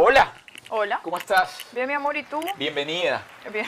Hola, 0.00 0.32
Hola. 0.68 1.00
¿cómo 1.02 1.18
estás? 1.18 1.66
Bien, 1.72 1.88
mi 1.88 1.92
amor, 1.92 2.16
¿y 2.16 2.22
tú? 2.22 2.40
Bienvenida. 2.56 3.20
Bien. 3.52 3.66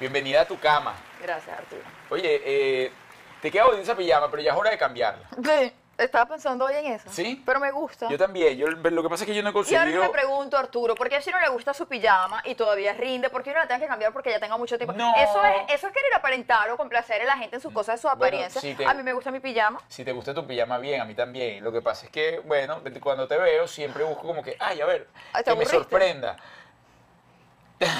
Bienvenida 0.00 0.40
a 0.40 0.48
tu 0.48 0.58
cama. 0.58 0.96
Gracias, 1.22 1.56
Arturo. 1.56 1.82
Oye, 2.10 2.42
eh, 2.44 2.92
te 3.40 3.52
queda 3.52 3.66
bonita 3.66 3.82
esa 3.84 3.96
pijama, 3.96 4.28
pero 4.32 4.42
ya 4.42 4.50
es 4.50 4.58
hora 4.58 4.70
de 4.72 4.78
cambiarla. 4.78 5.28
Sí, 5.44 5.72
estaba 5.98 6.26
pensando 6.26 6.64
hoy 6.64 6.74
en 6.74 6.86
eso. 6.86 7.08
¿Sí? 7.10 7.42
Pero 7.46 7.60
me 7.60 7.70
gusta. 7.70 8.08
Yo 8.08 8.18
también. 8.18 8.56
Yo, 8.58 8.66
lo 8.68 9.02
que 9.02 9.08
pasa 9.08 9.24
es 9.24 9.28
que 9.28 9.34
yo 9.34 9.42
no 9.42 9.50
he 9.50 9.52
Y 9.52 9.54
ahora 9.54 9.90
yo 9.90 10.00
conseguido... 10.00 10.02
me 10.02 10.08
pregunto, 10.10 10.56
Arturo, 10.58 10.94
¿por 10.94 11.08
qué 11.08 11.20
si 11.22 11.30
no 11.30 11.40
le 11.40 11.48
gusta 11.48 11.72
su 11.74 11.86
pijama 11.86 12.42
y 12.44 12.54
todavía 12.54 12.92
rinde? 12.94 13.30
¿Por 13.30 13.42
qué 13.42 13.52
no 13.52 13.58
la 13.60 13.66
tengo 13.68 13.80
que 13.80 13.86
cambiar 13.86 14.12
porque 14.12 14.30
ya 14.30 14.40
tenga 14.40 14.56
mucho 14.56 14.76
tiempo? 14.76 14.92
No. 14.94 15.14
Eso 15.16 15.44
es, 15.44 15.74
eso 15.74 15.86
es 15.86 15.92
querer 15.92 16.14
aparentar 16.14 16.70
o 16.70 16.76
complacer 16.76 17.22
a 17.22 17.24
la 17.24 17.36
gente 17.36 17.56
en 17.56 17.62
sus 17.62 17.72
cosas, 17.72 17.94
en 17.96 18.00
su 18.02 18.08
Bueno, 18.16 18.36
apariencia. 18.36 18.60
te- 18.76 18.84
A 18.86 18.94
mí 18.94 19.02
me 19.02 19.12
gusta 19.12 19.30
mi 19.30 19.40
pijama. 19.40 19.80
Si 19.88 20.04
te 20.04 20.12
gusta 20.12 20.34
tu 20.34 20.46
pijama, 20.46 20.78
bien, 20.78 21.00
a 21.00 21.04
mí 21.04 21.14
también. 21.14 21.62
Lo 21.62 21.72
que 21.72 21.82
pasa 21.82 22.06
es 22.06 22.12
que, 22.12 22.40
bueno, 22.40 22.80
cuando 23.00 23.28
te 23.28 23.36
veo 23.38 23.66
siempre 23.68 24.04
busco 24.04 24.26
como 24.26 24.42
que, 24.42 24.56
ay, 24.60 24.80
a 24.80 24.86
ver, 24.86 25.08
Ay, 25.32 25.44
¿te 25.44 25.50
que 25.52 25.56
me 25.58 25.64
sorprenda. 25.66 26.36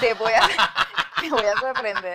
Te 0.01 0.15
voy 0.15 0.33
a, 0.33 0.41
te 1.21 1.31
voy 1.31 1.45
a 1.45 1.61
sorprender. 1.61 2.15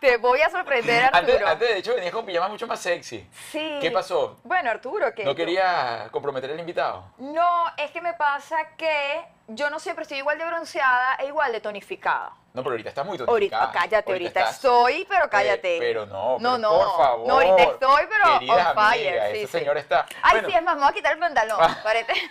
Te 0.00 0.16
voy 0.16 0.40
a 0.40 0.50
sorprender, 0.50 1.04
Arturo. 1.04 1.18
Antes, 1.18 1.42
antes, 1.42 1.68
de 1.68 1.78
hecho, 1.78 1.94
venías 1.94 2.12
con 2.12 2.24
pijamas 2.24 2.50
mucho 2.50 2.66
más 2.66 2.80
sexy. 2.80 3.28
Sí. 3.50 3.78
¿Qué 3.80 3.90
pasó? 3.90 4.38
Bueno, 4.44 4.70
Arturo, 4.70 5.12
que 5.14 5.24
¿No 5.24 5.34
quería 5.34 6.08
comprometer 6.10 6.50
al 6.50 6.60
invitado? 6.60 7.04
No, 7.18 7.64
es 7.76 7.90
que 7.90 8.00
me 8.00 8.14
pasa 8.14 8.56
que 8.76 9.24
yo 9.48 9.70
no 9.70 9.78
siempre 9.80 10.02
estoy 10.02 10.18
igual 10.18 10.38
de 10.38 10.44
bronceada 10.44 11.16
e 11.16 11.26
igual 11.26 11.52
de 11.52 11.60
tonificada. 11.60 12.32
No, 12.54 12.62
pero 12.62 12.72
ahorita 12.72 12.88
estás 12.90 13.06
muy 13.06 13.16
tonificada. 13.18 13.64
Ahorita, 13.64 13.78
cállate, 13.80 14.12
ahorita, 14.12 14.50
estoy, 14.50 15.06
pero 15.08 15.28
cállate. 15.30 15.76
Eh, 15.76 15.80
pero 15.80 16.06
no, 16.06 16.38
no, 16.38 16.56
pero 16.56 16.58
no. 16.58 16.68
por 16.70 16.96
favor. 16.96 17.26
No, 17.28 17.34
ahorita 17.34 17.62
estoy, 17.72 18.02
pero 18.08 18.34
on 18.34 18.74
fire. 18.74 19.08
amigas, 19.08 19.30
sí, 19.32 19.36
ese 19.38 19.46
sí. 19.46 19.58
señor 19.58 19.76
está... 19.78 20.06
Ay, 20.22 20.32
Bueno, 20.32 20.48
sí, 20.48 20.54
es 20.54 20.62
más, 20.62 20.74
me 20.74 20.80
voy 20.82 20.90
a 20.90 20.92
quitar 20.94 21.12
el 21.12 21.18
pantalón. 21.18 21.58
Parece. 21.82 22.12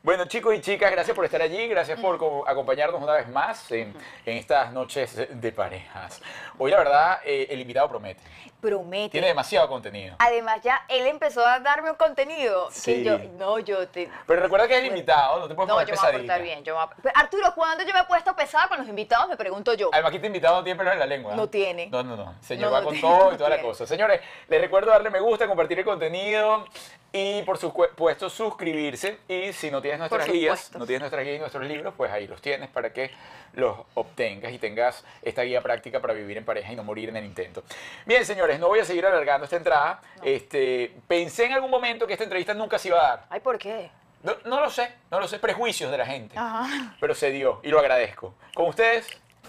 Bueno, 0.00 0.24
chicos 0.26 0.54
y 0.54 0.60
chicas, 0.60 0.90
gracias 0.92 1.14
por 1.14 1.24
estar 1.24 1.42
allí, 1.42 1.66
gracias 1.68 1.98
por 2.00 2.16
co- 2.18 2.44
acompañarnos 2.48 3.02
una 3.02 3.14
vez 3.14 3.28
más 3.28 3.70
en, 3.72 3.94
en 4.24 4.36
estas 4.38 4.72
noches 4.72 5.14
de 5.28 5.52
parejas. 5.52 6.22
Hoy, 6.56 6.70
la 6.70 6.78
verdad, 6.78 7.20
eh, 7.24 7.48
el 7.50 7.60
invitado 7.60 7.88
promete. 7.88 8.22
Promete. 8.60 9.10
Tiene 9.10 9.28
demasiado 9.28 9.68
contenido. 9.68 10.16
Además, 10.18 10.60
ya 10.62 10.84
él 10.88 11.06
empezó 11.06 11.46
a 11.46 11.60
darme 11.60 11.90
un 11.90 11.96
contenido 11.96 12.68
Sí. 12.72 12.94
que 12.94 13.04
yo. 13.04 13.18
No, 13.38 13.60
yo 13.60 13.86
te. 13.86 14.10
Pero 14.26 14.42
recuerda 14.42 14.66
que 14.66 14.74
es 14.74 14.80
el 14.80 14.86
invitado, 14.86 15.38
no 15.38 15.46
te 15.48 15.54
puedes 15.54 15.68
No, 15.68 15.74
poner 15.74 15.88
yo 15.88 15.92
me 15.94 15.96
voy 15.96 16.08
a 16.08 16.10
pesadita. 16.10 16.18
portar 16.34 16.42
bien. 16.42 16.64
Yo 16.64 16.76
me 17.04 17.10
Arturo, 17.14 17.54
¿cuándo 17.54 17.84
yo 17.84 17.92
me 17.94 18.00
he 18.00 18.04
puesto 18.04 18.34
pesada 18.34 18.66
con 18.68 18.78
los 18.78 18.88
invitados? 18.88 19.28
Me 19.28 19.36
pregunto 19.36 19.74
yo. 19.74 19.90
Además, 19.92 20.10
aquí 20.10 20.18
te 20.18 20.26
invitado 20.26 20.56
no 20.56 20.64
tiene 20.64 20.76
pelos 20.78 20.92
en 20.92 20.98
la 20.98 21.06
lengua. 21.06 21.34
No 21.36 21.48
tiene. 21.48 21.86
No, 21.86 22.02
no, 22.02 22.16
no. 22.16 22.34
Señor 22.40 22.66
No, 22.66 22.72
va 22.72 22.78
no 22.80 22.86
con 22.86 22.94
tiene, 22.94 23.08
todo 23.16 23.32
y 23.32 23.36
toda 23.36 23.50
la 23.50 23.60
cosa. 23.62 23.86
Señores, 23.86 24.20
les 24.48 24.60
recuerdo 24.60 24.90
darle 24.90 25.10
me 25.10 25.20
gusta, 25.20 25.46
compartir 25.46 25.78
el 25.78 25.84
contenido 25.84 26.64
y 27.12 27.42
por 27.42 27.58
supuesto 27.58 28.28
suscribirse. 28.28 29.18
Y 29.28 29.52
si 29.52 29.70
no 29.70 29.80
tienes 29.80 30.00
nuestras 30.00 30.26
guías, 30.26 30.72
no 30.74 30.84
tienes 30.84 31.00
nuestras 31.02 31.22
guías 31.24 31.36
y 31.36 31.38
nuestros 31.38 31.64
libros, 31.64 31.94
pues 31.96 32.10
ahí 32.10 32.26
los 32.26 32.40
tienes 32.42 32.68
para 32.70 32.92
que 32.92 33.10
los 33.54 33.76
obtengas 33.94 34.52
y 34.52 34.58
tengas 34.58 35.04
esta 35.22 35.42
guía 35.42 35.62
práctica 35.62 36.00
para 36.00 36.12
vivir 36.12 36.36
en 36.36 36.44
pareja 36.44 36.72
y 36.72 36.76
no 36.76 36.84
morir 36.84 37.08
en 37.08 37.16
el 37.16 37.24
intento. 37.24 37.62
Bien, 38.04 38.24
señores, 38.24 38.47
no 38.58 38.68
voy 38.68 38.78
a 38.80 38.84
seguir 38.84 39.04
alargando 39.04 39.44
esta 39.44 39.56
entrada. 39.56 40.00
Este, 40.22 40.94
pensé 41.06 41.46
en 41.46 41.52
algún 41.52 41.70
momento 41.70 42.06
que 42.06 42.12
esta 42.14 42.24
entrevista 42.24 42.54
nunca 42.54 42.78
se 42.78 42.88
iba 42.88 42.98
a 43.00 43.08
dar. 43.08 43.24
Ay, 43.30 43.40
¿por 43.40 43.58
qué? 43.58 43.90
No, 44.22 44.32
no 44.46 44.60
lo 44.60 44.70
sé, 44.70 44.92
no 45.10 45.20
lo 45.20 45.28
sé, 45.28 45.38
prejuicios 45.38 45.90
de 45.90 45.98
la 45.98 46.06
gente. 46.06 46.38
Ajá. 46.38 46.94
Pero 47.00 47.14
se 47.14 47.30
dio 47.30 47.60
y 47.62 47.68
lo 47.68 47.78
agradezco. 47.78 48.34
¿Con 48.54 48.66
ustedes? 48.68 49.06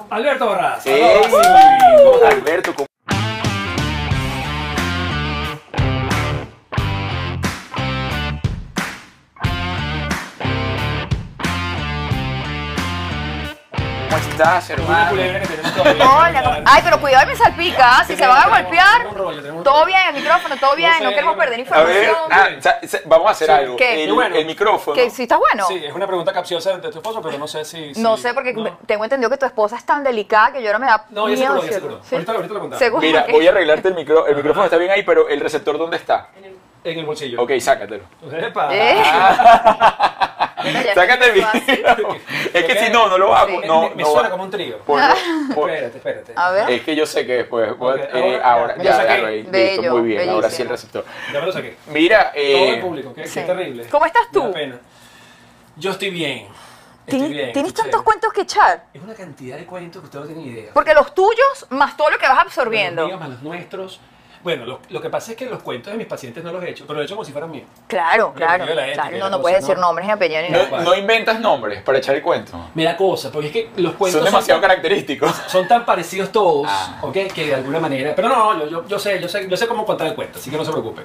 Alberto 0.10 0.46
Barras. 0.48 0.84
Sí. 0.84 0.92
Alberto, 2.26 2.74
¿cómo- 2.76 2.89
¿Cómo 14.10 14.18
estás, 14.18 14.70
hermano? 14.72 15.10
culebra 15.12 15.40
que 15.42 15.48
tenemos 15.48 15.74
todavía. 15.76 16.04
Hola, 16.10 16.44
¿cómo- 16.44 16.56
Ay, 16.66 16.82
pero 16.84 17.00
cuidado 17.02 17.28
me 17.28 17.36
salpica. 17.36 18.04
Si 18.06 18.16
se 18.16 18.26
van 18.28 18.42
a 18.52 18.62
golpear, 18.62 19.64
todo 19.64 19.86
bien, 19.86 20.00
el 20.10 20.16
micrófono, 20.16 20.58
todo 20.58 20.76
bien. 20.76 20.92
No 21.02 21.10
queremos 21.12 21.36
perder 21.36 21.54
A 21.72 21.84
ver, 21.84 22.04
información. 22.04 22.16
ah, 22.32 22.48
sa- 22.88 23.00
vamos 23.06 23.28
a 23.28 23.32
hacer 23.32 23.48
Sí. 23.48 23.54
algo. 23.54 23.76
¿Qué? 23.76 24.04
El, 24.06 24.14
Bueno. 24.14 24.36
el 24.36 24.46
micrófono. 24.46 24.96
Que 24.96 25.10
si 25.10 25.24
está 25.24 25.38
bueno. 25.38 25.66
Sí, 25.68 25.84
es 25.86 25.94
una 25.94 26.08
pregunta 26.08 26.34
capciosa 26.34 26.76
de 26.78 26.90
tu 26.92 26.98
esposo, 26.98 27.22
pero 27.22 27.38
no 27.38 27.48
sé 27.48 27.64
si. 27.66 27.92
No 27.98 28.18
sé, 28.18 28.34
porque 28.34 28.54
no. 28.54 28.78
tengo 28.86 29.04
entendido 29.04 29.30
que 29.30 29.38
tu 29.38 29.46
esposa 29.46 29.76
es 29.78 29.86
tan 29.86 30.04
delicada 30.04 30.54
que 30.54 30.62
yo 30.62 30.68
ahora 30.70 30.80
me 30.80 30.88
da 30.88 31.06
No, 31.12 31.30
ya 31.30 31.36
ya 31.36 31.62
seguro. 31.72 32.00
¿Sí? 32.04 32.16
Ahorita, 32.16 32.32
ahorita 32.34 32.54
lo 32.54 32.60
contamos. 32.62 32.80
Seguro. 32.80 33.02
Mira, 33.02 33.26
que- 33.26 33.32
voy 33.32 33.48
a 33.48 33.52
arreglarte 33.52 33.88
el 33.90 33.94
micro. 33.96 34.26
El 34.28 34.36
micrófono 34.36 34.66
está 34.66 34.78
bien 34.78 34.92
ahí, 34.92 35.04
pero 35.04 35.28
el 35.30 35.40
receptor, 35.40 35.78
¿dónde 35.78 35.98
está? 35.98 36.30
En 36.84 36.98
el 36.98 37.06
bolsillo. 37.06 37.42
Ok, 37.44 37.52
sácatelo. 37.60 38.04
Epa. 38.32 38.70
¿Eh? 38.72 39.04
Sácate 40.94 41.30
el. 41.32 41.40
Es 42.54 42.64
que 42.66 42.76
si 42.86 42.92
no, 42.92 43.08
no 43.08 43.18
lo 43.18 43.36
hago. 43.36 43.62
No, 43.66 43.82
me, 43.84 43.96
me 43.96 44.04
no 44.04 44.10
suena 44.10 44.24
va. 44.24 44.32
como 44.32 44.44
un 44.44 44.52
trío. 44.52 44.78
Por- 44.80 45.00
por- 45.56 45.70
Espérate, 45.70 45.98
espérate. 45.98 46.34
A 46.36 46.52
ver. 46.52 46.70
Es 46.72 46.82
que 46.82 46.96
yo 46.96 47.06
sé 47.06 47.26
que 47.26 47.34
después, 47.34 47.74
pues, 47.78 48.02
eh, 48.14 48.40
ahora 48.44 48.52
ahora, 48.52 48.78
ya, 48.78 48.84
ya, 48.84 48.84
me 48.84 48.90
lo 48.90 48.96
saqué. 49.08 49.22
ya, 49.22 49.28
ahí, 49.28 49.44
Bello, 49.44 49.82
listo, 49.82 49.98
muy 49.98 50.08
bien, 50.08 50.30
ahora 50.30 50.50
sí 50.50 50.62
el 50.62 50.70
receptor. 50.70 51.06
Ya 51.34 51.40
me 51.40 51.46
lo 51.46 51.52
saqué. 51.52 51.78
Mira, 51.88 52.32
Todo 52.32 52.42
eh, 52.44 52.70
el 52.76 52.82
público, 52.82 53.14
qué, 53.14 53.22
qué 53.24 53.28
Sí. 53.28 53.42
terrible. 53.42 53.86
¿Cómo 53.90 54.06
estás 54.06 54.24
tú? 54.32 54.52
pena. 54.52 54.80
Yo 55.76 55.92
estoy 55.92 56.10
bien. 56.10 56.48
Estoy 57.08 57.20
¿Tien- 57.28 57.32
bien. 57.32 57.54
¿Tienes 57.54 57.74
tantos 57.74 58.04
cuentos 58.04 58.32
que 58.34 58.42
echar? 58.42 58.86
Es 58.94 59.02
una 59.02 59.14
cantidad 59.16 59.58
de 59.58 59.66
cuentos 59.66 60.02
que 60.02 60.06
usted 60.06 60.20
no 60.20 60.26
tiene 60.28 60.42
idea. 60.44 60.72
Porque 60.74 60.94
los 60.94 61.14
tuyos, 61.16 61.66
más 61.70 61.96
todo 61.98 62.10
lo 62.12 62.18
que 62.20 62.28
vas 62.28 62.36
Los 62.36 62.46
absorbiendo. 62.46 63.08
míos 63.08 63.20
más 63.20 63.30
los 63.30 63.42
nuestros. 63.42 64.00
Bueno, 64.44 64.66
lo, 64.66 64.80
lo 64.90 65.02
que 65.02 65.10
pasa 65.10 65.32
es 65.32 65.38
que 65.38 65.46
los 65.46 65.62
cuentos 65.62 65.92
de 65.92 65.98
mis 65.98 66.08
pacientes 66.08 66.44
no 66.44 66.52
los 66.54 66.64
he 66.64 66.70
hecho, 66.70 66.86
pero 66.88 66.96
lo 66.96 67.02
he 67.02 67.06
hecho 67.06 67.16
como 67.16 67.26
si 67.26 67.32
fueran 67.32 67.52
míos. 67.52 67.66
Claro, 67.88 68.34
claro. 68.34 68.64
ética 68.66 68.94
claro. 68.94 69.18
No, 69.18 69.30
no 69.30 69.42
puedes 69.42 69.62
¿no? 69.62 69.68
decir 69.68 69.80
nombres 69.82 70.06
ni 70.08 70.14
apellidos 70.14 70.44
ni 70.44 70.50
no, 70.50 70.64
nada. 70.64 70.82
no 70.84 70.96
inventas 70.96 71.40
nombres 71.42 71.82
para 71.82 71.98
echar 71.98 72.16
el 72.16 72.22
cuento. 72.22 72.52
Me 72.74 72.84
da 72.86 72.96
cosa, 72.96 73.32
porque 73.32 73.48
es 73.48 73.54
que 73.54 73.70
los 73.76 73.94
cuentos 73.96 74.22
Son 74.22 74.26
demasiado 74.32 74.62
característicos. 74.62 75.32
son 75.48 75.68
tan 75.68 75.86
parecidos 75.86 76.32
todos, 76.32 76.68
Ah. 76.70 77.00
¿ok? 77.02 77.18
Que 77.34 77.48
de 77.48 77.56
alguna 77.56 77.80
manera. 77.80 78.14
Pero 78.16 78.30
no, 78.30 78.58
yo, 78.60 78.70
yo, 78.70 78.88
yo 78.88 78.98
sé, 79.00 79.20
yo 79.22 79.28
sé, 79.28 79.48
yo 79.50 79.58
sé 79.58 79.68
cómo 79.68 79.86
contar 79.86 80.08
el 80.08 80.16
cuento, 80.16 80.40
así 80.40 80.50
que 80.50 80.56
no 80.58 80.64
se 80.64 80.72
preocupen. 80.72 81.04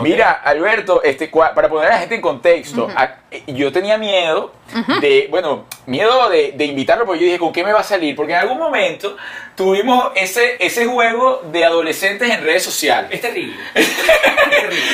Mira, 0.00 0.30
Alberto, 0.44 1.02
este, 1.02 1.30
cua- 1.30 1.54
para 1.54 1.68
poner 1.68 1.88
a 1.88 1.94
la 1.94 1.98
gente 1.98 2.14
en 2.14 2.20
contexto, 2.20 2.88
a- 2.94 3.16
eh, 3.32 3.42
yo 3.48 3.72
tenía 3.72 3.98
miedo 3.98 4.52
de, 5.00 5.26
bueno, 5.30 5.64
miedo 5.86 6.28
de, 6.28 6.52
de 6.52 6.64
invitarlo, 6.64 7.04
porque 7.04 7.20
yo 7.20 7.26
dije, 7.26 7.38
¿con 7.38 7.52
qué 7.52 7.64
me 7.64 7.72
va 7.72 7.80
a 7.80 7.84
salir? 7.84 8.14
Porque 8.14 8.32
en 8.32 8.38
algún 8.38 8.58
momento 8.58 9.16
tuvimos 9.56 10.10
ese, 10.14 10.56
ese 10.64 10.86
juego 10.86 11.42
de 11.50 11.64
adolescentes 11.64 12.30
en 12.30 12.44
redes 12.44 12.62
sociales. 12.62 12.75
Es 13.10 13.20
terrible. 13.20 13.56
es 13.74 13.86
terrible. 13.96 14.12
es 14.12 14.52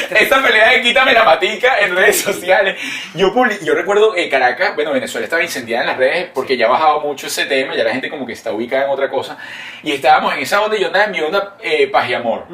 terrible. 0.09 0.23
Esta 0.23 0.43
pelea 0.43 0.71
de 0.73 0.83
quítame 0.83 1.13
la 1.13 1.25
matica 1.25 1.79
en 1.81 1.95
redes 1.97 2.21
sociales. 2.21 2.81
Yo, 3.15 3.33
yo 3.63 3.75
recuerdo 3.75 4.13
que 4.13 4.29
Caracas, 4.29 4.75
bueno, 4.75 4.93
Venezuela 4.93 5.25
estaba 5.25 5.43
incendiada 5.43 5.83
en 5.83 5.89
las 5.89 5.97
redes 5.97 6.31
porque 6.33 6.57
ya 6.57 6.69
bajaba 6.69 7.01
mucho 7.01 7.27
ese 7.27 7.47
tema, 7.47 7.75
ya 7.75 7.85
la 7.85 7.93
gente 7.93 8.09
como 8.11 8.27
que 8.27 8.33
está 8.33 8.53
ubicada 8.53 8.85
en 8.85 8.91
otra 8.91 9.09
cosa. 9.11 9.37
Y 9.83 9.93
estábamos 9.93 10.35
en 10.35 10.41
esa 10.41 10.61
onda, 10.63 10.77
y 10.77 10.81
yo 10.81 10.87
andaba 10.87 11.05
en 11.07 11.11
mi 11.11 11.21
onda 11.21 11.57
eh, 11.63 11.87
paz 11.89 12.09
y 12.09 12.15
amor. 12.15 12.47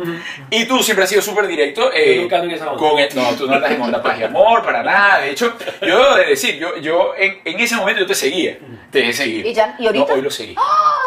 Y 0.50 0.64
tú 0.66 0.82
siempre 0.82 1.04
has 1.04 1.10
sido 1.10 1.22
súper 1.22 1.46
directo. 1.46 1.92
eh, 1.92 2.16
Yo 2.16 2.22
nunca 2.22 2.36
ando 2.36 2.48
en 2.48 2.54
esa 2.54 2.70
onda. 2.70 2.78
con 2.88 2.98
el- 2.98 3.14
no, 3.14 3.30
tú 3.36 3.46
no 3.46 3.54
andas 3.54 3.70
en 3.72 3.82
onda 3.82 4.02
paz 4.02 4.18
y 4.18 4.24
amor, 4.24 4.62
para 4.64 4.82
nada. 4.82 5.20
De 5.20 5.30
hecho, 5.30 5.54
yo 5.82 5.98
debo 5.98 6.14
de 6.16 6.26
decir, 6.26 6.56
yo, 6.58 6.76
yo 6.78 7.12
en, 7.16 7.40
en 7.44 7.60
ese 7.60 7.76
momento 7.76 8.00
yo 8.00 8.06
te 8.06 8.14
seguía. 8.14 8.58
Te 8.90 9.00
dejé 9.00 9.12
seguir. 9.12 9.46
¿Y 9.46 9.52
ya- 9.52 9.76
y 9.78 9.86
ahorita? 9.86 10.06
No, 10.08 10.14
hoy 10.14 10.22
lo 10.22 10.30
seguí. 10.30 10.54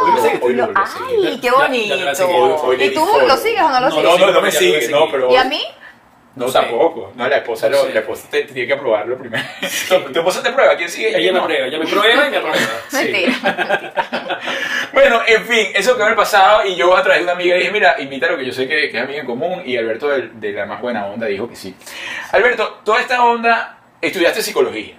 Hoy 0.03 0.11
lo, 0.15 0.45
hoy 0.45 0.53
lo 0.53 0.67
Lo-. 0.67 0.73
Ay, 0.75 1.39
qué 1.41 1.47
Ya- 1.47 1.51
ya 1.51 2.13
te 2.13 2.23
bonito. 2.23 2.61
Hoy- 2.63 2.75
hoy 2.79 2.83
¿Y 2.85 2.93
tú 2.93 3.07
lo 3.27 3.37
sigues 3.37 3.61
o 3.61 3.69
no 3.69 3.79
lo 3.79 3.89
No, 3.89 3.91
sigues? 3.95 4.10
No, 4.17 4.25
no, 4.27 4.31
no 4.33 4.41
me 4.41 4.51
sigue, 4.51 4.87
no, 4.89 5.09
pero... 5.11 5.31
¿Y 5.31 5.35
a 5.35 5.43
mí? 5.45 5.61
No, 6.33 6.45
No 6.45 6.51
sé. 6.51 6.59
tampoco. 6.59 7.11
No, 7.15 7.27
la 7.27 7.37
esposa, 7.37 7.67
No 7.69 7.83
lo- 7.83 7.89
la 7.89 7.99
esposa 7.99 8.27
te, 8.31 8.43
te 8.43 8.53
tiene 8.53 8.65
que 8.67 8.73
aprobarlo 8.73 9.17
primero. 9.17 9.43
¿Tu, 9.89 9.99
tu 10.13 10.19
esposa 10.19 10.41
te 10.41 10.51
prueba? 10.53 10.77
¿Quién 10.77 10.89
sigue? 10.89 11.09
Ella 11.09 11.19
¿Quién 11.19 11.33
me 11.33 11.41
prueba, 11.41 11.65
ella 11.67 11.77
me 11.79 11.85
prueba 11.87 12.27
y 12.27 12.29
me 12.29 12.37
aprueba. 12.37 12.57
Mentira. 12.93 14.41
Bueno, 14.93 15.21
en 15.27 15.45
fin, 15.45 15.67
eso 15.75 15.95
quedó 15.95 16.05
en 16.05 16.09
el 16.11 16.15
pasado 16.15 16.65
y 16.65 16.75
yo 16.75 16.95
a 16.95 17.01
través 17.03 17.19
de 17.19 17.23
una 17.25 17.33
amiga 17.33 17.55
dije, 17.55 17.71
mira, 17.71 17.95
invítalo 17.99 18.37
que 18.37 18.45
yo 18.45 18.51
sé 18.53 18.67
que, 18.67 18.89
que 18.89 18.97
es 18.97 19.03
amiga 19.03 19.19
en 19.21 19.25
común 19.25 19.61
y 19.65 19.77
Alberto 19.77 20.07
de, 20.09 20.29
de 20.33 20.51
la 20.53 20.65
más 20.65 20.81
buena 20.81 21.05
onda 21.05 21.27
dijo 21.27 21.49
que 21.49 21.55
sí. 21.55 21.75
Alberto, 22.31 22.79
toda 22.85 22.99
esta 23.01 23.23
onda, 23.23 23.77
estudiaste 24.01 24.41
psicología. 24.41 24.95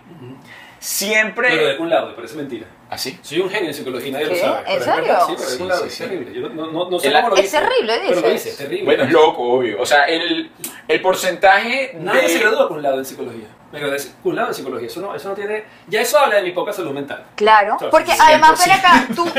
Siempre... 0.82 1.48
Pero 1.48 1.66
de 1.68 1.78
un 1.78 1.88
lado, 1.90 2.08
me 2.08 2.14
parece 2.14 2.34
mentira. 2.36 2.66
¿Así? 2.90 3.16
Soy 3.22 3.38
un 3.40 3.48
genio 3.48 3.68
en 3.68 3.74
psicología 3.74 4.08
y 4.08 4.10
nadie 4.10 4.26
¿Qué? 4.28 4.32
lo 4.34 4.36
sabe. 4.40 4.58
¿En 4.58 4.64
Pero 4.66 4.78
es 4.78 4.84
serio? 4.84 5.02
verdad, 5.02 5.26
Sí, 5.28 5.34
pero 5.36 5.48
de 5.50 5.56
Sí, 5.56 5.62
un 5.62 5.68
lado 5.68 5.80
sí, 5.82 5.86
es 5.86 5.94
sí. 5.94 6.02
terrible. 6.02 6.34
Yo 6.40 6.48
no, 6.48 6.66
no, 6.72 6.90
no 6.90 6.98
sé 6.98 7.06
El- 7.08 7.14
cómo 7.14 7.28
lo 7.28 7.36
Es 7.36 7.42
dice. 7.42 7.58
terrible, 7.58 8.00
Pero 8.08 8.20
lo 8.20 8.30
dice, 8.30 8.48
es 8.50 8.56
terrible. 8.56 8.84
Bueno, 8.84 9.04
es 9.04 9.10
loco, 9.12 9.42
obvio. 9.44 9.80
O 9.80 9.86
sea, 9.86 10.04
el, 10.06 10.50
el 10.88 11.00
porcentaje 11.00 11.92
Nadie 12.00 12.22
de... 12.22 12.28
se 12.28 12.38
gradúa 12.40 12.66
con 12.68 12.78
un 12.78 12.82
lado 12.82 12.98
en 12.98 13.04
psicología. 13.04 13.46
Me 13.72 13.78
gradué 13.80 13.96
con 14.22 14.30
un 14.32 14.36
lado 14.36 14.48
en 14.48 14.54
psicología. 14.54 14.86
Eso 14.86 15.00
no, 15.00 15.14
eso 15.14 15.28
no 15.30 15.34
tiene. 15.34 15.64
Ya 15.88 16.00
eso 16.02 16.18
habla 16.18 16.36
de 16.36 16.42
mi 16.42 16.52
poca 16.52 16.72
salud 16.72 16.92
mental. 16.92 17.24
Claro, 17.34 17.76
Claro, 17.78 17.90
porque 17.90 18.12
100%. 18.12 18.16
además 18.20 18.64
ven 18.64 18.74
acá, 18.78 19.06
tú, 19.16 19.24
tú 19.24 19.30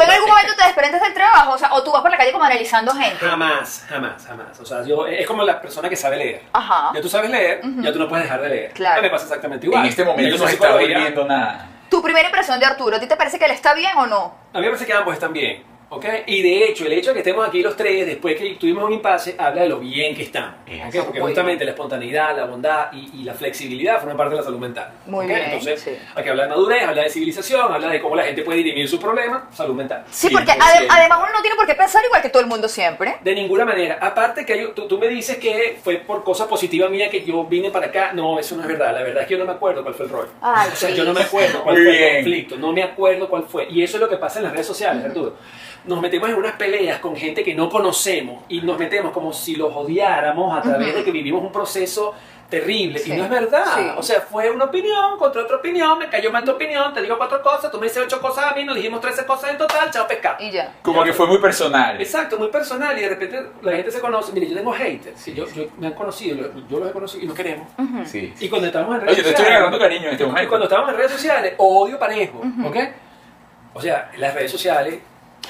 en 0.00 0.10
algún 0.10 0.28
momento 0.28 0.54
te 0.56 0.64
desprendes 0.64 1.00
del 1.00 1.14
trabajo, 1.14 1.52
o 1.52 1.58
sea, 1.58 1.72
o 1.72 1.82
tú 1.82 1.92
vas 1.92 2.02
por 2.02 2.10
la 2.10 2.16
calle 2.16 2.32
como 2.32 2.44
analizando 2.44 2.92
gente. 2.92 3.16
Jamás, 3.24 3.84
jamás, 3.88 4.26
jamás. 4.26 4.58
O 4.60 4.66
sea, 4.66 4.82
yo, 4.84 5.06
es 5.06 5.26
como 5.26 5.44
la 5.44 5.60
persona 5.60 5.88
que 5.88 5.96
sabe 5.96 6.16
leer. 6.16 6.42
Ajá. 6.52 6.90
Ya 6.94 7.00
tú 7.00 7.08
sabes 7.08 7.30
leer, 7.30 7.60
ya 7.80 7.92
tú 7.92 7.98
no 8.00 8.08
puedes 8.08 8.24
dejar 8.24 8.40
de 8.42 8.48
leer. 8.48 8.72
Claro. 8.72 9.02
Me 9.02 9.10
pasa 9.10 9.24
exactamente 9.24 9.66
igual. 9.66 9.82
En 9.84 9.88
este 9.88 10.04
momento 10.04 10.36
Yo 10.36 10.42
no 10.44 10.50
está 10.50 10.72
volviendo 10.72 11.24
nada. 11.24 11.68
Tu 11.88 12.02
primera 12.02 12.26
impresión 12.26 12.58
de 12.60 12.66
Arturo, 12.66 12.96
¿a 12.96 13.00
ti 13.00 13.06
te 13.06 13.16
parece 13.16 13.38
que 13.38 13.44
él 13.46 13.52
está 13.52 13.72
bien 13.72 13.96
o 13.96 14.06
no? 14.06 14.34
A 14.52 14.58
mí 14.58 14.62
me 14.62 14.68
parece 14.68 14.84
que 14.84 14.92
ambos 14.92 15.14
están 15.14 15.32
bien. 15.32 15.62
¿Ok? 15.90 16.04
Y 16.26 16.42
de 16.42 16.64
hecho, 16.68 16.84
el 16.86 16.92
hecho 16.92 17.10
de 17.10 17.14
que 17.14 17.20
estemos 17.20 17.46
aquí 17.48 17.62
los 17.62 17.76
tres, 17.76 18.06
después 18.06 18.36
que 18.36 18.56
tuvimos 18.56 18.84
un 18.84 18.92
impasse, 18.92 19.34
habla 19.38 19.62
de 19.62 19.68
lo 19.68 19.78
bien 19.80 20.14
que 20.14 20.22
estamos. 20.24 20.54
Eso. 20.66 20.98
¿ok? 21.00 21.04
Porque 21.06 21.20
justamente 21.20 21.64
la 21.64 21.70
espontaneidad, 21.70 22.36
la 22.36 22.44
bondad 22.44 22.92
y, 22.92 23.20
y 23.20 23.24
la 23.24 23.34
flexibilidad 23.34 23.98
forman 23.98 24.16
parte 24.16 24.30
de 24.34 24.36
la 24.40 24.44
salud 24.44 24.58
mental. 24.58 24.90
Muy 25.06 25.24
¿ok? 25.24 25.28
bien, 25.30 25.42
Entonces, 25.44 25.80
sí. 25.80 25.90
aquí 26.14 26.28
habla 26.28 26.42
de 26.44 26.48
madurez, 26.50 26.82
habla 26.84 27.02
de 27.02 27.10
civilización, 27.10 27.72
habla 27.72 27.88
de 27.88 28.00
cómo 28.00 28.16
la 28.16 28.24
gente 28.24 28.42
puede 28.42 28.58
dirimir 28.58 28.88
sus 28.88 29.00
problemas, 29.00 29.42
salud 29.56 29.74
mental. 29.74 30.04
Sí, 30.10 30.28
porque 30.30 30.52
100%. 30.52 30.56
ade- 30.58 30.86
además 30.90 31.18
uno 31.22 31.32
no 31.32 31.40
tiene 31.40 31.56
por 31.56 31.66
qué 31.66 31.74
pensar 31.74 32.02
igual 32.04 32.20
que 32.22 32.28
todo 32.28 32.42
el 32.42 32.48
mundo 32.48 32.68
siempre. 32.68 33.16
De 33.22 33.34
ninguna 33.34 33.64
manera. 33.64 33.98
Aparte 34.00 34.44
que 34.44 34.52
hay- 34.52 34.72
tú, 34.74 34.86
tú 34.86 34.98
me 34.98 35.08
dices 35.08 35.38
que 35.38 35.78
fue 35.82 35.96
por 35.96 36.22
cosa 36.22 36.46
positiva 36.48 36.88
mía 36.88 37.08
que 37.08 37.24
yo 37.24 37.44
vine 37.44 37.70
para 37.70 37.86
acá. 37.86 38.12
No, 38.12 38.38
eso 38.38 38.56
no 38.56 38.62
es 38.62 38.68
verdad. 38.68 38.92
La 38.92 39.02
verdad 39.02 39.22
es 39.22 39.26
que 39.28 39.32
yo 39.34 39.38
no 39.38 39.46
me 39.46 39.52
acuerdo 39.52 39.82
cuál 39.82 39.94
fue 39.94 40.04
el 40.06 40.12
rollo. 40.12 40.28
Ay, 40.42 40.68
o 40.72 40.76
sea, 40.76 40.90
sí. 40.90 40.94
yo 40.96 41.04
no 41.04 41.12
me 41.14 41.22
acuerdo 41.22 41.62
cuál 41.62 41.76
Muy 41.76 41.84
fue 41.84 41.92
bien. 41.92 42.08
el 42.10 42.14
conflicto. 42.16 42.56
No 42.56 42.72
me 42.72 42.82
acuerdo 42.82 43.28
cuál 43.28 43.44
fue. 43.44 43.66
Y 43.70 43.82
eso 43.82 43.96
es 43.96 44.00
lo 44.02 44.08
que 44.08 44.16
pasa 44.16 44.38
en 44.38 44.44
las 44.44 44.52
redes 44.52 44.66
sociales, 44.66 45.04
Arturo. 45.04 45.34
Nos 45.84 46.00
metemos 46.00 46.28
en 46.28 46.36
unas 46.36 46.52
peleas 46.54 46.98
con 47.00 47.16
gente 47.16 47.42
que 47.44 47.54
no 47.54 47.68
conocemos 47.70 48.42
y 48.48 48.60
nos 48.60 48.78
metemos 48.78 49.12
como 49.12 49.32
si 49.32 49.56
los 49.56 49.74
odiáramos 49.74 50.56
a 50.56 50.60
través 50.62 50.94
de 50.94 51.04
que 51.04 51.10
vivimos 51.10 51.42
un 51.42 51.52
proceso 51.52 52.14
terrible. 52.50 52.98
Sí, 52.98 53.12
Y 53.12 53.16
no 53.16 53.24
es 53.24 53.30
verdad. 53.30 53.64
sí. 53.76 53.86
O 53.96 54.02
sea, 54.02 54.22
fue 54.22 54.50
una 54.50 54.64
opinión 54.64 55.18
contra 55.18 55.42
otra 55.42 55.56
opinión. 55.56 55.98
Me 55.98 56.08
cayó 56.08 56.32
mal 56.32 56.44
tu 56.44 56.52
opinión. 56.52 56.92
Te 56.94 57.02
digo 57.02 57.16
cuatro 57.18 57.42
cosas. 57.42 57.70
Tú 57.70 57.78
me 57.78 57.86
dices 57.88 58.02
ocho 58.04 58.20
cosas 58.22 58.50
a 58.52 58.54
mí. 58.54 58.64
Nos 58.64 58.74
dijimos 58.76 59.00
trece 59.02 59.26
cosas 59.26 59.50
en 59.50 59.58
total. 59.58 59.90
Chao, 59.90 60.06
pescado. 60.06 60.36
Y 60.42 60.50
ya. 60.50 60.72
Como 60.82 61.04
que 61.04 61.12
fue 61.12 61.26
muy 61.26 61.38
personal. 61.38 62.00
Exacto, 62.00 62.38
muy 62.38 62.48
personal 62.48 62.98
y 62.98 63.02
de 63.02 63.08
repente 63.10 63.42
la 63.60 63.72
gente 63.72 63.90
se 63.90 64.00
conoce. 64.00 64.32
Mire, 64.32 64.48
yo 64.48 64.56
tengo 64.56 64.72
haters, 64.72 65.20
sí, 65.20 65.34
yo, 65.34 65.44
yo- 65.54 65.64
me 65.78 65.88
han 65.88 65.92
conocido, 65.94 66.36
yo, 66.38 66.48
yo 66.70 66.78
los 66.80 66.88
he 66.88 66.92
conocido 66.92 67.24
y 67.24 67.26
no 67.28 67.34
queremos. 67.34 67.68
Sí. 68.06 68.32
Y 68.40 68.48
cuando 68.48 68.66
estamos 68.68 68.94
en 68.94 69.00
redes 69.02 69.12
Oye, 69.14 69.22
te 69.22 69.28
estoy 69.28 69.44
sociales. 69.44 69.56
agarrando 69.56 69.78
cariño 69.78 70.04
en 70.06 70.12
este 70.12 70.24
y 70.24 70.26
momento. 70.26 70.48
cuando 70.48 70.66
estamos 70.66 70.88
en 70.90 70.96
redes 70.96 71.12
sociales, 71.12 71.54
odio 71.58 71.98
parejo, 71.98 72.40
¿ok? 72.64 72.76
O 73.74 73.80
sea, 73.82 74.10
las 74.16 74.34
redes 74.34 74.50
sociales 74.50 75.00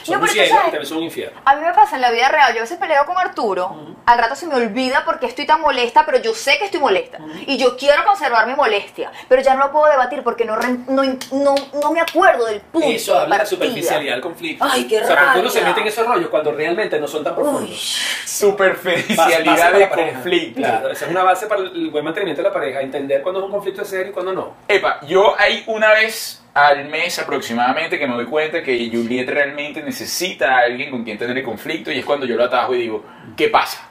son 0.02 0.16
No, 0.16 0.22
un 0.22 0.28
cielo 0.28 0.48
sabes- 0.48 0.62
también 0.64 0.86
son 0.86 0.98
un 0.98 1.04
infierno. 1.04 1.40
A 1.44 1.54
mí 1.56 1.62
me 1.64 1.72
pasa 1.74 1.96
en 1.96 2.02
la 2.02 2.10
vida 2.10 2.28
real, 2.28 2.52
yo 2.52 2.60
a 2.60 2.62
veces 2.62 2.78
peleo 2.78 3.04
con 3.04 3.18
Arturo, 3.18 3.76
al 4.06 4.18
rato 4.18 4.34
se 4.36 4.46
me 4.46 4.54
olvida 4.54 5.04
porque 5.04 5.26
estoy 5.26 5.44
tan 5.46 5.60
molesta, 5.60 6.06
pero 6.06 6.18
yo 6.18 6.32
sé 6.34 6.56
que 6.58 6.66
estoy 6.66 6.80
molesta. 6.80 7.18
Y 7.46 7.58
yo 7.58 7.76
quiero 7.76 8.04
conservar 8.04 8.46
mi 8.46 8.54
molestia, 8.54 9.10
pero 9.28 9.42
ya 9.42 9.54
no 9.54 9.66
lo 9.66 9.72
puedo 9.72 9.86
debatir 9.90 10.22
porque 10.22 10.44
no, 10.44 10.56
no, 10.56 11.02
no, 11.32 11.54
no 11.82 11.92
me 11.92 12.00
acuerdo 12.00 12.46
del 12.46 12.60
punto. 12.60 12.86
Eso 12.88 13.18
habla 13.18 13.38
de 13.38 13.46
superficialidad 13.46 14.14
del 14.14 14.22
conflicto. 14.22 14.64
Ay, 14.68 14.84
qué 14.86 15.00
O 15.02 15.06
sea, 15.06 15.16
porque 15.24 15.40
uno 15.40 15.50
se 15.50 15.58
rabia. 15.60 15.68
mete 15.74 15.80
en 15.82 15.86
esos 15.88 16.06
rollos 16.06 16.30
cuando 16.30 16.52
realmente 16.52 16.98
no 16.98 17.06
son 17.08 17.24
tan 17.24 17.34
profundos. 17.34 17.68
Uy, 17.70 17.76
Superficialidad 18.24 19.44
Base 19.44 19.62
para 19.62 19.72
de 19.72 19.80
la 19.80 19.90
pareja. 19.90 20.12
conflicto. 20.12 20.60
Claro, 20.60 20.90
esa 20.90 21.04
es 21.04 21.10
una 21.10 21.22
base 21.22 21.46
para 21.46 21.60
el 21.62 21.90
buen 21.90 22.04
mantenimiento 22.04 22.42
de 22.42 22.48
la 22.48 22.54
pareja, 22.54 22.80
entender 22.80 23.22
cuándo 23.22 23.40
es 23.40 23.46
un 23.46 23.52
conflicto 23.52 23.84
serio 23.84 24.10
y 24.10 24.12
cuándo 24.12 24.32
no. 24.32 24.54
Epa, 24.68 25.00
yo 25.06 25.34
hay 25.38 25.64
una 25.66 25.90
vez 25.92 26.42
al 26.66 26.86
mes 26.88 27.18
aproximadamente 27.18 27.98
que 27.98 28.06
me 28.06 28.14
doy 28.14 28.26
cuenta 28.26 28.62
que 28.62 28.90
Juliet 28.92 29.28
realmente 29.28 29.82
necesita 29.82 30.56
a 30.56 30.58
alguien 30.64 30.90
con 30.90 31.04
quien 31.04 31.16
tener 31.16 31.36
el 31.38 31.44
conflicto 31.44 31.92
y 31.92 31.98
es 31.98 32.04
cuando 32.04 32.26
yo 32.26 32.36
lo 32.36 32.44
atajo 32.44 32.74
y 32.74 32.78
digo, 32.82 33.04
¿qué 33.36 33.48
pasa? 33.48 33.88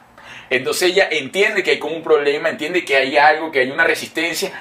Entonces 0.49 0.91
ella 0.91 1.07
entiende 1.11 1.63
que 1.63 1.71
hay 1.71 1.79
como 1.79 1.95
un 1.95 2.03
problema, 2.03 2.49
entiende 2.49 2.83
que 2.83 2.95
hay 2.95 3.17
algo, 3.17 3.51
que 3.51 3.59
hay 3.59 3.71
una 3.71 3.83
resistencia 3.83 4.51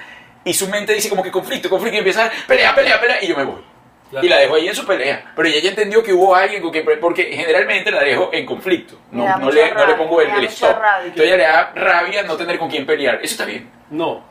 y 0.44 0.52
su 0.54 0.68
mente 0.68 0.92
dice 0.92 1.08
como 1.08 1.22
que 1.22 1.30
conflicto, 1.30 1.68
conflicto 1.68 1.96
y 1.96 1.98
empieza 1.98 2.26
a 2.26 2.30
pelea, 2.46 2.74
pelea, 2.74 3.00
pelea 3.00 3.22
y 3.22 3.28
yo 3.28 3.36
me 3.36 3.44
voy. 3.44 3.62
Claro. 4.10 4.24
Y 4.24 4.28
la 4.28 4.36
dejo 4.38 4.54
ahí 4.54 4.68
en 4.68 4.74
su 4.74 4.86
pelea. 4.86 5.32
Pero 5.34 5.48
ella 5.48 5.58
ya 5.60 5.70
entendió 5.70 6.00
que 6.00 6.12
hubo 6.12 6.36
alguien 6.36 6.62
con 6.62 6.70
que... 6.70 6.82
Porque 6.82 7.24
generalmente 7.24 7.90
la 7.90 8.04
dejo 8.04 8.30
en 8.32 8.46
conflicto. 8.46 9.00
No, 9.10 9.26
no, 9.38 9.50
le, 9.50 9.62
no 9.62 9.80
le 9.80 9.84
rabia, 9.86 9.96
pongo 9.96 10.20
el, 10.20 10.30
el 10.30 10.44
stop. 10.44 10.78
rabia. 10.78 11.06
Entonces 11.06 11.26
ella 11.26 11.36
le 11.36 11.42
da 11.42 11.72
rabia 11.74 12.22
no 12.22 12.36
tener 12.36 12.56
con 12.56 12.70
quién 12.70 12.86
pelear. 12.86 13.16
Eso 13.16 13.34
está 13.34 13.44
bien. 13.44 13.68
No. 13.90 14.24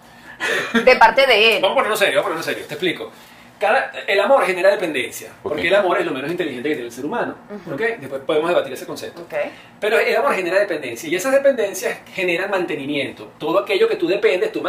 de 0.73 0.95
parte 0.95 1.25
de 1.27 1.57
él. 1.57 1.61
Vamos 1.61 1.73
a 1.73 1.75
ponerlo 1.75 1.97
serio, 1.97 2.15
vamos 2.15 2.25
a 2.25 2.29
ponerlo 2.29 2.43
serio, 2.43 2.65
te 2.67 2.73
explico. 2.73 3.11
Cada, 3.59 3.91
el 4.07 4.19
amor 4.19 4.43
genera 4.45 4.69
dependencia, 4.69 5.29
porque 5.41 5.67
el 5.69 5.75
amor 5.75 5.97
es 5.99 6.05
lo 6.05 6.11
menos 6.11 6.29
inteligente 6.29 6.67
que 6.69 6.75
tiene 6.75 6.87
el 6.87 6.91
ser 6.93 7.05
humano. 7.05 7.35
¿ok? 7.71 7.81
Después 7.99 8.21
podemos 8.25 8.49
debatir 8.49 8.73
ese 8.73 8.85
concepto. 8.85 9.21
Ok. 9.21 9.33
Pero 9.79 9.97
el 9.97 10.15
amor 10.15 10.33
genera 10.33 10.59
dependencia 10.59 11.07
y 11.09 11.15
esas 11.15 11.31
dependencias 11.31 11.99
generan 12.13 12.49
mantenimiento. 12.51 13.31
Todo 13.37 13.59
aquello 13.59 13.87
que 13.87 13.95
tú 13.95 14.07
dependes, 14.07 14.51
tú, 14.51 14.61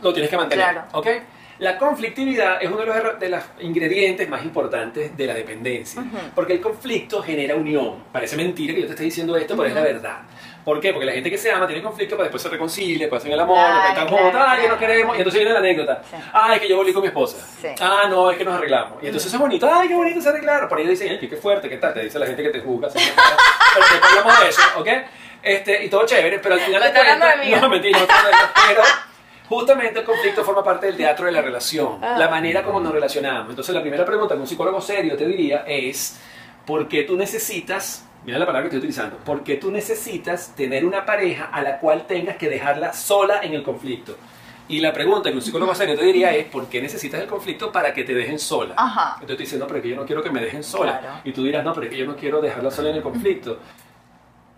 lo 0.00 0.12
tienes 0.12 0.28
que 0.28 0.36
mantener. 0.36 0.64
Claro. 0.72 0.88
¿ok? 0.92 1.06
La 1.58 1.78
conflictividad 1.78 2.60
es 2.60 2.68
uno 2.68 2.78
de 2.80 2.86
los, 2.86 2.96
erro- 2.96 3.18
de 3.20 3.28
los 3.28 3.44
ingredientes 3.60 4.28
más 4.28 4.42
importantes 4.44 5.16
de 5.16 5.26
la 5.26 5.34
dependencia. 5.34 6.02
Porque 6.34 6.54
el 6.54 6.60
conflicto 6.60 7.22
genera 7.22 7.54
unión. 7.54 8.02
Parece 8.10 8.36
mentira 8.36 8.74
que 8.74 8.80
yo 8.80 8.86
te 8.86 8.92
esté 8.94 9.04
diciendo 9.04 9.36
esto, 9.36 9.54
pero 9.56 9.68
es 9.68 9.74
la 9.74 9.82
verdad. 9.82 10.18
¿Por 10.64 10.80
qué? 10.80 10.92
Porque 10.92 11.06
la 11.06 11.12
gente 11.12 11.28
que 11.28 11.38
se 11.38 11.50
ama 11.50 11.66
tiene 11.66 11.82
conflicto 11.82 12.16
para 12.16 12.24
después 12.24 12.42
se 12.42 12.48
reconcilia, 12.48 13.00
después 13.00 13.20
hacen 13.20 13.32
el 13.32 13.40
amor, 13.40 13.56
Claro, 13.56 13.74
después 13.74 13.90
están 13.90 14.06
claro, 14.06 14.22
juntos, 14.22 14.40
ay, 14.42 14.50
que 14.50 14.60
claro. 14.60 14.68
nos 14.68 14.78
queremos. 14.78 15.16
Y 15.16 15.18
entonces 15.18 15.40
viene 15.40 15.52
la 15.52 15.58
anécdota. 15.58 16.02
Sí. 16.08 16.16
Ay, 16.32 16.60
que 16.60 16.68
yo 16.68 16.76
volví 16.76 16.92
con 16.92 17.02
mi 17.02 17.08
esposa. 17.08 17.36
Sí. 17.60 17.68
Ah, 17.80 18.04
no, 18.08 18.30
es 18.30 18.38
que 18.38 18.44
nos 18.44 18.54
arreglamos. 18.54 19.02
Y 19.02 19.06
entonces 19.06 19.26
eso 19.26 19.36
es 19.36 19.40
bonito. 19.40 19.68
Ay, 19.72 19.88
qué 19.88 19.94
bonito 19.94 20.20
se 20.20 20.28
arreglaron. 20.28 20.68
Por 20.68 20.78
ahí 20.78 20.86
dicen, 20.86 21.18
ay, 21.20 21.28
qué 21.28 21.36
fuerte, 21.36 21.68
qué 21.68 21.78
tal. 21.78 21.94
Te 21.94 22.04
dice 22.04 22.18
la 22.18 22.26
gente 22.26 22.42
que 22.44 22.50
te 22.50 22.60
juzga. 22.60 22.88
pero 22.94 23.86
después 23.90 24.10
hablamos 24.10 24.40
de 24.40 24.48
eso, 24.48 24.62
¿ok? 24.76 24.88
Este, 25.42 25.84
y 25.84 25.88
todo 25.88 26.06
chévere, 26.06 26.38
pero 26.38 26.54
al 26.54 26.60
final 26.60 26.82
de 26.82 26.92
cuentas-. 26.92 27.60
No, 27.60 27.68
mentira, 27.68 27.98
no 27.98 28.06
pero 28.68 28.82
justamente 29.48 29.98
el 29.98 30.04
conflicto 30.04 30.44
forma 30.44 30.62
parte 30.62 30.86
del 30.86 30.96
teatro 30.96 31.26
de 31.26 31.32
la 31.32 31.42
relación. 31.42 31.98
Ah. 32.02 32.14
La 32.16 32.28
manera 32.28 32.62
como 32.62 32.78
nos 32.78 32.92
relacionamos. 32.92 33.50
Entonces 33.50 33.74
la 33.74 33.80
primera 33.80 34.04
pregunta 34.04 34.34
que 34.34 34.40
un 34.40 34.46
psicólogo 34.46 34.80
serio 34.80 35.16
te 35.16 35.26
diría 35.26 35.64
es, 35.66 36.20
¿por 36.64 36.86
qué 36.86 37.02
tú 37.02 37.16
necesitas... 37.16 38.06
Mira 38.24 38.38
la 38.38 38.46
palabra 38.46 38.68
que 38.68 38.76
estoy 38.76 38.78
utilizando. 38.78 39.16
¿Por 39.16 39.42
qué 39.42 39.56
tú 39.56 39.72
necesitas 39.72 40.54
tener 40.54 40.84
una 40.84 41.04
pareja 41.04 41.46
a 41.46 41.60
la 41.60 41.78
cual 41.80 42.06
tengas 42.06 42.36
que 42.36 42.48
dejarla 42.48 42.92
sola 42.92 43.40
en 43.42 43.54
el 43.54 43.64
conflicto? 43.64 44.16
Y 44.68 44.78
la 44.80 44.92
pregunta 44.92 45.28
que 45.28 45.34
un 45.34 45.42
psicólogo 45.42 45.74
serio 45.74 45.98
te 45.98 46.04
diría 46.04 46.32
es, 46.32 46.46
¿por 46.46 46.68
qué 46.68 46.80
necesitas 46.80 47.20
el 47.20 47.26
conflicto 47.26 47.72
para 47.72 47.92
que 47.92 48.04
te 48.04 48.14
dejen 48.14 48.38
sola? 48.38 48.74
Ajá. 48.76 49.14
Entonces 49.14 49.36
te 49.36 49.42
dicen, 49.42 49.58
no, 49.58 49.66
pero 49.66 49.78
es 49.78 49.82
que 49.82 49.88
yo 49.88 49.96
no 49.96 50.06
quiero 50.06 50.22
que 50.22 50.30
me 50.30 50.40
dejen 50.40 50.62
sola. 50.62 51.00
Claro. 51.00 51.20
Y 51.24 51.32
tú 51.32 51.42
dirás, 51.42 51.64
no, 51.64 51.74
pero 51.74 51.86
es 51.86 51.90
que 51.90 51.98
yo 51.98 52.06
no 52.06 52.14
quiero 52.14 52.40
dejarla 52.40 52.70
sola 52.70 52.90
en 52.90 52.96
el 52.96 53.02
conflicto. 53.02 53.58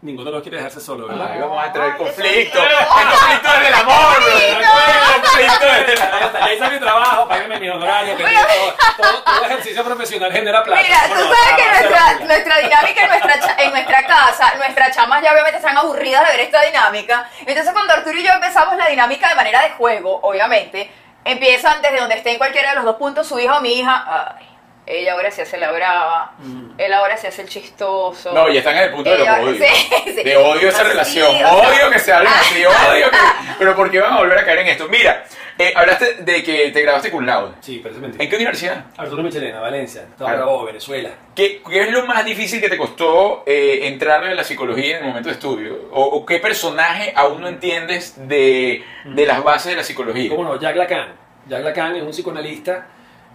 Ninguno 0.04 0.26
de 0.26 0.32
los 0.32 0.42
quiere 0.42 0.58
dejarse 0.58 0.80
solo, 0.80 1.08
¿verdad? 1.08 1.30
Ay, 1.32 1.40
vamos 1.40 1.64
a 1.64 1.72
traer 1.72 1.92
Ay, 1.92 1.98
conflicto. 1.98 2.58
El 2.62 2.76
conflicto 3.08 3.48
es 3.54 3.60
del 3.62 3.74
amor. 3.74 4.16
El 4.20 5.22
conflicto 5.22 5.66
es 5.66 5.86
del 5.86 6.02
amor. 6.02 6.32
Ya 6.40 6.52
hice 6.52 6.68
mi 6.68 6.78
trabajo, 6.78 7.26
págame 7.26 7.58
mi 7.58 7.68
honorario, 7.70 8.14
que 8.18 8.22
todo, 8.24 8.74
todo, 8.98 9.22
todo 9.24 9.44
ejercicio 9.46 9.82
profesional 9.82 10.30
genera 10.30 10.62
plata. 10.62 10.82
Mira, 10.82 10.98
tú 11.08 11.14
sabes 11.14 11.54
que 11.56 11.68
nuestra, 11.70 12.26
nuestra 12.26 12.58
dinámica 12.58 13.02
en 13.02 13.08
nuestra, 13.08 13.40
cha- 13.40 13.56
en 13.62 13.70
nuestra 13.70 14.06
casa, 14.06 14.54
nuestras 14.58 14.94
chamas 14.94 15.22
ya 15.22 15.32
obviamente 15.32 15.56
están 15.56 15.78
aburridas 15.78 16.22
de 16.26 16.30
ver 16.32 16.40
esta 16.40 16.60
dinámica. 16.60 17.26
Entonces 17.46 17.72
cuando 17.72 17.94
Arturo 17.94 18.18
y 18.18 18.22
yo 18.24 18.32
empezamos 18.34 18.76
la 18.76 18.88
dinámica 18.88 19.30
de 19.30 19.34
manera 19.36 19.62
de 19.62 19.70
juego, 19.70 20.20
obviamente, 20.22 20.90
empiezan 21.24 21.80
desde 21.80 21.98
donde 22.00 22.16
esté 22.16 22.30
en 22.32 22.36
cualquiera 22.38 22.70
de 22.70 22.76
los 22.76 22.84
dos 22.84 22.96
puntos 22.96 23.26
su 23.26 23.38
hijo 23.38 23.56
o 23.56 23.60
mi 23.62 23.72
hija. 23.80 24.04
Ay, 24.38 24.46
ella 24.86 25.12
ahora 25.14 25.31
se 25.31 25.42
hace 25.42 25.56
la 25.58 25.72
brava, 25.72 26.32
él 26.78 26.92
ahora 26.92 27.16
se 27.16 27.28
hace 27.28 27.42
el 27.42 27.48
chistoso. 27.48 28.32
No, 28.32 28.48
ya 28.50 28.58
están 28.58 28.76
en 28.76 28.82
el 28.84 28.90
punto 28.92 29.10
de 29.10 29.19
los 29.19 29.28
odios. 29.28 29.56
sí, 29.69 30.12
sí. 30.14 30.22
De 30.22 30.36
odio 30.36 30.69
esa 30.69 30.81
Así, 30.82 30.88
relación. 30.90 31.34
o 31.34 31.38
sea- 31.38 31.52
Odio 31.54 31.90
que 31.90 31.98
se 31.98 32.12
hablen 32.12 32.32
así. 32.40 32.64
Odio 32.64 33.10
que... 33.10 33.16
Pero 33.58 33.76
¿por 33.76 33.90
qué 33.90 34.00
van 34.00 34.12
a 34.14 34.19
volver 34.19 34.38
a 34.38 34.44
caer 34.44 34.58
en 34.60 34.69
esto? 34.69 34.88
Mira, 34.88 35.25
eh, 35.56 35.72
hablaste 35.75 36.14
de 36.22 36.42
que 36.42 36.70
te 36.70 36.82
grabaste 36.82 37.10
con 37.10 37.25
laude. 37.25 37.54
Sí, 37.60 37.81
mentira. 38.00 38.22
¿En 38.25 38.28
qué 38.28 38.36
universidad? 38.36 38.84
Arturo 38.96 39.22
Michelena, 39.22 39.60
Valencia, 39.60 40.02
Claro. 40.18 40.38
Cabo, 40.40 40.64
Venezuela. 40.64 41.11
¿Qué, 41.35 41.62
qué 41.68 41.82
es 41.82 41.90
lo 41.90 42.04
más 42.06 42.25
difícil 42.25 42.61
que 42.61 42.68
te 42.68 42.76
costó 42.76 43.44
eh, 43.47 43.80
entrarle 43.85 44.32
a 44.32 44.35
la 44.35 44.44
psicología 44.44 44.99
en 44.99 45.02
el 45.04 45.09
momento 45.09 45.28
de 45.28 45.35
estudio? 45.35 45.88
¿O, 45.92 46.02
o 46.02 46.26
qué 46.26 46.40
personaje 46.40 47.12
aún 47.16 47.40
no 47.40 47.49
entiendes 47.49 48.14
de, 48.28 48.85
de 49.04 49.26
las 49.26 49.42
bases 49.42 49.70
de 49.70 49.76
la 49.76 49.85
psicología? 49.85 50.28
¿Cómo 50.30 50.44
no? 50.44 50.61
Jack 50.61 50.76
Lacan. 50.76 51.14
Jack 51.47 51.62
Lacan 51.62 51.97
es 51.97 52.02
un 52.02 52.11
psicoanalista 52.11 52.88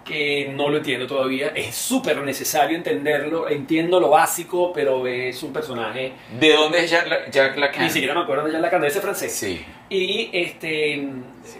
que 0.04 0.52
no 0.56 0.70
lo 0.70 0.78
entiendo 0.78 1.06
todavía. 1.06 1.52
Es 1.56 1.76
súper 1.76 2.18
necesario 2.18 2.76
entenderlo. 2.76 3.48
Entiendo 3.48 4.00
lo 4.00 4.10
básico, 4.10 4.72
pero 4.74 5.06
es 5.06 5.42
un 5.44 5.54
personaje... 5.54 6.14
¿De 6.40 6.54
dónde 6.54 6.80
es 6.84 6.90
Jack, 6.90 7.08
La- 7.08 7.30
Jack 7.30 7.58
Lacan? 7.58 7.84
Ni 7.84 7.90
siquiera 7.90 8.14
me 8.16 8.22
acuerdo 8.22 8.46
de 8.46 8.52
Jack 8.54 8.62
Lacan, 8.62 8.82
de 8.82 8.88
ese 8.88 9.02
francés. 9.02 9.32
Sí. 9.34 9.64
Y, 9.90 10.30
este, 10.34 11.04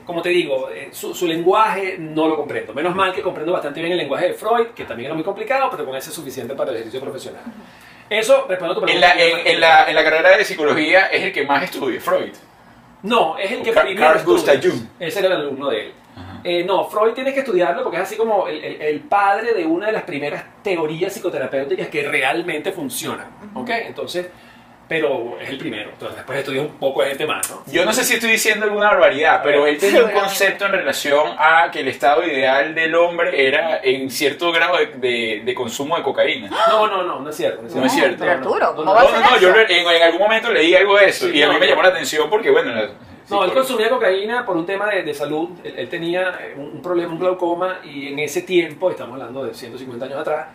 como 0.06 0.22
te 0.22 0.30
digo, 0.30 0.70
eh, 0.72 0.90
su, 0.92 1.14
su 1.14 1.28
lenguaje 1.28 1.98
no 2.00 2.28
lo 2.28 2.36
comprendo. 2.38 2.74
Menos 2.74 2.96
mal 2.96 3.14
que 3.14 3.22
comprendo 3.22 3.52
bastante 3.54 3.80
bien 3.82 3.92
el 3.92 3.98
lenguaje 4.00 4.28
de 4.30 4.34
Freud, 4.34 4.68
que 4.76 4.86
también 4.86 5.08
era 5.08 5.16
muy 5.16 5.24
complicado, 5.24 5.70
pero 5.72 5.86
con 5.86 5.96
ese 5.96 6.10
es 6.10 6.16
suficiente 6.16 6.56
para 6.56 6.72
el 6.72 6.78
ejercicio 6.78 7.02
profesional. 7.02 7.42
Eso, 8.10 8.46
respondo 8.50 8.74
a 8.74 8.76
tu 8.76 8.82
En 8.82 8.86
pregunta. 8.88 9.16
la, 9.16 9.22
en, 9.24 9.48
en 9.48 9.60
la, 9.60 9.88
en 9.90 9.96
la 9.96 10.04
carrera 10.04 10.38
de 10.38 10.44
psicología 10.46 11.08
es 11.08 11.24
el 11.24 11.32
que 11.32 11.44
más 11.46 11.64
estudia, 11.64 12.02
Freud. 12.02 12.32
No, 13.04 13.38
es 13.38 13.52
el 13.52 13.62
que 13.62 13.72
Car- 13.72 13.86
primero 13.86 14.08
Carl 14.14 14.26
Gustav. 14.26 14.60
Jung. 14.62 14.82
Ese 15.00 15.20
era 15.20 15.28
el 15.30 15.36
alumno 15.42 15.70
de 15.70 15.82
él. 15.86 15.92
Eh, 16.44 16.64
no, 16.64 16.86
Freud 16.90 17.14
tienes 17.14 17.34
que 17.34 17.40
estudiarlo 17.42 17.84
porque 17.84 17.98
es 17.98 18.04
así 18.04 18.16
como 18.16 18.48
el, 18.48 18.64
el- 18.64 18.82
el 18.82 19.00
padre 19.02 19.54
de 19.54 19.66
una 19.66 19.88
de 19.88 19.92
las 19.94 20.04
primeras 20.04 20.44
teorías 20.64 21.14
psicoterapéuticas 21.14 21.88
que 21.88 22.04
realmente 22.08 22.72
funcionan. 22.72 23.28
¿Ok? 23.56 23.70
Entonces, 23.70 24.28
pero 24.88 25.38
es 25.40 25.48
el 25.50 25.60
primero. 25.60 25.92
Entonces, 25.92 26.18
después 26.18 26.40
estudias 26.40 26.66
un 26.66 26.80
poco 26.80 27.04
de 27.04 27.10
gente 27.10 27.28
más, 27.28 27.48
¿no? 27.52 27.62
Yo 27.72 27.86
no 27.86 27.94
sé 27.94 28.04
si 28.04 28.16
estoy 28.16 28.32
diciendo 28.32 28.66
alguna 28.66 28.88
barbaridad, 28.90 29.42
pero 29.44 29.68
él 29.68 29.78
tenía 29.78 30.04
un 30.04 30.10
concepto 30.20 30.66
en 30.66 30.72
relación 30.72 31.28
a 31.38 31.70
que 31.72 31.82
el 31.82 31.90
estado 31.90 32.26
ideal 32.26 32.74
del 32.74 32.96
hombre 32.96 33.48
era 33.48 33.82
en 33.84 34.10
cierto 34.10 34.52
grado 34.52 34.78
de, 34.78 34.88
de- 34.88 35.42
de 35.46 35.54
consumo 35.54 35.96
de 35.96 36.02
cocaína. 36.02 36.50
No, 36.50 36.88
no, 36.88 37.04
no, 37.04 37.20
no 37.20 37.30
es 37.30 37.36
cierto. 37.36 37.62
No 37.62 37.86
es 37.86 37.92
cierto. 37.94 38.18
Pero 38.20 38.32
Arturo, 38.32 38.74
¿cómo 38.76 38.94
no, 38.96 39.00
No, 39.00 39.12
no, 39.12 39.30
no, 39.32 39.38
yo 39.40 39.50
en, 39.56 39.70
en 39.72 40.02
algún 40.04 40.22
momento 40.22 40.52
leí 40.52 40.74
algo 40.76 40.98
de 40.98 41.06
eso 41.10 41.28
Sí, 41.28 41.38
y 41.38 41.44
a 41.44 41.50
mí 41.50 41.60
me 41.60 41.68
llamó 41.68 41.84
la 41.84 41.90
atención 41.90 42.28
porque, 42.28 42.50
bueno, 42.50 42.72
No, 43.30 43.44
él 43.44 43.54
consumía 43.54 43.90
cocaína 43.90 44.46
por 44.46 44.58
un 44.58 44.66
tema 44.66 44.88
de, 44.90 45.04
de 45.04 45.14
salud. 45.14 45.50
Él, 45.64 45.74
él 45.78 45.90
tenía 45.90 46.38
eh, 46.42 46.56
un, 46.58 46.66
un 46.66 46.82
problema, 46.82 47.14
un 47.14 47.20
glaucoma, 47.20 47.80
y 47.84 48.08
en 48.08 48.20
ese 48.20 48.42
tiempo, 48.42 48.90
estamos 48.90 49.14
hablando 49.14 49.44
de 49.44 49.54
150 49.54 50.06
años 50.06 50.18
atrás, 50.20 50.48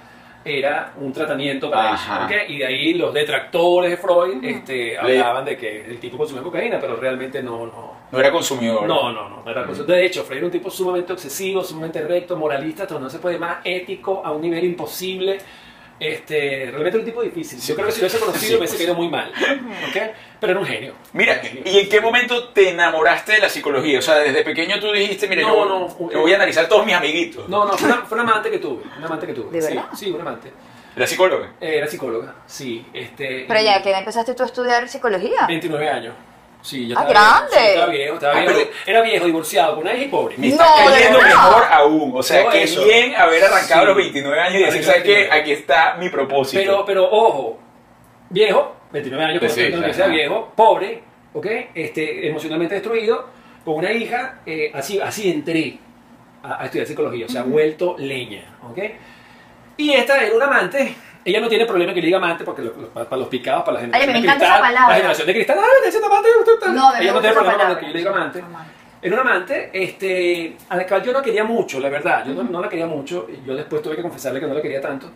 era 0.44 0.92
un 1.00 1.12
tratamiento 1.12 1.70
para 1.70 1.94
eso. 1.94 2.12
¿ok? 2.24 2.50
Y 2.50 2.58
de 2.58 2.66
ahí 2.66 2.94
los 2.94 3.14
detractores 3.14 3.90
de 3.90 3.96
Freud 3.96 4.44
este, 4.44 4.98
hablaban 4.98 5.44
de 5.44 5.56
que 5.56 5.84
el 5.86 5.98
tipo 5.98 6.18
consumía 6.18 6.42
cocaína, 6.42 6.78
pero 6.78 6.96
realmente 6.96 7.42
no, 7.42 7.66
no. 7.66 7.94
No 8.12 8.20
era 8.20 8.30
consumidor. 8.30 8.86
No, 8.86 9.10
no, 9.10 9.28
no, 9.28 9.42
no 9.42 9.50
era 9.50 9.64
cosa. 9.64 9.84
De 9.84 10.04
hecho, 10.04 10.22
Freud 10.22 10.38
era 10.38 10.46
un 10.46 10.52
tipo 10.52 10.70
sumamente 10.70 11.12
obsesivo, 11.12 11.64
sumamente 11.64 12.02
recto, 12.02 12.36
moralista, 12.36 12.86
todo 12.86 13.00
no 13.00 13.08
se 13.08 13.18
puede 13.18 13.38
más, 13.38 13.58
ético, 13.64 14.22
a 14.24 14.32
un 14.32 14.42
nivel 14.42 14.64
imposible. 14.64 15.38
Este, 16.00 16.66
realmente 16.70 16.88
era 16.90 16.98
un 16.98 17.04
tipo 17.04 17.22
difícil. 17.22 17.60
Yo 17.60 17.74
creo 17.74 17.86
que 17.86 17.92
si 17.92 18.00
lo 18.00 18.06
hubiese 18.06 18.18
conocido 18.18 18.46
Sí, 18.46 18.52
me 18.52 18.58
hubiese 18.58 18.76
caído 18.76 18.94
muy 18.94 19.08
mal. 19.08 19.30
¿ok? 19.30 20.02
Pero 20.40 20.50
era 20.52 20.60
un 20.60 20.66
genio. 20.66 20.94
Mira, 21.12 21.34
Un 21.34 21.48
genio. 21.48 21.62
¿y 21.64 21.78
en 21.78 21.88
qué 21.88 22.00
momento 22.00 22.48
te 22.48 22.70
enamoraste 22.70 23.32
de 23.32 23.38
la 23.38 23.48
psicología? 23.48 23.98
O 23.98 24.02
sea, 24.02 24.16
desde 24.16 24.42
pequeño 24.42 24.80
tú 24.80 24.92
dijiste, 24.92 25.28
mira, 25.28 25.42
No, 25.42 25.54
yo, 25.54 25.64
no, 25.66 26.10
yo 26.10 26.20
voy 26.20 26.32
a 26.32 26.36
analizar 26.36 26.68
todos 26.68 26.84
mis 26.84 26.94
amiguitos. 26.94 27.48
No, 27.48 27.64
no, 27.64 27.72
fue 27.78 27.88
una, 27.88 27.96
fue 28.02 28.18
una 28.20 28.30
amante 28.32 28.50
que 28.50 28.58
tuve. 28.58 28.82
Una 28.98 29.06
amante 29.06 29.26
que 29.26 29.32
tuve. 29.34 29.50
¿De 29.52 29.62
sí, 29.62 29.68
verdad? 29.74 29.88
Sí, 29.94 30.10
una 30.10 30.22
amante. 30.22 30.52
¿La 30.96 31.06
psicóloga? 31.06 31.54
Eh, 31.60 31.78
Era 31.78 31.86
psicóloga, 31.88 32.34
sí. 32.46 32.84
Este, 32.92 33.46
Pero 33.48 33.60
ya, 33.60 33.82
¿qué 33.82 33.90
edad 33.90 33.98
empezaste 34.00 34.34
tú 34.34 34.42
a 34.44 34.46
estudiar 34.46 34.88
psicología? 34.88 35.46
29 35.48 35.88
años. 35.88 36.14
Sí, 36.64 36.88
yo 36.88 36.96
Ah, 36.98 37.02
estaba 37.06 37.10
grande. 37.46 37.56
Viejo, 37.56 37.60
sí, 37.60 37.72
estaba 37.74 37.92
viejo, 37.92 38.14
estaba 38.14 38.32
Ah, 38.32 38.40
viejo. 38.40 38.54
pero- 38.56 38.70
Era 38.86 39.02
viejo, 39.02 39.26
divorciado, 39.26 39.74
con 39.74 39.82
una 39.84 39.94
hija 39.94 40.04
y 40.04 40.08
pobre. 40.08 40.34
Me 40.38 40.48
No, 40.48 40.52
está 40.54 40.64
cayendo 40.92 41.18
de 41.18 41.24
verdad. 41.24 41.44
mejor 41.48 41.62
aún. 41.70 42.12
O 42.16 42.22
sea, 42.22 42.48
qué 42.50 42.62
eso. 42.62 42.84
bien 42.84 43.14
haber 43.16 43.44
arrancado 43.44 43.80
Sí. 43.82 43.86
los 43.88 43.96
29 43.96 44.40
años 44.40 44.60
y 44.60 44.64
decir, 44.64 44.84
¿sabes 44.84 45.02
qué? 45.02 45.08
29. 45.14 45.40
Aquí 45.42 45.52
está 45.52 45.96
mi 45.98 46.08
propósito. 46.08 46.62
Pero, 46.62 46.84
pero 46.86 47.04
ojo, 47.10 47.58
viejo, 48.30 48.76
29 48.92 49.24
años, 49.24 49.40
Sí, 49.42 49.46
con 49.46 49.54
sí, 49.54 49.60
claro. 49.60 49.76
universidad 49.76 50.08
viejo, 50.08 50.52
pobre, 50.56 51.02
¿ok? 51.34 51.46
Este, 51.74 52.28
emocionalmente 52.28 52.74
destruido, 52.76 53.28
con 53.64 53.74
una 53.74 53.92
hija, 53.92 54.40
eh, 54.46 54.70
así, 54.74 54.98
así 55.00 55.30
entré 55.30 55.78
a, 56.42 56.62
a 56.62 56.64
estudiar 56.64 56.86
psicología, 56.86 57.26
o 57.26 57.28
sea, 57.28 57.42
vuelto 57.42 57.94
leña, 57.98 58.56
¿ok? 58.70 58.78
Y 59.76 59.90
esta 59.92 60.22
era 60.22 60.34
una 60.34 60.46
amante, 60.46 60.94
ella 61.24 61.40
no 61.40 61.48
tiene 61.48 61.66
problema 61.66 61.92
que 61.94 62.00
le 62.00 62.06
diga 62.06 62.18
amante, 62.18 62.44
porque 62.44 62.62
lo- 62.62 62.74
lo- 62.76 62.88
para, 62.90 63.16
los 63.16 63.28
picados, 63.28 63.62
para 63.64 63.74
la 63.74 63.80
generación 63.80 64.06
me 64.08 64.12
de 64.12 64.18
encanta 64.20 64.38
cristal, 64.38 64.54
esa 64.56 64.62
palabra. 64.62 64.88
la 64.88 64.94
generación 64.96 65.26
de 65.26 65.34
cristal, 65.34 65.58
¡ay, 65.58 65.90
te 65.90 66.06
amante! 66.06 66.28
usted 66.38 66.52
tal". 66.60 66.74
No, 66.74 66.96
ella 66.96 67.12
no 67.12 67.20
tiene 67.20 67.34
problema 67.34 67.66
con 67.68 67.76
que 67.78 67.86
yo 67.86 67.92
le 67.92 67.98
diga 67.98 68.10
amante. 68.10 68.44
Era 69.02 69.20
una 69.20 69.30
amante 69.30 69.70
este, 69.74 70.56
a 70.68 70.76
la 70.76 70.86
cual 70.86 71.02
yo 71.02 71.12
no 71.12 71.20
quería 71.20 71.44
mucho, 71.44 71.78
la 71.78 71.90
verdad. 71.90 72.24
Yo 72.26 72.32
no, 72.34 72.42
no 72.44 72.60
la 72.62 72.68
quería 72.70 72.86
mucho. 72.86 73.26
y 73.28 73.46
Yo 73.46 73.54
después 73.54 73.82
tuve 73.82 73.96
que 73.96 74.02
confesarle 74.02 74.40
que 74.40 74.46
no 74.46 74.54
la 74.54 74.62
quería 74.62 74.80
tanto. 74.80 75.10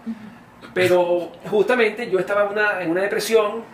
Pero 0.75 1.33
justamente 1.51 2.11
yo 2.11 2.19
estaba 2.19 2.43
en 2.45 2.49
una, 2.53 2.83
en 2.83 2.91
una 2.91 3.03
depresión 3.03 3.65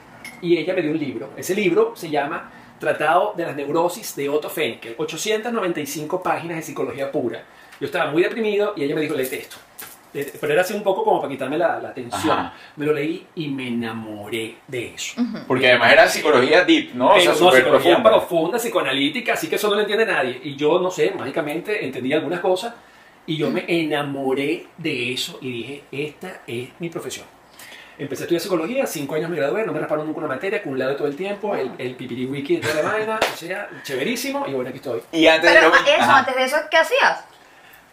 y 0.40 0.56
ella 0.56 0.74
me 0.74 0.82
dio 0.82 0.92
un 0.92 0.98
libro. 0.98 1.30
Ese 1.36 1.54
libro 1.54 1.94
se 1.96 2.08
llama 2.10 2.50
Tratado 2.78 3.34
de 3.36 3.44
las 3.46 3.56
Neurosis 3.56 4.14
de 4.14 4.28
Otto 4.28 4.48
Fenkel. 4.48 4.94
895 4.98 6.22
páginas 6.22 6.58
de 6.58 6.62
psicología 6.62 7.10
pura. 7.10 7.42
Yo 7.80 7.86
estaba 7.86 8.10
muy 8.10 8.22
deprimido 8.22 8.74
y 8.76 8.84
ella 8.84 8.94
me 8.94 9.00
dijo, 9.00 9.14
léete 9.14 9.40
esto. 9.40 9.56
Pero 10.40 10.52
era 10.52 10.62
así 10.62 10.72
un 10.72 10.82
poco 10.84 11.02
como 11.04 11.20
para 11.20 11.30
quitarme 11.32 11.58
la, 11.58 11.80
la 11.80 11.92
tensión. 11.92 12.30
Ajá. 12.38 12.54
Me 12.76 12.86
lo 12.86 12.92
leí 12.92 13.26
y 13.34 13.48
me 13.48 13.66
enamoré 13.68 14.54
de 14.68 14.94
eso. 14.94 15.20
Porque 15.46 15.68
además 15.70 15.92
era 15.92 16.08
psicología 16.08 16.64
deep, 16.64 16.94
¿no? 16.94 17.08
O 17.10 17.14
sea, 17.14 17.18
Pero 17.20 17.32
no, 17.32 17.36
súper 17.38 17.56
psicología 17.64 17.90
profunda. 17.96 18.10
profunda, 18.10 18.58
psicoanalítica, 18.58 19.32
así 19.34 19.48
que 19.48 19.56
eso 19.56 19.68
no 19.68 19.74
lo 19.74 19.80
entiende 19.80 20.06
nadie. 20.06 20.40
Y 20.44 20.54
yo, 20.56 20.78
no 20.78 20.90
sé, 20.90 21.10
mágicamente 21.18 21.84
entendí 21.84 22.12
algunas 22.12 22.40
cosas 22.40 22.74
y 23.26 23.36
yo 23.36 23.50
me 23.50 23.64
enamoré 23.66 24.66
de 24.78 25.12
eso 25.12 25.38
y 25.42 25.50
dije, 25.50 25.84
esta 25.90 26.42
es 26.46 26.68
mi 26.78 26.88
profesión. 26.90 27.26
Empecé 27.96 28.22
a 28.22 28.24
estudiar 28.24 28.40
psicología, 28.42 28.86
cinco 28.86 29.14
años 29.14 29.30
me 29.30 29.36
gradué, 29.36 29.64
no 29.64 29.72
me 29.72 29.78
rasparon 29.78 30.06
nunca 30.06 30.18
una 30.18 30.26
materia, 30.28 30.60
con 30.62 30.72
un 30.72 30.78
lado 30.80 30.96
todo 30.96 31.06
el 31.06 31.14
tiempo, 31.14 31.54
el, 31.54 31.70
el 31.78 31.94
pipiri 31.94 32.26
wiki 32.26 32.56
de 32.56 32.62
toda 32.62 32.82
la 32.82 32.90
vaina, 32.90 33.20
o 33.32 33.36
sea, 33.36 33.68
chéverísimo, 33.84 34.46
y 34.48 34.52
bueno, 34.52 34.70
aquí 34.70 34.78
estoy. 34.78 35.00
Y 35.12 35.26
antes 35.28 35.48
Pero 35.52 35.70
de 35.70 35.76
a- 35.76 35.94
eso, 35.94 36.02
Ajá. 36.02 36.18
antes 36.18 36.34
de 36.34 36.44
eso, 36.44 36.56
¿qué 36.72 36.76
hacías? 36.76 37.24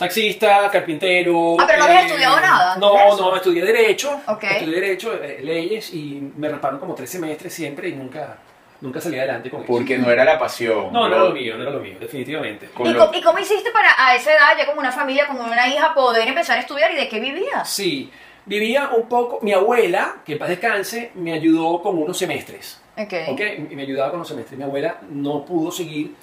Taxista, 0.05 0.69
carpintero. 0.71 1.55
Ah, 1.59 1.65
pero 1.67 1.79
no 1.79 1.85
habías 1.85 2.05
estudiado 2.05 2.39
nada 2.39 2.75
No, 2.77 3.15
no, 3.15 3.35
estudié 3.35 3.63
Derecho. 3.63 4.19
Ok. 4.27 4.43
Estudié 4.43 4.81
Derecho, 4.81 5.13
eh, 5.23 5.39
leyes, 5.43 5.93
y 5.93 6.31
me 6.37 6.49
rasparon 6.49 6.79
como 6.79 6.95
tres 6.95 7.09
semestres 7.09 7.53
siempre 7.53 7.89
y 7.89 7.93
nunca, 7.93 8.37
nunca 8.81 8.99
salí 8.99 9.19
adelante 9.19 9.49
con 9.51 9.59
eso. 9.61 9.67
Porque 9.71 9.97
no 9.99 10.09
era 10.11 10.25
la 10.25 10.39
pasión. 10.39 10.91
No, 10.91 11.07
no 11.07 11.15
era 11.15 11.23
lo 11.25 11.31
mío, 11.31 11.55
no 11.55 11.61
era 11.61 11.71
lo 11.71 11.79
mío, 11.79 11.97
definitivamente. 11.99 12.69
¿Y, 12.83 12.89
lo- 12.89 13.11
y 13.13 13.21
cómo 13.21 13.37
hiciste 13.39 13.69
para 13.71 13.93
a 13.97 14.15
esa 14.15 14.31
edad, 14.33 14.57
ya 14.57 14.65
como 14.65 14.79
una 14.79 14.91
familia, 14.91 15.27
como 15.27 15.43
una 15.43 15.67
hija, 15.67 15.93
poder 15.93 16.27
empezar 16.27 16.57
a 16.57 16.61
estudiar 16.61 16.91
y 16.91 16.95
de 16.95 17.07
qué 17.07 17.19
vivías? 17.19 17.69
Sí, 17.71 18.09
vivía 18.45 18.89
un 18.97 19.07
poco, 19.07 19.37
mi 19.43 19.53
abuela, 19.53 20.15
que 20.25 20.33
en 20.33 20.39
paz 20.39 20.49
descanse, 20.49 21.11
me 21.13 21.33
ayudó 21.33 21.79
con 21.81 21.97
unos 22.01 22.17
semestres. 22.17 22.81
Ok. 22.97 23.13
¿Ok? 23.29 23.41
Y 23.69 23.75
me 23.75 23.83
ayudaba 23.83 24.09
con 24.09 24.19
los 24.21 24.27
semestres. 24.27 24.57
Mi 24.57 24.63
abuela 24.63 24.97
no 25.11 25.45
pudo 25.45 25.71
seguir 25.71 26.15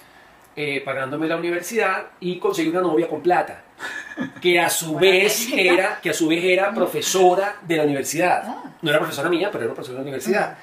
eh, 0.55 0.81
pagándome 0.83 1.27
la 1.27 1.37
universidad 1.37 2.07
y 2.19 2.37
conseguí 2.37 2.69
una 2.69 2.81
novia 2.81 3.07
con 3.07 3.21
plata. 3.21 3.63
Que 4.41 4.59
a 4.59 4.69
su 4.69 4.97
vez 4.97 5.47
era, 5.53 5.99
que 6.01 6.09
a 6.09 6.13
su 6.13 6.27
vez 6.27 6.43
era 6.43 6.73
profesora 6.73 7.55
de 7.61 7.77
la 7.77 7.83
universidad. 7.83 8.43
Ah. 8.45 8.63
No 8.81 8.89
era 8.89 8.99
profesora 8.99 9.29
mía, 9.29 9.49
pero 9.49 9.63
era 9.63 9.73
profesora 9.73 9.99
de 9.99 10.03
la 10.03 10.09
universidad. 10.09 10.57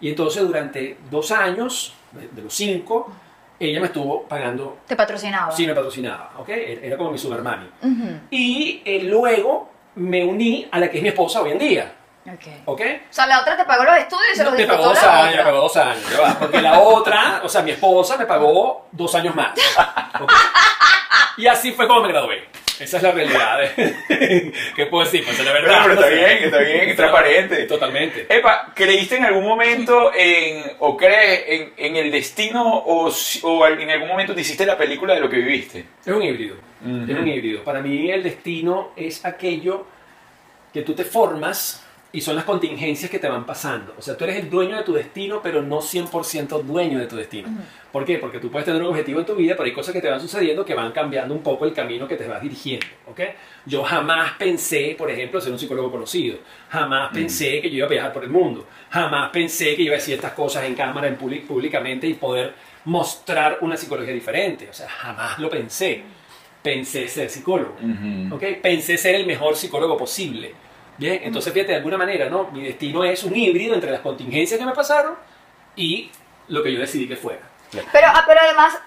Y 0.00 0.08
entonces 0.08 0.42
durante 0.42 0.96
dos 1.10 1.30
años, 1.30 1.94
de, 2.12 2.42
los 2.42 2.54
cinco, 2.54 3.12
ella 3.60 3.80
me 3.80 3.86
estuvo 3.86 4.22
pagando, 4.22 4.78
Te 4.86 4.96
patrocinaba. 4.96 5.52
sí 5.52 5.66
me 5.66 5.74
patrocinaba, 5.74 6.32
¿ok? 6.38 6.48
Era 6.48 6.86
era 6.86 6.96
como 6.96 7.12
mi 7.12 7.18
supermami. 7.18 7.66
Ujú. 7.82 8.08
Y 8.30 8.80
eh, 8.84 9.02
luego 9.02 9.70
me 9.96 10.24
uní 10.24 10.66
a 10.70 10.80
la 10.80 10.90
que 10.90 10.96
es 10.96 11.02
mi 11.02 11.10
esposa 11.10 11.42
hoy 11.42 11.52
en 11.52 11.58
día, 11.58 11.92
Ok. 12.24 12.46
¿ok? 12.66 12.80
O 13.10 13.12
sea, 13.12 13.26
la 13.26 13.40
otra 13.40 13.56
te 13.56 13.64
pagó 13.64 13.84
los 13.84 13.96
estudios 13.98 14.28
y 14.32 14.36
se 14.36 14.44
los 14.44 14.52
me 14.54 14.64
pagó 14.66 14.84
dos 14.84 15.02
la 15.02 15.24
años, 15.24 15.36
me 15.36 15.42
pagó 15.42 15.58
dos 15.58 15.76
años, 15.76 16.36
porque 16.38 16.62
la 16.62 16.78
otra, 16.78 17.40
o 17.42 17.48
sea, 17.48 17.62
mi 17.62 17.72
esposa 17.72 18.16
me 18.16 18.26
pagó 18.26 18.86
dos 18.92 19.14
años 19.16 19.34
más. 19.34 19.58
¿ok? 20.20 20.32
Y 21.38 21.46
así 21.46 21.72
fue 21.72 21.88
como 21.88 22.02
me 22.02 22.08
gradué. 22.08 22.44
Esa 22.78 22.96
es 22.96 23.02
la 23.02 23.12
realidad. 23.12 23.58
¿Qué 23.76 24.86
puedo 24.90 25.04
decir? 25.04 25.24
Pues 25.24 25.38
es 25.38 25.44
la 25.44 25.52
Pero, 25.52 25.64
verdad. 25.64 25.80
pero 25.82 25.94
está 25.94 26.06
bien, 26.08 26.38
está 26.44 26.58
bien, 26.58 26.88
es 26.90 26.96
transparente. 26.96 27.64
Totalmente. 27.64 28.26
Epa, 28.28 28.72
¿creíste 28.74 29.16
en 29.16 29.24
algún 29.24 29.44
momento 29.46 30.10
en, 30.14 30.64
o 30.80 30.96
crees 30.96 31.44
en, 31.48 31.72
en 31.76 31.96
el 31.96 32.10
destino 32.10 32.62
o, 32.64 33.10
o 33.42 33.66
en 33.66 33.90
algún 33.90 34.08
momento 34.08 34.34
te 34.34 34.40
hiciste 34.40 34.66
la 34.66 34.76
película 34.76 35.14
de 35.14 35.20
lo 35.20 35.28
que 35.28 35.36
viviste? 35.36 35.84
Es 36.04 36.12
un 36.12 36.22
híbrido. 36.22 36.56
Ujú. 36.84 37.12
Es 37.12 37.18
un 37.18 37.28
híbrido. 37.28 37.62
Para 37.62 37.80
mí 37.80 38.10
el 38.10 38.22
destino 38.22 38.90
es 38.96 39.24
aquello 39.24 39.86
que 40.72 40.82
tú 40.82 40.94
te 40.94 41.04
formas 41.04 41.84
y 42.14 42.20
son 42.20 42.36
las 42.36 42.44
contingencias 42.44 43.10
que 43.10 43.18
te 43.18 43.26
van 43.28 43.46
pasando. 43.46 43.94
O 43.98 44.02
sea, 44.02 44.16
tú 44.16 44.24
eres 44.24 44.36
el 44.36 44.50
dueño 44.50 44.76
de 44.76 44.82
tu 44.82 44.92
destino, 44.92 45.40
pero 45.42 45.62
no 45.62 45.80
100% 45.80 46.62
dueño 46.62 46.98
de 46.98 47.06
tu 47.06 47.16
destino. 47.16 47.48
¿Por 47.90 48.04
qué? 48.04 48.18
Porque 48.18 48.38
tú 48.38 48.50
puedes 48.50 48.66
tener 48.66 48.82
un 48.82 48.88
objetivo 48.88 49.20
en 49.20 49.26
tu 49.26 49.34
vida, 49.34 49.54
pero 49.54 49.64
hay 49.64 49.72
cosas 49.72 49.94
que 49.94 50.00
te 50.02 50.10
van 50.10 50.20
sucediendo 50.20 50.62
que 50.64 50.74
van 50.74 50.92
cambiando 50.92 51.32
un 51.34 51.42
poco 51.42 51.64
el 51.64 51.72
camino 51.72 52.06
que 52.06 52.16
te 52.16 52.28
vas 52.28 52.42
dirigiendo. 52.42 52.84
¿ok? 53.06 53.20
Yo 53.64 53.82
jamás 53.82 54.32
pensé, 54.38 54.94
por 54.98 55.10
ejemplo, 55.10 55.40
ser 55.40 55.52
un 55.52 55.58
psicólogo 55.58 55.90
conocido. 55.90 56.36
Jamás 56.68 57.10
pensé 57.14 57.60
que 57.62 57.70
yo 57.70 57.76
iba 57.78 57.86
a 57.86 57.90
viajar 57.90 58.12
por 58.12 58.24
el 58.24 58.30
mundo. 58.30 58.66
Jamás 58.90 59.30
pensé 59.30 59.74
que 59.74 59.78
yo 59.78 59.86
iba 59.86 59.94
a 59.94 59.98
decir 59.98 60.14
estas 60.14 60.32
cosas 60.32 60.64
en 60.64 60.74
cámara, 60.74 61.08
en 61.08 61.16
public- 61.16 61.46
públicamente 61.46 62.06
y 62.06 62.14
poder 62.14 62.52
mostrar 62.84 63.58
una 63.62 63.76
psicología 63.76 64.12
diferente. 64.12 64.68
O 64.68 64.72
sea, 64.74 64.88
jamás 64.88 65.38
lo 65.38 65.48
pensé. 65.48 66.02
Pensé 66.62 67.08
ser 67.08 67.30
psicólogo. 67.30 67.74
Ujú. 67.82 68.34
¿ok? 68.36 68.42
Pensé 68.62 68.98
ser 68.98 69.14
el 69.14 69.26
mejor 69.26 69.56
psicólogo 69.56 69.96
posible. 69.96 70.52
Bien, 71.02 71.20
entonces 71.24 71.52
fíjate, 71.52 71.72
de 71.72 71.78
alguna 71.78 71.98
manera, 71.98 72.28
¿no? 72.30 72.44
Mi 72.52 72.62
destino 72.64 73.02
es 73.04 73.24
un 73.24 73.34
híbrido 73.36 73.74
entre 73.74 73.90
las 73.90 74.00
contingencias 74.00 74.58
que 74.58 74.64
me 74.64 74.72
pasaron 74.72 75.16
y 75.74 76.10
lo 76.48 76.62
que 76.62 76.72
yo 76.72 76.78
decidí 76.80 77.08
que 77.08 77.16
fuera. 77.16 77.40
Pero, 77.92 78.06
ah, 78.06 78.22
pero 78.26 78.40
además, 78.40 78.78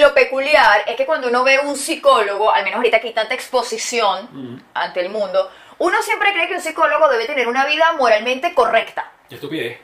lo 0.00 0.14
peculiar 0.14 0.82
es 0.86 0.94
que 0.94 1.04
cuando 1.04 1.28
uno 1.28 1.42
ve 1.42 1.58
un 1.58 1.76
psicólogo, 1.76 2.52
al 2.54 2.62
menos 2.62 2.76
ahorita 2.76 3.00
que 3.00 3.08
hay 3.08 3.14
tanta 3.14 3.34
exposición 3.34 4.28
Mm. 4.30 4.60
ante 4.74 5.00
el 5.00 5.10
mundo, 5.10 5.50
uno 5.78 6.00
siempre 6.02 6.32
cree 6.32 6.46
que 6.46 6.54
un 6.54 6.60
psicólogo 6.60 7.08
debe 7.08 7.26
tener 7.26 7.48
una 7.48 7.66
vida 7.66 7.92
moralmente 7.98 8.54
correcta. 8.54 9.10
Qué 9.28 9.34
estupidez. 9.34 9.78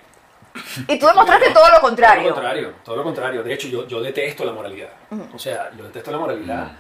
Y 0.87 0.97
tú 0.99 1.07
demostraste 1.07 1.51
todo 1.51 1.65
lo 1.67 1.73
Todo 1.73 1.81
contrario. 1.81 2.29
lo 2.29 2.35
contrario, 2.35 2.75
todo 2.85 2.97
lo 2.97 3.03
contrario. 3.03 3.43
De 3.43 3.53
hecho, 3.53 3.67
yo, 3.67 3.89
yo 3.89 4.01
detesto 4.01 4.45
la 4.45 4.53
moralidad. 4.53 4.91
O 5.35 5.39
sea, 5.39 5.71
yo 5.77 5.83
detesto 5.85 6.13
la 6.13 6.19
moralidad. 6.19 6.71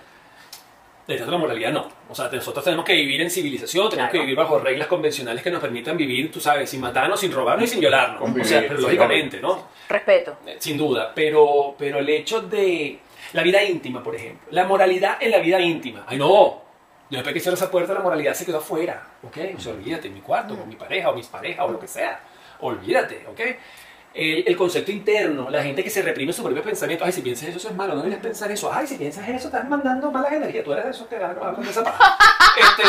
Detesto 1.06 1.30
la 1.30 1.36
moralidad, 1.38 1.70
no. 1.70 1.86
O 2.08 2.14
sea, 2.14 2.30
nosotros 2.32 2.64
tenemos 2.64 2.84
que 2.84 2.94
vivir 2.94 3.20
en 3.20 3.30
civilización, 3.30 3.90
tenemos 3.90 4.10
Claro. 4.10 4.12
que 4.12 4.26
vivir 4.26 4.36
bajo 4.36 4.58
reglas 4.58 4.88
convencionales 4.88 5.42
que 5.42 5.50
nos 5.50 5.60
permitan 5.60 5.96
vivir, 5.98 6.32
tú 6.32 6.40
sabes, 6.40 6.70
sin 6.70 6.80
matarnos, 6.80 7.20
sin 7.20 7.30
robarnos 7.30 7.64
y 7.68 7.72
sin 7.72 7.80
violarnos. 7.80 8.18
Convivir, 8.20 8.46
o 8.46 8.48
sea, 8.48 8.62
pero 8.62 8.80
lógicamente, 8.80 9.38
¿no? 9.40 9.68
Respeto. 9.88 10.38
Eh, 10.46 10.56
Sin 10.58 10.78
duda, 10.78 11.12
pero, 11.14 11.74
pero 11.78 11.98
el 11.98 12.08
hecho 12.08 12.40
de 12.40 12.98
la 13.34 13.42
vida 13.42 13.62
íntima, 13.62 14.02
por 14.02 14.14
ejemplo, 14.14 14.46
la 14.50 14.64
moralidad 14.64 15.18
en 15.20 15.30
la 15.30 15.38
vida 15.40 15.60
íntima. 15.60 16.04
Ay, 16.06 16.16
no, 16.16 16.62
después 17.10 17.34
que 17.34 17.40
cierro 17.40 17.56
esa 17.56 17.70
puerta, 17.70 17.92
la 17.92 18.00
moralidad 18.00 18.32
se 18.32 18.46
quedó 18.46 18.58
afuera, 18.58 19.06
¿ok? 19.24 19.36
O 19.56 19.60
sea, 19.60 19.72
olvídate, 19.74 20.08
en 20.08 20.14
mi 20.14 20.20
cuarto, 20.20 20.56
con 20.56 20.66
mi 20.66 20.76
pareja 20.76 21.10
o 21.10 21.14
mis 21.14 21.26
parejas 21.26 21.66
o 21.66 21.70
lo 21.72 21.78
que 21.78 21.86
sea, 21.86 22.18
olvídate, 22.60 23.26
¿ok? 23.28 23.40
El, 24.14 24.44
el 24.46 24.56
concepto 24.56 24.92
interno, 24.92 25.50
la 25.50 25.62
gente 25.62 25.82
que 25.82 25.90
se 25.90 26.00
reprime 26.00 26.32
su 26.32 26.42
propio 26.42 26.62
pensamiento, 26.62 27.04
ay, 27.04 27.10
si 27.10 27.20
piensas 27.20 27.48
eso, 27.48 27.58
eso 27.58 27.68
es 27.70 27.74
malo, 27.74 27.94
no 27.94 28.00
deberías 28.02 28.22
pensar 28.22 28.50
eso, 28.52 28.72
ay, 28.72 28.86
si 28.86 28.94
piensas 28.96 29.28
eso, 29.28 29.48
estás 29.48 29.68
mandando 29.68 30.10
malas 30.12 30.32
energías, 30.32 30.64
tú 30.64 30.72
eres 30.72 30.84
de 30.84 30.90
esos 30.92 31.08
que 31.08 31.18
van 31.18 31.34
con 31.34 31.66
esa 31.66 31.82
paja. 31.82 32.16
Este, 32.56 32.84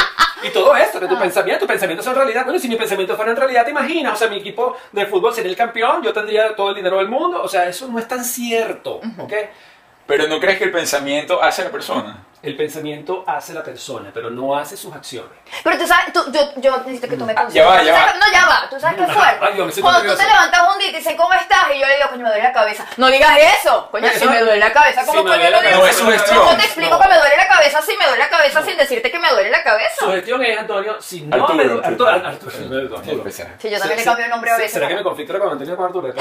y 0.48 0.52
todo 0.52 0.76
esto, 0.76 1.00
que 1.00 1.08
tu 1.08 1.18
pensamiento, 1.18 1.62
tus 1.62 1.68
pensamientos 1.68 2.06
son 2.06 2.14
realidad. 2.14 2.44
Bueno, 2.44 2.60
si 2.60 2.68
mi 2.68 2.76
pensamiento 2.76 3.16
fuera 3.16 3.32
en 3.32 3.38
realidad, 3.38 3.66
te 3.66 3.72
imaginas, 3.72 4.14
o 4.14 4.16
sea, 4.16 4.28
mi 4.28 4.38
equipo 4.38 4.78
de 4.92 5.08
fútbol 5.08 5.34
sería 5.34 5.50
el 5.50 5.58
campeón, 5.58 6.04
yo 6.04 6.14
tendría 6.14 6.56
todo 6.56 6.70
el 6.70 6.76
dinero 6.76 7.00
del 7.00 7.08
mundo, 7.08 7.42
o 7.42 7.48
sea, 7.48 7.68
eso 7.68 7.88
no 7.88 7.98
es 7.98 8.08
tan 8.08 8.24
cierto, 8.24 9.02
¿ok? 9.18 9.34
Pero 10.06 10.28
no 10.28 10.40
crees 10.40 10.60
que 10.60 10.66
el 10.66 10.72
pensamiento 10.72 11.42
hace 11.42 11.64
a 11.64 11.66
la 11.66 11.72
persona. 11.72 12.24
El 12.46 12.56
pensamiento 12.56 13.24
hace 13.28 13.54
la 13.54 13.64
persona, 13.64 14.12
pero 14.14 14.30
no 14.30 14.56
hace 14.56 14.78
sus 14.78 14.94
acciones. 14.94 15.32
Pero 15.64 15.78
tú 15.78 15.88
sabes, 15.88 16.14
tú- 16.14 16.32
yo, 16.32 16.42
yo 16.58 16.78
necesito 16.80 17.08
que 17.08 17.18
tú 17.18 17.26
me 17.26 17.34
Ah, 17.36 17.48
ya 17.50 17.66
va, 17.66 17.80
¿Tú 17.80 17.86
ya 17.86 17.94
va. 17.94 18.14
No, 18.14 18.32
ya 18.32 18.46
va. 18.48 18.70
¿Tú 18.70 18.80
sabes 18.80 18.98
qué 18.98 19.12
fue? 19.12 19.24
Ay, 19.42 19.54
Dios, 19.56 19.80
Cuando 19.82 20.02
tú 20.12 20.18
te 20.18 20.24
levantas 20.26 20.62
un 20.74 20.80
día 20.80 20.90
y 20.90 20.92
te 20.92 20.98
dicen, 21.00 21.18
¿cómo 21.18 21.34
estás? 21.34 21.66
Y 21.76 21.80
yo 21.80 21.88
le 21.88 21.96
digo, 21.98 22.10
coño, 22.10 22.24
me 22.24 22.30
duele 22.30 22.44
la 22.44 22.54
cabeza. 22.54 22.86
No 22.98 23.08
digas 23.08 23.38
eso. 23.60 23.88
Coño, 23.92 24.08
si 24.14 24.26
no- 24.26 24.32
me 24.32 24.40
duele 24.42 24.58
la 24.60 24.72
cabeza, 24.74 25.02
si 25.02 25.08
¿cómo 25.08 25.24
me 25.24 25.30
coño 25.32 25.42
duele 25.42 25.50
lo 25.52 25.62
la 25.62 25.68
digo? 25.70 25.82
cabeza, 25.82 26.04
No, 26.04 26.12
es 26.12 26.18
sugestión. 26.18 26.46
¿Cómo 26.46 26.58
te 26.58 26.64
explico 26.66 26.92
No. 26.96 27.00
que 27.02 27.08
me 27.10 27.16
duele 27.18 27.38
la 27.38 27.48
cabeza 27.48 27.82
si 27.82 27.98
me 27.98 28.06
duele 28.06 28.20
la 28.24 28.30
cabeza 28.30 28.64
sin 28.64 28.78
decirte 28.78 29.12
que 29.12 29.20
me 29.20 29.30
duele 29.32 29.50
la 29.50 29.64
cabeza? 29.64 29.96
Su 30.00 30.12
gestión 30.12 30.44
es, 30.44 30.60
Antonio, 30.60 30.96
si 31.02 31.22
no 31.24 31.36
Arturo, 31.36 31.54
me 31.56 31.64
Arturo. 31.64 31.86
Arturo, 31.86 32.10
Arturo, 32.10 32.30
Arturo, 32.30 32.52
Arturo. 32.78 32.98
Arturo. 32.98 33.18
Empezar. 33.18 33.48
Sí, 33.60 33.70
yo 33.70 33.80
también 33.80 34.00
le 34.00 34.06
cambio 34.06 34.26
el 34.26 34.32
nombre 34.32 34.52
a 34.52 34.58
veces. 34.58 34.72
¿Será 34.74 34.88
que 34.88 34.96
me 34.96 35.04
conflicto 35.04 35.40
con 35.40 35.50
Antonio 35.52 35.76
con 35.76 35.86
Arturo? 35.88 36.14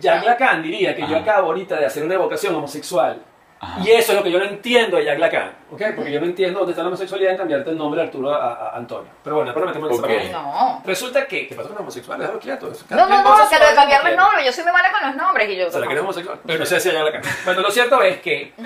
Jack 0.00 0.24
Lacan 0.24 0.62
diría 0.62 0.94
que 0.94 1.06
yo 1.06 1.16
acabo 1.16 1.48
ahorita 1.48 1.76
de 1.76 1.86
hacer 1.86 2.04
una 2.04 2.14
evocación 2.14 2.54
homosexual. 2.54 3.22
Ajá. 3.60 3.80
Y 3.82 3.90
eso 3.92 4.12
es 4.12 4.18
lo 4.18 4.22
que 4.24 4.30
yo 4.30 4.38
no 4.38 4.44
entiendo 4.44 4.96
de 4.98 5.04
Jack 5.04 5.18
Lacan. 5.18 5.52
¿ok? 5.70 5.82
Porque 5.96 6.12
yo 6.12 6.20
no 6.20 6.26
entiendo 6.26 6.58
dónde 6.58 6.72
está 6.72 6.82
la 6.82 6.88
homosexualidad 6.88 7.32
en 7.32 7.38
cambiarte 7.38 7.70
el 7.70 7.78
nombre 7.78 8.00
de 8.00 8.06
Arturo 8.08 8.34
a, 8.34 8.76
Antonio. 8.76 9.10
Pero 9.22 9.36
bueno, 9.36 9.52
después 9.52 9.64
nos 9.66 9.74
metemos 9.74 9.90
en 9.90 9.94
esa 9.94 10.04
Ok. 10.04 10.20
parte. 10.20 10.32
No. 10.32 10.82
Resulta 10.84 11.26
que. 11.26 11.48
¿Qué 11.48 11.54
pasa 11.54 11.68
con 11.68 11.74
los 11.76 11.80
homosexuales? 11.82 12.20
Déjalo 12.20 12.40
quieto. 12.40 12.66
No, 12.90 12.96
no, 12.96 13.22
no, 13.22 13.24
que 13.24 13.28
lo 13.30 13.38
de 13.38 13.56
suave 13.56 13.74
cambiarme 13.74 14.10
el 14.10 14.16
nombre, 14.16 14.44
yo 14.44 14.52
soy 14.52 14.64
muy 14.64 14.72
mala 14.72 14.92
con 14.92 15.06
los 15.08 15.16
nombres 15.16 15.48
y 15.48 15.52
yo... 15.52 15.56
quiera. 15.56 15.70
¿Será 15.72 15.86
que 15.86 15.92
eres 15.92 16.02
homosexual? 16.04 16.38
Pero 16.46 16.58
no 16.58 16.66
sé 16.66 16.80
si 16.80 16.90
Jack 16.90 17.04
Lacan. 17.04 17.22
Bueno, 17.44 17.60
lo 17.62 17.70
cierto 17.70 18.02
es 18.02 18.20
que. 18.20 18.52
Yo 18.58 18.64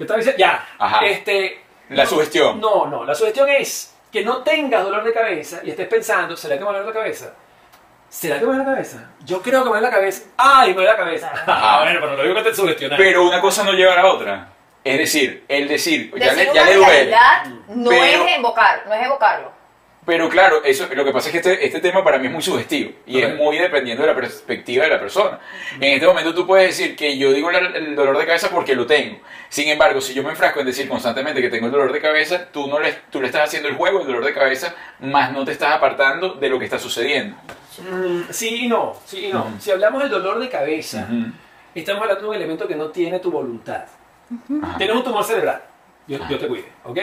estaba 0.00 0.18
diciendo. 0.18 0.38
Ya. 0.38 0.66
Ajá. 0.78 1.06
Este. 1.06 1.60
La 1.90 2.04
no- 2.04 2.10
sugestión. 2.10 2.60
No, 2.60 2.86
no. 2.86 3.04
La 3.04 3.14
sugestión 3.14 3.48
es 3.50 3.94
que 4.10 4.24
no 4.24 4.42
tengas 4.42 4.84
dolor 4.84 5.04
de 5.04 5.12
cabeza 5.12 5.60
y 5.62 5.70
estés 5.70 5.86
pensando, 5.88 6.36
¿será 6.36 6.58
que 6.58 6.64
me 6.64 6.70
duele 6.70 6.86
la 6.86 6.92
cabeza? 6.92 7.32
¿Será 8.12 8.34
que 8.38 8.42
me 8.44 8.48
duele 8.52 8.64
la 8.64 8.70
cabeza? 8.72 9.10
Yo 9.24 9.40
creo 9.40 9.60
que 9.60 9.64
me 9.64 9.70
duele 9.70 9.86
la 9.86 9.90
cabeza. 9.94 10.24
¡Ay, 10.36 10.68
me 10.68 10.74
duele 10.74 10.90
la 10.90 10.96
cabeza! 10.98 11.32
Ah, 11.46 11.80
bueno, 11.82 11.98
pero 12.00 12.10
no 12.12 12.16
lo 12.18 12.22
digo 12.24 12.34
que 12.36 12.42
te 12.50 12.54
sugestionar. 12.54 12.98
Pero 12.98 13.26
una 13.26 13.40
cosa 13.40 13.64
no 13.64 13.72
lleva 13.72 13.94
a 13.94 13.96
la 13.96 14.06
otra. 14.06 14.48
Es 14.84 14.98
decir, 14.98 15.44
el 15.48 15.66
decir, 15.66 16.12
ya 16.18 16.34
Decir 16.34 16.48
le, 16.48 16.54
ya 16.54 16.62
una 16.62 16.70
le 16.70 16.76
duele. 16.76 16.92
realidad 16.92 17.44
no 17.68 17.88
Pero- 17.90 18.26
es 18.26 18.36
invocar, 18.36 18.82
no 18.86 18.92
es 18.94 19.06
evocarlo. 19.06 19.62
Pero 20.04 20.28
claro, 20.28 20.62
eso, 20.64 20.88
lo 20.92 21.04
que 21.04 21.12
pasa 21.12 21.28
es 21.28 21.32
que 21.32 21.38
este, 21.38 21.64
este 21.64 21.78
tema 21.80 22.02
para 22.02 22.18
mí 22.18 22.26
es 22.26 22.32
muy 22.32 22.42
sugestivo 22.42 22.90
y 23.06 23.22
Ok. 23.22 23.30
es 23.30 23.36
muy 23.36 23.56
dependiendo 23.56 24.02
de 24.02 24.08
la 24.08 24.16
perspectiva 24.16 24.82
de 24.84 24.90
la 24.90 24.98
persona. 24.98 25.38
En 25.76 25.94
este 25.94 26.06
momento 26.08 26.34
tú 26.34 26.44
puedes 26.44 26.76
decir 26.76 26.96
que 26.96 27.16
yo 27.16 27.32
digo 27.32 27.50
la- 27.52 27.60
el 27.60 27.94
dolor 27.94 28.18
de 28.18 28.26
cabeza 28.26 28.50
porque 28.50 28.74
lo 28.74 28.84
tengo. 28.84 29.20
Sin 29.48 29.68
embargo, 29.68 30.00
si 30.00 30.12
yo 30.12 30.24
me 30.24 30.30
enfrasco 30.30 30.58
en 30.60 30.66
decir 30.66 30.88
constantemente 30.88 31.40
que 31.40 31.48
tengo 31.48 31.66
el 31.66 31.72
dolor 31.72 31.92
de 31.92 32.00
cabeza, 32.00 32.46
tú, 32.52 32.66
no 32.66 32.80
le, 32.80 32.92
tú 33.10 33.20
le 33.20 33.28
estás 33.28 33.44
haciendo 33.44 33.68
el 33.68 33.76
juego 33.76 34.00
el 34.00 34.06
dolor 34.08 34.24
de 34.24 34.34
cabeza, 34.34 34.74
más 34.98 35.30
no 35.30 35.44
te 35.44 35.52
estás 35.52 35.72
apartando 35.72 36.34
de 36.34 36.48
lo 36.50 36.58
que 36.58 36.64
está 36.64 36.80
sucediendo. 36.80 37.36
Mm, 37.80 38.30
sí 38.30 38.64
y 38.64 38.68
no, 38.68 38.94
sí 39.06 39.26
y 39.26 39.32
no. 39.32 39.40
Ujú. 39.44 39.60
Si 39.60 39.70
hablamos 39.70 40.02
del 40.02 40.10
dolor 40.10 40.38
de 40.38 40.48
cabeza, 40.48 41.06
Ujú. 41.10 41.32
estamos 41.74 42.02
hablando 42.02 42.22
de 42.24 42.28
un 42.28 42.34
elemento 42.34 42.66
que 42.68 42.76
no 42.76 42.88
tiene 42.90 43.18
tu 43.20 43.30
voluntad. 43.30 43.84
Tienes 44.78 44.96
un 44.96 45.04
tumor 45.04 45.24
cerebral. 45.24 45.62
Yo, 46.06 46.18
yo 46.28 46.38
te 46.38 46.48
cuide, 46.48 46.66
¿ok? 46.84 46.98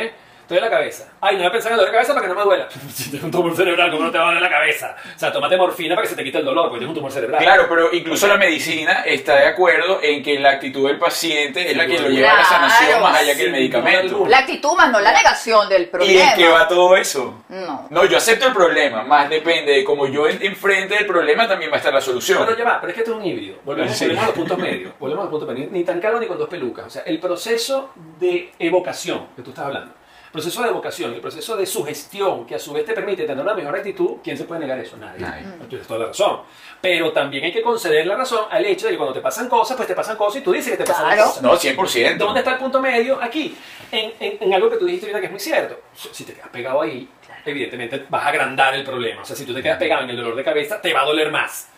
Estoy 0.50 0.58
en 0.58 0.64
la 0.64 0.72
cabeza. 0.72 1.08
Ay, 1.22 1.36
no 1.36 1.42
voy 1.44 1.48
a 1.50 1.52
pensar 1.52 1.72
en 1.72 1.74
el 1.74 1.78
dolor 1.86 1.92
de 1.92 1.98
cabeza 1.98 2.14
para 2.16 2.26
que 2.28 2.34
no 2.34 2.40
me 2.40 2.44
duela. 2.44 2.68
Si 2.90 3.04
tienes 3.12 3.24
un 3.24 3.30
tumor 3.30 3.56
cerebral, 3.56 3.92
¿cómo 3.92 4.04
no 4.06 4.12
te 4.12 4.18
va 4.18 4.24
a 4.24 4.28
doler 4.30 4.42
la 4.42 4.50
cabeza? 4.50 4.96
O 5.16 5.20
sea, 5.20 5.32
tómate 5.32 5.56
morfina 5.58 5.94
para 5.94 6.06
que 6.06 6.10
se 6.10 6.16
te 6.16 6.24
quite 6.24 6.40
el 6.40 6.46
dolor, 6.46 6.64
porque 6.70 6.80
tienes 6.80 6.90
un 6.90 6.96
tumor 6.96 7.12
cerebral. 7.12 7.40
Claro, 7.40 7.68
pero 7.70 7.94
incluso 7.94 8.26
la 8.28 8.36
medicina 8.36 9.04
está 9.06 9.36
de 9.36 9.46
acuerdo 9.46 10.00
en 10.02 10.24
que 10.24 10.40
la 10.40 10.50
actitud 10.50 10.88
del 10.88 10.98
paciente 10.98 11.70
es 11.70 11.78
la 11.78 11.86
que 11.86 12.00
lo 12.00 12.10
lleva 12.10 12.32
a 12.32 12.38
la 12.38 12.44
sanación 12.46 13.00
más 13.00 13.20
allá 13.22 13.36
que 13.36 13.44
el 13.44 13.52
medicamento. 13.52 14.26
La 14.28 14.40
actitud 14.40 14.72
más 14.76 14.92
no 14.92 15.00
la 15.00 15.12
negación 15.14 15.70
del 15.70 15.84
¿Y 15.84 15.86
problema. 15.86 16.32
en 16.32 16.38
qué 16.40 16.48
va 16.50 16.68
todo 16.68 16.96
eso? 16.98 17.44
No. 17.50 17.86
No, 17.92 18.06
yo 18.06 18.18
acepto 18.18 18.48
el 18.48 18.54
problema, 18.54 19.04
más 19.04 19.30
depende 19.30 19.72
de 19.74 19.84
cómo 19.84 20.08
yo 20.08 20.28
en- 20.28 20.42
enfrente 20.44 20.96
del 20.96 21.06
problema 21.06 21.48
también 21.48 21.70
va 21.70 21.76
a 21.76 21.78
estar 21.78 21.94
la 21.94 22.02
solución. 22.02 22.40
Pero 22.44 22.58
ya 22.58 22.64
va, 22.66 22.82
pero 22.82 22.90
es 22.90 22.96
que 22.96 23.02
esto 23.02 23.12
es 23.12 23.18
un 23.20 23.26
híbrido. 23.28 23.58
Volvemos, 23.64 23.92
Sí. 23.96 24.06
volvemos 24.06 24.24
a 24.24 24.28
los 24.30 24.36
puntos 24.36 24.58
medios. 24.58 24.94
Volvemos 25.00 25.22
a 25.22 25.26
los 25.26 25.32
puntos 25.32 25.50
medios. 25.56 25.72
Ni 25.72 25.84
tan 25.84 26.00
calvo 26.02 26.20
ni 26.20 26.26
con 26.26 26.40
dos 26.40 26.50
pelucas. 26.50 26.88
O 26.88 26.90
sea, 26.90 27.04
el 27.04 27.20
proceso 27.20 27.92
de 28.20 28.52
evocación 28.58 29.28
que 29.36 29.44
tú 29.44 29.52
estás 29.52 29.66
hablando. 29.68 29.94
El 30.30 30.34
proceso 30.34 30.62
de 30.62 30.70
evocación, 30.70 31.12
el 31.14 31.22
proceso 31.22 31.58
de 31.58 31.66
sugestión, 31.66 32.46
que 32.46 32.54
a 32.54 32.60
su 32.60 32.72
vez 32.72 32.86
te 32.86 32.94
permite 32.94 33.24
tener 33.26 33.44
una 33.44 33.56
mejor 33.56 33.76
actitud, 33.76 34.18
¿quién 34.24 34.38
se 34.38 34.44
puede 34.44 34.62
negar 34.62 34.78
eso? 34.78 34.96
Nadie. 34.96 35.20
Nadie. 35.22 35.44
Tienes 35.68 35.88
toda 35.88 36.02
la 36.02 36.06
razón. 36.08 36.42
Pero 36.80 37.12
también 37.12 37.46
hay 37.46 37.52
que 37.52 37.64
conceder 37.64 38.06
la 38.06 38.16
razón 38.16 38.46
al 38.52 38.64
hecho 38.64 38.86
de 38.86 38.92
que 38.92 38.98
cuando 38.98 39.14
te 39.16 39.22
pasan 39.22 39.50
cosas, 39.50 39.76
pues 39.76 39.88
te 39.88 39.96
pasan 39.96 40.16
cosas 40.18 40.42
y 40.42 40.44
tú 40.44 40.52
dices 40.52 40.72
que 40.72 40.78
te 40.78 40.86
pasan 40.86 41.06
Claro. 41.08 41.24
cosas. 41.26 41.42
No, 41.42 41.56
100%. 41.58 42.18
¿Dónde 42.18 42.42
está 42.42 42.52
el 42.54 42.60
punto 42.60 42.80
medio? 42.80 43.20
Aquí, 43.22 43.58
en, 43.92 44.14
en- 44.20 44.38
en 44.40 44.54
algo 44.54 44.70
que 44.70 44.78
tú 44.78 44.86
dijiste 44.86 45.08
ahorita 45.08 45.20
que 45.20 45.26
es 45.26 45.32
muy 45.32 45.40
cierto. 45.40 45.80
Si 46.12 46.24
te 46.24 46.34
quedas 46.34 46.50
pegado 46.50 46.82
ahí, 46.84 47.10
evidentemente 47.44 48.06
vas 48.08 48.24
a 48.24 48.28
agrandar 48.30 48.76
el 48.76 48.84
problema. 48.84 49.24
O 49.24 49.26
sea, 49.26 49.36
si 49.36 49.46
tú 49.46 49.54
te 49.56 49.64
quedas 49.64 49.80
pegado 49.80 50.04
en 50.04 50.12
el 50.12 50.18
dolor 50.18 50.36
de 50.36 50.44
cabeza, 50.44 50.80
te 50.80 50.94
va 50.94 51.02
a 51.02 51.06
doler 51.06 51.32
más. 51.32 51.70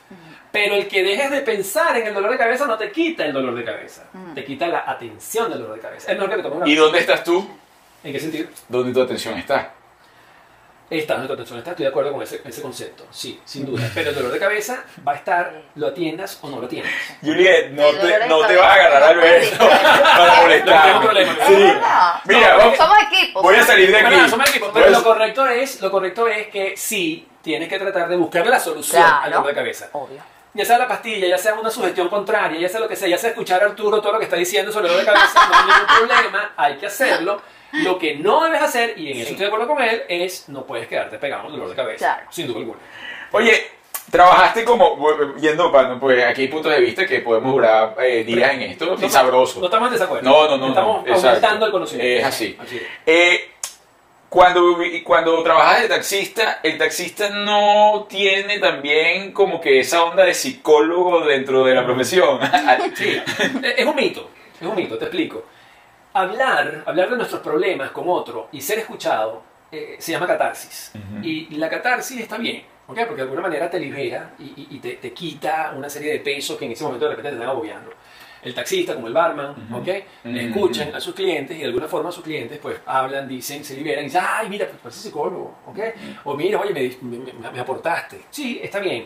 Pero 0.52 0.76
el 0.76 0.90
que 0.90 1.02
dejes 1.02 1.32
de 1.32 1.40
pensar 1.40 1.96
en 1.96 2.08
el 2.08 2.14
dolor 2.14 2.30
de 2.32 2.38
cabeza 2.38 2.68
no 2.68 2.78
te 2.78 2.92
quita 2.92 3.24
el 3.26 3.32
dolor 3.32 3.56
de 3.56 3.64
cabeza. 3.64 4.04
Te 4.36 4.44
quita 4.44 4.68
la 4.68 4.84
atención 4.86 5.50
del 5.50 5.62
dolor 5.62 5.76
de 5.78 5.82
cabeza. 5.82 6.12
Es 6.12 6.20
mejor 6.20 6.36
que 6.36 6.44
te. 6.66 6.70
¿Y 6.70 6.76
dónde 6.76 7.00
estás 7.00 7.24
tú? 7.24 7.50
¿En 8.04 8.14
qué 8.14 8.20
sentido? 8.20 8.48
¿Dónde 8.68 8.94
tu 8.94 9.02
atención 9.02 9.38
está? 9.38 9.74
Está 10.90 11.14
donde 11.14 11.28
tu 11.28 11.34
atención 11.36 11.60
está, 11.60 11.72
estoy 11.72 11.86
de 11.86 11.90
acuerdo 11.90 12.12
con 12.12 12.22
ese, 12.22 12.42
ese 12.44 12.62
concepto. 12.62 13.06
Sí, 13.12 13.40
sin 13.46 13.66
duda. 13.66 13.90
Pero 13.96 14.10
el 14.10 14.16
dolor 14.16 14.32
de 14.34 14.40
cabeza 14.40 14.84
va 15.08 15.14
a 15.14 15.16
estar, 15.16 15.62
lo 15.76 15.88
atiendas 15.88 16.38
o 16.42 16.50
no 16.50 16.60
lo 16.60 16.66
atiendas. 16.66 16.92
Juliet, 17.22 17.70
no 17.72 17.88
El 17.88 17.96
dolor 17.96 18.02
te, 18.02 18.20
de 18.20 18.28
no 18.28 18.38
te 18.40 18.42
cabeza. 18.56 18.62
vas 18.62 18.70
a 18.70 18.74
agarrar 18.74 19.04
a 19.04 19.08
Alberto 19.08 19.58
para 19.70 20.36
No 20.36 20.42
molestar. 20.42 20.86
tengo 20.88 21.02
problema. 21.02 21.32
Es 21.32 21.48
Sí. 21.48 21.54
verdad. 21.54 22.14
Mira, 22.26 22.52
No, 22.52 22.58
vamos- 22.58 22.78
Somos 22.78 22.98
equipos. 23.10 23.42
voy 23.44 23.56
a 23.56 23.64
salir 23.64 23.86
de 23.88 23.92
Bueno, 23.94 24.08
aquí. 24.10 24.18
no, 24.18 24.30
somos 24.30 24.50
equipos, 24.50 24.70
pero 24.74 24.86
Pues- 24.88 24.98
lo 24.98 25.04
correcto 25.04 25.48
es, 25.48 25.82
lo 25.82 25.92
correcto 25.92 26.28
es 26.28 26.48
que 26.48 26.76
sí 26.76 27.28
tienes 27.42 27.70
que 27.70 27.80
tratar 27.80 28.10
de 28.10 28.16
buscar 28.18 28.46
la 28.48 28.60
solución 28.60 29.02
Claro. 29.02 29.20
al 29.24 29.32
dolor 29.32 29.48
de 29.48 29.54
cabeza. 29.56 29.90
Obvio. 29.94 30.22
Ya 30.54 30.66
sea 30.66 30.78
la 30.78 30.90
pastilla, 30.90 31.26
ya 31.26 31.38
sea 31.38 31.54
una 31.54 31.72
sugestión 31.72 32.10
contraria, 32.10 32.60
ya 32.60 32.68
sea 32.68 32.82
lo 32.82 32.90
que 32.90 32.98
sea, 32.98 33.08
ya 33.08 33.18
sea 33.18 33.30
escuchar 33.30 33.64
a 33.64 33.68
Arturo 33.68 34.02
todo 34.02 34.12
lo 34.12 34.20
que 34.20 34.26
está 34.26 34.36
diciendo 34.36 34.74
sobre 34.74 34.88
el 34.88 34.92
dolor 34.96 35.06
de 35.06 35.14
cabeza, 35.14 35.40
no 35.48 35.56
hay 35.56 35.64
ningún 35.68 36.10
problema, 36.10 36.52
hay 36.58 36.76
que 36.76 36.88
hacerlo. 36.88 37.42
Lo 37.74 37.98
que 37.98 38.16
no 38.16 38.44
debes 38.44 38.62
hacer, 38.62 38.98
y 38.98 39.12
en 39.12 39.18
eso 39.20 39.30
estoy 39.32 39.46
de 39.46 39.46
acuerdo 39.48 39.68
con 39.68 39.82
él, 39.82 40.04
es 40.10 40.50
no 40.50 40.66
puedes 40.66 40.88
quedarte 40.88 41.18
pegado 41.18 41.42
en 41.44 41.48
el 41.48 41.52
dolor 41.54 41.70
de 41.70 41.76
cabeza. 41.76 41.98
Claro. 42.16 42.28
Sin 42.32 42.48
duda 42.48 42.60
alguna. 42.60 42.80
Oye, 43.32 43.64
trabajaste 44.10 44.66
como, 44.66 44.98
yendo 45.40 45.72
para, 45.72 45.98
pues 46.00 46.24
aquí 46.26 46.42
hay 46.42 46.48
puntos 46.50 46.72
de 46.72 46.82
vista 46.82 47.06
que 47.06 47.20
podemos 47.22 47.54
durar 47.54 47.96
eh, 48.02 48.24
días 48.26 48.54
en 48.54 48.62
esto, 48.64 48.96
y 48.98 49.02
No- 49.02 49.10
sabroso. 49.10 49.60
No 49.60 49.66
estamos 49.68 49.88
en 49.88 49.94
desacuerdo. 49.94 50.30
No, 50.30 50.48
no, 50.50 50.58
no, 50.58 50.68
Estamos 50.70 50.96
no, 51.06 51.08
exacto. 51.08 51.28
aumentando 51.30 51.66
el 51.66 51.72
conocimiento. 51.72 52.20
Es 52.20 52.26
así. 52.26 52.58
es. 52.62 52.82
Eh, 53.06 53.48
cuando, 54.28 54.78
cuando 55.04 55.44
trabajas 55.44 55.82
de 55.82 55.90
taxista, 55.90 56.60
el 56.64 56.78
taxista 56.78 57.30
no 57.30 58.06
tiene 58.08 58.60
también 58.60 59.34
como 59.34 59.60
que 59.60 59.82
esa 59.82 60.04
onda 60.06 60.24
de 60.24 60.34
psicólogo 60.34 61.26
dentro 61.26 61.66
de 61.66 61.76
la 61.76 61.86
profesión. 61.86 62.40
Sí, 62.96 63.22
es 63.78 63.86
un 63.86 63.96
mito, 63.96 64.30
es 64.60 64.66
un 64.66 64.76
mito, 64.76 64.98
te 64.98 65.04
explico. 65.06 65.44
Hablar, 66.14 66.84
hablar 66.86 67.10
de 67.10 67.18
nuestros 67.18 67.42
problemas 67.42 67.92
con 67.92 68.06
otro 68.10 68.50
y 68.52 68.62
ser 68.62 68.80
escuchado 68.80 69.44
eh, 69.72 69.96
se 70.00 70.12
llama 70.12 70.28
catarsis. 70.28 70.92
Ujú. 70.96 71.24
Y 71.26 71.48
la 71.56 71.70
catarsis 71.70 72.20
está 72.20 72.38
bien, 72.38 72.64
¿ok? 72.88 72.98
Porque 73.08 73.16
de 73.16 73.22
alguna 73.22 73.42
manera 73.42 73.70
te 73.70 73.80
libera 73.80 74.34
y, 74.40 74.44
y- 74.44 74.68
y 74.72 74.80
te, 74.80 74.94
te 74.96 75.14
quita 75.14 75.74
una 75.76 75.90
serie 75.90 76.12
de 76.12 76.20
pesos 76.20 76.58
que 76.58 76.66
en 76.66 76.72
ese 76.74 76.84
momento 76.84 77.06
de 77.06 77.12
repente 77.12 77.30
te 77.30 77.36
están 77.36 77.50
agobiando. 77.50 77.92
El 78.44 78.54
taxista, 78.56 78.96
como 78.96 79.08
el 79.08 79.14
barman, 79.14 79.52
Ujú. 79.52 79.78
¿ok? 79.78 79.88
Ujú. 80.26 80.36
Escuchan 80.38 80.94
a 80.96 81.00
sus 81.00 81.14
clientes 81.16 81.56
y 81.56 81.60
de 81.62 81.66
alguna 81.68 81.88
forma 81.88 82.12
sus 82.12 82.24
clientes 82.24 82.58
pues 82.62 82.78
hablan, 82.86 83.28
dicen, 83.28 83.64
se 83.64 83.76
liberan 83.76 84.02
y 84.02 84.08
dicen, 84.08 84.24
ay, 84.28 84.50
mira, 84.50 84.66
pues 84.68 84.80
parece 84.82 85.00
psicólogo, 85.02 85.60
¿ok? 85.68 85.80
O 86.26 86.34
mira, 86.36 86.60
oye, 86.60 86.74
me, 86.74 87.18
me- 87.20 87.32
me- 87.34 87.52
me 87.52 87.60
aportaste. 87.60 88.24
Sí, 88.32 88.60
está 88.62 88.80
bien. 88.80 89.06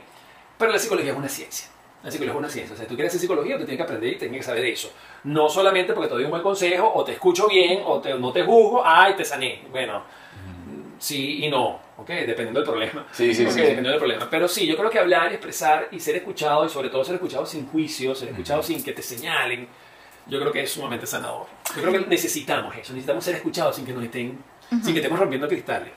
Pero 0.57 0.71
la 0.71 0.79
psicología 0.79 1.11
es 1.11 1.17
una 1.17 1.29
ciencia. 1.29 1.67
La 2.05 2.11
psicología 2.11 2.33
es 2.33 2.39
una 2.39 2.49
ciencia. 2.49 2.73
O 2.75 2.77
sea, 2.77 2.87
tú 2.87 2.93
quieres 2.95 3.09
hacer 3.11 3.19
psicología, 3.21 3.55
tú 3.57 3.65
tienes 3.65 3.77
que 3.77 3.83
aprender 3.83 4.13
y 4.13 4.17
tienes 4.17 4.37
que 4.37 4.43
saber 4.43 4.63
eso. 4.65 4.93
No 5.25 5.49
solamente 5.49 5.91
porque 5.93 6.07
te 6.07 6.13
doy 6.13 6.23
un 6.25 6.29
buen 6.29 6.43
consejo, 6.43 6.91
o 6.93 7.03
te 7.03 7.13
escucho 7.13 7.47
bien, 7.47 7.81
o 7.85 7.99
te- 7.99 8.13
no 8.13 8.31
te 8.31 8.43
juzgo, 8.43 8.81
ay, 8.85 9.15
te 9.15 9.25
sané. 9.25 9.63
Bueno, 9.71 10.03
sí 10.99 11.43
y 11.43 11.49
no, 11.49 11.79
¿ok? 11.97 12.07
Dependiendo 12.07 12.59
del 12.59 12.69
problema. 12.69 13.05
Sí, 13.11 13.33
sí, 13.33 13.45
sí. 13.49 13.59
Dependiendo 13.59 13.89
del 13.89 13.99
problema. 13.99 14.27
Pero 14.29 14.47
sí, 14.47 14.65
yo 14.67 14.77
creo 14.77 14.89
que 14.89 14.99
hablar, 14.99 15.31
expresar 15.31 15.87
y 15.91 15.99
ser 15.99 16.15
escuchado, 16.17 16.65
y 16.65 16.69
sobre 16.69 16.89
todo 16.89 17.03
ser 17.03 17.15
escuchado 17.15 17.45
sin 17.45 17.67
juicio, 17.67 18.13
ser 18.15 18.29
escuchado 18.29 18.61
sin 18.63 18.83
que 18.83 18.93
te 18.93 19.01
señalen, 19.01 19.67
yo 20.27 20.39
creo 20.39 20.51
que 20.51 20.61
es 20.63 20.71
sumamente 20.71 21.05
sanador. 21.05 21.47
Yo 21.75 21.81
creo 21.81 21.91
que 21.93 21.99
necesitamos 22.07 22.73
eso, 22.75 22.93
necesitamos 22.93 23.23
ser 23.23 23.35
escuchados 23.35 23.75
sin 23.75 23.85
que 23.85 23.93
nos 23.93 24.03
estén, 24.03 24.37
sin 24.69 24.93
que 24.93 24.99
estemos 24.99 25.19
rompiendo 25.19 25.47
cristales. 25.47 25.89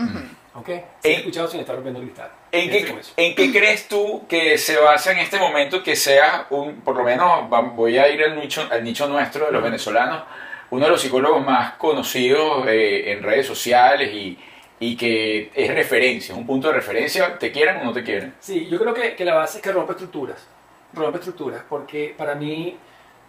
¿Ok? 0.55 0.67
Ser 0.67 0.85
En- 1.05 1.19
escuchados 1.21 1.51
sin 1.53 1.61
estar 1.61 1.75
rompiendo 1.75 2.01
cristales. 2.01 2.33
¿En 2.51 2.71
eso. 2.99 3.13
¿En 3.17 3.35
qué 3.35 3.53
crees 3.53 3.87
tú 3.89 4.27
que 4.29 4.59
se 4.59 4.77
basa 4.77 5.13
en 5.13 5.19
este 5.19 5.39
momento 5.39 5.83
que 5.83 5.95
sea 5.95 6.47
un, 6.51 6.81
por 6.81 6.97
lo 6.97 7.05
menos 7.05 7.49
voy 7.75 7.99
a 7.99 8.09
ir 8.09 8.23
al 8.25 8.37
nicho, 8.39 8.67
al 8.71 8.83
nicho 8.83 9.07
nuestro 9.07 9.47
de 9.47 9.53
los 9.53 9.63
venezolanos, 9.63 10.23
uno 10.71 10.85
de 10.87 10.91
los 10.91 11.01
psicólogos 11.01 11.45
más 11.47 11.75
conocidos 11.75 12.67
eh, 12.67 13.13
en 13.13 13.23
redes 13.23 13.47
sociales 13.47 14.11
y, 14.13 14.39
y 14.81 14.97
que 14.97 15.51
es 15.55 15.75
referencia, 15.75 16.33
es 16.33 16.39
un 16.39 16.47
punto 16.47 16.69
de 16.69 16.75
referencia, 16.75 17.39
te 17.39 17.53
quieran 17.53 17.79
o 17.79 17.85
no 17.85 17.93
te 17.93 18.03
quieran? 18.03 18.35
Sí, 18.41 18.67
yo 18.71 18.79
creo 18.79 18.93
que, 18.95 19.15
que 19.15 19.25
la 19.25 19.35
base 19.35 19.59
es 19.59 19.63
que 19.63 19.71
rompe 19.73 19.93
estructuras. 19.93 20.45
Rompe 20.93 21.19
estructuras, 21.19 21.63
porque 21.69 22.15
para 22.17 22.35
mí 22.35 22.77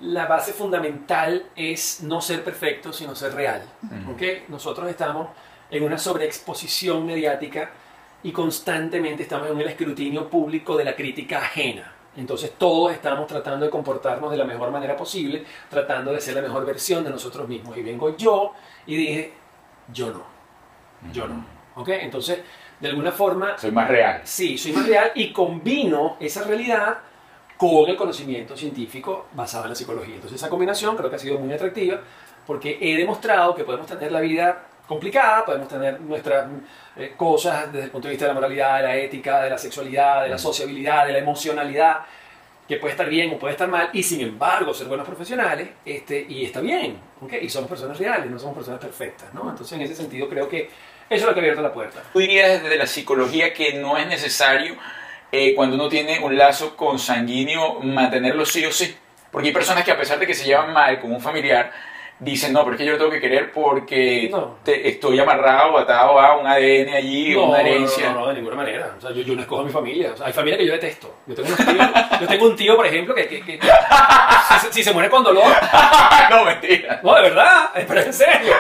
la 0.02 0.26
base 0.28 0.54
fundamental 0.54 1.46
es 1.56 2.02
no 2.04 2.22
ser 2.22 2.44
perfecto, 2.44 2.94
sino 2.94 3.16
ser 3.16 3.34
real. 3.34 3.62
¿ok? 4.12 4.50
Nosotros 4.50 4.90
estamos 4.90 5.30
en 5.70 5.84
una 5.84 5.98
sobreexposición 5.98 7.06
mediática 7.06 7.70
y 8.24 8.32
constantemente 8.32 9.24
estamos 9.24 9.50
en 9.50 9.60
el 9.60 9.68
escrutinio 9.68 10.30
público 10.30 10.78
de 10.78 10.84
la 10.86 10.96
crítica 10.96 11.40
ajena. 11.40 11.94
Entonces 12.18 12.54
todos 12.58 12.92
estamos 12.94 13.28
tratando 13.28 13.66
de 13.66 13.72
comportarnos 13.72 14.32
de 14.32 14.38
la 14.38 14.44
mejor 14.46 14.72
manera 14.72 14.96
posible, 14.98 15.46
tratando 15.70 16.12
de 16.12 16.20
ser 16.20 16.36
la 16.36 16.42
mejor 16.42 16.66
versión 16.66 17.04
de 17.04 17.10
nosotros 17.10 17.48
mismos. 17.48 17.78
Y 17.78 17.82
vengo 17.84 18.16
yo 18.18 18.54
y 18.86 18.96
dije, 18.96 19.34
yo 19.94 20.12
no, 20.12 20.24
yo 21.14 21.28
no. 21.28 21.46
¿Ok? 21.76 21.90
Entonces, 21.90 22.40
de 22.80 22.88
alguna 22.90 23.12
forma, 23.12 23.58
Soy 23.58 23.72
más 23.72 23.88
real. 23.88 24.22
sí, 24.24 24.58
soy 24.58 24.72
más 24.74 24.88
real 24.88 25.12
y 25.16 25.32
combino 25.32 26.18
esa 26.20 26.44
realidad 26.44 26.98
con 27.60 27.90
el 27.90 27.98
conocimiento 27.98 28.56
científico 28.56 29.28
basado 29.34 29.66
en 29.66 29.72
la 29.72 29.76
psicología. 29.76 30.16
Entonces 30.16 30.40
esa 30.40 30.50
combinación 30.50 30.96
creo 30.96 31.10
que 31.10 31.18
ha 31.18 31.20
sido 31.20 31.38
muy 31.40 31.54
atractiva 31.54 32.00
porque 32.48 32.78
he 32.80 32.96
demostrado 32.96 33.54
que 33.54 33.66
podemos 33.66 33.86
tener 33.86 34.14
la 34.14 34.22
vida 34.22 34.64
complicada, 34.88 35.44
podemos 35.44 35.68
tener 35.68 36.00
nuestras 36.00 36.48
eh, 36.96 37.16
cosas 37.18 37.70
desde 37.70 37.88
el 37.88 37.92
punto 37.92 38.08
de 38.08 38.14
vista 38.14 38.28
de 38.28 38.30
la 38.30 38.34
moralidad, 38.36 38.78
de 38.78 38.84
la 38.84 38.96
ética, 38.96 39.42
de 39.42 39.50
la 39.50 39.58
sexualidad, 39.58 40.24
de 40.24 40.30
la 40.30 40.38
sociabilidad, 40.38 41.06
de 41.06 41.12
la 41.12 41.20
emocionalidad, 41.20 41.98
que 42.66 42.78
puede 42.78 42.94
estar 42.94 43.10
bien 43.10 43.34
o 43.34 43.38
puede 43.38 43.56
estar 43.56 43.68
mal, 43.68 43.90
y 43.92 44.04
sin 44.04 44.22
embargo 44.22 44.74
ser 44.74 44.88
buenos 44.88 45.06
profesionales, 45.06 45.68
este, 45.84 46.26
y 46.30 46.46
está 46.46 46.62
bien, 46.62 46.98
¿ok? 47.20 47.34
y 47.42 47.50
somos 47.50 47.70
personas 47.70 48.00
reales, 48.00 48.32
no 48.32 48.40
somos 48.40 48.56
personas 48.56 48.80
perfectas, 48.80 49.34
¿no? 49.34 49.50
Entonces 49.50 49.74
en 49.74 49.82
ese 49.82 49.96
sentido 49.96 50.30
creo 50.30 50.48
que 50.48 50.62
eso 50.62 50.72
es 51.10 51.26
lo 51.26 51.34
que 51.34 51.40
ha 51.42 51.44
abierto 51.44 51.62
la 51.62 51.74
puerta. 51.74 52.04
Tú 52.14 52.20
dirías 52.20 52.64
desde 52.64 52.78
la 52.78 52.88
psicología 52.88 53.54
que 53.54 53.74
no 53.74 53.98
es 53.98 54.08
necesario 54.08 54.78
eh, 55.32 55.54
cuando 55.56 55.76
uno 55.76 55.90
tiene 55.90 56.20
un 56.20 56.38
lazo 56.38 56.76
consanguíneo 56.76 57.80
mantenerlo 57.82 58.46
sí 58.46 58.66
o 58.66 58.72
sí. 58.72 58.96
Porque 59.32 59.50
hay 59.50 59.54
personas 59.54 59.84
que 59.84 59.92
a 59.92 59.98
pesar 59.98 60.20
de 60.20 60.26
que 60.26 60.34
se 60.34 60.46
llevan 60.46 60.74
mal 60.74 61.00
con 61.00 61.12
un 61.12 61.22
familiar, 61.22 61.72
dicen, 62.20 62.54
no, 62.54 62.64
pero 62.64 62.74
es 62.76 62.78
que 62.80 62.86
yo 62.86 62.92
lo 62.94 62.98
tengo 62.98 63.12
que 63.12 63.22
querer 63.22 63.52
porque 63.52 64.28
No. 64.32 64.58
te- 64.64 64.88
estoy 64.90 65.20
amarrado, 65.20 65.78
atado 65.78 66.20
a 66.20 66.38
un 66.38 66.46
ADN 66.48 66.94
allí, 66.96 67.34
No, 67.34 67.46
una 67.50 67.62
herencia. 67.62 68.12
No, 68.12 68.20
no, 68.22 68.28
de 68.28 68.34
ninguna 68.36 68.56
manera. 68.58 68.94
O 68.98 69.02
sea, 69.02 69.12
yo, 69.12 69.22
yo 69.22 69.36
no 69.36 69.42
escojo 69.42 69.62
a 69.62 69.66
mi 69.66 69.72
familia. 69.72 70.12
O 70.14 70.18
sea, 70.18 70.28
hay 70.28 70.34
familias 70.34 70.60
que 70.60 70.66
yo 70.68 70.74
detesto. 70.74 71.16
Yo 71.28 71.36
tengo, 71.36 71.50
tíos- 71.56 72.20
yo 72.22 72.28
tengo 72.28 72.46
un 72.46 72.56
tío, 72.56 72.76
por 72.76 72.86
ejemplo, 72.86 73.16
que, 73.16 73.28
que- 73.28 73.42
que- 73.44 73.60
si, 73.62 74.60
se- 74.68 74.74
si 74.74 74.84
se 74.84 74.94
muere 74.94 75.10
con 75.10 75.24
dolor, 75.24 75.44
no, 76.30 76.46
mentira. 76.46 77.00
no, 77.04 77.16
de 77.16 77.22
verdad, 77.22 77.70
pero 77.88 78.02
en 78.02 78.14
serio. 78.14 78.54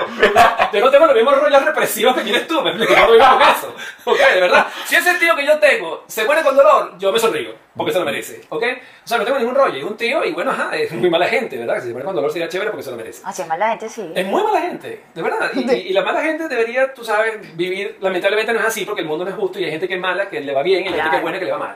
Yo 0.73 0.79
no 0.79 0.89
tengo 0.91 1.05
los 1.07 1.15
mismos 1.15 1.37
rollos 1.41 1.65
represivos 1.65 2.15
que 2.15 2.21
tienes 2.21 2.47
tú, 2.47 2.61
me 2.61 2.69
explico, 2.71 2.93
no 2.95 3.11
vivo 3.11 3.25
con 3.25 3.41
eso. 3.41 3.75
Ok, 4.05 4.19
de 4.35 4.41
verdad. 4.41 4.67
Si 4.85 4.95
ese 4.95 5.15
tío 5.15 5.35
que 5.35 5.45
yo 5.45 5.57
tengo 5.59 6.03
se 6.07 6.23
muere 6.25 6.43
con 6.43 6.55
dolor, 6.55 6.93
yo 6.97 7.11
me 7.11 7.19
sonrío, 7.19 7.53
porque 7.75 7.91
se 7.91 7.99
lo 7.99 8.05
merece. 8.05 8.41
Ok, 8.49 8.63
o 9.03 9.07
sea, 9.07 9.17
no 9.17 9.25
tengo 9.25 9.37
ningún 9.39 9.55
rollo. 9.55 9.77
Es 9.77 9.83
un 9.83 9.97
tío 9.97 10.23
y 10.23 10.31
bueno, 10.31 10.51
ajá, 10.51 10.75
es 10.77 10.91
muy 10.91 11.09
mala 11.09 11.27
gente, 11.27 11.57
¿verdad? 11.57 11.75
Que 11.75 11.81
si 11.81 11.87
se 11.87 11.93
muere 11.93 12.05
con 12.05 12.15
dolor 12.15 12.31
sería 12.31 12.47
chévere 12.47 12.69
porque 12.71 12.83
se 12.83 12.91
lo 12.91 12.97
merece. 12.97 13.21
Así 13.25 13.41
es 13.41 13.47
más 13.49 13.59
la 13.59 13.69
gente, 13.71 13.89
sí. 13.89 14.12
Es 14.15 14.25
muy 14.25 14.41
mala 14.43 14.62
gente, 14.62 15.01
de 15.13 15.21
verdad. 15.21 15.51
Y, 15.53 15.69
y- 15.69 15.88
y 15.89 15.93
la 15.93 16.03
mala 16.03 16.21
gente 16.21 16.47
debería, 16.47 16.93
tú 16.93 17.03
sabes, 17.03 17.55
vivir. 17.57 17.97
Lamentablemente 17.99 18.53
no 18.53 18.59
es 18.59 18.65
así 18.65 18.85
porque 18.85 19.01
el 19.01 19.07
mundo 19.07 19.25
no 19.25 19.31
es 19.31 19.35
justo 19.35 19.59
y 19.59 19.65
hay 19.65 19.71
gente 19.71 19.88
que 19.88 19.95
es 19.95 19.99
mala, 19.99 20.29
que 20.29 20.39
le 20.39 20.53
va 20.53 20.63
bien, 20.63 20.83
y 20.83 20.88
hay 20.88 20.93
gente 20.93 21.01
que 21.01 21.05
es 21.07 21.09
Claro. 21.09 21.21
buena, 21.23 21.39
que 21.39 21.45
le 21.45 21.51
va 21.51 21.57
mal. 21.57 21.75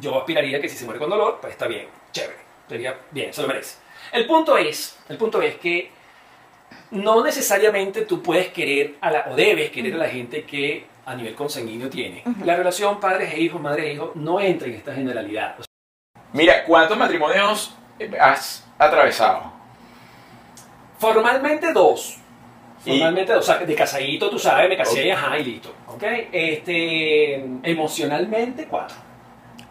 Yo 0.00 0.18
aspiraría 0.18 0.60
que 0.60 0.68
si 0.68 0.76
se 0.76 0.84
muere 0.86 0.98
con 0.98 1.10
dolor, 1.10 1.38
pues 1.40 1.52
está 1.52 1.66
bien, 1.66 1.86
chévere, 2.12 2.38
sería 2.68 2.96
bien, 3.10 3.32
se 3.34 3.42
lo 3.42 3.48
merece. 3.48 3.76
El 4.12 4.26
punto 4.26 4.56
es, 4.56 4.98
el 5.08 5.16
punto 5.18 5.42
es 5.42 5.56
que 5.56 5.90
no 6.92 7.22
necesariamente 7.24 8.02
tú 8.02 8.22
puedes 8.22 8.48
querer 8.48 8.94
a 9.00 9.10
la, 9.10 9.26
o 9.30 9.34
debes 9.36 9.70
querer 9.70 9.94
a 9.94 9.98
la 9.98 10.08
gente 10.08 10.44
que 10.44 10.86
a 11.04 11.14
nivel 11.14 11.34
consanguíneo 11.34 11.88
tiene. 11.90 12.22
La 12.44 12.54
relación 12.56 13.00
padres 13.00 13.32
e 13.34 13.40
hijos, 13.40 13.60
madre 13.60 13.88
e 13.88 13.92
hijos, 13.94 14.14
no 14.14 14.40
entra 14.40 14.68
en 14.68 14.74
esta 14.74 14.94
generalidad. 14.94 15.56
O 15.58 15.62
sea, 15.62 16.22
Mira, 16.32 16.64
¿cuántos 16.64 16.96
matrimonios 16.98 17.74
has 18.20 18.66
atravesado? 18.78 19.52
Formalmente 20.98 21.72
dos. 21.72 22.18
Formalmente 22.84 23.32
dos. 23.32 23.48
O 23.48 23.52
sea, 23.52 23.58
de 23.64 23.74
casadito, 23.74 24.30
tú 24.30 24.38
sabes, 24.38 24.68
me 24.68 24.76
casé 24.76 25.06
y 25.06 25.10
ajá, 25.10 25.38
y 25.38 25.44
listo. 25.44 25.72
¿Ok? 25.86 26.02
Este, 26.32 27.34
emocionalmente, 27.62 28.66
cuatro. 28.68 28.96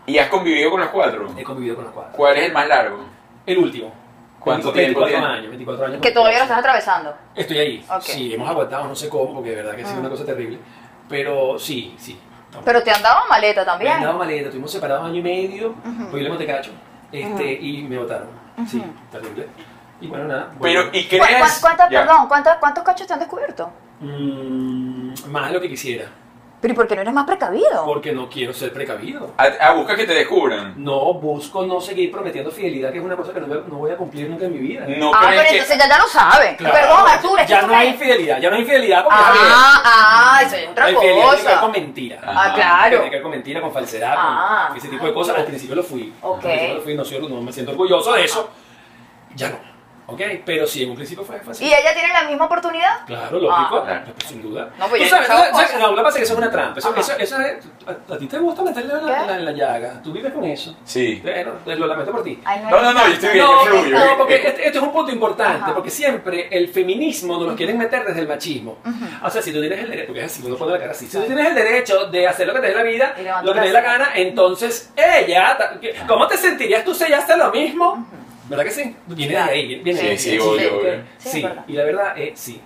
¿Y 0.05 0.17
has 0.17 0.29
convivido 0.29 0.71
con 0.71 0.79
los 0.79 0.89
cuatro? 0.89 1.27
He 1.37 1.43
convivido 1.43 1.75
con 1.75 1.85
los 1.85 1.93
cuatro. 1.93 2.13
¿Cuál 2.15 2.37
es 2.37 2.43
el 2.45 2.53
más 2.53 2.67
largo? 2.67 2.99
El 3.45 3.57
último. 3.57 3.91
¿Cuánto 4.39 4.71
24 4.71 5.05
tiempo 5.05 5.05
tiene? 5.07 5.25
años, 5.39 5.49
24 5.49 5.85
años. 5.87 6.01
Que 6.01 6.11
todavía 6.11 6.37
lo 6.37 6.43
estás 6.43 6.59
atravesando. 6.59 7.13
Estoy 7.35 7.57
ahí. 7.57 7.85
Ok. 7.89 8.01
Sí, 8.01 8.33
hemos 8.33 8.47
aguantado, 8.49 8.87
no 8.87 8.95
sé 8.95 9.09
cómo, 9.09 9.33
porque 9.35 9.49
de 9.49 9.55
verdad 9.57 9.75
que 9.75 9.81
ha 9.81 9.85
sido 9.85 9.97
Ah. 9.97 10.01
una 10.01 10.09
cosa 10.09 10.25
terrible. 10.25 10.59
Pero 11.09 11.59
sí, 11.59 11.93
sí. 11.97 12.17
Pero 12.63 12.81
te 12.81 12.91
han 12.91 13.01
dado 13.01 13.27
maleta 13.29 13.61
Me 13.61 13.65
también. 13.65 13.91
han 13.93 14.03
dado 14.03 14.17
maleta, 14.17 14.45
estuvimos 14.45 14.71
separados 14.71 15.05
año 15.05 15.15
y 15.17 15.21
medio, 15.21 15.69
Ujú. 15.71 16.03
porque 16.09 16.17
yo 16.17 16.23
le 16.23 16.29
monté 16.29 16.45
cacho, 16.47 16.71
este, 17.11 17.53
y 17.53 17.83
me 17.83 17.97
votaron. 17.97 18.29
Sí, 18.67 18.77
Ujú. 18.77 18.87
terrible. 19.11 19.47
Y 20.01 20.07
bueno, 20.07 20.25
nada. 20.25 20.47
Pero, 20.61 20.83
bueno. 20.83 20.89
¿y 20.93 21.03
¿Cu- 21.05 21.17
cu- 21.17 21.23
crees? 21.25 21.59
cuántas- 21.61 21.89
Ya. 21.89 22.01
perdón, 22.05 22.27
¿cuántas- 22.27 22.57
¿cuántos 22.57 22.83
cachos 22.83 23.07
te 23.07 23.13
han 23.13 23.19
descubierto? 23.19 23.69
Mm, 23.99 25.13
más 25.31 25.47
de 25.47 25.53
lo 25.53 25.59
que 25.61 25.69
quisiera, 25.69 26.05
Pero 26.61 26.73
¿y 26.73 26.75
por 26.75 26.87
qué 26.87 26.95
no 26.95 27.01
eres 27.01 27.13
más 27.13 27.25
precavido? 27.25 27.83
porque 27.85 28.11
no 28.11 28.29
quiero 28.29 28.53
ser 28.53 28.71
precavido. 28.73 29.31
A, 29.37 29.43
a 29.43 29.73
busca 29.73 29.95
que 29.95 30.05
te 30.05 30.13
descubran. 30.13 30.73
No 30.77 31.13
busco 31.15 31.65
no 31.65 31.81
seguir 31.81 32.11
prometiendo 32.11 32.51
fidelidad, 32.51 32.91
que 32.91 32.99
es 32.99 33.03
una 33.03 33.15
cosa 33.15 33.33
que 33.33 33.39
no, 33.39 33.47
voy- 33.47 33.63
no 33.67 33.75
voy 33.77 33.91
a 33.91 33.97
cumplir 33.97 34.29
nunca 34.29 34.45
en 34.45 34.53
mi 34.53 34.59
vida. 34.59 34.85
No 34.87 35.11
ah, 35.13 35.25
pero 35.29 35.41
que... 35.43 35.49
entonces 35.49 35.77
ya, 35.79 35.87
ya 35.89 35.97
lo 35.97 36.07
sabes. 36.07 36.57
Claro, 36.57 36.75
Perdón, 36.75 37.07
Arturo, 37.07 37.37
es 37.37 37.45
que 37.47 37.51
ya 37.51 37.61
no 37.63 37.75
hay 37.75 37.87
infidelidad, 37.89 38.39
ya 38.39 38.49
no 38.49 38.55
hay 38.55 38.61
infidelidad 38.61 39.03
porque 39.03 39.17
Ah, 39.19 39.81
ah, 39.85 40.41
eso 40.43 40.55
es 40.57 40.67
otra 40.69 40.83
la 40.85 40.91
infidelidad 40.91 41.25
tiene 41.25 41.37
que 41.37 41.43
ver 41.43 41.53
cosa. 41.55 41.61
con 41.61 41.71
mentira. 41.71 42.19
Ah, 42.23 42.33
Ah, 42.35 42.53
claro. 42.53 42.89
Tiene 42.89 43.05
que 43.09 43.15
ver 43.15 43.21
con 43.23 43.31
mentira, 43.31 43.61
con 43.61 43.71
falsedad, 43.73 44.15
Ah. 44.17 44.65
con 44.69 44.77
ese 44.77 44.87
tipo 44.89 45.05
de 45.07 45.13
cosas. 45.13 45.37
Al 45.37 45.45
principio 45.45 45.75
lo 45.75 45.83
fui. 45.83 46.13
Ok. 46.21 46.35
Al 46.37 46.41
principio 46.51 46.75
lo 46.75 46.81
fui, 46.81 46.93
no, 46.95 47.05
soy- 47.05 47.29
no 47.29 47.41
me 47.41 47.51
siento 47.51 47.71
orgulloso 47.71 48.13
de 48.13 48.23
eso. 48.25 48.49
Ya 49.35 49.49
no. 49.49 49.66
¿Ok? 50.09 50.21
Pero 50.45 50.65
sí, 50.65 50.83
en 50.83 50.89
un 50.91 50.95
principio 50.95 51.23
fue 51.25 51.37
fácil. 51.39 51.67
¿Y 51.67 51.69
ella 51.73 51.93
tiene 51.93 52.13
la 52.13 52.23
misma 52.23 52.45
oportunidad? 52.45 53.05
Claro, 53.05 53.39
lógico, 53.39 53.77
Ah. 53.79 53.83
Claro. 53.85 54.05
pues, 54.15 54.27
sin 54.29 54.41
duda. 54.41 54.69
No, 54.79 54.87
pues 54.87 55.03
Tú 55.03 55.09
sabes, 55.09 55.27
¿sabes? 55.27 55.49
cosas. 55.51 55.79
no, 55.79 55.89
lo 55.91 55.95
que 55.97 56.01
pasa 56.03 56.09
es 56.09 56.15
que 56.15 56.23
eso 56.23 56.33
es 56.33 56.39
una 56.39 56.51
trampa. 56.51 56.79
Eso, 56.79 56.95
eso, 56.95 57.13
eso 57.19 57.41
es, 57.41 57.65
a, 57.85 58.13
a 58.13 58.17
ti 58.17 58.25
te 58.27 58.39
gusta 58.39 58.61
meterle 58.63 58.93
la, 58.93 58.99
¿Qué? 59.01 59.27
la, 59.27 59.39
la 59.39 59.51
llaga. 59.51 60.01
Tú 60.01 60.13
vives 60.13 60.31
con 60.33 60.43
eso. 60.45 60.75
Sí. 60.85 61.19
Bueno, 61.21 61.51
lo 61.65 61.87
lamento 61.87 62.11
por 62.13 62.23
ti. 62.23 62.39
Ay, 62.45 62.61
No, 62.69 62.81
no, 62.81 62.93
no, 62.93 63.07
yo 63.07 63.13
estoy 63.13 63.33
bien, 63.33 63.45
No, 63.45 63.65
yo 63.65 63.71
fluyo. 63.81 63.99
no, 63.99 64.17
porque 64.17 64.35
este, 64.35 64.49
este 64.67 64.77
es 64.77 64.83
un 64.83 64.91
punto 64.93 65.11
importante, 65.11 65.63
Ajá. 65.65 65.73
porque 65.73 65.89
siempre 65.89 66.47
el 66.51 66.69
feminismo 66.69 67.37
nos 67.37 67.47
lo 67.49 67.55
quieren 67.55 67.77
meter 67.77 68.05
desde 68.05 68.21
el 68.21 68.27
machismo. 68.27 68.77
O 69.23 69.29
sea, 69.29 69.41
si 69.41 69.51
tú 69.51 69.59
tienes 69.59 69.79
el 69.79 69.89
derecho, 69.89 70.07
porque 70.07 70.23
es 70.23 70.31
así, 70.31 70.41
uno 70.45 70.55
pone 70.55 70.71
la 70.71 70.79
cara 70.79 70.91
así, 70.91 71.05
si 71.07 71.17
tú 71.17 71.23
tienes 71.25 71.47
el 71.47 71.55
derecho 71.55 72.05
de 72.05 72.27
hacer 72.27 72.47
lo 72.47 72.53
que 72.53 72.61
te 72.61 72.67
dé 72.67 72.75
la 72.75 72.83
vida, 72.83 73.13
lo 73.43 73.53
que 73.53 73.59
te 73.59 73.65
dé 73.67 73.73
la 73.73 73.81
la 73.81 73.81
gana, 73.81 74.09
entonces 74.15 74.91
ella, 74.95 75.57
¿cómo 76.07 76.27
te 76.27 76.37
sentirías 76.37 76.83
tú 76.83 76.93
si 76.95 77.03
ella 77.03 77.19
hace 77.19 77.35
lo 77.37 77.51
mismo? 77.51 78.07
¿Verdad 78.49 78.63
que 78.63 78.71
sí? 78.71 78.95
Viene 79.07 79.33
de 79.33 79.39
ahí, 79.39 79.75
viene 79.83 80.01
de 80.01 80.09
ahí. 80.09 80.17
Sí, 80.17 80.31
sí, 80.31 80.39
obvio, 80.39 80.79
obvio. 80.79 81.03
Sí, 81.17 81.45
y 81.67 81.73
la 81.73 81.83
verdad 81.83 82.17
es 82.17 82.39
sí. 82.39 82.61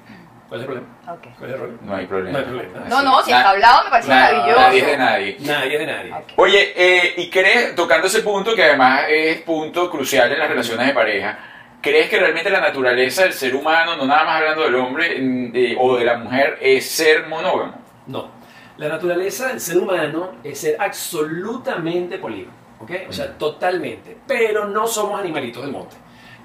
¿Cuál 0.47 0.61
es 0.61 0.67
el 0.67 0.73
problema? 0.73 0.87
¿Cuál 1.05 1.49
es 1.49 1.55
el 1.55 1.61
problema? 1.61 1.79
No 1.81 1.95
hay 1.95 2.05
problema. 2.05 2.31
No 2.31 2.37
hay 2.39 2.43
problema. 2.43 2.85
No, 2.89 3.01
no, 3.01 3.23
si 3.23 3.31
está 3.31 3.49
hablado 3.51 3.85
me 3.85 3.89
parece 3.89 4.09
maravilloso. 4.09 4.59
Nadie 4.59 4.79
es 4.79 4.85
de 4.85 4.97
nadie. 4.97 5.37
Nadie 5.39 5.73
es 5.73 5.79
de 5.79 5.85
nadie. 5.85 6.13
Oye, 6.35 6.73
eh, 6.75 7.13
¿y 7.17 7.29
crees, 7.29 7.73
tocando 7.73 8.07
ese 8.07 8.21
punto 8.21 8.53
que 8.53 8.63
además 8.65 9.03
es 9.07 9.41
punto 9.43 9.89
crucial 9.89 10.29
en 10.29 10.39
las 10.39 10.49
relaciones 10.49 10.87
de 10.87 10.93
pareja, 10.93 11.39
¿crees 11.81 12.09
que 12.09 12.19
realmente 12.19 12.49
la 12.49 12.59
naturaleza 12.59 13.23
del 13.23 13.31
ser 13.31 13.55
humano, 13.55 13.95
no 13.95 14.05
nada 14.05 14.25
más 14.25 14.35
hablando 14.41 14.63
del 14.63 14.75
hombre 14.75 15.21
mm, 15.21 15.51
eh, 15.55 15.75
o 15.79 15.95
de 15.95 16.03
la 16.03 16.17
mujer, 16.17 16.57
es 16.59 16.85
ser 16.85 17.27
monógamo? 17.27 17.75
No. 18.07 18.29
La 18.75 18.89
naturaleza 18.89 19.47
del 19.47 19.61
ser 19.61 19.77
humano 19.77 20.33
es 20.43 20.59
ser 20.59 20.75
absolutamente 20.79 22.17
polígamo. 22.17 22.60
O 23.09 23.13
sea, 23.13 23.37
totalmente. 23.37 24.17
Pero 24.27 24.67
no 24.67 24.87
somos 24.87 25.19
animalitos 25.19 25.63
del 25.63 25.71
monte. 25.71 25.95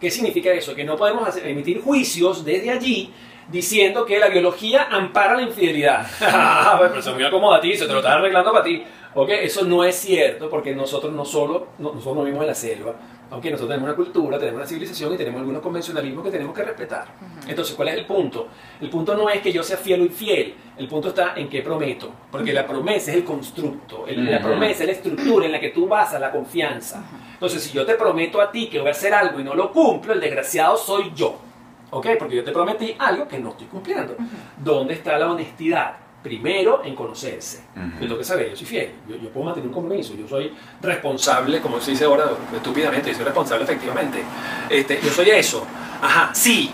¿Qué 0.00 0.10
significa 0.10 0.50
eso? 0.52 0.74
Que 0.74 0.84
no 0.84 0.96
podemos 0.96 1.26
hacer- 1.28 1.46
emitir 1.46 1.80
juicios 1.82 2.44
desde 2.44 2.70
allí 2.70 3.12
diciendo 3.48 4.04
que 4.04 4.18
la 4.18 4.28
biología 4.28 4.88
ampara 4.90 5.36
la 5.36 5.42
infidelidad. 5.42 6.06
Pero 6.80 7.00
se 7.02 7.12
me 7.12 7.24
acomoda 7.26 7.58
a 7.58 7.60
ti, 7.60 7.76
se 7.76 7.86
te 7.86 7.92
lo 7.92 7.98
está 8.00 8.14
arreglando 8.14 8.52
para 8.52 8.64
ti. 8.64 8.82
¿Ok? 9.14 9.30
Eso 9.30 9.64
no 9.64 9.82
es 9.84 9.94
cierto 9.96 10.50
porque 10.50 10.74
nosotros 10.74 11.12
no 11.12 11.24
solo, 11.24 11.68
no- 11.78 11.92
nosotros 11.92 12.16
no 12.16 12.22
vivimos 12.24 12.42
en 12.42 12.48
la 12.48 12.54
selva. 12.54 12.94
Aunque 13.28 13.50
nosotros 13.50 13.70
tenemos 13.74 13.88
una 13.88 13.96
cultura, 13.96 14.38
tenemos 14.38 14.58
una 14.60 14.66
civilización 14.68 15.12
y 15.14 15.16
tenemos 15.16 15.40
algunos 15.40 15.60
convencionalismos 15.60 16.24
que 16.24 16.30
tenemos 16.30 16.54
que 16.54 16.62
respetar. 16.62 17.06
Entonces, 17.48 17.74
¿cuál 17.74 17.88
es 17.88 17.94
el 17.96 18.06
punto? 18.06 18.46
El 18.80 18.88
punto 18.88 19.16
no 19.16 19.28
es 19.28 19.40
que 19.42 19.52
yo 19.52 19.64
sea 19.64 19.76
fiel 19.76 20.02
o 20.02 20.04
infiel, 20.04 20.54
el 20.78 20.86
punto 20.86 21.08
está 21.08 21.32
en 21.34 21.48
qué 21.48 21.60
prometo, 21.60 22.10
porque 22.30 22.52
la 22.52 22.64
promesa 22.66 23.10
es 23.10 23.16
el 23.16 23.24
constructo, 23.24 24.06
el- 24.06 24.30
la 24.30 24.40
promesa 24.40 24.82
es 24.84 24.86
la 24.86 24.92
estructura 24.92 25.46
en 25.46 25.52
la 25.52 25.58
que 25.60 25.70
tú 25.70 25.88
basas 25.88 26.20
la 26.20 26.30
confianza. 26.30 27.02
Entonces, 27.32 27.62
si 27.64 27.72
yo 27.72 27.84
te 27.84 27.94
prometo 27.94 28.40
a 28.40 28.50
ti 28.52 28.68
que 28.68 28.78
voy 28.78 28.88
a 28.88 28.92
hacer 28.92 29.12
algo 29.12 29.40
y 29.40 29.44
no 29.44 29.54
lo 29.54 29.72
cumplo, 29.72 30.12
el 30.12 30.20
desgraciado 30.20 30.76
soy 30.76 31.12
yo. 31.14 31.36
¿Ok? 31.90 32.06
Porque 32.18 32.36
yo 32.36 32.44
te 32.44 32.52
prometí 32.52 32.94
algo 32.98 33.26
que 33.28 33.38
no 33.38 33.50
estoy 33.50 33.66
cumpliendo. 33.66 34.16
¿Dónde 34.56 34.94
está 34.94 35.18
la 35.18 35.30
honestidad? 35.32 35.96
Primero, 36.26 36.82
en 36.84 36.94
conocerse. 36.96 37.60
Ujú. 37.76 37.84
Yo 37.94 38.00
tengo 38.00 38.18
que 38.18 38.24
saber, 38.24 38.50
yo 38.50 38.56
soy 38.56 38.66
fiel, 38.66 38.90
yo, 39.08 39.14
yo 39.16 39.28
puedo 39.30 39.46
mantener 39.46 39.68
un 39.68 39.74
compromiso, 39.74 40.14
yo 40.14 40.26
soy 40.26 40.52
responsable, 40.82 41.60
como 41.60 41.80
se 41.80 41.92
dice 41.92 42.04
ahora 42.04 42.24
estúpidamente, 42.54 43.10
yo 43.10 43.16
soy 43.16 43.24
responsable 43.24 43.62
efectivamente. 43.64 44.22
Este, 44.68 45.00
yo 45.02 45.10
soy 45.12 45.30
eso. 45.30 45.64
Ajá, 46.02 46.34
sí. 46.34 46.72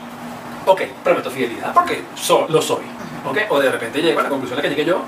Ok, 0.65 0.81
prometo 1.05 1.31
fidelidad 1.31 1.75
porque 1.75 2.03
so- 2.15 2.47
lo 2.49 2.62
soy. 2.62 2.85
¿Ok? 3.29 3.37
O 3.51 3.61
de 3.61 3.71
repente 3.71 4.01
llego 4.01 4.21
a 4.21 4.23
la 4.23 4.29
conclusión 4.31 4.59
a 4.59 4.62
la 4.62 4.69
que 4.69 4.75
llegué 4.75 4.87
yo. 4.88 5.03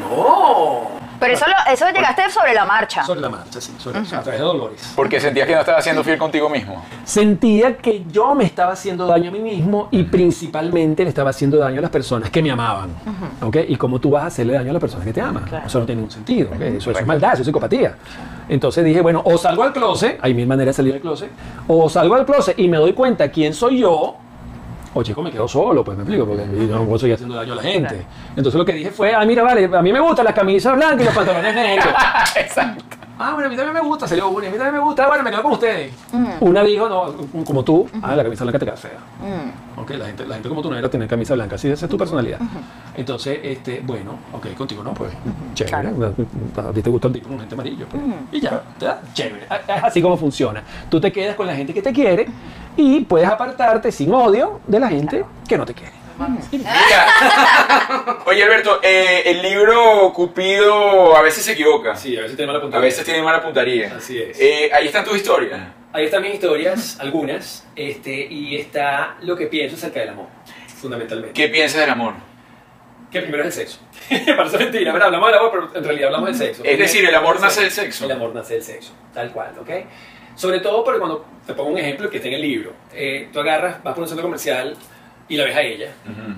No. 0.00 1.03
Pero 1.20 1.32
eso, 1.34 1.44
lo- 1.46 1.72
eso 1.72 1.86
llegaste 1.94 2.30
sobre 2.30 2.54
la 2.54 2.64
marcha. 2.64 3.04
Sobre 3.04 3.20
la 3.20 3.28
marcha, 3.28 3.60
sí, 3.60 3.72
sobre, 3.78 3.98
a 3.98 4.02
través 4.04 4.26
de 4.38 4.38
dolores. 4.38 4.92
Porque 4.96 5.20
sentías 5.20 5.46
que 5.46 5.54
no 5.54 5.60
estabas 5.60 5.82
siendo 5.84 6.02
fiel 6.04 6.18
contigo 6.18 6.48
mismo. 6.48 6.84
Sentía 7.04 7.76
que 7.76 8.04
yo 8.10 8.34
me 8.34 8.44
estaba 8.44 8.72
haciendo 8.72 9.06
daño 9.06 9.28
a 9.30 9.32
mí 9.32 9.38
mismo 9.40 9.88
y 9.90 10.02
principalmente 10.04 11.02
le 11.04 11.08
estaba 11.08 11.30
haciendo 11.30 11.56
daño 11.58 11.78
a 11.78 11.82
las 11.82 11.90
personas 11.90 12.30
que 12.30 12.42
me 12.42 12.50
amaban. 12.50 12.90
¿ok? 13.42 13.56
Y 13.68 13.76
cómo 13.76 13.98
tú 13.98 14.10
vas 14.10 14.24
a 14.24 14.26
hacerle 14.26 14.54
daño 14.54 14.70
a 14.70 14.72
las 14.74 14.80
personas 14.80 15.06
que 15.06 15.12
te 15.12 15.20
aman. 15.20 15.44
Claro. 15.44 15.66
Eso 15.66 15.78
no 15.80 15.86
tiene 15.86 16.00
ningún 16.00 16.10
sentido. 16.12 16.50
¿ok? 16.54 16.60
Eso, 16.60 16.90
eso 16.90 17.00
es 17.00 17.06
maldad, 17.06 17.32
eso 17.34 17.42
es 17.42 17.46
psicopatía. 17.46 17.94
Entonces 18.48 18.84
dije, 18.84 19.00
bueno, 19.00 19.22
o 19.24 19.38
salgo 19.38 19.62
al 19.62 19.72
closet, 19.72 20.18
hay 20.20 20.34
mil 20.34 20.46
maneras 20.46 20.74
de 20.74 20.82
salir 20.82 20.92
del 20.92 21.00
closet, 21.02 21.30
o 21.66 21.88
salgo 21.88 22.14
al 22.14 22.26
closet 22.26 22.58
y 22.58 22.68
me 22.68 22.76
doy 22.76 22.92
cuenta 22.92 23.30
quién 23.30 23.54
soy 23.54 23.78
yo, 23.80 24.16
o 24.94 25.02
chico, 25.02 25.22
me 25.22 25.30
quedo 25.30 25.48
solo, 25.48 25.84
pues 25.84 25.96
me 25.96 26.04
explico, 26.04 26.24
porque 26.26 26.44
yo 26.66 26.76
no 26.76 26.84
puedo 26.84 26.98
seguir 26.98 27.14
haciendo 27.14 27.34
daño 27.34 27.52
a 27.52 27.56
la 27.56 27.62
gente. 27.62 28.06
Entonces 28.30 28.54
lo 28.54 28.64
que 28.64 28.72
dije 28.72 28.90
fue, 28.90 29.14
ah, 29.14 29.24
mira, 29.24 29.42
vale, 29.42 29.64
a 29.64 29.82
mí 29.82 29.92
me 29.92 30.00
gustan 30.00 30.24
las 30.24 30.34
camisas 30.34 30.76
blancas 30.76 31.02
y 31.02 31.04
los 31.04 31.14
pantalones 31.14 31.54
negros. 31.54 31.94
Exacto. 32.36 32.96
Ah, 33.16 33.32
bueno, 33.32 33.46
a 33.46 33.50
mí 33.50 33.56
también 33.56 33.74
me 33.74 33.80
gusta, 33.88 34.08
salió 34.08 34.28
una, 34.28 34.48
a 34.48 34.50
mí 34.50 34.56
también 34.56 34.74
me 34.74 34.80
gusta, 34.80 35.06
bueno, 35.06 35.22
me 35.22 35.30
quedo 35.30 35.42
con 35.42 35.52
ustedes. 35.52 35.92
Una 36.40 36.64
dijo, 36.64 36.88
no, 36.88 37.44
como 37.44 37.62
tú, 37.62 37.88
ah, 38.02 38.16
la 38.16 38.24
camisa 38.24 38.42
blanca 38.42 38.58
te 38.58 38.64
queda 38.64 38.76
fea. 38.76 38.98
Mm. 39.20 39.80
Ok, 39.80 39.90
la 39.90 40.06
gente, 40.06 40.26
la 40.26 40.34
gente 40.34 40.48
como 40.48 40.60
tú 40.62 40.70
no 40.70 40.76
era 40.76 40.88
tener 40.88 41.06
camisa 41.06 41.34
blanca, 41.34 41.54
así 41.54 41.68
esa 41.68 41.86
es 41.86 41.90
tu 41.90 41.96
personalidad. 41.96 42.40
Entonces, 42.96 43.38
este, 43.42 43.82
bueno, 43.84 44.18
ok, 44.32 44.54
contigo 44.54 44.82
no, 44.82 44.92
pues, 44.94 45.12
chévere. 45.54 45.88
A 46.56 46.72
ti 46.72 46.82
te 46.82 46.90
gusta 46.90 47.06
el 47.06 47.14
tipo 47.14 47.28
con 47.28 47.38
gente 47.38 47.54
amarillo, 47.54 47.86
pues, 47.88 48.02
y 48.32 48.40
ya, 48.40 48.62
ya, 48.80 49.00
chévere. 49.12 49.44
Es 49.44 49.84
así 49.84 50.02
como 50.02 50.16
funciona. 50.16 50.64
Tú 50.90 51.00
te 51.00 51.12
quedas 51.12 51.36
con 51.36 51.46
la 51.46 51.54
gente 51.54 51.72
que 51.72 51.82
te 51.82 51.92
quiere 51.92 52.26
y 52.76 53.00
puedes 53.00 53.28
apartarte 53.28 53.92
sin 53.92 54.12
odio 54.12 54.60
de 54.66 54.80
la 54.80 54.88
gente 54.88 55.24
que 55.48 55.58
no 55.58 55.64
te 55.64 55.74
quiere. 55.74 55.92
Mira. 56.52 58.18
Oye, 58.26 58.44
Alberto, 58.44 58.80
eh, 58.82 59.22
el 59.26 59.42
libro 59.42 60.12
Cupido 60.12 61.16
a 61.16 61.22
veces 61.22 61.44
se 61.44 61.52
equivoca. 61.52 61.96
Sí, 61.96 62.16
a 62.16 62.22
veces 62.22 62.36
te 62.36 62.46
mala 62.46 62.60
A 62.72 62.78
veces 62.78 63.04
tiene 63.04 63.22
mala 63.22 63.42
puntería. 63.42 63.94
Así 63.96 64.20
es. 64.20 64.38
Eh, 64.40 64.70
ahí 64.72 64.86
están 64.86 65.04
tus 65.04 65.16
historias. 65.16 65.60
Ahí 65.92 66.06
están 66.06 66.22
mis 66.22 66.34
historias, 66.34 66.98
algunas, 66.98 67.64
este, 67.76 68.26
y 68.26 68.56
está 68.56 69.16
lo 69.22 69.36
que 69.36 69.46
pienso 69.46 69.76
acerca 69.76 70.00
del 70.00 70.08
amor, 70.08 70.26
fundamentalmente. 70.66 71.32
¿Qué 71.40 71.48
piensas 71.48 71.82
del 71.82 71.90
amor? 71.90 72.14
Que 73.12 73.20
primero 73.20 73.44
es 73.44 73.56
el 73.56 73.68
sexo. 73.68 73.78
Parece 74.36 74.58
mentira, 74.58 74.92
¿verdad? 74.92 75.06
Hablamos 75.06 75.28
del 75.28 75.38
amor, 75.38 75.50
pero 75.52 75.78
en 75.78 75.84
realidad 75.84 76.06
hablamos 76.08 76.30
del 76.30 76.48
sexo. 76.48 76.64
Es 76.64 76.78
decir, 76.80 77.04
el 77.04 77.14
amor 77.14 77.40
nace 77.40 77.60
del 77.60 77.70
sexo. 77.70 78.06
El 78.06 78.10
amor 78.10 78.34
nace 78.34 78.54
del 78.54 78.64
sexo, 78.64 78.92
tal 79.12 79.30
cual, 79.30 79.56
¿ok? 79.60 79.70
Sobre 80.34 80.60
todo 80.60 80.82
porque 80.84 80.98
cuando 80.98 81.24
te 81.46 81.54
pongo 81.54 81.70
un 81.70 81.78
ejemplo 81.78 82.10
que 82.10 82.16
está 82.16 82.28
en 82.28 82.34
el 82.34 82.42
libro, 82.42 82.72
eh, 82.92 83.28
tú 83.32 83.40
agarras, 83.40 83.82
vas 83.82 83.94
por 83.94 84.02
un 84.02 84.08
centro 84.08 84.24
comercial 84.24 84.76
y 85.26 85.38
la 85.38 85.44
ves 85.44 85.56
a 85.56 85.62
ella, 85.62 85.90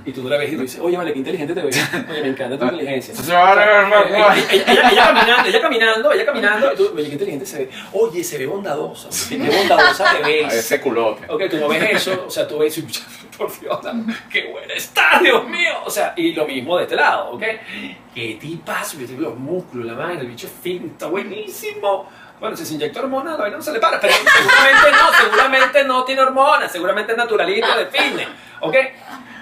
y 0.04 0.12
tú 0.12 0.22
no 0.22 0.28
la 0.28 0.36
ves 0.36 0.52
y 0.52 0.54
tú 0.56 0.62
dices, 0.62 0.80
oye, 0.80 0.96
vale, 0.96 1.12
qué 1.12 1.18
inteligente 1.18 1.54
te 1.54 1.60
ves, 1.60 1.88
oye, 2.10 2.22
me 2.22 2.28
encanta 2.28 2.56
tu 2.56 2.64
inteligencia. 2.66 3.14
Ahora, 3.36 3.88
Eh, 3.88 4.44
Ella, 4.52 4.64
ella- 4.72 4.90
ella- 4.90 5.04
caminando, 5.06 5.48
ella 5.48 5.60
caminando, 5.60 6.12
ella 6.12 6.24
caminando, 6.26 6.72
y 6.72 6.76
tú, 6.76 6.92
oye, 6.94 7.06
qué 7.06 7.12
inteligente 7.14 7.46
se 7.46 7.58
ve. 7.64 7.70
Oye, 7.92 8.22
se 8.22 8.38
ve 8.38 8.46
bondadosa, 8.46 9.08
qué 9.28 9.38
bondadosa 9.38 10.04
te 10.18 10.22
ves. 10.28 10.54
Ese 10.54 10.80
culote. 10.80 11.24
Ok, 11.28 11.42
tú 11.50 11.56
no 11.56 11.68
ves 11.68 11.82
eso, 11.94 12.24
o 12.28 12.30
sea, 12.30 12.46
tú 12.46 12.58
ves 12.58 12.78
y 12.78 12.82
por 13.36 13.50
Dios, 13.60 13.78
qué 14.30 14.50
buena 14.52 14.72
está, 14.74 15.18
Dios 15.20 15.48
mío. 15.48 15.72
O 15.84 15.90
sea, 15.90 16.14
y 16.16 16.32
lo 16.32 16.46
mismo 16.46 16.76
de 16.76 16.84
este 16.84 16.94
lado, 16.94 17.30
¿ok? 17.32 17.42
Qué 18.14 18.38
tipazo, 18.40 18.98
yo 19.00 19.06
te 19.06 19.14
los 19.14 19.36
músculos, 19.36 19.84
la 19.84 19.94
madre, 19.94 20.20
el 20.20 20.28
bicho 20.28 20.48
fin, 20.62 20.90
está 20.92 21.06
buenísimo. 21.08 22.08
Bueno, 22.40 22.56
si 22.56 22.66
se 22.66 22.74
inyecta 22.74 23.00
hormona, 23.00 23.32
la 23.32 23.36
vaina 23.38 23.56
no 23.56 23.62
se 23.62 23.72
le 23.72 23.80
para, 23.80 24.00
pero 24.00 24.12
seguramente 24.14 24.92
no, 24.92 25.24
seguramente 25.24 25.84
no 25.84 26.04
tiene 26.04 26.20
hormonas, 26.20 26.70
seguramente 26.70 27.12
es 27.12 27.18
naturalista 27.18 27.76
de 27.78 27.86
fitness, 27.86 28.28
¿ok? 28.60 28.76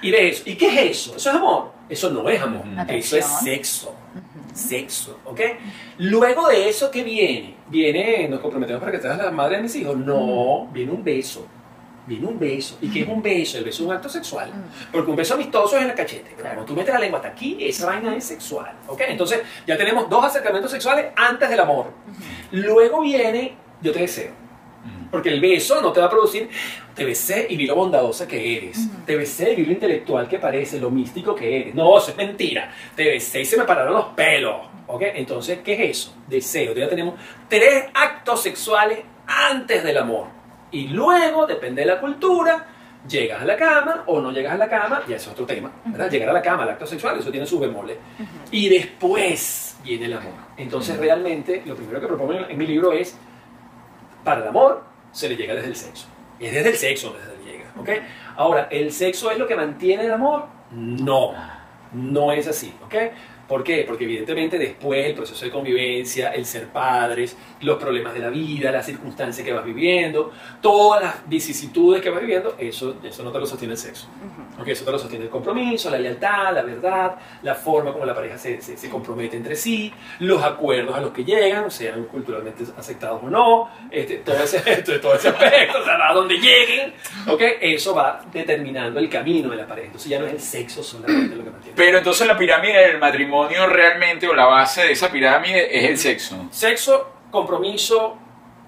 Y 0.03 0.11
ves 0.11 0.37
eso. 0.37 0.51
¿Y 0.51 0.55
qué 0.57 0.69
es 0.69 0.91
eso? 0.91 1.17
¿Eso 1.17 1.31
es 1.31 1.37
amor? 1.37 1.73
Eso 1.89 2.11
no 2.11 2.29
es 2.29 2.41
amor, 2.41 2.63
eso 2.89 3.17
es 3.17 3.27
sexo. 3.43 3.95
Sexo, 4.53 5.19
¿ok? 5.25 5.41
Luego 5.99 6.49
de 6.49 6.69
eso, 6.69 6.91
¿qué 6.91 7.03
viene? 7.03 7.57
Viene, 7.67 8.29
nos 8.29 8.41
comprometemos 8.41 8.81
para 8.81 8.93
que 8.93 9.01
seas 9.01 9.19
la 9.19 9.33
madre 9.33 9.57
de 9.57 9.63
mis 9.63 9.75
hijos. 9.75 9.97
No, 9.97 10.69
viene 10.73 10.93
un 10.93 11.03
beso. 11.03 11.49
Viene 12.07 12.27
un 12.27 12.39
beso. 12.39 12.79
¿Y 12.83 12.91
qué 12.91 13.01
es 13.01 13.09
un 13.09 13.23
beso? 13.23 13.59
El 13.59 13.65
beso 13.65 13.83
es 13.83 13.89
un 13.89 13.95
acto 13.95 14.09
sexual. 14.09 14.51
Porque 14.93 15.11
un 15.11 15.17
beso 15.17 15.35
amistoso 15.35 15.77
es 15.77 15.83
en 15.83 15.91
el 15.91 15.97
cachete. 15.97 16.33
Pero 16.37 16.49
cuando 16.49 16.65
tú 16.65 16.75
metes 16.75 16.93
la 16.93 17.01
lengua 17.01 17.19
hasta 17.19 17.31
aquí, 17.31 17.57
esa 17.61 17.87
vaina 17.87 18.15
es 18.15 18.25
sexual. 18.25 18.73
¿Ok? 18.89 19.03
Entonces 19.09 19.41
ya 19.67 19.77
tenemos 19.77 20.09
dos 20.11 20.25
acercamientos 20.25 20.71
sexuales 20.71 21.07
antes 21.17 21.49
del 21.49 21.61
amor. 21.61 21.93
Luego 22.53 23.01
viene, 23.01 23.55
yo 23.81 23.93
te 23.93 24.01
deseo. 24.01 24.33
Porque 25.11 25.31
el 25.31 25.41
beso 25.41 25.81
no 25.81 25.93
te 25.93 26.01
va 26.01 26.07
a 26.07 26.11
producir, 26.11 26.49
te 26.95 27.05
besé 27.05 27.47
y 27.49 27.57
vi 27.57 27.67
lo 27.67 27.77
bondadosa 27.77 28.27
que 28.27 28.57
eres. 28.57 28.89
Te 29.07 29.17
besé 29.17 29.53
y 29.53 29.57
vi 29.57 29.67
lo 29.67 29.73
intelectual 29.73 30.29
que 30.29 30.39
parece, 30.39 30.81
lo 30.81 30.91
místico 30.91 31.35
que 31.35 31.61
eres. 31.61 31.75
No, 31.75 31.97
eso 31.97 32.11
es 32.11 32.17
mentira. 32.17 32.73
Te 32.97 33.05
besé 33.05 33.43
y 33.43 33.45
se 33.45 33.57
me 33.57 33.65
pararon 33.65 33.95
los 33.95 34.07
pelos. 34.07 34.57
¿Ok? 34.89 35.03
Entonces, 35.15 35.61
¿qué 35.65 35.75
es 35.75 35.99
eso? 35.99 36.17
Deseo. 36.27 36.75
Ya 36.75 36.89
tenemos 36.89 37.15
tres 37.49 37.85
actos 37.95 38.43
sexuales 38.43 38.99
antes 39.27 39.85
del 39.85 39.99
amor. 39.99 40.34
Y 40.75 40.89
luego, 40.89 41.47
depende 41.47 41.83
de 41.83 41.87
la 41.87 42.01
cultura, 42.01 42.67
llegas 43.09 43.43
a 43.43 43.45
la 43.45 43.57
cama 43.57 44.05
o 44.07 44.21
no 44.21 44.31
llegas 44.33 44.55
a 44.55 44.59
la 44.59 44.69
cama, 44.69 45.03
ya 45.09 45.17
es 45.17 45.27
otro 45.29 45.47
tema. 45.47 45.71
¿verdad? 45.85 46.11
Llegar 46.11 46.29
a 46.31 46.33
la 46.33 46.43
cama, 46.43 46.65
el 46.65 46.71
acto 46.71 46.87
sexual, 46.87 47.19
eso 47.19 47.31
tiene 47.31 47.47
sus 47.47 47.61
bemoles. 47.61 47.97
Y 48.51 48.69
después 48.69 49.79
viene 49.85 50.07
el 50.07 50.15
amor. 50.15 50.33
Entonces, 50.57 50.97
realmente, 50.99 51.63
lo 51.67 51.75
primero 51.77 52.01
que 52.01 52.07
propongo 52.07 52.33
en- 52.35 52.59
mi 52.59 52.67
libro 52.67 52.93
es 52.93 53.17
para 54.25 54.41
el 54.43 54.49
amor 54.49 54.83
se 55.13 55.29
le 55.29 55.37
llega 55.37 55.55
desde 55.55 55.69
el 55.69 55.77
sexo. 55.77 56.07
Es 56.41 56.53
desde 56.53 56.71
el 56.71 56.77
sexo 56.77 57.11
donde 57.11 57.25
se 57.25 57.37
le 57.37 57.53
llega. 57.53 57.65
¿ok? 57.79 57.89
Ahora, 58.37 58.69
¿el 58.71 58.91
sexo 58.93 59.31
es 59.31 59.39
lo 59.39 59.47
que 59.47 59.55
mantiene 59.55 60.07
el 60.07 60.13
amor? 60.13 60.47
No, 60.73 61.33
no 61.93 62.33
es 62.33 62.49
así. 62.49 62.75
¿ok? 62.85 62.95
¿Por 63.49 63.63
qué? 63.63 63.85
Porque 63.87 64.05
evidentemente 64.05 64.59
después 64.59 65.05
el 65.07 65.15
proceso 65.15 65.45
de 65.45 65.51
convivencia, 65.51 66.31
el 66.31 66.47
ser 66.47 66.69
padres, 66.69 67.37
los 67.61 67.77
problemas 67.79 68.15
de 68.15 68.21
la 68.21 68.31
vida, 68.31 68.71
las 68.73 68.87
circunstancias 68.87 69.45
que 69.47 69.53
vas 69.53 69.65
viviendo, 69.65 70.33
todas 70.63 71.03
las 71.03 71.29
vicisitudes 71.29 72.01
que 72.01 72.09
vas 72.11 72.21
viviendo, 72.21 72.55
eso, 72.59 72.97
eso 73.05 73.23
no 73.23 73.31
te 73.31 73.39
lo 73.39 73.47
sostiene 73.47 73.73
el 73.75 73.79
sexo. 73.79 74.07
¿ok? 74.59 74.69
Eso 74.69 74.85
te 74.85 74.93
lo 74.93 74.99
sostiene 74.99 75.25
el 75.27 75.31
compromiso, 75.31 75.91
la 75.91 75.99
lealtad, 75.99 76.55
la 76.55 76.63
verdad, 76.63 77.17
la 77.43 77.55
forma 77.55 77.93
como 77.93 78.07
la 78.07 78.15
pareja 78.15 78.39
se, 78.39 78.63
se- 78.63 78.77
se 78.79 78.89
compromete 78.89 79.37
entre 79.37 79.57
sí, 79.57 79.93
los 80.21 80.43
acuerdos 80.43 80.95
a 80.97 81.01
los 81.01 81.11
que 81.11 81.25
llegan, 81.25 81.71
sean 81.71 82.05
culturalmente 82.05 82.65
aceptados 82.79 83.23
o 83.23 83.29
no, 83.29 83.69
este, 83.91 84.17
todo, 84.19 84.37
ese, 84.43 84.61
todo 85.03 85.15
ese 85.17 85.29
aspecto, 85.29 85.81
o 85.81 85.85
sea, 85.85 85.99
a 86.09 86.15
donde 86.15 86.37
lleguen, 86.37 86.95
¿ok? 87.29 87.43
eso 87.61 87.95
va 87.95 88.25
determinando 88.33 89.01
el 89.01 89.09
camino 89.11 89.51
de 89.51 89.57
la 89.57 89.67
pareja. 89.67 89.87
Entonces 89.89 90.09
ya 90.09 90.19
no 90.19 90.27
es 90.27 90.33
el 90.33 90.41
sexo 90.41 90.83
solamente 90.83 91.35
lo 91.37 91.45
que 91.45 91.51
mantiene. 91.51 91.77
Pero 91.77 91.99
entonces 91.99 92.27
la 92.27 92.39
pirámide 92.39 92.89
del 92.89 92.99
matrimonio 92.99 93.34
realmente, 93.69 94.29
o 94.29 94.35
la 94.35 94.47
base 94.47 94.83
de 94.83 94.93
esa 94.93 95.11
pirámide, 95.11 95.77
es 95.77 95.85
el 95.91 95.99
sexo. 95.99 96.49
Sexo, 96.51 97.11
compromiso, 97.31 98.17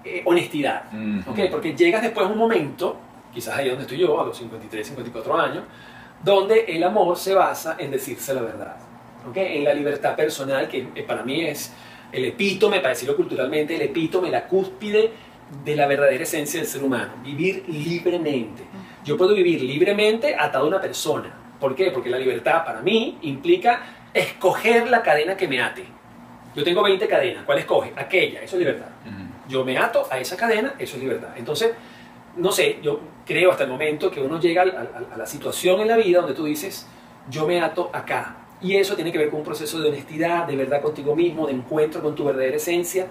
eh, 0.03 0.21
honestidad. 0.25 0.83
Ujú. 0.93 1.31
¿ok? 1.31 1.49
Porque 1.51 1.75
llegas 1.75 2.01
después 2.01 2.27
a 2.27 2.29
un 2.29 2.37
momento, 2.37 2.97
quizás 3.33 3.57
ahí 3.57 3.69
donde 3.69 3.83
estoy 3.83 3.97
yo, 3.97 4.19
a 4.19 4.25
los 4.25 4.37
53, 4.37 4.87
54 4.87 5.39
años, 5.39 5.63
donde 6.23 6.65
el 6.67 6.83
amor 6.83 7.17
se 7.17 7.33
basa 7.33 7.75
en 7.79 7.91
decirse 7.91 8.33
la 8.33 8.41
verdad. 8.41 8.77
¿ok? 9.29 9.37
En 9.37 9.63
la 9.63 9.73
libertad 9.73 10.15
personal, 10.15 10.67
que 10.67 10.87
eh, 10.95 11.03
para 11.03 11.23
mí 11.23 11.41
es 11.41 11.73
el 12.11 12.25
epítome, 12.25 12.77
para 12.79 12.89
decirlo 12.89 13.15
culturalmente, 13.15 13.75
el 13.75 13.81
epítome, 13.81 14.29
la 14.29 14.47
cúspide 14.47 15.11
de 15.63 15.75
la 15.75 15.87
verdadera 15.87 16.23
esencia 16.23 16.59
del 16.59 16.67
ser 16.67 16.83
humano. 16.83 17.13
Vivir 17.23 17.63
libremente. 17.67 18.63
Yo 19.03 19.17
puedo 19.17 19.33
vivir 19.33 19.61
libremente 19.61 20.35
atado 20.37 20.65
a 20.65 20.67
una 20.67 20.81
persona. 20.81 21.33
¿Por 21.59 21.75
qué? 21.75 21.91
Porque 21.91 22.09
la 22.09 22.19
libertad 22.19 22.63
para 22.65 22.81
mí 22.81 23.17
implica 23.21 23.96
escoger 24.13 24.89
la 24.89 25.01
cadena 25.01 25.35
que 25.35 25.47
me 25.47 25.61
ate. 25.61 25.85
Yo 26.55 26.63
tengo 26.63 26.81
20 26.81 27.07
cadenas. 27.07 27.43
¿Cuál 27.45 27.59
escoge? 27.59 27.93
Aquella. 27.95 28.41
Eso 28.41 28.55
es 28.55 28.59
libertad. 28.59 28.87
Yo 29.47 29.63
me 29.63 29.77
ato 29.77 30.07
a 30.09 30.19
esa 30.19 30.35
cadena, 30.35 30.73
eso 30.77 30.97
es 30.97 31.03
libertad. 31.03 31.29
Entonces, 31.37 31.71
no 32.35 32.51
sé, 32.51 32.79
yo 32.81 32.99
creo 33.25 33.51
hasta 33.51 33.63
el 33.63 33.69
momento 33.69 34.11
que 34.11 34.19
uno 34.19 34.39
llega 34.39 34.63
a, 34.63 35.17
la 35.17 35.25
situación 35.25 35.81
en 35.81 35.87
la 35.87 35.97
vida 35.97 36.19
donde 36.19 36.33
tú 36.33 36.45
dices, 36.45 36.87
yo 37.29 37.47
me 37.47 37.61
ato 37.61 37.89
acá. 37.93 38.37
Y 38.59 38.75
eso 38.75 38.95
tiene 38.95 39.11
que 39.11 39.17
ver 39.19 39.29
con 39.29 39.39
un 39.39 39.45
proceso 39.45 39.79
de 39.79 39.89
honestidad, 39.89 40.47
de 40.47 40.55
verdad 40.55 40.81
contigo 40.81 41.15
mismo, 41.15 41.45
de 41.47 41.53
encuentro 41.53 42.01
con 42.01 42.15
tu 42.15 42.25
verdadera 42.25 42.57
esencia. 42.57 43.07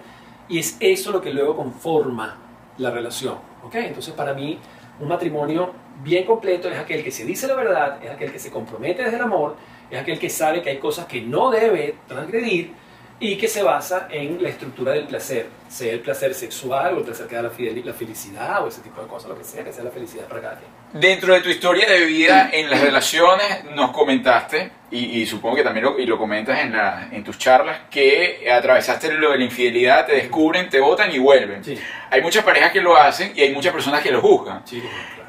Y 0.49 0.59
es 0.59 0.77
eso 0.81 1.13
lo 1.13 1.21
que 1.21 1.33
luego 1.33 1.57
conforma 1.57 2.37
la 2.79 2.91
relación. 2.91 3.37
¿ok? 3.65 3.77
Entonces, 3.77 4.13
para 4.15 4.35
mí, 4.35 4.59
un 5.01 5.09
matrimonio 5.09 5.73
bien 6.03 6.25
completo 6.25 6.69
es 6.69 6.79
aquel 6.79 7.03
que 7.03 7.11
se 7.11 7.25
dice 7.25 7.47
la 7.47 7.55
verdad, 7.55 8.03
es 8.03 8.11
aquel 8.11 8.33
que 8.33 8.39
se 8.39 8.51
compromete 8.51 9.03
desde 9.03 9.17
el 9.17 9.23
amor, 9.23 9.57
es 9.90 10.01
aquel 10.01 10.18
que 10.18 10.31
sabe 10.31 10.62
que 10.62 10.70
hay 10.70 10.79
cosas 10.79 11.07
que 11.07 11.20
no 11.20 11.51
debe 11.51 11.94
transgredir 12.09 12.72
y 13.18 13.37
que 13.38 13.49
se 13.49 13.62
basa 13.62 14.09
en 14.11 14.42
la 14.42 14.51
estructura 14.51 14.92
del 14.92 15.07
placer, 15.07 15.46
sea 15.70 15.90
el 15.90 16.01
placer 16.01 16.35
sexual 16.35 16.94
o 16.94 16.99
el 16.99 17.05
placer 17.05 17.27
que 17.27 17.35
da 17.35 17.40
la, 17.40 17.51
la 17.51 17.92
felicidad 17.94 18.62
o 18.62 18.68
ese 18.68 18.83
tipo 18.83 19.01
de 19.01 19.09
cosas, 19.09 19.31
lo 19.31 19.38
que 19.38 19.44
sea, 19.44 19.64
que 19.64 19.72
sea 19.72 19.85
la 19.85 19.90
felicidad 19.90 20.25
para 20.27 20.42
cada 20.42 20.59
quien. 20.59 21.01
Dentro 21.01 21.33
de 21.33 21.40
tu 21.40 21.49
historia 21.49 21.88
de 21.88 22.05
vida 22.05 22.51
en 22.53 22.68
las 22.68 22.79
relaciones 22.79 23.64
nos 23.75 23.90
comentaste, 23.90 24.70
y, 24.90 25.22
y 25.22 25.27
supongo 25.27 25.57
que 25.57 25.62
también 25.62 25.85
lo, 25.87 25.99
y 25.99 26.05
lo 26.05 26.18
comentas 26.18 26.61
en, 26.61 26.72
la, 26.72 27.09
en 27.11 27.25
tus 27.25 27.38
charlas, 27.38 27.81
que 27.90 28.51
atravesaste 28.53 29.11
lo 29.14 29.33
de 29.33 29.38
la 29.38 29.44
infidelidad, 29.44 30.05
te 30.07 30.14
descubren, 30.16 30.68
te 30.68 30.79
votan 30.79 31.11
y 31.11 31.18
vuelven. 31.18 31.64
Sí, 31.64 31.79
Hay 32.11 32.20
muchas 32.20 32.44
parejas 32.44 32.70
que 32.70 32.83
lo 32.83 32.99
hacen 32.99 33.33
y 33.35 33.40
hay 33.40 33.55
muchas 33.55 33.72
personas 33.72 34.03
que 34.03 34.11
lo 34.11 34.20
juzgan. 34.20 34.61
sí, 34.66 34.79
claro. 34.81 35.26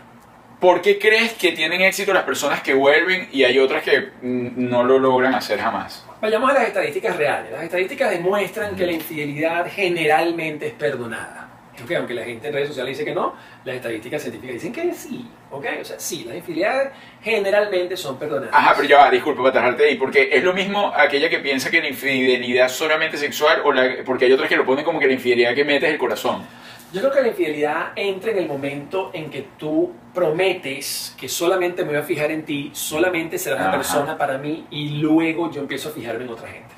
¿Por 0.59 0.81
qué 0.81 0.97
crees 0.97 1.33
que 1.33 1.51
tienen 1.51 1.81
éxito 1.81 2.13
las 2.13 2.23
personas 2.23 2.61
que 2.61 2.73
vuelven 2.73 3.29
y 3.31 3.43
hay 3.43 3.59
otras 3.59 3.83
que 3.83 4.09
no 4.21 4.83
lo 4.83 4.97
logran 4.97 5.35
hacer 5.35 5.59
jamás? 5.59 6.03
Vayamos 6.19 6.49
a 6.49 6.53
las 6.55 6.63
estadísticas 6.63 7.15
reales. 7.15 7.51
Las 7.51 7.63
estadísticas 7.63 8.09
demuestran 8.09 8.75
que 8.75 8.87
la 8.87 8.91
infidelidad 8.91 9.67
generalmente 9.71 10.67
es 10.67 10.73
perdonada. 10.73 11.47
Ok, 11.83 11.91
Aunque 11.91 12.15
la 12.15 12.23
gente 12.23 12.47
en 12.47 12.53
redes 12.55 12.69
sociales 12.69 12.97
dice 12.97 13.05
que 13.05 13.13
no, 13.13 13.35
las 13.63 13.75
estadísticas 13.75 14.19
científicas 14.19 14.55
dicen 14.55 14.73
que 14.73 14.91
sí. 14.95 15.29
¿ok? 15.51 15.65
O 15.79 15.85
sea, 15.85 15.99
sí, 15.99 16.23
las 16.23 16.37
infidelidades 16.37 16.89
generalmente 17.21 17.95
son 17.95 18.17
perdonadas. 18.17 18.49
Ajá, 18.51 18.73
pero 18.75 18.87
ya 18.87 18.97
va, 18.97 19.11
disculpa 19.11 19.43
para 19.43 19.59
atajarte 19.59 19.85
ahí, 19.85 19.95
porque 19.95 20.29
es 20.31 20.43
lo 20.43 20.53
mismo 20.53 20.91
aquella 20.95 21.29
que 21.29 21.37
piensa 21.37 21.69
que 21.69 21.81
la 21.81 21.87
infidelidad 21.87 22.65
es 22.65 22.71
solamente 22.71 23.15
sexual, 23.15 23.61
o 23.63 23.71
la, 23.71 23.97
porque 24.03 24.25
hay 24.25 24.31
otras 24.31 24.49
que 24.49 24.55
lo 24.55 24.65
ponen 24.65 24.83
como 24.83 24.99
que 24.99 25.05
la 25.05 25.13
infidelidad 25.13 25.53
que 25.53 25.63
metes 25.63 25.83
es 25.83 25.93
el 25.93 25.99
corazón. 25.99 26.47
Yo 26.93 27.01
creo 27.01 27.11
que 27.11 27.21
la 27.21 27.27
infidelidad 27.27 27.91
entra 27.95 28.31
en 28.31 28.37
el 28.37 28.47
momento 28.47 29.11
en 29.13 29.29
que 29.29 29.47
tú 29.57 29.91
prometes 30.13 31.13
que 31.19 31.27
solamente 31.27 31.83
me 31.83 31.89
voy 31.89 31.97
a 31.97 32.03
fijar 32.03 32.31
en 32.31 32.45
ti, 32.45 32.71
solamente 32.73 33.37
serás 33.37 33.59
una 33.59 33.69
Ajá. 33.69 33.77
persona 33.77 34.17
para 34.17 34.37
mí 34.37 34.65
y 34.71 34.89
luego 34.99 35.51
yo 35.51 35.61
empiezo 35.61 35.89
a 35.89 35.91
fijarme 35.91 36.23
en 36.23 36.29
otra 36.29 36.47
gente. 36.47 36.73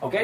¿Ok? 0.00 0.14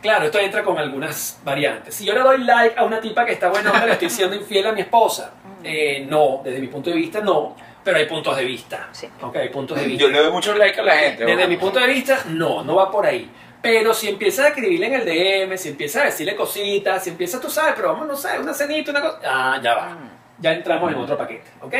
Claro, 0.00 0.24
esto 0.24 0.38
entra 0.38 0.64
con 0.64 0.78
algunas 0.78 1.40
variantes. 1.44 1.94
Si 1.94 2.04
yo 2.04 2.14
le 2.14 2.20
doy 2.20 2.38
like 2.42 2.76
a 2.78 2.84
una 2.84 2.98
tipa 3.00 3.24
que 3.24 3.32
está 3.32 3.50
buena, 3.50 3.70
onda, 3.70 3.86
le 3.86 3.92
estoy 3.92 4.10
siendo 4.10 4.34
infiel 4.34 4.66
a 4.66 4.72
mi 4.72 4.80
esposa. 4.80 5.34
Eh, 5.62 6.06
no, 6.08 6.40
desde 6.42 6.58
mi 6.58 6.66
punto 6.66 6.90
de 6.90 6.96
vista 6.96 7.20
no, 7.20 7.54
pero 7.84 7.98
hay 7.98 8.06
puntos 8.06 8.36
de 8.36 8.44
vista. 8.44 8.88
Sí. 8.90 9.06
¿Ok? 9.20 9.36
Hay 9.36 9.50
puntos 9.50 9.78
de 9.78 9.86
vista. 9.86 10.02
Yo 10.02 10.08
le 10.10 10.18
doy 10.18 10.32
muchos 10.32 10.56
likes 10.58 10.80
a 10.80 10.82
la 10.82 10.96
gente. 10.96 11.24
Desde 11.24 11.42
¿no? 11.42 11.48
mi 11.48 11.56
punto 11.56 11.78
de 11.78 11.86
vista, 11.86 12.24
no, 12.30 12.64
no 12.64 12.74
va 12.74 12.90
por 12.90 13.06
ahí. 13.06 13.30
Pero 13.62 13.94
si 13.94 14.08
empiezas 14.08 14.46
a 14.46 14.48
escribirle 14.48 14.86
en 14.86 14.94
el 14.94 15.04
DM, 15.04 15.56
si 15.56 15.68
empiezas 15.68 16.02
a 16.02 16.04
decirle 16.06 16.34
cositas, 16.34 17.04
si 17.04 17.10
empiezas, 17.10 17.40
tú 17.40 17.48
sabes, 17.48 17.74
pero 17.76 17.92
vamos, 17.92 18.08
no 18.08 18.16
sé, 18.16 18.38
una 18.40 18.52
cenita, 18.52 18.90
una 18.90 19.00
cosa. 19.00 19.18
Ah, 19.24 19.60
ya 19.62 19.74
va. 19.74 19.98
Ya 20.40 20.52
entramos 20.52 20.92
en 20.92 20.98
otro 20.98 21.16
paquete, 21.16 21.48
¿ok? 21.60 21.74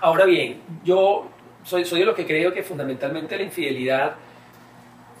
Ahora 0.00 0.24
bien, 0.24 0.62
yo 0.84 1.28
soy, 1.64 1.84
soy 1.84 2.00
de 2.00 2.06
los 2.06 2.14
que 2.14 2.24
creo 2.24 2.52
que 2.54 2.62
fundamentalmente 2.62 3.36
la 3.36 3.42
infidelidad 3.42 4.14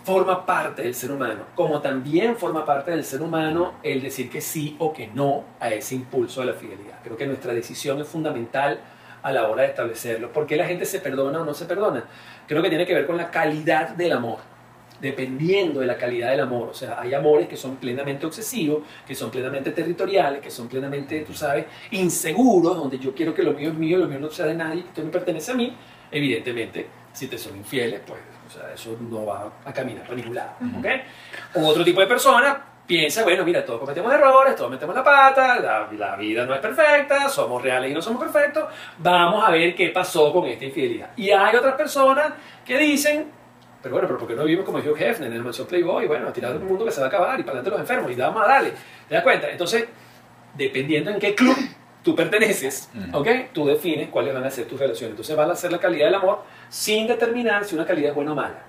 forma 0.04 0.46
parte 0.46 0.82
del 0.82 0.94
ser 0.94 1.10
humano, 1.10 1.46
como 1.54 1.82
también 1.82 2.36
forma 2.36 2.64
parte 2.64 2.92
del 2.92 3.04
ser 3.04 3.20
humano 3.20 3.74
el 3.82 4.00
decir 4.00 4.30
que 4.30 4.40
sí 4.40 4.76
o 4.78 4.92
que 4.92 5.08
no 5.08 5.44
a 5.60 5.68
ese 5.70 5.96
impulso 5.96 6.40
de 6.40 6.46
la 6.46 6.54
fidelidad. 6.54 7.00
Creo 7.02 7.16
que 7.16 7.26
nuestra 7.26 7.52
decisión 7.52 8.00
es 8.00 8.08
fundamental 8.08 8.80
a 9.22 9.32
la 9.32 9.48
hora 9.48 9.64
de 9.64 9.68
establecerlo. 9.68 10.32
¿Por 10.32 10.46
qué 10.46 10.56
la 10.56 10.66
gente 10.66 10.86
se 10.86 11.00
perdona 11.00 11.42
o 11.42 11.44
no 11.44 11.52
se 11.52 11.66
perdona? 11.66 12.04
Creo 12.46 12.62
que 12.62 12.70
tiene 12.70 12.86
que 12.86 12.94
ver 12.94 13.06
con 13.06 13.16
la 13.16 13.30
calidad 13.30 13.90
del 13.90 14.12
amor, 14.12 14.38
dependiendo 15.00 15.80
de 15.80 15.86
la 15.86 15.96
calidad 15.96 16.30
del 16.30 16.40
amor. 16.40 16.68
O 16.70 16.74
sea, 16.74 17.00
hay 17.00 17.14
amores 17.14 17.48
que 17.48 17.56
son 17.56 17.76
plenamente 17.76 18.26
obsesivos, 18.26 18.82
que 19.06 19.14
son 19.14 19.30
plenamente 19.30 19.70
territoriales, 19.72 20.40
que 20.40 20.50
son 20.50 20.68
plenamente, 20.68 21.20
tú 21.20 21.34
sabes, 21.34 21.66
inseguros, 21.90 22.76
donde 22.76 22.98
yo 22.98 23.14
quiero 23.14 23.34
que 23.34 23.42
lo 23.42 23.52
mío 23.52 23.70
es 23.70 23.74
mío, 23.74 23.98
lo 23.98 24.06
mío 24.06 24.18
no 24.18 24.30
sea 24.30 24.46
de 24.46 24.54
nadie, 24.54 24.82
que 24.82 24.88
esto 24.88 25.02
me 25.02 25.10
pertenece 25.10 25.52
a 25.52 25.54
mí. 25.54 25.74
Evidentemente, 26.10 26.86
si 27.12 27.26
te 27.26 27.38
son 27.38 27.56
infieles, 27.56 28.00
pues 28.06 28.20
o 28.46 28.50
sea, 28.50 28.72
eso 28.72 28.96
no 28.98 29.26
va 29.26 29.52
a 29.64 29.72
caminar 29.72 30.04
para 30.04 30.16
ningún 30.16 30.34
lado. 30.34 30.52
¿ok? 30.78 30.86
O 31.56 31.66
otro 31.66 31.84
tipo 31.84 32.00
de 32.00 32.06
persona 32.06 32.64
piensa, 32.86 33.22
bueno, 33.22 33.44
mira, 33.44 33.62
todos 33.64 33.80
cometemos 33.80 34.10
errores, 34.10 34.56
todos 34.56 34.70
metemos 34.70 34.94
la 34.94 35.04
pata, 35.04 35.60
la, 35.60 35.88
la 35.92 36.16
vida 36.16 36.46
no 36.46 36.54
es 36.54 36.60
perfecta, 36.60 37.28
somos 37.28 37.62
reales 37.62 37.90
y 37.90 37.94
no 37.94 38.00
somos 38.00 38.22
perfectos, 38.22 38.64
vamos 38.96 39.46
a 39.46 39.50
ver 39.50 39.74
qué 39.74 39.90
pasó 39.90 40.32
con 40.32 40.46
esta 40.46 40.64
infidelidad. 40.64 41.10
Y 41.16 41.30
hay 41.30 41.54
otras 41.54 41.74
personas 41.74 42.32
que 42.64 42.78
dicen, 42.78 43.30
pero 43.88 43.94
bueno, 43.94 44.08
pero 44.08 44.18
¿por 44.18 44.28
qué 44.28 44.34
no 44.34 44.44
vivimos 44.44 44.66
como 44.66 44.78
Hugh 44.78 44.96
Hefner 45.00 45.30
en 45.30 45.36
el 45.36 45.42
mansión 45.42 45.66
Playboy? 45.66 46.06
Bueno, 46.06 46.28
a 46.28 46.32
tirar 46.32 46.54
un 46.56 46.66
mundo 46.66 46.84
que 46.84 46.90
se 46.90 47.00
va 47.00 47.06
a 47.06 47.08
acabar 47.08 47.40
y 47.40 47.42
para 47.42 47.58
adelante 47.58 47.70
los 47.70 47.80
enfermos 47.80 48.10
y 48.10 48.14
vamos 48.14 48.42
a 48.44 48.48
darle. 48.48 48.72
¿Te 49.08 49.14
das 49.14 49.24
cuenta? 49.24 49.50
Entonces, 49.50 49.86
dependiendo 50.54 51.10
en 51.10 51.18
qué 51.18 51.34
club 51.34 51.56
tú 52.02 52.14
perteneces. 52.14 52.90
¿ok? 53.12 53.28
Tú 53.52 53.66
defines 53.66 54.10
cuáles 54.10 54.34
van 54.34 54.44
a 54.44 54.50
ser 54.50 54.66
tus 54.66 54.78
relaciones. 54.78 55.12
Entonces 55.12 55.34
van 55.36 55.50
a 55.50 55.56
ser 55.56 55.72
la 55.72 55.78
calidad 55.78 56.06
del 56.06 56.14
amor 56.16 56.42
sin 56.68 57.06
determinar 57.06 57.64
si 57.64 57.74
una 57.74 57.86
calidad 57.86 58.10
es 58.10 58.14
buena 58.14 58.32
o 58.32 58.34
mala. 58.34 58.62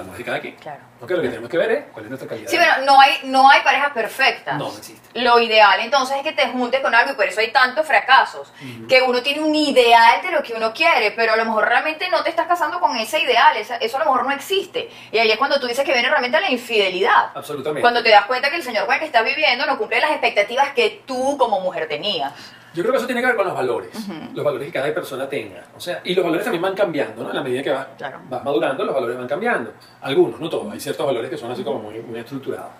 Amor 0.00 0.18
es 0.18 0.26
de 0.26 0.40
quien. 0.40 0.54
Claro. 0.56 0.80
¿Ok? 1.00 1.10
Lo 1.10 1.22
que 1.22 1.28
tenemos 1.28 1.50
que 1.50 1.58
ver 1.58 1.70
es 1.72 1.84
cuál 1.92 2.04
es 2.04 2.10
nuestra 2.10 2.28
calidad. 2.28 2.50
Sí, 2.50 2.56
pero 2.56 2.84
no 2.86 3.00
hay, 3.00 3.18
no 3.24 3.50
hay 3.50 3.60
parejas 3.62 3.92
perfectas. 3.92 4.56
No, 4.56 4.70
no 4.70 4.78
existe. 4.78 5.20
Lo 5.20 5.38
ideal 5.38 5.80
entonces 5.80 6.16
es 6.16 6.22
que 6.22 6.32
te 6.32 6.48
juntes 6.48 6.80
con 6.80 6.94
algo 6.94 7.12
y 7.12 7.14
por 7.14 7.26
eso 7.26 7.40
hay 7.40 7.52
tantos 7.52 7.86
fracasos. 7.86 8.52
Que 8.88 9.02
uno 9.02 9.22
tiene 9.22 9.42
un 9.42 9.54
ideal 9.54 10.22
de 10.22 10.30
lo 10.30 10.42
que 10.42 10.54
uno 10.54 10.72
quiere, 10.72 11.10
pero 11.10 11.32
a 11.32 11.36
lo 11.36 11.44
mejor 11.44 11.68
realmente 11.68 12.08
no 12.08 12.22
te 12.22 12.30
estás 12.30 12.46
casando 12.46 12.80
con 12.80 12.96
ese 12.96 13.20
ideal. 13.20 13.56
Eso 13.56 13.96
a 13.96 13.98
lo 14.00 14.04
mejor 14.06 14.24
no 14.24 14.32
existe. 14.32 14.90
Y 15.10 15.18
ahí 15.18 15.30
es 15.30 15.38
cuando 15.38 15.60
tú 15.60 15.66
dices 15.66 15.84
que 15.84 15.92
viene 15.92 16.08
realmente 16.08 16.40
la 16.40 16.50
infidelidad. 16.50 17.30
Absolutamente. 17.34 17.80
Cuando 17.82 18.02
te 18.02 18.10
das 18.10 18.26
cuenta 18.26 18.50
que 18.50 18.56
el 18.56 18.62
señor 18.62 18.86
con 18.86 18.94
el 18.94 19.00
que 19.00 19.06
estás 19.06 19.24
viviendo 19.24 19.66
no 19.66 19.76
cumple 19.78 20.00
las 20.00 20.12
expectativas 20.12 20.72
que 20.72 21.02
tú 21.06 21.36
como 21.36 21.60
mujer 21.60 21.88
tenías. 21.88 22.32
Yo 22.74 22.82
creo 22.82 22.92
que 22.92 22.98
eso 22.98 23.06
tiene 23.06 23.20
que 23.20 23.26
ver 23.26 23.36
con 23.36 23.46
los 23.46 23.54
valores, 23.54 23.90
los 24.34 24.44
valores 24.44 24.66
que 24.68 24.72
cada 24.72 24.94
persona 24.94 25.28
tenga. 25.28 25.64
O 25.76 25.80
sea, 25.80 26.00
y 26.04 26.14
los 26.14 26.24
valores 26.24 26.44
también 26.44 26.62
van 26.62 26.74
cambiando, 26.74 27.22
¿no? 27.22 27.30
En 27.30 27.36
la 27.36 27.42
medida 27.42 27.62
que 27.62 27.70
vas, 27.70 27.86
Claro. 27.98 28.20
vas 28.30 28.42
madurando, 28.44 28.84
los 28.84 28.94
valores 28.94 29.18
van 29.18 29.28
cambiando. 29.28 29.72
Algunos, 30.00 30.40
no 30.40 30.48
todos. 30.48 30.72
Hay 30.72 30.80
ciertos 30.80 31.04
valores 31.06 31.30
que 31.30 31.36
son 31.36 31.50
así 31.52 31.62
como 31.62 31.80
muy, 31.80 32.00
muy 32.00 32.18
estructurados. 32.18 32.70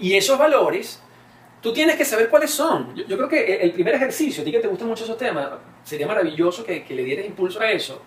Y 0.00 0.14
esos 0.14 0.36
valores, 0.38 1.00
tú 1.62 1.72
tienes 1.72 1.96
que 1.96 2.04
saber 2.04 2.28
cuáles 2.28 2.50
son. 2.50 2.94
Yo, 2.96 3.04
yo 3.06 3.16
creo 3.16 3.28
que 3.28 3.54
el- 3.54 3.60
el 3.62 3.72
primer 3.72 3.94
ejercicio, 3.94 4.42
a 4.42 4.44
ti 4.44 4.50
que 4.50 4.58
te 4.60 4.68
gustan 4.68 4.88
mucho 4.88 5.04
esos 5.04 5.16
temas, 5.16 5.48
sería 5.84 6.06
maravilloso 6.06 6.64
que, 6.64 6.84
que 6.84 6.94
le 6.94 7.04
dieras 7.04 7.24
impulso 7.26 7.60
a 7.60 7.70
eso, 7.70 8.02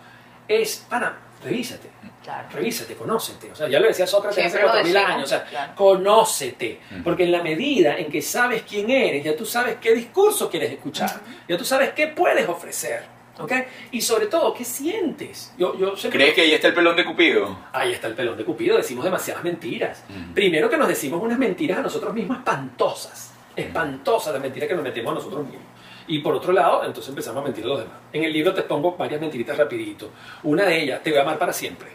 es, 0.48 0.86
para, 0.90 1.18
revísate. 1.44 1.90
Claro. 2.24 2.48
Revísate, 2.52 2.96
conócete. 2.96 3.52
O 3.52 3.56
sea, 3.56 3.68
ya 3.70 3.80
lo 3.80 3.88
decía 3.88 4.06
Sócrates 4.06 4.38
hace 4.46 4.50
Siempre 4.50 4.62
lo 4.68 4.68
4000 4.74 4.94
decimos, 4.94 5.14
años. 5.16 5.24
O 5.26 5.28
sea, 5.30 5.46
claro. 5.46 5.72
conócete. 5.76 6.80
Mm. 6.92 7.04
Porque 7.04 7.24
en 7.24 7.32
la 7.32 7.42
medida 7.44 7.98
en 7.98 8.12
que 8.12 8.22
sabes 8.22 8.64
quién 8.64 8.90
eres, 8.90 9.24
ya 9.24 9.36
tú 9.36 9.46
sabes 9.46 9.78
qué 9.82 9.94
discurso 9.96 10.50
quieres 10.50 10.72
escuchar. 10.72 11.22
Ya 11.48 11.58
tú 11.58 11.66
sabes 11.66 11.92
qué 11.92 12.08
puedes 12.08 12.48
ofrecer. 12.48 13.04
¿Ok? 13.40 13.54
Y 13.92 14.02
sobre 14.02 14.26
todo, 14.28 14.54
¿qué 14.54 14.66
sientes? 14.66 15.54
Yo, 15.58 15.74
yo 15.80 15.96
siempre- 15.96 16.20
¿Crees 16.20 16.34
que 16.36 16.42
ahí 16.42 16.52
está 16.52 16.68
el 16.68 16.74
pelón 16.74 16.98
de 16.98 17.06
Cupido? 17.06 17.58
Ahí 17.72 17.94
está 17.94 18.08
el 18.08 18.14
pelón 18.14 18.38
de 18.38 18.44
Cupido, 18.44 18.76
decimos 18.76 19.06
demasiadas 19.06 19.46
mentiras. 19.46 20.04
Mm. 20.10 20.34
Primero 20.34 20.70
que 20.70 20.76
nos 20.76 20.90
decimos 20.90 21.22
unas 21.24 21.38
mentiras 21.40 21.78
a 21.80 21.82
nosotros 21.82 22.14
mismos 22.14 22.38
espantosas. 22.40 23.32
Espantosas 23.56 24.34
las 24.34 24.42
mentiras 24.42 24.68
que 24.68 24.76
nos 24.76 24.84
metemos 24.84 25.12
a 25.14 25.16
nosotros 25.16 25.46
mismos. 25.46 25.64
Y 26.10 26.20
por 26.20 26.34
otro 26.34 26.52
lado, 26.52 26.84
entonces 26.84 27.10
empezamos 27.10 27.42
a 27.42 27.46
mentir 27.46 27.64
a 27.66 27.68
los 27.68 27.80
demás. 27.80 27.94
En 28.12 28.24
el 28.24 28.34
libro 28.34 28.52
te 28.52 28.64
pongo 28.64 28.98
varias 28.98 29.22
mentiritas 29.22 29.56
rapidito. 29.56 30.10
Una 30.42 30.66
de 30.66 30.82
ellas, 30.82 31.04
te 31.04 31.12
voy 31.12 31.20
a 31.20 31.22
amar 31.22 31.38
para 31.38 31.54
siempre. 31.54 31.88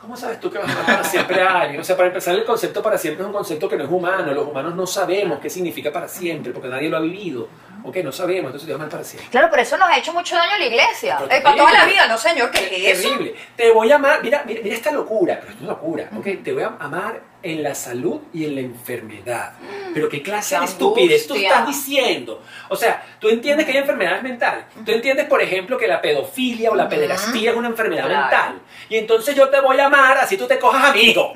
¿Cómo 0.00 0.16
sabes 0.16 0.40
tú 0.40 0.50
que 0.50 0.58
vas 0.58 0.68
a 0.68 0.72
amar 0.72 0.86
para 0.86 1.04
siempre 1.04 1.40
a 1.40 1.60
alguien? 1.60 1.80
O 1.80 1.84
sea, 1.84 1.96
para 1.96 2.08
empezar, 2.08 2.34
el 2.34 2.44
concepto 2.44 2.82
para 2.82 2.98
siempre 2.98 3.22
es 3.22 3.26
un 3.28 3.32
concepto 3.32 3.68
que 3.68 3.76
no 3.76 3.84
es 3.84 3.90
humano. 3.90 4.34
Los 4.34 4.48
humanos 4.48 4.74
no 4.74 4.88
sabemos 4.88 5.38
qué 5.38 5.48
significa 5.48 5.92
para 5.92 6.08
siempre, 6.08 6.52
porque 6.52 6.66
nadie 6.66 6.88
lo 6.88 6.96
ha 6.96 7.00
vivido. 7.00 7.46
¿Ok? 7.84 7.96
No 7.98 8.12
sabemos, 8.12 8.52
entonces 8.52 8.74
amar 8.74 8.88
para 8.88 9.04
siempre. 9.04 9.30
Claro, 9.30 9.48
pero 9.50 9.62
eso 9.62 9.76
nos 9.76 9.88
ha 9.88 9.98
hecho 9.98 10.12
mucho 10.12 10.36
daño 10.36 10.54
a 10.54 10.58
la 10.58 10.66
iglesia. 10.66 11.16
Pero 11.20 11.32
Eh, 11.32 11.40
para 11.42 11.56
toda 11.56 11.72
la 11.72 11.84
vida, 11.86 12.06
no 12.06 12.18
señor, 12.18 12.50
¿qué 12.50 12.88
es 12.90 12.98
eso? 12.98 13.08
Terrible. 13.10 13.34
Te 13.56 13.70
voy 13.70 13.90
a 13.92 13.96
amar, 13.96 14.20
mira, 14.22 14.42
mira, 14.46 14.60
mira 14.62 14.74
esta 14.76 14.90
locura, 14.90 15.38
pero 15.40 15.52
esto 15.52 15.64
es 15.64 15.68
locura, 15.68 16.08
¿ok? 16.16 16.26
Te 16.44 16.52
voy 16.52 16.62
a 16.62 16.72
amar 16.78 17.20
en 17.42 17.62
la 17.62 17.74
salud 17.74 18.20
y 18.34 18.44
en 18.44 18.54
la 18.54 18.60
enfermedad. 18.60 19.52
Pero 19.94 20.08
qué 20.08 20.22
clase 20.22 20.54
Qué 20.56 20.60
de 20.60 20.66
estupidez 20.66 21.26
tú 21.26 21.34
angustia. 21.34 21.48
estás 21.58 21.66
diciendo. 21.66 22.42
O 22.68 22.76
sea, 22.76 23.02
tú 23.18 23.28
entiendes 23.28 23.64
que 23.66 23.72
hay 23.72 23.78
enfermedades 23.78 24.22
mentales. 24.22 24.64
Tú 24.84 24.92
entiendes, 24.92 25.26
por 25.26 25.40
ejemplo, 25.40 25.78
que 25.78 25.88
la 25.88 26.00
pedofilia 26.02 26.70
o 26.70 26.74
la 26.74 26.88
pederastía 26.88 27.50
es 27.52 27.56
una 27.56 27.68
enfermedad 27.68 28.04
Claro. 28.06 28.20
mental. 28.20 28.60
Y 28.90 28.96
entonces 28.96 29.34
yo 29.34 29.48
te 29.48 29.58
voy 29.60 29.78
a 29.80 29.86
amar 29.86 30.18
así 30.18 30.36
tú 30.36 30.46
te 30.46 30.58
cojas 30.58 30.84
amigo. 30.90 31.32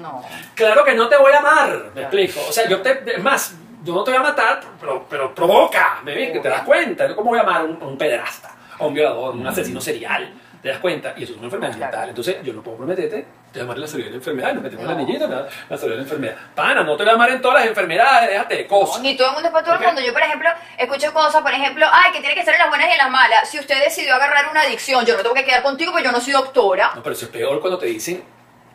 No. 0.00 0.24
Claro 0.54 0.84
que 0.84 0.94
no 0.94 1.08
te 1.08 1.16
voy 1.16 1.32
a 1.32 1.38
amar, 1.38 1.68
me 1.68 1.90
Claro. 1.92 2.00
explico. 2.00 2.40
O 2.48 2.52
sea, 2.52 2.68
yo 2.68 2.80
te, 2.82 3.02
es 3.14 3.22
más, 3.22 3.54
yo 3.84 3.94
no 3.94 4.02
te 4.04 4.10
voy 4.10 4.20
a 4.20 4.22
matar, 4.22 4.60
pero, 4.80 5.06
pero 5.08 5.34
provoca, 5.34 6.00
¿me 6.02 6.14
ves? 6.14 6.32
Que 6.32 6.40
te 6.40 6.48
das 6.48 6.62
cuenta. 6.62 7.14
¿Cómo 7.14 7.30
voy 7.30 7.38
a 7.38 7.42
amar 7.42 7.60
a 7.60 7.64
un, 7.64 7.78
a 7.80 7.86
un 7.86 7.98
pederasta, 7.98 8.50
a 8.78 8.84
un 8.86 8.94
violador, 8.94 9.34
a 9.34 9.36
un 9.36 9.46
asesino 9.46 9.80
serial? 9.80 10.32
¿Te 10.62 10.70
das 10.70 10.78
cuenta? 10.78 11.12
Y 11.18 11.24
eso 11.24 11.32
es 11.32 11.36
una 11.38 11.48
enfermedad 11.48 11.76
Claro. 11.76 11.90
mental. 11.92 12.08
Entonces, 12.08 12.36
yo 12.42 12.54
no 12.54 12.62
puedo 12.62 12.78
prometerte, 12.78 13.26
te 13.52 13.58
voy 13.58 13.60
a 13.60 13.62
amar 13.64 13.76
en 13.76 13.82
la 13.82 13.86
salud 13.86 14.04
de 14.04 14.10
la 14.10 14.16
enfermedad, 14.16 14.54
nos 14.54 14.62
metemos 14.62 14.84
No. 14.86 14.90
la 14.92 14.96
niñita, 14.96 15.26
la, 15.26 15.46
la 15.68 15.76
salud 15.76 15.90
de 15.92 15.96
la 15.98 16.02
enfermedad. 16.04 16.36
Pana, 16.54 16.82
no 16.82 16.96
te 16.96 17.02
voy 17.02 17.10
a 17.10 17.14
amar 17.16 17.28
en 17.28 17.42
todas 17.42 17.58
las 17.60 17.66
enfermedades, 17.68 18.30
déjate 18.30 18.56
de 18.56 18.66
cosas. 18.66 19.02
Ni 19.02 19.14
todo 19.14 19.28
el 19.28 19.34
mundo 19.34 19.48
es 19.48 19.52
para 19.52 19.64
todo 19.66 19.74
el 19.74 19.80
mundo. 19.84 20.00
Yo, 20.00 20.12
por 20.14 20.22
ejemplo, 20.22 20.48
escucho 20.78 21.12
cosas, 21.12 21.42
por 21.42 21.52
ejemplo, 21.52 21.84
ay, 21.92 22.12
que 22.12 22.20
tiene 22.20 22.34
que 22.34 22.42
ser 22.44 22.54
en 22.54 22.60
las 22.60 22.70
buenas 22.70 22.88
y 22.88 22.92
en 22.92 22.96
las 22.96 23.10
malas. 23.10 23.50
Si 23.50 23.58
usted 23.58 23.78
decidió 23.84 24.14
agarrar 24.14 24.48
una 24.50 24.62
adicción, 24.62 25.04
yo 25.04 25.14
no 25.18 25.22
tengo 25.22 25.34
que 25.34 25.44
quedar 25.44 25.62
contigo 25.62 25.92
porque 25.92 26.06
yo 26.06 26.12
no 26.12 26.20
soy 26.22 26.32
doctora. 26.32 26.92
No, 26.94 27.02
pero 27.02 27.14
eso 27.14 27.26
es 27.26 27.30
peor 27.30 27.60
cuando 27.60 27.76
te 27.78 27.84
dicen, 27.84 28.24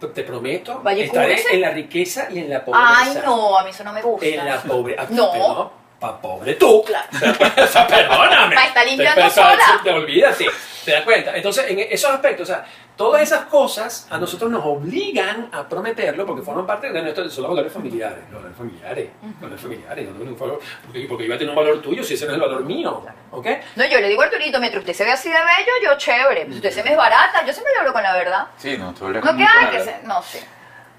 te 0.08 0.24
prometo, 0.24 0.82
estaré 0.90 1.44
en 1.52 1.62
la 1.62 1.72
riqueza 1.72 2.28
y 2.32 2.40
en 2.40 2.50
la 2.50 2.64
pobreza. 2.64 2.88
Ay, 2.98 3.18
no, 3.26 3.58
a 3.58 3.64
mí 3.64 3.70
eso 3.70 3.84
no 3.84 3.94
me 3.94 4.02
gusta. 4.02 4.26
En 4.26 4.46
la 4.46 4.62
pobreza. 4.62 5.08
No. 5.10 5.79
Pa 6.00 6.20
pobre 6.22 6.54
tú. 6.56 6.84
Claro. 6.84 7.08
o 7.64 7.68
sea, 7.68 7.86
perdóname. 7.88 8.56
Pa' 8.56 8.66
estar 8.68 8.86
limpiando 8.86 9.22
Te- 9.22 9.28
te- 9.28 9.34
sola. 9.34 9.82
Te 9.84 9.90
olvídate. 9.92 10.46
¿Te 10.86 10.92
das 10.92 11.04
cuenta? 11.04 11.36
Entonces, 11.36 11.66
en 11.70 11.80
esos 11.80 12.10
aspectos, 12.10 12.50
o 12.50 12.54
sea, 12.54 12.66
todas 12.96 13.22
esas 13.22 13.42
cosas 13.46 14.08
a 14.10 14.18
nosotros 14.18 14.50
nos 14.50 14.66
obligan 14.66 15.50
a 15.52 15.68
prometerlo 15.68 16.26
porque 16.26 16.42
forman 16.42 16.66
parte 16.66 16.90
de 16.92 17.02
nuestros 17.02 17.34
son 17.34 17.44
los 17.44 17.52
valores 17.52 17.72
familiares. 17.74 18.20
Los 18.32 18.36
valores 18.42 18.58
familiares. 18.58 19.10
Los 19.22 19.42
valores 19.42 19.62
familiares. 19.62 20.08
no 20.10 20.18
tengo 20.20 20.32
un 20.32 20.40
valor- 20.40 20.60
porque, 20.86 21.06
porque 21.10 21.24
yo 21.26 21.28
voy 21.30 21.36
a 21.36 21.40
tener 21.40 21.50
un 21.50 21.56
valor 21.58 21.82
tuyo 21.82 22.02
si 22.04 22.14
ese 22.14 22.26
no 22.26 22.32
es 22.32 22.36
el 22.36 22.42
valor 22.42 22.64
mío. 22.64 23.04
¿Ok? 23.32 23.48
No, 23.76 23.86
yo 23.86 24.00
le 24.00 24.08
digo 24.08 24.22
a 24.22 24.26
Arturito, 24.26 24.60
mientras 24.62 24.82
usted 24.82 24.94
se 24.94 25.04
ve 25.04 25.12
así 25.12 25.28
de 25.30 25.36
bello, 25.36 25.72
yo 25.84 25.98
chévere. 25.98 26.46
Usted 26.50 26.72
se 26.72 26.82
me 26.84 26.92
es 26.92 26.98
barata, 26.98 27.46
yo 27.46 27.52
siempre 27.52 27.74
le 27.74 27.80
hablo 27.80 27.92
con 27.94 28.02
la 28.04 28.14
verdad. 28.14 28.48
Sí, 28.58 28.78
no, 28.78 28.94
tú 28.94 29.06
hablas 29.06 29.22
No 29.24 29.30
con 29.32 29.38
que 29.38 29.44
la 29.44 29.70
que 29.70 29.78
verdad. 29.78 30.00
se... 30.02 30.08
No 30.08 30.24
sé. 30.24 30.44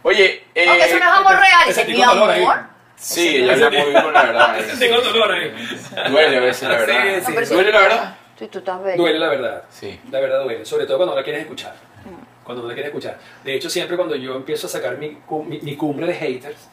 Oye, 0.02 0.44
eh, 0.54 0.68
Aunque 0.68 0.84
eso 0.84 0.98
no 0.98 1.04
es 1.06 1.10
amor 1.18 1.32
real, 1.36 1.68
es 1.68 1.86
mi 1.88 2.02
dolor 2.02 2.30
ahí. 2.30 2.46
Sí, 3.00 3.36
ella 3.36 3.54
habla 3.54 3.70
muy 3.70 3.92
con 4.02 4.12
la 4.12 4.22
verdad. 4.24 4.56
Tengo 4.78 5.00
dolor 5.00 5.32
ahí. 5.32 5.52
Duele 6.10 6.36
a 6.36 6.40
veces 6.40 6.68
la 6.68 6.76
verdad. 6.76 7.02
Sí, 7.02 7.20
sí. 7.20 7.28
No, 7.28 7.34
pero 7.34 7.46
sí. 7.46 7.54
¿Duele 7.54 7.72
la 7.72 7.80
verdad? 7.80 8.16
Sí, 8.38 8.46
tú 8.48 8.58
estás 8.58 8.82
bello. 8.82 8.96
Duele 9.02 9.18
la 9.18 9.28
verdad. 9.28 9.62
Sí. 9.70 10.00
La 10.10 10.20
verdad 10.20 10.42
duele, 10.42 10.64
sobre 10.66 10.84
todo 10.86 10.98
cuando 10.98 11.14
no 11.14 11.18
la 11.20 11.24
quieres 11.24 11.42
escuchar. 11.42 11.74
Cuando 12.44 12.62
no 12.62 12.68
la 12.68 12.74
quieres 12.74 12.90
escuchar. 12.90 13.18
De 13.44 13.54
hecho, 13.54 13.70
siempre 13.70 13.96
cuando 13.96 14.16
yo 14.16 14.34
empiezo 14.34 14.66
a 14.66 14.70
sacar 14.70 14.98
mi, 14.98 15.14
cu- 15.26 15.44
mi, 15.44 15.60
mi 15.60 15.76
cumbre 15.76 16.06
de 16.08 16.14
haters, 16.14 16.68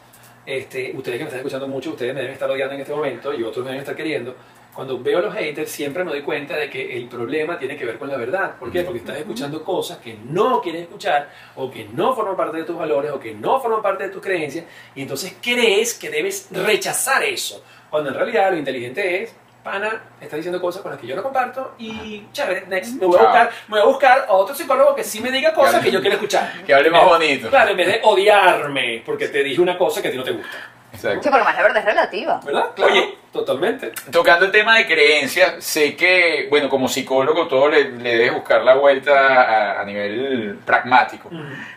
este, 0.46 0.92
ustedes 0.96 1.18
que 1.18 1.24
me 1.24 1.28
están 1.28 1.40
escuchando 1.40 1.68
mucho, 1.68 1.92
ustedes 1.92 2.14
me 2.14 2.22
deben 2.22 2.34
estar 2.34 2.50
odiando 2.50 2.74
en 2.76 2.82
este 2.82 2.94
momento 2.94 3.34
y 3.34 3.44
otros 3.44 3.64
me 3.64 3.72
deben 3.72 3.82
estar 3.82 3.96
queriendo. 3.96 4.36
Cuando 4.78 5.00
veo 5.00 5.20
los 5.22 5.34
haters, 5.34 5.72
siempre 5.72 6.04
me 6.04 6.12
doy 6.12 6.22
cuenta 6.22 6.56
de 6.56 6.70
que 6.70 6.96
el 6.96 7.08
problema 7.08 7.58
tiene 7.58 7.76
que 7.76 7.84
ver 7.84 7.98
con 7.98 8.08
la 8.10 8.16
verdad. 8.16 8.58
¿Por 8.60 8.72
qué? 8.72 8.84
Porque 8.84 9.00
estás 9.00 9.18
escuchando 9.18 9.64
cosas 9.64 9.98
que 9.98 10.16
no 10.30 10.62
quieres 10.62 10.84
escuchar, 10.84 11.32
o 11.56 11.72
que 11.72 11.86
no 11.86 12.14
forman 12.14 12.36
parte 12.38 12.58
de 12.58 12.64
tus 12.64 12.78
valores, 12.78 13.10
o 13.10 13.20
que 13.20 13.34
no 13.34 13.60
forman 13.60 13.82
parte 13.82 14.04
de 14.04 14.10
tus 14.12 14.22
creencias, 14.22 14.66
y 14.94 15.02
entonces 15.02 15.36
crees 15.42 15.96
que 15.96 16.12
debes 16.12 16.48
rechazar 16.52 17.24
eso. 17.24 17.64
Cuando 17.90 18.12
en 18.12 18.16
realidad 18.18 18.52
lo 18.52 18.58
inteligente 18.58 19.24
es, 19.24 19.34
pana, 19.64 20.00
está 20.22 20.36
diciendo 20.36 20.62
cosas 20.62 20.84
con 20.84 20.92
las 20.92 21.02
que 21.02 21.08
yo 21.08 21.16
no 21.16 21.24
comparto, 21.24 21.74
y 21.80 22.28
chévere, 22.32 22.68
next. 22.68 23.02
Me 23.02 23.08
voy 23.08 23.18
a 23.18 23.24
buscar, 23.24 23.50
me 23.70 23.72
voy 23.72 23.82
a, 23.82 23.86
buscar 23.86 24.26
a 24.30 24.34
otro 24.34 24.54
psicólogo 24.54 24.94
que 24.94 25.04
sí 25.04 25.22
me 25.22 25.32
diga 25.32 25.56
cosas 25.56 25.74
hable- 25.74 25.86
que 25.86 25.92
yo 25.92 26.02
quiero 26.02 26.18
escuchar. 26.18 26.54
que 26.64 26.72
hable 26.76 26.92
más 26.92 27.04
bonito. 27.04 27.50
Claro, 27.50 27.72
en 27.72 27.78
vez 27.78 27.88
de 27.88 28.02
odiarme 28.04 29.02
porque 29.04 29.28
te 29.30 29.42
dije 29.44 29.60
una 29.60 29.76
cosa 29.76 30.04
que 30.04 30.10
a 30.10 30.12
ti 30.12 30.18
no 30.18 30.24
te 30.24 30.34
gusta. 30.34 30.74
Exacto. 30.98 31.24
Sí, 31.24 31.30
porque 31.30 31.44
más 31.46 31.56
la 31.56 31.62
verdad 31.64 31.78
es 31.78 31.86
relativa. 31.86 32.42
¿Verdad? 32.44 32.66
Claro, 32.76 32.92
Oye. 32.92 33.16
totalmente. 33.32 33.92
Tocando 34.12 34.46
el 34.46 34.52
tema 34.52 34.78
de 34.78 34.88
creencias, 34.88 35.64
sé 35.64 35.96
que, 35.96 36.48
bueno, 36.50 36.70
como 36.70 36.88
psicólogo 36.88 37.48
todo 37.48 37.70
le, 37.70 37.92
le 37.92 38.18
debes 38.18 38.34
buscar 38.34 38.64
la 38.64 38.76
vuelta 38.76 39.14
a, 39.44 39.82
a 39.82 39.86
nivel 39.86 40.60
pragmático, 40.66 41.30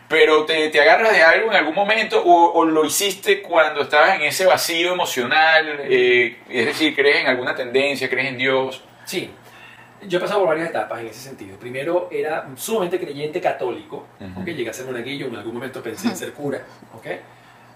pero 0.07 0.43
te, 0.45 0.69
te 0.69 0.81
agarras 0.81 1.11
de 1.13 1.21
algo 1.21 1.49
en 1.51 1.55
algún 1.57 1.75
momento 1.75 2.21
o, 2.21 2.51
o 2.53 2.65
lo 2.65 2.83
hiciste 2.83 3.41
cuando 3.41 3.81
estabas 3.81 4.15
en 4.15 4.23
ese 4.23 4.45
vacío 4.45 4.93
emocional, 4.93 5.81
eh, 5.83 6.39
es 6.49 6.65
decir, 6.65 6.95
crees 6.95 7.21
en 7.21 7.27
alguna 7.27 7.53
tendencia, 7.55 8.09
crees 8.09 8.29
en 8.29 8.37
Dios. 8.37 8.83
Sí. 9.05 9.31
Yo 10.03 10.17
he 10.17 10.21
pasado 10.21 10.39
por 10.39 10.49
varias 10.49 10.69
etapas 10.69 10.99
en 11.01 11.07
ese 11.09 11.19
sentido. 11.19 11.57
Primero 11.59 12.09
era 12.11 12.47
sumamente 12.55 12.99
creyente 12.99 13.39
católico, 13.39 14.07
Ujú. 14.19 14.39
¿ok? 14.41 14.45
llegué 14.47 14.69
a 14.71 14.73
ser 14.73 14.87
monaguillo, 14.87 15.27
en 15.27 15.35
algún 15.35 15.53
momento 15.53 15.83
pensé 15.83 16.07
en 16.07 16.15
ser 16.15 16.31
cura. 16.33 16.59
¿ok? 16.97 17.05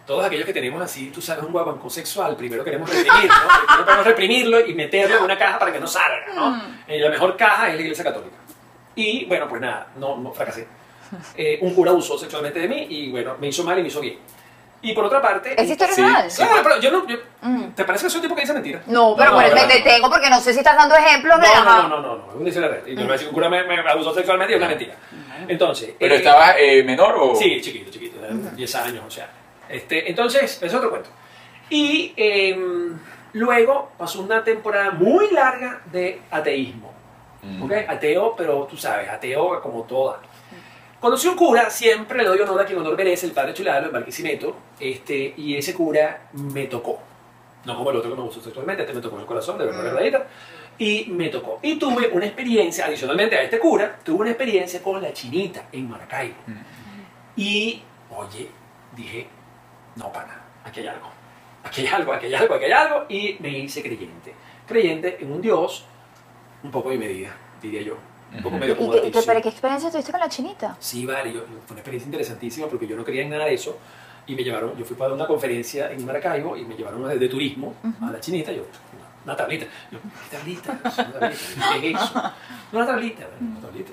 Todos 0.06 0.24
aquellos 0.26 0.46
que 0.46 0.54
tenemos 0.54 0.82
así, 0.84 1.10
tú 1.10 1.20
sabes, 1.22 1.44
un 1.44 1.52
guapanco 1.52 1.90
sexual, 1.90 2.36
primero 2.36 2.64
queremos 2.64 2.88
reprimir, 2.90 3.28
¿no? 3.28 3.36
Primero 3.66 3.86
queremos 3.86 4.06
reprimirlo 4.06 4.60
y 4.66 4.74
meterlo 4.76 5.18
en 5.18 5.24
una 5.24 5.38
caja 5.38 5.58
para 5.58 5.74
que 5.74 5.80
no 5.80 5.88
salga. 5.88 6.26
¿no? 6.36 6.62
Eh, 6.88 7.00
la 7.00 7.10
mejor 7.10 7.36
caja 7.36 7.70
es 7.70 7.76
la 7.76 7.82
iglesia 7.82 8.04
católica. 8.04 8.36
Y 8.96 9.26
bueno, 9.26 9.48
pues 9.50 9.62
nada, 9.62 9.88
no, 9.98 10.18
no 10.18 10.32
fracasé. 10.32 10.68
Eh, 11.36 11.60
un 11.62 11.74
cura 11.74 11.92
abusó 11.92 12.18
sexualmente 12.18 12.60
de 12.60 12.68
mí 12.68 12.88
y 12.90 13.10
bueno, 13.12 13.36
me 13.40 13.48
hizo 13.48 13.64
mal 13.64 13.78
y 13.80 13.82
me 13.82 13.88
hizo 13.88 14.00
bien. 14.02 14.18
Y 14.82 14.94
por 14.94 15.06
otra 15.06 15.20
parte... 15.22 15.54
¿Esa 15.54 15.64
historia 15.72 15.96
Sí, 15.96 16.02
es 16.02 16.08
real? 16.08 16.32
sí. 16.32 16.44
Claro, 16.44 16.60
pero 16.64 16.80
yo 16.80 16.92
no... 16.92 17.08
yo- 17.08 17.18
Mm. 17.42 17.74
¿Te 17.76 17.84
parece 17.86 18.06
que 18.06 18.10
soy 18.10 18.18
un 18.20 18.22
tipo 18.24 18.36
que 18.36 18.42
dice 18.42 18.54
mentira? 18.54 18.82
No, 18.88 19.16
pero 19.16 19.30
No, 19.32 19.36
bueno, 19.38 19.56
no, 19.56 19.68
me 19.68 19.74
detengo 19.74 20.10
porque 20.10 20.30
no 20.32 20.40
sé 20.40 20.52
si 20.52 20.60
estás 20.60 20.76
dando 20.76 20.96
ejemplos 20.96 21.40
de... 21.40 21.48
No, 21.48 21.64
no, 21.64 21.88
no, 21.88 22.02
no, 22.02 22.16
no, 22.18 22.30
es 22.32 22.36
una 22.36 22.50
historia 22.50 22.70
real. 22.70 22.84
Y 22.88 22.96
yo 22.96 23.06
me 23.06 23.16
un 23.16 23.34
cura 23.34 23.50
me, 23.50 23.64
me 23.64 23.80
abusó 23.90 24.14
sexualmente 24.16 24.54
y 24.54 24.56
es 24.56 24.60
una 24.62 24.70
mentira. 24.70 24.96
Entonces. 25.48 25.92
¿Pero 26.00 26.14
eh, 26.16 26.18
estabas 26.18 26.56
eh, 26.58 26.84
menor 26.84 27.16
o...? 27.20 27.36
Sí, 27.36 27.62
chiquito, 27.62 27.92
chiquito, 27.92 28.20
de 28.22 28.52
10 28.56 28.76
años, 28.76 29.04
o 29.08 29.12
sea. 29.12 29.30
Este, 29.70 30.10
entonces, 30.10 30.62
es 30.62 30.74
otro 30.74 30.90
cuento. 30.90 31.10
Y 31.70 32.14
em, 32.16 32.98
luego 33.34 33.92
pasó 33.98 34.22
una 34.22 34.44
temporada 34.44 34.92
muy 34.92 35.32
larga 35.32 35.82
de 35.92 36.22
ateísmo. 36.32 36.94
Mm. 37.42 37.64
¿ok? 37.64 37.72
Ateo, 37.88 38.36
pero 38.36 38.68
tú 38.70 38.78
sabes, 38.78 39.10
ateo 39.10 39.62
como 39.62 39.84
toda. 39.84 40.20
Conocí 41.00 41.28
un 41.28 41.36
cura, 41.36 41.70
siempre 41.70 42.18
le 42.18 42.26
doy 42.26 42.40
honor 42.40 42.62
a 42.62 42.66
quien 42.66 42.80
honor 42.80 42.98
merece, 42.98 43.28
el 43.28 43.32
padre 43.32 43.54
Chulalo, 43.54 43.88
en 43.88 43.94
Barquisimeto, 43.94 44.56
este, 44.80 45.36
y 45.38 45.56
ese 45.56 45.74
cura 45.74 46.30
me 46.34 46.66
tocó. 46.66 47.00
No 47.66 47.76
como 47.76 47.92
el 47.92 47.98
otro 47.98 48.12
que 48.12 48.18
me 48.18 48.24
gustó 48.24 48.42
sexualmente, 48.42 48.84
este 48.84 48.96
me 48.96 49.02
tocó 49.02 49.20
el 49.20 49.26
corazón, 49.26 49.58
de 49.58 49.66
verdad, 49.66 49.84
verdadera. 49.84 50.28
Y 50.78 51.06
me 51.10 51.30
tocó. 51.30 51.60
Y 51.62 51.78
tuve 51.78 52.10
una 52.10 52.26
experiencia, 52.26 52.86
adicionalmente 52.86 53.36
a 53.36 53.44
este 53.44 53.60
cura, 53.60 54.00
tuve 54.04 54.22
una 54.22 54.30
experiencia 54.32 54.82
con 54.82 55.02
la 55.02 55.14
chinita 55.14 55.68
en 55.72 55.90
Maracaibo. 55.90 56.36
Y, 57.36 57.82
oye, 58.16 58.50
dije, 58.96 59.28
no, 59.96 60.12
pana, 60.12 60.42
aquí 60.64 60.82
hay 60.82 60.88
algo. 60.88 61.08
Aquí 61.64 61.82
hay 61.82 61.88
algo, 61.88 62.14
aquí 62.14 62.26
hay 62.28 62.36
algo, 62.36 62.54
aquí 62.56 62.66
hay 62.66 62.72
algo. 62.72 63.06
Y 63.10 63.38
me 63.40 63.50
hice 63.50 63.82
creyente. 63.82 64.34
Creyente 64.68 65.18
en 65.22 65.32
un 65.32 65.42
Dios, 65.42 65.86
un 66.64 66.72
poco 66.72 66.90
a 66.90 66.92
mi 66.92 66.98
medida, 66.98 67.36
diría 67.62 67.82
yo. 67.82 67.98
Un 68.36 68.42
poco 68.44 68.58
medio 68.58 68.74
¿Y 68.74 68.78
como 68.78 68.92
qué, 68.92 69.02
de 69.02 69.12
qué- 69.12 69.22
pero 69.26 69.42
qué 69.42 69.50
experiencia 69.50 69.90
tuviste 69.92 70.12
con 70.12 70.20
la 70.20 70.28
chinita? 70.30 70.76
Sí, 70.80 71.06
vale, 71.06 71.32
yo, 71.34 71.42
fue 71.42 71.72
una 71.72 71.80
experiencia 71.80 72.06
interesantísima 72.08 72.68
porque 72.68 72.86
yo 72.88 72.96
no 72.98 73.04
creía 73.06 73.22
en 73.22 73.30
nada 73.30 73.46
de 73.46 73.54
eso 73.54 73.78
y 74.28 74.36
me 74.36 74.44
llevaron, 74.44 74.76
yo 74.76 74.84
fui 74.84 74.96
para 74.98 75.14
una 75.14 75.26
conferencia 75.28 75.92
en 75.92 76.06
Maracaibo 76.06 76.58
y 76.58 76.66
me 76.66 76.76
llevaron 76.76 77.08
de, 77.08 77.18
de 77.18 77.30
turismo 77.30 77.74
a 78.02 78.12
la 78.12 78.20
chinita, 78.20 78.52
yo, 78.52 78.64
una 79.24 79.36
tablita, 79.36 79.66
yo, 79.92 80.00
¿qué 80.30 80.38
tablita? 80.38 80.72
Una 80.72 81.20
tablita, 81.20 81.80
¿qué 81.80 81.92
es 81.92 82.02
eso? 82.02 82.14
No, 82.72 82.80
una 82.80 82.88
tablita, 82.88 83.26
una 83.40 83.60
tablita, 83.62 83.92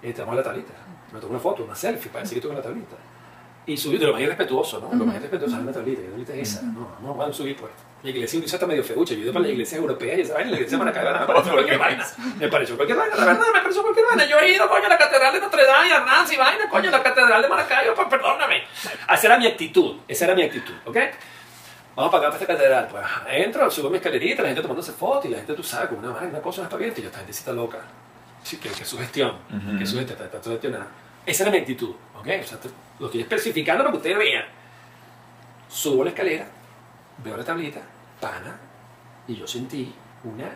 te 0.00 0.12
damos 0.12 0.36
la 0.36 0.42
tablita, 0.42 0.72
me 1.12 1.18
tomé 1.20 1.30
una 1.32 1.40
foto, 1.40 1.64
una 1.64 1.74
selfie 1.74 2.10
para 2.10 2.22
decir 2.22 2.38
que 2.38 2.42
tengo 2.42 2.54
la 2.54 2.62
tablita. 2.62 2.96
Y 3.66 3.76
subí 3.78 3.96
de 3.96 4.06
lo 4.06 4.12
más 4.12 4.20
irrespetuoso, 4.20 4.78
¿no? 4.78 4.94
Lo 4.94 5.06
más 5.06 5.16
irrespetuoso 5.16 5.56
es 5.56 5.62
una 5.62 5.72
tablita, 5.72 6.02
¿qué 6.02 6.08
tablita 6.08 6.34
es 6.34 6.52
esa? 6.52 6.62
No, 6.66 6.88
no, 7.00 7.14
van 7.14 7.30
a 7.30 7.32
subir 7.32 7.56
pues. 7.56 7.72
La 8.02 8.10
iglesia 8.10 8.36
inglesa 8.36 8.56
está 8.56 8.66
medio 8.66 8.84
feucha, 8.84 9.14
yo 9.14 9.20
he 9.20 9.22
ido 9.22 9.32
para 9.32 9.46
la 9.46 9.50
iglesia 9.52 9.78
europea 9.78 10.14
y 10.18 10.20
esa 10.20 10.34
vaina, 10.34 10.50
la 10.50 10.56
iglesia 10.56 10.76
de 10.76 10.84
Maracaibo 10.84 11.18
me 11.20 11.26
pareció 11.26 11.52
cualquier 11.54 11.78
vaina. 11.78 12.06
Me 12.38 12.48
pareció 12.48 12.76
cualquier 12.76 12.98
vaina, 12.98 13.16
la 13.16 13.24
verdad, 13.24 13.46
me 13.54 13.60
pareció 13.62 13.82
cualquier 13.82 14.06
vaina. 14.06 14.24
Yo 14.26 14.38
he 14.38 14.52
ido, 14.54 14.68
coño, 14.68 14.84
a 14.84 14.88
la 14.90 14.98
catedral 14.98 15.32
de 15.32 15.40
Notre 15.40 15.64
Dame 15.64 15.88
y 15.88 15.92
a 15.92 16.00
Nancy, 16.00 16.36
vaina, 16.36 16.68
coño, 16.68 16.88
a 16.90 16.92
la 16.92 17.02
catedral 17.02 17.40
de 17.40 17.48
Maracaibo, 17.48 17.94
pues 17.94 18.08
perdóname. 18.08 18.64
Esa 19.10 19.26
era 19.26 19.38
mi 19.38 19.46
actitud, 19.46 19.96
esa 20.06 20.24
era 20.26 20.34
mi 20.34 20.42
actitud, 20.42 20.74
¿ok? 20.84 20.96
Vamos 21.96 22.12
para 22.12 22.26
acá, 22.28 22.32
para 22.38 22.42
esta 22.42 22.46
catedral. 22.54 22.88
Pues 22.90 23.04
entro, 23.30 23.70
subo 23.70 23.88
mi 23.88 23.96
escalerita, 23.96 24.42
la 24.42 24.48
gente 24.48 24.60
tomándose 24.60 24.92
fotos 24.92 25.24
y 25.24 25.28
la 25.28 25.38
gente, 25.38 25.54
tú 25.54 25.62
sabes, 25.62 25.88
con 25.88 25.98
una 26.00 26.10
vaina, 26.10 26.28
una 26.28 26.42
cosa, 26.42 26.60
una 26.60 26.68
espagueti. 26.68 27.00
Y 27.00 27.04
yo, 27.04 27.08
esta 27.08 27.18
gente 27.20 27.32
está 27.32 27.52
loca. 27.52 27.78
Sí, 28.42 28.58
que, 28.58 28.68
que 28.68 28.84
sugestión, 28.84 29.30
Ujú. 29.48 29.78
que 29.78 29.86
sugestión, 29.86 30.18
está, 30.18 30.24
está 30.26 30.42
sugestionada. 30.42 30.88
Esa 31.26 31.44
era 31.44 31.52
mi 31.52 31.58
actitud, 31.58 31.90
¿ok? 32.18 32.26
O 32.42 32.46
sea, 32.46 32.58
lo 32.98 33.06
estoy 33.06 33.20
especificando 33.22 33.82
para 33.82 33.92
que 33.92 33.96
ustedes 33.98 34.18
vean. 34.18 34.44
Subo 35.68 36.04
la 36.04 36.10
escalera, 36.10 36.46
veo 37.22 37.36
la 37.36 37.44
tablita, 37.44 37.80
pana, 38.20 38.58
y 39.26 39.34
yo 39.36 39.46
sentí 39.46 39.92
una, 40.24 40.50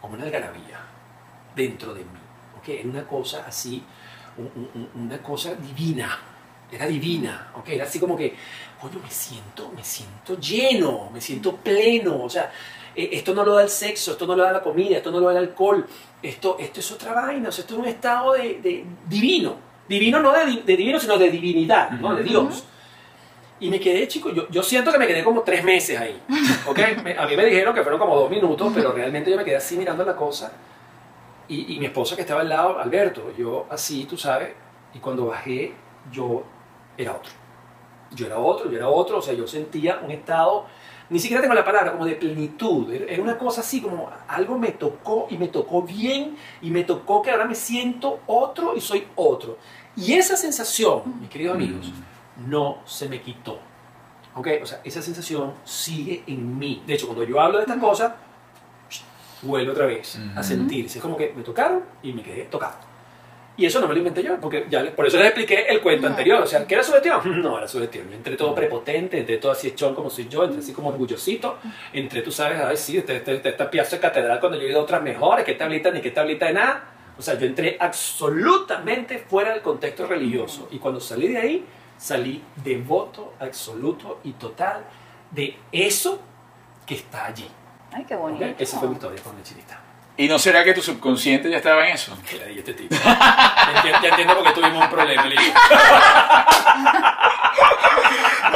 como 0.00 0.14
una 0.14 0.24
algarabía 0.24 0.80
dentro 1.54 1.92
de 1.92 2.00
mí, 2.00 2.18
¿ok? 2.58 2.68
Era 2.68 2.88
una 2.88 3.04
cosa 3.06 3.44
así, 3.46 3.82
un- 4.36 4.50
un- 4.54 4.70
un- 4.94 5.02
una 5.04 5.18
cosa 5.18 5.54
divina, 5.54 6.18
era 6.70 6.86
divina, 6.86 7.50
¿ok? 7.56 7.68
Era 7.70 7.84
así 7.84 7.98
como 8.00 8.16
que, 8.16 8.34
coño, 8.80 8.98
me 9.02 9.10
siento, 9.10 9.70
me 9.74 9.84
siento 9.84 10.38
lleno, 10.38 11.10
me 11.12 11.20
siento 11.20 11.56
pleno, 11.56 12.22
o 12.22 12.30
sea, 12.30 12.50
eh, 12.96 13.10
esto 13.12 13.34
no 13.34 13.44
lo 13.44 13.54
da 13.54 13.62
el 13.62 13.68
sexo, 13.68 14.12
esto 14.12 14.26
no 14.26 14.36
lo 14.36 14.42
da 14.42 14.52
la 14.52 14.62
comida, 14.62 14.96
esto 14.96 15.10
no 15.10 15.20
lo 15.20 15.26
da 15.26 15.32
el 15.32 15.38
alcohol, 15.48 15.86
esto, 16.22 16.56
esto 16.58 16.80
es 16.80 16.92
otra 16.92 17.12
vaina, 17.14 17.48
o 17.48 17.52
sea, 17.52 17.62
esto 17.62 17.74
es 17.74 17.80
un 17.80 17.86
estado 17.86 18.32
de, 18.34 18.60
de 18.60 18.84
divino, 19.08 19.56
divino 19.88 20.20
no 20.20 20.32
de, 20.32 20.62
de 20.62 20.76
divino, 20.76 20.98
sino 21.00 21.16
de 21.18 21.30
divinidad, 21.30 21.90
¿no? 21.92 22.14
De 22.14 22.22
Dios. 22.22 22.64
Y 23.60 23.70
me 23.70 23.78
quedé, 23.78 24.06
chico, 24.08 24.30
yo, 24.30 24.48
yo 24.50 24.62
siento 24.62 24.90
que 24.92 24.98
me 24.98 25.06
quedé 25.06 25.22
como 25.22 25.42
tres 25.42 25.62
meses 25.64 25.98
ahí, 25.98 26.20
¿ok? 26.66 26.78
Me- 27.02 27.16
a 27.16 27.26
mí 27.26 27.36
me 27.36 27.44
dijeron 27.46 27.74
que 27.74 27.82
fueron 27.82 28.00
como 28.00 28.16
dos 28.16 28.28
minutos, 28.30 28.72
pero 28.74 28.92
realmente 28.92 29.30
yo 29.30 29.36
me 29.36 29.44
quedé 29.44 29.56
así 29.56 29.76
mirando 29.76 30.04
la 30.04 30.16
cosa. 30.16 30.52
Y, 31.46 31.74
y 31.74 31.78
mi 31.78 31.86
esposa 31.86 32.16
que 32.16 32.22
estaba 32.22 32.40
al 32.40 32.48
lado, 32.48 32.78
Alberto, 32.78 33.32
yo 33.36 33.66
así, 33.70 34.04
tú 34.06 34.16
sabes, 34.16 34.50
y 34.94 34.98
cuando 34.98 35.26
bajé, 35.26 35.72
yo 36.10 36.42
era 36.96 37.12
otro. 37.12 37.32
Yo 38.12 38.26
era 38.26 38.38
otro, 38.38 38.70
yo 38.70 38.76
era 38.76 38.88
otro, 38.88 39.18
o 39.18 39.22
sea, 39.22 39.34
yo 39.34 39.46
sentía 39.46 40.00
un 40.02 40.10
estado, 40.10 40.66
ni 41.10 41.18
siquiera 41.18 41.40
tengo 41.42 41.54
la 41.54 41.64
palabra, 41.64 41.92
como 41.92 42.06
de 42.06 42.14
plenitud. 42.16 42.92
Era 42.92 43.22
una 43.22 43.36
cosa 43.36 43.60
así, 43.60 43.80
como 43.80 44.08
algo 44.28 44.58
me 44.58 44.72
tocó 44.72 45.26
y 45.30 45.36
me 45.36 45.48
tocó 45.48 45.82
bien, 45.82 46.36
y 46.62 46.70
me 46.70 46.84
tocó 46.84 47.22
que 47.22 47.30
ahora 47.30 47.44
me 47.44 47.54
siento 47.54 48.20
otro 48.26 48.74
y 48.76 48.80
soy 48.80 49.06
otro. 49.16 49.58
Y 49.96 50.14
esa 50.14 50.36
sensación, 50.36 51.20
mis 51.20 51.28
queridos 51.28 51.54
amigos, 51.56 51.92
no 52.46 52.78
se 52.84 53.08
me 53.08 53.20
quitó. 53.20 53.58
¿Ok? 54.34 54.48
O 54.62 54.66
sea, 54.66 54.80
esa 54.82 55.00
sensación 55.00 55.52
sigue 55.64 56.24
en 56.26 56.58
mí. 56.58 56.82
De 56.86 56.94
hecho, 56.94 57.06
cuando 57.06 57.24
yo 57.24 57.40
hablo 57.40 57.58
de 57.58 57.64
estas 57.64 57.78
cosas, 57.78 58.12
vuelve 59.42 59.70
otra 59.70 59.86
vez 59.86 60.18
a 60.34 60.42
sentirse. 60.42 60.98
Es 60.98 61.02
como 61.02 61.16
que 61.16 61.32
me 61.36 61.42
tocaron 61.42 61.82
y 62.02 62.12
me 62.12 62.22
quedé 62.22 62.44
tocado. 62.44 62.74
Y 63.56 63.66
eso 63.66 63.80
no 63.80 63.86
me 63.86 63.92
lo 63.94 63.98
inventé 63.98 64.20
yo, 64.24 64.40
porque 64.40 64.66
ya, 64.68 64.84
por 64.96 65.06
eso 65.06 65.16
les 65.16 65.26
expliqué 65.26 65.66
el 65.68 65.80
cuento 65.80 66.08
anterior. 66.08 66.42
O 66.42 66.46
sea, 66.46 66.66
¿qué 66.66 66.74
era 66.74 66.82
sugestión? 66.82 67.20
No 67.42 67.56
era 67.58 67.68
sugestión. 67.68 68.08
Yo 68.10 68.16
entré 68.16 68.36
todo 68.36 68.52
prepotente, 68.54 69.18
entré 69.18 69.36
todo 69.38 69.52
así 69.52 69.68
echón 69.68 69.94
como 69.94 70.10
soy 70.10 70.26
yo, 70.28 70.42
entré 70.44 70.58
así 70.58 70.72
como 70.72 70.88
orgullosito. 70.88 71.58
Entré, 71.92 72.22
tú 72.22 72.32
sabes, 72.32 72.60
ay, 72.60 72.76
sí, 72.76 72.96
este, 72.98 73.16
este, 73.16 73.34
este- 73.36 73.48
esta 73.50 73.70
pieza 73.70 73.94
de 73.96 74.00
catedral 74.02 74.40
cuando 74.40 74.58
yo 74.58 74.66
he 74.66 74.70
ido 74.70 74.80
a 74.80 74.82
otras 74.82 75.00
mejores, 75.02 75.44
qué 75.44 75.54
tablita 75.54 75.90
ni 75.92 76.00
qué 76.00 76.10
tablita 76.10 76.46
de 76.46 76.54
nada. 76.54 76.84
O 77.16 77.22
sea, 77.22 77.38
yo 77.38 77.46
entré 77.46 77.76
absolutamente 77.78 79.18
fuera 79.18 79.52
del 79.52 79.62
contexto 79.62 80.06
religioso. 80.06 80.66
Y 80.72 80.78
cuando 80.78 80.98
salí 80.98 81.28
de 81.28 81.38
ahí, 81.38 81.64
salí 81.96 82.42
devoto, 82.56 83.34
absoluto 83.38 84.18
y 84.24 84.32
total 84.32 84.84
de 85.30 85.56
eso 85.70 86.20
que 86.84 86.94
está 86.96 87.26
allí. 87.26 87.46
Ay, 87.92 88.04
qué 88.04 88.16
bonito. 88.16 88.44
Esa 88.58 88.80
fue 88.80 88.88
mi 88.88 88.94
historia 88.94 89.22
con 89.22 89.36
la 89.36 89.42
chinita. 89.44 89.80
¿Y 90.16 90.28
no 90.28 90.38
será 90.38 90.62
que 90.62 90.74
tu 90.74 90.80
subconsciente 90.80 91.50
ya 91.50 91.56
estaba 91.56 91.88
en 91.88 91.94
eso? 91.94 92.16
La 92.38 92.46
di 92.46 92.58
este 92.58 92.74
tipo. 92.74 92.94
ya, 92.94 93.72
entiendo, 93.74 93.98
ya 94.00 94.08
entiendo 94.10 94.34
por 94.36 94.44
qué 94.46 94.52
tuvimos 94.52 94.84
un 94.84 94.90
problema, 94.90 95.26
Lili. 95.26 95.42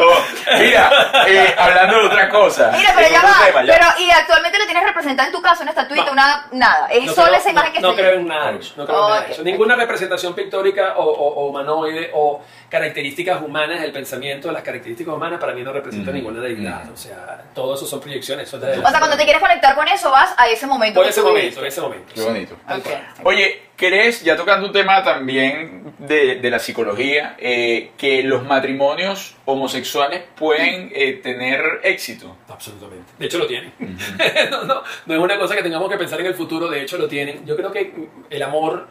Oh, 0.00 0.58
Mira, 0.58 0.90
eh, 1.26 1.54
hablando 1.58 2.00
de 2.00 2.06
otra 2.06 2.28
cosa. 2.28 2.70
Mira, 2.76 2.92
pero 2.96 3.08
ya 3.08 3.22
va. 3.22 3.46
tema, 3.46 3.64
ya. 3.64 3.74
Pero, 3.74 3.86
y 4.06 4.10
actualmente 4.10 4.58
lo 4.58 4.64
tienes 4.64 4.84
representado 4.84 5.28
en 5.28 5.34
tu 5.34 5.42
casa, 5.42 5.62
una 5.62 5.70
estatuita, 5.72 6.04
No. 6.06 6.12
una 6.12 6.46
nada. 6.52 6.86
Es 6.88 7.04
No 7.06 7.12
solo 7.12 7.26
creo- 7.28 7.38
esa 7.40 7.50
imagen 7.50 7.72
que 7.72 7.80
no, 7.80 7.88
no 7.88 7.94
está 7.94 8.02
creo 8.08 8.20
en 8.20 8.26
nada 8.28 8.52
de 8.52 8.58
eso. 8.58 8.74
No 8.76 8.86
creo 8.86 8.98
en 9.04 9.08
nada 9.10 9.20
de 9.26 9.32
eso. 9.32 9.42
Ninguna 9.42 9.76
representación 9.76 10.34
pictórica 10.34 10.94
o, 10.96 11.04
o- 11.04 11.34
o 11.34 11.48
humanoide 11.48 12.10
o 12.14 12.42
características 12.68 13.40
humanas 13.42 13.80
del 13.80 13.92
pensamiento, 13.92 14.52
las 14.52 14.62
características 14.62 15.14
humanas 15.14 15.40
para 15.40 15.52
mí 15.54 15.62
no 15.62 15.72
representan 15.72 16.12
Mm. 16.14 16.16
ninguna 16.16 16.40
deidad. 16.40 16.84
Mm. 16.84 16.92
O 16.92 16.96
sea, 16.96 17.42
todo 17.54 17.74
eso 17.74 17.86
son 17.86 18.00
proyecciones. 18.00 18.48
Eso 18.48 18.56
es 18.56 18.62
de- 18.62 18.78
O 18.84 18.90
sea, 18.90 18.98
cuando 18.98 19.16
te 19.16 19.24
quieres 19.24 19.40
conectar 19.42 19.74
con 19.74 19.88
eso, 19.88 20.10
vas 20.10 20.34
a 20.36 20.48
ese 20.48 20.66
momento. 20.66 20.96
Por 21.00 21.04
que 21.04 21.10
ese 21.10 21.22
momento, 21.22 21.64
ese 21.64 21.80
momento. 21.80 22.12
Qué 22.14 22.20
bonito. 22.22 22.56
Tal 22.66 22.78
Ok. 22.80 22.84
cual. 22.84 23.02
Oye, 23.24 23.62
¿crees, 23.76 24.22
ya 24.22 24.36
tocando 24.36 24.66
un 24.66 24.72
tema 24.72 25.02
también 25.02 25.77
de, 25.98 26.36
de 26.36 26.50
la 26.50 26.58
psicología, 26.58 27.36
eh, 27.38 27.90
que 27.96 28.22
los 28.22 28.44
matrimonios 28.44 29.36
homosexuales 29.44 30.22
pueden 30.36 30.90
eh, 30.94 31.20
tener 31.22 31.80
éxito? 31.84 32.36
Absolutamente. 32.48 33.12
De 33.18 33.26
hecho 33.26 33.38
lo 33.38 33.46
tienen. 33.46 33.72
no, 34.50 34.64
no, 34.64 34.82
no 35.06 35.14
es 35.14 35.20
una 35.20 35.38
cosa 35.38 35.56
que 35.56 35.62
tengamos 35.62 35.90
que 35.90 35.96
pensar 35.96 36.20
en 36.20 36.26
el 36.26 36.34
futuro, 36.34 36.68
de 36.68 36.82
hecho 36.82 36.98
lo 36.98 37.08
tienen. 37.08 37.44
Yo 37.46 37.56
creo 37.56 37.72
que 37.72 37.92
el 38.30 38.42
amor, 38.42 38.86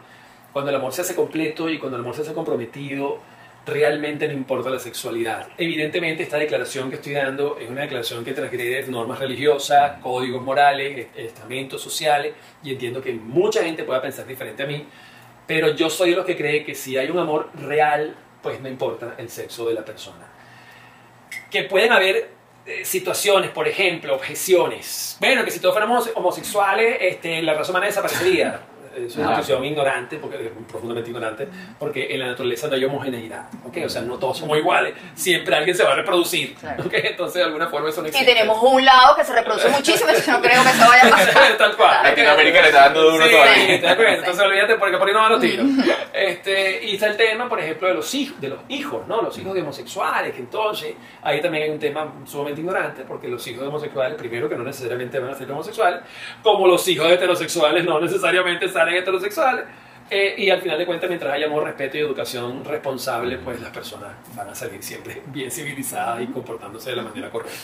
cuando 0.52 0.70
el 0.70 0.76
amor 0.76 0.92
se 0.92 1.02
hace 1.02 1.14
completo 1.14 1.68
y 1.68 1.78
cuando 1.78 1.96
el 1.96 2.02
amor 2.02 2.14
se 2.14 2.22
hace 2.22 2.32
comprometido, 2.34 3.18
realmente 3.66 4.26
no 4.26 4.32
importa 4.32 4.70
la 4.70 4.78
sexualidad. 4.78 5.48
Evidentemente 5.58 6.22
esta 6.22 6.38
declaración 6.38 6.88
que 6.88 6.96
estoy 6.96 7.12
dando 7.12 7.58
es 7.60 7.68
una 7.68 7.82
declaración 7.82 8.24
que 8.24 8.32
transgrede 8.32 8.86
normas 8.90 9.18
religiosas, 9.18 10.00
códigos 10.02 10.42
morales, 10.42 10.96
est- 10.98 11.18
estamentos 11.18 11.82
sociales, 11.82 12.32
y 12.62 12.70
entiendo 12.72 13.02
que 13.02 13.12
mucha 13.12 13.62
gente 13.62 13.84
pueda 13.84 14.00
pensar 14.00 14.26
diferente 14.26 14.62
a 14.62 14.66
mí, 14.66 14.86
pero 15.48 15.70
yo 15.70 15.90
soy 15.90 16.10
de 16.10 16.16
los 16.16 16.24
que 16.24 16.36
cree 16.36 16.64
que 16.64 16.76
si 16.76 16.96
hay 16.96 17.10
un 17.10 17.18
amor 17.18 17.50
real, 17.54 18.14
pues 18.40 18.60
no 18.60 18.68
importa 18.68 19.16
el 19.18 19.28
sexo 19.28 19.66
de 19.66 19.74
la 19.74 19.84
persona 19.84 20.38
que 21.50 21.64
pueden 21.64 21.92
haber 21.92 22.30
eh, 22.66 22.84
situaciones, 22.84 23.50
por 23.50 23.66
ejemplo, 23.66 24.14
objeciones. 24.14 25.16
Bueno, 25.20 25.44
que 25.44 25.50
si 25.50 25.60
todos 25.60 25.74
fuéramos 25.74 26.10
homosexuales, 26.14 26.98
este, 27.00 27.42
la 27.42 27.54
raza 27.54 27.70
humana 27.70 27.86
desaparecería. 27.86 28.60
Es 29.06 29.16
una 29.16 29.34
cuestión 29.34 29.64
ignorante, 29.64 30.16
porque, 30.18 30.50
profundamente 30.70 31.10
ignorante, 31.10 31.48
porque 31.78 32.06
en 32.12 32.20
la 32.20 32.26
naturaleza 32.28 32.68
no 32.68 32.74
hay 32.74 32.84
homogeneidad. 32.84 33.48
¿ok? 33.66 33.76
O 33.86 33.88
sea, 33.88 34.02
no 34.02 34.18
todos 34.18 34.38
somos 34.38 34.58
iguales. 34.58 34.94
Siempre 35.14 35.54
alguien 35.56 35.76
se 35.76 35.84
va 35.84 35.92
a 35.92 35.96
reproducir. 35.96 36.54
Entonces, 36.92 37.34
de 37.34 37.44
alguna 37.44 37.68
forma, 37.68 37.88
eso 37.88 38.00
no 38.02 38.08
Y 38.08 38.10
existe. 38.10 38.32
tenemos 38.32 38.58
un 38.62 38.84
lado 38.84 39.16
que 39.16 39.24
se 39.24 39.32
reproduce 39.32 39.68
muchísimo, 39.68 40.08
entonces 40.10 40.28
no 40.28 40.40
creo 40.40 40.62
que 40.62 40.68
eso 40.70 40.88
vaya 40.88 41.06
a 41.06 41.10
pasar. 41.10 41.56
Tal 41.58 41.76
cual. 41.76 42.02
Latinoamérica 42.04 42.60
le 42.62 42.68
está 42.68 42.80
dando 42.84 43.10
duro 43.10 43.24
Sí, 43.24 43.30
todavía. 43.80 44.14
Entonces 44.14 44.44
olvídate 44.44 44.74
porque 44.76 44.96
por 44.98 45.08
ahí 45.08 45.14
no 45.14 45.20
van 45.20 45.32
los 45.32 45.40
tiros. 45.40 45.66
Este, 46.12 46.84
y 46.84 46.94
está 46.94 47.06
el 47.08 47.16
tema, 47.16 47.48
por 47.48 47.60
ejemplo, 47.60 47.88
de 47.88 47.94
los 47.94 48.14
hijos, 48.14 48.40
de 48.40 48.48
los 48.48 48.58
hijos, 48.68 49.06
¿no? 49.06 49.22
Los 49.22 49.36
hijos 49.38 49.54
de 49.54 49.62
homosexuales, 49.62 50.32
que 50.34 50.40
entonces 50.40 50.94
ahí 51.22 51.40
también 51.40 51.64
hay 51.64 51.70
un 51.70 51.78
tema 51.78 52.12
sumamente 52.24 52.60
ignorante, 52.60 53.02
porque 53.06 53.28
los 53.28 53.46
hijos 53.46 53.62
de 53.62 53.68
homosexuales, 53.68 54.16
primero 54.18 54.48
que 54.48 54.56
no 54.56 54.64
necesariamente 54.64 55.18
van 55.18 55.30
a 55.30 55.34
ser 55.34 55.50
homosexuales, 55.50 56.00
como 56.42 56.66
los 56.66 56.86
hijos 56.88 57.06
de 57.08 57.14
heterosexuales 57.14 57.84
no 57.84 58.00
necesariamente 58.00 58.68
salen 58.68 58.87
heterosexuales. 58.96 59.64
eh, 60.10 60.34
y 60.38 60.48
al 60.48 60.62
final 60.62 60.78
de 60.78 60.86
cuentas, 60.86 61.10
mientras 61.10 61.34
haya 61.34 61.44
amor, 61.44 61.64
respeto 61.64 61.98
y 61.98 62.00
educación 62.00 62.64
responsable, 62.64 63.36
pues 63.36 63.60
las 63.60 63.68
personas 63.70 64.08
van 64.34 64.48
a 64.48 64.54
salir 64.54 64.82
siempre 64.82 65.20
bien 65.26 65.50
civilizadas 65.50 66.22
y 66.22 66.26
comportándose 66.28 66.88
de 66.88 66.96
la 66.96 67.02
manera 67.02 67.28
correcta. 67.28 67.58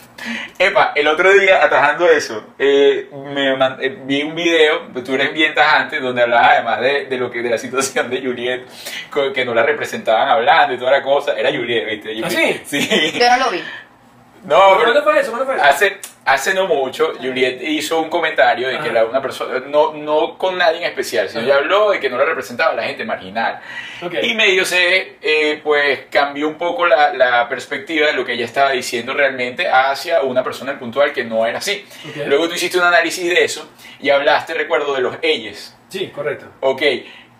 Epa, 0.59 0.93
el 0.95 1.07
otro 1.09 1.33
día, 1.33 1.65
atajando 1.65 2.07
eso, 2.07 2.49
eh, 2.59 3.09
me 3.33 3.53
eh, 3.81 3.99
vi 4.05 4.23
un 4.25 4.35
video, 4.35 4.89
tú 5.03 5.15
eres 5.15 5.33
bien 5.33 5.55
tajante, 5.55 6.01
donde 6.01 6.21
hablabas 6.21 6.51
además 6.51 6.81
de, 6.83 7.07
de 7.07 7.17
lo 7.17 7.31
que 7.31 7.41
de 7.41 7.49
la 7.49 7.57
situación 7.57 8.11
de 8.11 8.21
Juliet, 8.21 8.67
que 9.33 9.45
no 9.47 9.55
la 9.55 9.63
representaban 9.63 10.29
hablando 10.29 10.75
y 10.75 10.79
toda 10.79 10.91
la 10.91 11.03
cosa. 11.03 11.33
Era 11.39 11.51
Juliet, 11.51 11.87
¿viste? 11.87 12.11
¿Ah, 12.23 12.29
Juliet- 12.29 12.63
sí? 12.67 13.13
Yo 13.19 13.31
no 13.39 13.45
lo 13.47 13.51
vi. 13.53 13.63
No, 14.45 14.57
¿Cuándo 14.77 14.85
pero 14.93 15.03
fue 15.03 15.19
eso? 15.21 15.31
¿Cuándo 15.31 15.47
fue 15.47 15.55
eso? 15.57 15.65
hace, 15.65 15.97
hace 16.25 16.55
no 16.55 16.67
mucho, 16.67 17.13
Juliet 17.21 17.61
hizo 17.63 18.01
un 18.01 18.09
comentario 18.09 18.69
de 18.69 18.79
que 18.79 18.89
era 18.89 19.05
una 19.05 19.21
persona, 19.21 19.61
no, 19.67 19.93
no 19.95 20.39
con 20.39 20.57
nadie 20.57 20.79
en 20.79 20.85
especial, 20.85 21.29
sino 21.29 21.43
ella 21.43 21.57
habló 21.57 21.91
de 21.91 22.01
que 22.01 22.09
no 22.09 22.17
la 22.17 22.25
representaba 22.25 22.75
la 22.75 22.85
gente 22.85 23.05
marginal. 23.05 23.61
Ok. 24.03 24.15
Y 24.23 24.35
medio 24.35 24.65
se, 24.65 25.17
eh, 25.21 25.61
pues, 25.63 26.07
cambió 26.11 26.49
un 26.49 26.55
poco 26.55 26.87
la, 26.87 27.13
la 27.13 27.49
perspectiva 27.49 28.07
de 28.07 28.15
lo 28.15 28.25
que 28.25 28.33
ella 28.33 28.45
estaba 28.45 28.71
diciendo 28.71 29.13
realmente 29.15 29.69
hacia 29.69 30.23
una 30.23 30.43
persona 30.43 30.79
puntual 30.79 31.13
que 31.13 31.25
no 31.25 31.47
era 31.47 31.59
así. 31.59 31.85
Luego 32.27 32.49
tú 32.49 32.55
hiciste 32.55 32.79
un 32.79 32.85
análisis 32.85 33.29
de 33.29 33.45
eso 33.45 33.71
y 34.01 34.11
hablaste, 34.11 34.55
recuerdo, 34.55 34.95
de 34.95 35.01
los 35.01 35.17
ellos. 35.23 35.75
Sí, 35.89 36.09
correcto. 36.09 36.47
Ok, 36.61 36.83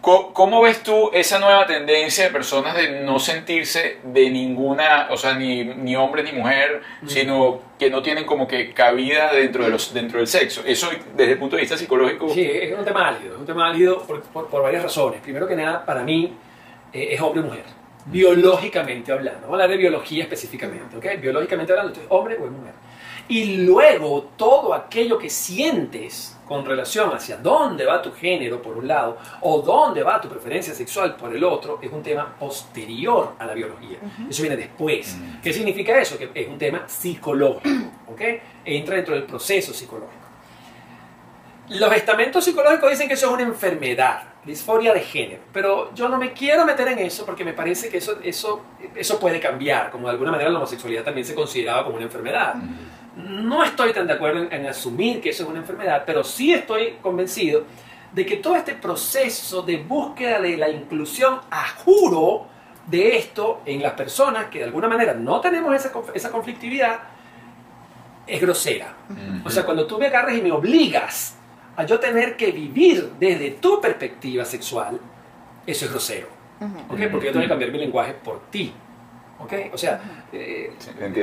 ¿cómo 0.05 0.61
ves 0.63 0.83
tú 0.83 1.11
esa 1.13 1.39
nueva 1.39 1.67
tendencia 1.67 2.25
de 2.25 2.31
personas 2.31 2.77
de 2.77 3.01
no 3.03 3.19
sentirse 3.19 3.99
de 4.05 4.31
ninguna, 4.31 5.09
o 5.11 5.17
sea, 5.17 5.35
ni, 5.35 5.65
ni 5.65 5.97
hombre 5.97 6.23
ni 6.23 6.33
mujer, 6.33 6.83
Mm. 7.03 7.09
sino 7.09 7.61
que 7.79 7.91
no 7.91 8.03
tienen 8.03 8.25
como 8.25 8.47
que 8.47 8.73
cabida 8.73 9.33
dentro, 9.33 9.65
de 9.65 9.71
los, 9.71 9.93
dentro 9.95 10.19
del 10.19 10.27
sexo? 10.29 10.63
Eso 10.67 10.91
desde 11.17 11.33
el 11.33 11.39
punto 11.39 11.57
de 11.57 11.63
vista 11.63 11.77
psicológico. 11.77 12.29
Sí, 12.29 12.43
es 12.49 12.79
un 12.79 12.85
tema 12.85 13.09
álgido, 13.09 13.35
es 13.35 13.41
un 13.41 13.47
tema 13.47 13.69
álgido 13.69 14.03
por, 14.03 14.23
por- 14.23 14.49
por 14.49 14.63
varias 14.63 14.83
razones. 14.83 15.21
Primero 15.21 15.47
que 15.49 15.57
nada, 15.57 15.85
para 15.85 16.03
mí 16.03 16.33
eh, 16.93 17.09
es 17.13 17.21
hombre 17.21 17.41
o 17.41 17.45
mujer, 17.45 17.65
biológicamente 18.07 19.13
hablando. 19.13 19.41
Vamos 19.43 19.53
a 19.53 19.65
hablar 19.65 19.71
de 19.71 19.77
biología 19.77 20.23
específicamente, 20.25 20.97
¿ok? 20.97 21.21
Biológicamente 21.21 21.73
hablando, 21.73 21.93
¿esto 21.93 22.05
es 22.05 22.07
hombre 22.11 22.37
o 22.41 22.45
es 22.47 22.51
mujer? 22.53 22.73
Y 23.29 23.57
luego 23.65 24.31
todo 24.37 24.75
aquello 24.75 25.19
que 25.19 25.31
sientes 25.31 26.37
con 26.47 26.65
relación 26.65 27.11
hacia 27.15 27.39
dónde 27.39 27.85
va 27.85 28.03
tu 28.03 28.13
género 28.13 28.61
por 28.61 28.77
un 28.77 28.87
lado 28.87 29.17
o 29.41 29.63
dónde 29.63 30.03
va 30.03 30.21
tu 30.21 30.29
preferencia 30.29 30.75
sexual 30.75 31.17
por 31.17 31.35
el 31.35 31.43
otro 31.43 31.79
es 31.81 31.91
un 31.91 32.03
tema 32.03 32.37
posterior 32.39 33.33
a 33.39 33.47
la 33.47 33.55
biología. 33.55 33.99
Eso 34.29 34.43
viene 34.43 34.57
después. 34.57 35.17
Mm. 35.17 35.41
¿Qué 35.41 35.53
significa 35.53 35.99
eso? 35.99 36.19
Que 36.19 36.31
es 36.35 36.49
un 36.49 36.59
tema 36.59 36.87
psicológico, 36.87 37.91
¿ok? 38.09 38.21
Entra 38.65 38.97
dentro 38.97 39.15
del 39.15 39.25
proceso 39.25 39.73
psicológico. 39.73 40.25
Los 41.71 41.93
estamentos 41.95 42.45
psicológicos 42.45 42.91
dicen 42.91 43.09
que 43.09 43.15
eso 43.15 43.29
es 43.29 43.33
una 43.33 43.43
enfermedad, 43.43 44.35
disforia 44.45 44.93
de 44.93 45.01
género, 45.01 45.45
pero 45.51 45.95
yo 45.95 46.11
no 46.11 46.19
me 46.19 46.35
quiero 46.35 46.67
meter 46.67 46.89
en 46.89 46.99
eso 46.99 47.25
porque 47.25 47.43
me 47.43 47.55
parece 47.55 47.89
que 47.89 47.97
eso, 47.97 48.19
eso, 48.23 48.61
eso 48.95 49.19
puede 49.19 49.41
cambiar, 49.41 49.91
como 49.91 50.09
de 50.09 50.13
alguna 50.13 50.31
manera 50.31 50.51
la 50.51 50.59
homosexualidad 50.59 51.05
también 51.05 51.27
se 51.27 51.35
consideraba 51.35 51.85
como 51.85 51.97
una 51.97 52.05
enfermedad. 52.05 52.55
No 53.17 53.63
estoy 53.63 53.93
tan 53.93 54.07
de 54.07 54.15
acuerdo 54.15 54.43
en, 54.43 54.53
en 54.53 54.67
asumir 54.67 55.21
que 55.21 55.31
eso 55.31 55.45
es 55.45 55.49
una 55.49 55.61
enfermedad, 55.61 56.03
pero 56.05 56.25
sí 56.25 56.53
estoy 56.53 56.97
convencido 57.01 57.65
de 58.13 58.25
que 58.25 58.37
todo 58.37 58.57
este 58.57 58.75
proceso 58.75 59.63
de 59.63 59.79
búsqueda 59.79 60.41
de 60.41 60.57
la 60.57 60.69
inclusión 60.69 61.41
a 61.51 61.69
juro 61.69 62.47
de 62.87 63.17
esto 63.17 63.63
en 63.65 63.83
las 63.83 63.93
personas 63.95 64.47
que 64.47 64.59
de 64.59 64.65
alguna 64.65 64.89
manera 64.89 65.15
no 65.15 65.41
tenemos 65.41 65.75
esa, 65.75 65.91
esa 66.15 66.31
conflictividad 66.31 67.01
es 68.27 68.41
grosera. 68.41 68.95
O 69.45 69.51
sea, 69.51 69.65
cuando 69.65 69.87
tú 69.87 69.99
me 69.99 70.07
agarras 70.07 70.37
y 70.37 70.43
me 70.43 70.53
obligas 70.53 71.37
a 71.77 71.85
yo 71.85 71.99
tener 71.99 72.37
que 72.37 72.53
vivir 72.53 73.13
desde 73.19 73.53
tu 73.53 73.81
perspectiva 73.81 74.45
sexual, 74.45 74.99
eso 75.67 75.85
es 75.85 75.91
grosero. 75.91 76.29
¿ok? 76.89 77.01
Porque 77.11 77.27
yo 77.27 77.33
tengo 77.33 77.43
que 77.43 77.49
cambiar 77.49 77.71
mi 77.71 77.79
lenguaje 77.79 78.15
por 78.15 78.49
ti. 78.51 78.73
¿Ok? 79.45 79.53
O 79.73 79.79
sea, 79.79 80.01
eh, 80.33 80.73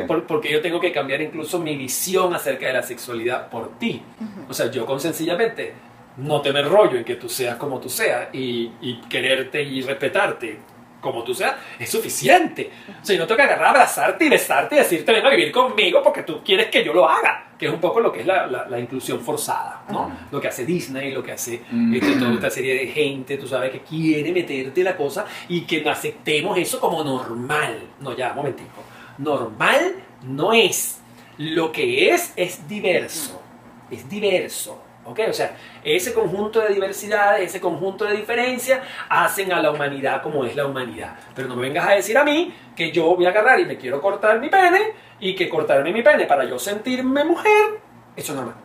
por- 0.08 0.26
porque 0.28 0.52
yo 0.52 0.62
tengo 0.62 0.80
que 0.80 0.92
cambiar 0.92 1.22
incluso 1.22 1.60
mi 1.60 1.76
visión 1.76 2.34
acerca 2.34 2.68
de 2.68 2.74
la 2.74 2.84
sexualidad 2.84 3.50
por 3.50 3.78
ti. 3.78 4.02
O 4.50 4.54
sea, 4.54 4.70
yo 4.72 4.86
con 4.86 5.00
sencillamente 5.00 5.74
no 6.18 6.42
tener 6.42 6.68
rollo 6.68 6.98
en 6.98 7.04
que 7.06 7.16
tú 7.16 7.30
seas 7.30 7.56
como 7.58 7.80
tú 7.80 7.90
seas 7.90 8.30
y, 8.34 8.72
y 8.82 9.02
quererte 9.10 9.62
y 9.64 9.82
respetarte 9.82 10.58
como 11.02 11.24
tú 11.24 11.34
seas, 11.34 11.56
es 11.80 11.90
suficiente. 11.90 12.70
O 13.02 13.04
sea, 13.06 13.16
yo 13.16 13.22
no 13.24 13.28
tengo 13.28 13.38
que 13.38 13.44
agarrar, 13.44 13.70
abrazarte 13.70 14.26
y 14.26 14.30
besarte 14.30 14.76
y 14.76 14.78
decirte, 14.80 15.12
ven 15.12 15.26
a 15.26 15.30
vivir 15.32 15.52
conmigo 15.52 16.02
porque 16.04 16.24
tú 16.24 16.42
quieres 16.46 16.68
que 16.68 16.84
yo 16.86 16.94
lo 16.94 17.10
haga. 17.10 17.48
Que 17.58 17.68
es 17.68 17.74
un 17.74 17.80
poco 17.80 18.00
lo 18.00 18.12
que 18.12 18.22
es 18.22 18.26
la, 18.26 18.48
la- 18.48 18.68
la 18.68 18.80
inclusión 18.80 19.20
forzada, 19.20 19.84
¿no? 19.90 20.12
Lo 20.32 20.40
que 20.42 20.48
hace 20.48 20.66
Disney, 20.66 21.12
lo 21.12 21.22
que 21.24 21.32
hace 21.34 21.62
Mm. 21.72 21.94
este, 21.96 22.16
toda 22.16 22.34
esta 22.34 22.50
serie 22.50 22.74
de 22.74 22.88
gente, 22.88 23.38
tú 23.38 23.48
sabes, 23.48 23.72
que 23.72 23.82
quiere 23.82 24.32
meterte 24.32 24.84
la 24.84 24.96
cosa 24.98 25.26
y 25.50 25.62
que 25.62 25.88
aceptemos 25.90 26.58
eso 26.58 26.80
como 26.80 27.04
normal. 27.04 27.80
No, 28.00 28.16
ya, 28.16 28.30
un 28.32 28.38
momentico. 28.38 28.84
Normal 29.18 29.96
no 30.24 30.54
es. 30.54 31.00
Lo 31.38 31.72
que 31.72 32.10
es 32.14 32.34
es 32.36 32.68
diverso. 32.68 33.42
Es 33.90 34.08
diverso. 34.10 34.82
¿Ok? 35.04 35.20
O 35.30 35.34
sea, 35.34 35.56
ese 35.84 36.14
conjunto 36.14 36.60
de 36.60 36.74
diversidades, 36.74 37.50
ese 37.50 37.60
conjunto 37.60 38.06
de 38.06 38.16
diferencias 38.16 38.82
hacen 39.10 39.52
a 39.52 39.62
la 39.62 39.72
humanidad 39.72 40.22
como 40.22 40.46
es 40.46 40.56
la 40.56 40.66
humanidad. 40.66 41.16
Pero 41.34 41.48
no 41.48 41.56
me 41.56 41.64
vengas 41.64 41.88
a 41.88 41.92
decir 41.92 42.18
a 42.18 42.24
mí 42.24 42.54
que 42.76 42.92
yo 42.92 43.16
voy 43.16 43.26
a 43.26 43.30
agarrar 43.30 43.60
y 43.60 43.66
me 43.66 43.78
quiero 43.78 44.00
cortar 44.00 44.40
mi 44.40 44.50
pene 44.50 44.94
y 45.20 45.36
que 45.36 45.50
cortarme 45.50 45.92
mi 45.92 46.04
pene 46.04 46.26
para 46.26 46.44
yo 46.46 46.60
sentirme 46.60 47.24
mujer, 47.24 47.80
eso 48.16 48.32
es 48.34 48.36
normal. 48.36 48.56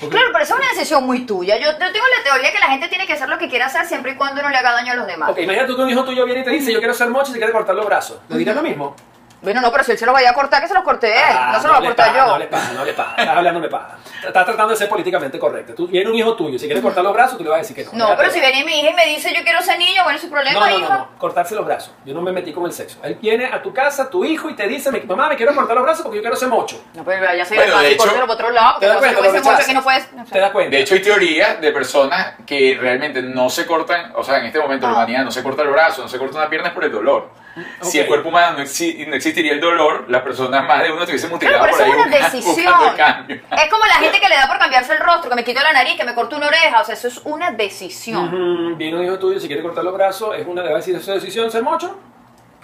Claro, 0.00 0.26
pero 0.32 0.44
eso 0.44 0.54
es 0.54 0.60
una 0.60 0.68
decisión 0.70 1.06
muy 1.06 1.24
tuya. 1.24 1.56
Yo, 1.56 1.70
yo 1.70 1.78
tengo 1.78 2.06
la 2.16 2.24
teoría 2.24 2.52
que 2.52 2.58
la 2.58 2.66
gente 2.66 2.88
tiene 2.88 3.06
que 3.06 3.12
hacer 3.12 3.28
lo 3.28 3.38
que 3.38 3.48
quiera 3.48 3.66
hacer 3.66 3.86
siempre 3.86 4.12
y 4.12 4.16
cuando 4.16 4.42
no 4.42 4.48
le 4.48 4.56
haga 4.56 4.72
daño 4.72 4.92
a 4.92 4.96
los 4.96 5.06
demás. 5.06 5.30
Ok, 5.30 5.38
imagínate 5.38 5.70
tú 5.70 5.76
que 5.76 5.82
un 5.82 5.90
hijo 5.90 6.04
tuyo 6.04 6.24
viene 6.24 6.40
y 6.40 6.44
te 6.44 6.50
dice, 6.50 6.72
yo 6.72 6.78
quiero 6.78 6.94
ser 6.94 7.08
mocho 7.10 7.30
y 7.30 7.34
se 7.34 7.38
quiere 7.38 7.52
cortar 7.52 7.74
los 7.74 7.86
brazos. 7.86 8.18
¿Le 8.28 8.38
dirás 8.38 8.56
lo 8.56 8.62
mismo? 8.62 8.96
Bueno, 9.44 9.60
no, 9.60 9.70
pero 9.70 9.84
si 9.84 9.92
él 9.92 9.98
se 9.98 10.06
los 10.06 10.12
vaya 10.14 10.30
a 10.30 10.34
cortar, 10.34 10.60
que 10.62 10.68
se 10.68 10.74
los 10.74 10.82
corte 10.82 11.12
él. 11.12 11.22
Ah, 11.24 11.50
no 11.52 11.60
se 11.60 11.68
los 11.68 11.76
voy 11.76 11.86
a 11.86 11.88
le 11.90 11.94
cortar 11.94 12.06
paga, 12.08 12.18
yo. 12.26 12.32
No 12.32 12.38
le 12.38 12.46
paga, 12.46 12.72
no 12.74 12.84
le 12.84 12.92
paga. 12.94 13.14
Estás 13.18 13.36
hablando 13.36 13.60
me 13.60 13.68
paga. 13.68 13.96
Estás 14.26 14.44
tratando 14.46 14.68
de 14.70 14.76
ser 14.76 14.88
políticamente 14.88 15.38
correcto. 15.38 15.74
Tú 15.74 15.86
viene 15.86 16.10
un 16.10 16.16
hijo 16.16 16.34
tuyo, 16.34 16.58
si 16.58 16.66
quiere 16.66 16.80
cortar 16.80 17.04
los 17.04 17.12
brazos, 17.12 17.36
tú 17.38 17.44
le 17.44 17.50
vas 17.50 17.58
a 17.58 17.60
decir 17.62 17.76
que 17.76 17.84
no. 17.84 17.92
No, 18.08 18.16
pero 18.16 18.30
si 18.30 18.40
viene 18.40 18.64
mi 18.64 18.80
hija 18.80 18.90
y 18.90 18.94
me 18.94 19.06
dice 19.06 19.32
yo 19.36 19.42
quiero 19.44 19.60
ser 19.62 19.78
niño, 19.78 20.02
bueno, 20.02 20.16
es 20.16 20.22
su 20.22 20.30
problema, 20.30 20.58
No, 20.60 20.66
no, 20.66 20.70
no, 20.78 20.84
hija. 20.84 20.96
no, 20.98 21.08
cortarse 21.18 21.54
los 21.54 21.64
brazos. 21.66 21.92
Yo 22.04 22.14
no 22.14 22.22
me 22.22 22.32
metí 22.32 22.52
con 22.52 22.64
el 22.64 22.72
sexo. 22.72 22.98
Él 23.02 23.16
viene 23.20 23.44
a 23.46 23.62
tu 23.62 23.72
casa, 23.74 24.08
tu 24.08 24.24
hijo, 24.24 24.48
y 24.48 24.54
te 24.56 24.66
dice, 24.66 24.90
mamá, 25.06 25.28
me 25.28 25.36
quiero 25.36 25.54
cortar 25.54 25.76
los 25.76 25.84
brazos 25.84 26.02
porque 26.02 26.16
yo 26.16 26.22
quiero 26.22 26.36
ser 26.36 26.48
mocho. 26.48 26.82
No, 26.94 27.04
pero 27.04 27.34
ya 27.34 27.44
se 27.44 27.54
Bueno, 27.54 27.78
de 27.78 27.84
va 27.84 27.88
hecho, 27.90 28.14
por 28.14 28.30
otro 28.30 28.50
lado, 28.50 28.78
¿Te 28.80 28.86
porque 28.88 29.06
das 29.06 29.14
no 29.14 29.22
se 29.30 29.36
Lo 29.36 29.42
puede 29.42 29.62
ser 29.62 29.74
no 29.74 29.82
puedes. 29.82 30.12
no 30.12 30.26
sé. 30.26 30.32
¿Te 30.32 30.38
das 30.40 30.50
cuenta? 30.52 30.76
De 30.76 30.82
hecho, 30.82 30.94
hay 30.94 31.02
teorías 31.02 31.60
de 31.60 31.70
personas 31.72 32.34
que 32.46 32.78
realmente 32.80 33.20
no 33.22 33.50
se 33.50 33.66
cortan, 33.66 34.12
o 34.16 34.24
sea, 34.24 34.38
en 34.38 34.46
este 34.46 34.58
momento 34.58 34.86
la 34.86 34.92
Ah. 34.92 34.96
humanidad 34.96 35.24
no 35.24 35.30
se 35.30 35.42
corta 35.42 35.62
el 35.62 35.68
brazo, 35.68 36.02
no 36.02 36.08
se 36.08 36.18
corta 36.18 36.38
una 36.38 36.48
pierna 36.48 36.68
es 36.68 36.74
por 36.74 36.84
el 36.84 36.92
dolor. 36.92 37.43
Si 37.82 37.98
el 37.98 38.06
cuerpo 38.06 38.28
humano 38.30 38.58
no, 38.58 38.64
exi- 38.64 39.06
no 39.06 39.14
existiría 39.14 39.52
el 39.52 39.60
dolor, 39.60 40.06
las 40.08 40.22
personas 40.22 40.64
más 40.66 40.82
de 40.82 40.90
uno 40.92 41.00
estuviesen 41.02 41.30
Claro, 41.38 41.40
pero 41.40 41.58
por 41.60 41.68
eso 41.70 41.82
ahí 41.84 41.90
es 41.90 41.96
una 41.96 42.06
decisión. 42.16 42.74
cambio. 42.96 43.36
Es 43.50 43.70
como 43.70 43.84
la 43.86 43.94
gente 43.94 44.20
que 44.20 44.28
le 44.28 44.36
da 44.36 44.46
por 44.48 44.58
cambiarse 44.58 44.92
el 44.92 44.98
rostro, 45.00 45.30
que 45.30 45.36
me 45.36 45.44
quito 45.44 45.60
la 45.62 45.72
nariz, 45.72 45.96
que 45.96 46.04
me 46.04 46.14
corto 46.14 46.36
una 46.36 46.48
oreja. 46.48 46.80
O 46.80 46.84
sea, 46.84 46.94
eso 46.94 47.08
es 47.08 47.18
una 47.24 47.52
decisión. 47.52 48.76
Viene 48.78 48.98
un 48.98 49.04
hijo 49.04 49.18
tuyo, 49.18 49.38
si 49.40 49.46
quiere 49.46 49.62
cortar 49.62 49.84
los 49.84 49.94
brazos, 49.94 50.36
es 50.36 50.46
una 50.46 50.62
le 50.62 50.68
va 50.70 50.74
a 50.74 50.78
decir, 50.78 50.96
¿es 50.96 51.04
su 51.04 51.12
decisión 51.12 51.50
ser 51.50 51.62
mocho? 51.62 51.98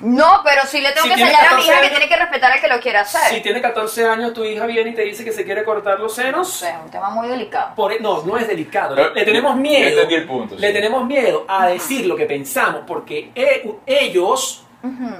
No, 0.02 0.40
pero 0.42 0.62
sí 0.64 0.80
le 0.80 0.92
tengo 0.92 1.02
Si 1.02 1.08
que 1.10 1.14
tiene 1.16 1.30
enseñar 1.30 1.52
a 1.52 1.56
mi 1.56 1.62
14 1.62 1.72
hija 1.72 1.80
que 1.82 1.88
tiene 1.90 2.08
que 2.08 2.16
respetar 2.16 2.52
al 2.52 2.60
que 2.62 2.68
lo 2.68 2.80
quiera 2.80 3.00
hacer. 3.02 3.34
Si 3.34 3.42
tiene 3.42 3.60
14 3.60 4.06
años, 4.08 4.32
tu 4.32 4.42
hija 4.44 4.64
viene 4.64 4.90
y 4.90 4.94
te 4.94 5.02
dice 5.02 5.22
que 5.26 5.30
se 5.32 5.44
quiere 5.44 5.62
cortar 5.62 6.00
los 6.00 6.12
O 6.12 6.14
senos. 6.22 6.50
sea, 6.50 6.70
es 6.78 6.84
un 6.86 6.90
tema 6.90 7.10
muy 7.10 7.28
delicado. 7.28 7.74
Por, 7.74 7.92
e, 7.92 8.00
no, 8.00 8.22
no 8.22 8.38
es 8.38 8.48
delicado. 8.48 8.94
Pero- 8.94 9.12
le 9.12 9.24
tenemos 9.26 9.54
miedo. 9.56 9.88
entendí 9.90 10.14
el 10.14 10.26
punto, 10.26 10.54
sí. 10.54 10.60
Le 10.62 10.72
tenemos 10.72 11.04
miedo 11.04 11.44
a 11.46 11.66
decir 11.66 12.06
lo 12.06 12.16
que 12.16 12.24
pensamos 12.24 12.84
porque 12.86 13.30
e- 13.34 13.70
ellos 13.84 14.64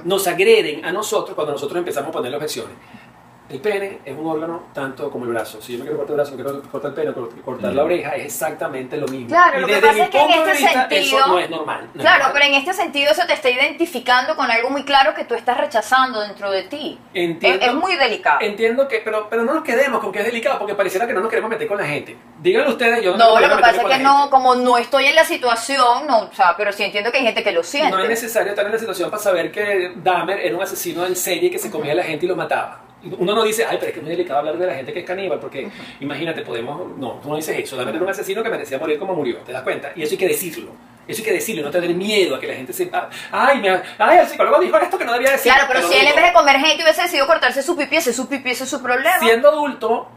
nos 0.03 0.27
agreden 0.27 0.83
a 0.85 0.91
nosotros 0.91 1.35
cuando 1.35 1.53
nosotros 1.53 1.77
empezamos 1.77 2.09
a 2.09 2.11
poner 2.11 2.33
objeciones. 2.33 2.75
El 3.51 3.59
pene 3.59 3.99
es 4.05 4.17
un 4.17 4.25
órgano 4.25 4.63
tanto 4.73 5.09
como 5.11 5.25
el 5.25 5.31
brazo. 5.31 5.61
Si 5.61 5.73
yo 5.73 5.79
me 5.79 5.83
quiero 5.85 5.97
cortar 5.97 6.11
el 6.13 6.15
brazo, 6.17 6.31
me 6.37 6.43
quiero 6.43 6.61
cortar 6.71 6.89
el 6.91 6.95
pene, 6.95 7.13
cor- 7.13 7.41
cortar 7.43 7.73
la 7.73 7.83
oreja, 7.83 8.11
es 8.15 8.25
exactamente 8.25 8.95
lo 8.97 9.07
mismo. 9.07 9.27
Claro, 9.27 9.57
y 9.57 9.61
lo 9.61 9.67
que 9.67 9.77
pasa 9.77 10.03
es 10.03 10.09
que 10.09 10.19
en 10.21 10.29
este 10.31 10.51
vista, 10.53 10.71
sentido- 10.89 11.01
eso 11.19 11.27
no 11.27 11.39
es 11.39 11.49
normal. 11.49 11.81
no 11.93 11.99
es 11.99 12.01
Claro, 12.01 12.23
normal. 12.23 12.31
pero 12.33 12.45
en 12.45 12.53
este 12.53 12.73
sentido 12.73 13.11
eso 13.11 13.21
te 13.27 13.33
está 13.33 13.49
identificando 13.49 14.35
con 14.35 14.49
algo 14.49 14.69
muy 14.69 14.83
claro 14.83 15.13
que 15.13 15.25
tú 15.25 15.35
estás 15.35 15.57
rechazando 15.57 16.21
dentro 16.21 16.49
de 16.51 16.63
ti. 16.63 16.97
Entiendo. 17.13 17.61
Es, 17.65 17.67
es 17.71 17.75
muy 17.75 17.95
delicado. 17.95 18.39
Entiendo 18.41 18.87
que, 18.87 19.01
pero, 19.03 19.27
pero 19.29 19.43
no 19.43 19.53
nos 19.53 19.63
quedemos 19.63 19.99
con 19.99 20.11
que 20.11 20.19
es 20.19 20.25
delicado, 20.25 20.57
porque 20.59 20.75
pareciera 20.75 21.05
que 21.05 21.13
no 21.13 21.19
nos 21.19 21.29
queremos 21.29 21.49
meter 21.49 21.67
con 21.67 21.77
la 21.77 21.85
gente. 21.85 22.15
Díganlo 22.41 22.69
ustedes, 22.71 23.03
yo 23.03 23.11
no, 23.17 23.17
No, 23.17 23.39
lo 23.39 23.49
que 23.55 23.61
pasa 23.61 23.81
es 23.81 23.87
que 23.87 23.97
no, 24.03 24.15
gente. 24.17 24.29
como 24.31 24.55
no 24.55 24.77
estoy 24.77 25.05
en 25.05 25.15
la 25.15 25.25
situación, 25.25 26.07
no, 26.07 26.19
o 26.19 26.33
sea, 26.33 26.55
pero 26.57 26.71
sí 26.71 26.83
entiendo 26.83 27.11
que 27.11 27.17
hay 27.17 27.25
gente 27.25 27.43
que 27.43 27.51
lo 27.51 27.63
siente. 27.63 27.91
No 27.91 28.01
es 28.01 28.09
necesario 28.09 28.49
estar 28.51 28.65
en 28.65 28.71
la 28.71 28.79
situación 28.79 29.09
para 29.11 29.21
saber 29.21 29.51
que 29.51 29.91
Dahmer 29.97 30.39
era 30.39 30.55
un 30.55 30.63
asesino 30.63 31.05
en 31.05 31.15
serie 31.15 31.51
que 31.51 31.59
se 31.59 31.69
comía 31.69 31.91
a 31.91 31.95
la 31.95 32.03
gente 32.03 32.25
y 32.25 32.29
los 32.29 32.37
mataba. 32.37 32.81
Uno 33.17 33.33
no 33.33 33.43
dice, 33.43 33.65
ay, 33.65 33.77
pero 33.79 33.87
es 33.87 33.93
que 33.93 33.99
es 33.99 34.05
muy 34.05 34.11
delicado 34.11 34.39
hablar 34.39 34.57
de 34.57 34.67
la 34.67 34.75
gente 34.75 34.93
que 34.93 34.99
es 34.99 35.05
caníbal, 35.05 35.39
porque 35.39 35.69
imagínate, 35.99 36.41
podemos. 36.41 36.97
No, 36.97 37.19
tú 37.21 37.29
no 37.29 37.35
dices 37.35 37.57
eso. 37.57 37.75
Dahmer 37.75 37.95
era 37.95 38.03
un 38.03 38.09
asesino 38.09 38.43
que 38.43 38.49
merecía 38.49 38.77
morir 38.77 38.99
como 38.99 39.15
murió, 39.15 39.37
¿te 39.39 39.51
das 39.51 39.63
cuenta? 39.63 39.91
Y 39.95 40.03
eso 40.03 40.13
hay 40.13 40.17
que 40.17 40.27
decirlo. 40.27 40.71
Eso 41.07 41.21
hay 41.21 41.25
que 41.25 41.33
decirlo, 41.33 41.63
no 41.63 41.71
tener 41.71 41.93
miedo 41.95 42.35
a 42.35 42.39
que 42.39 42.47
la 42.47 42.53
gente 42.53 42.71
sepa. 42.71 43.09
Ay, 43.31 43.59
me, 43.59 43.69
ay, 43.97 44.19
el 44.19 44.27
psicólogo 44.27 44.59
dijo 44.59 44.77
esto 44.77 44.97
que 44.97 45.05
no 45.05 45.13
debía 45.13 45.31
decir. 45.31 45.51
Claro, 45.51 45.67
pero 45.67 45.87
si 45.87 45.97
él 45.97 46.07
en 46.07 46.15
vez 46.15 46.25
de 46.25 46.33
comer 46.33 46.57
gente 46.57 46.83
hubiese 46.83 47.01
decidido 47.01 47.25
cortarse 47.25 47.63
su 47.63 47.75
pipí, 47.75 47.97
ese 47.97 48.11
es 48.11 48.15
su 48.15 48.27
ese 48.31 48.63
es 48.63 48.69
su 48.69 48.81
problema. 48.81 49.19
Siendo 49.19 49.49
adulto, 49.49 50.07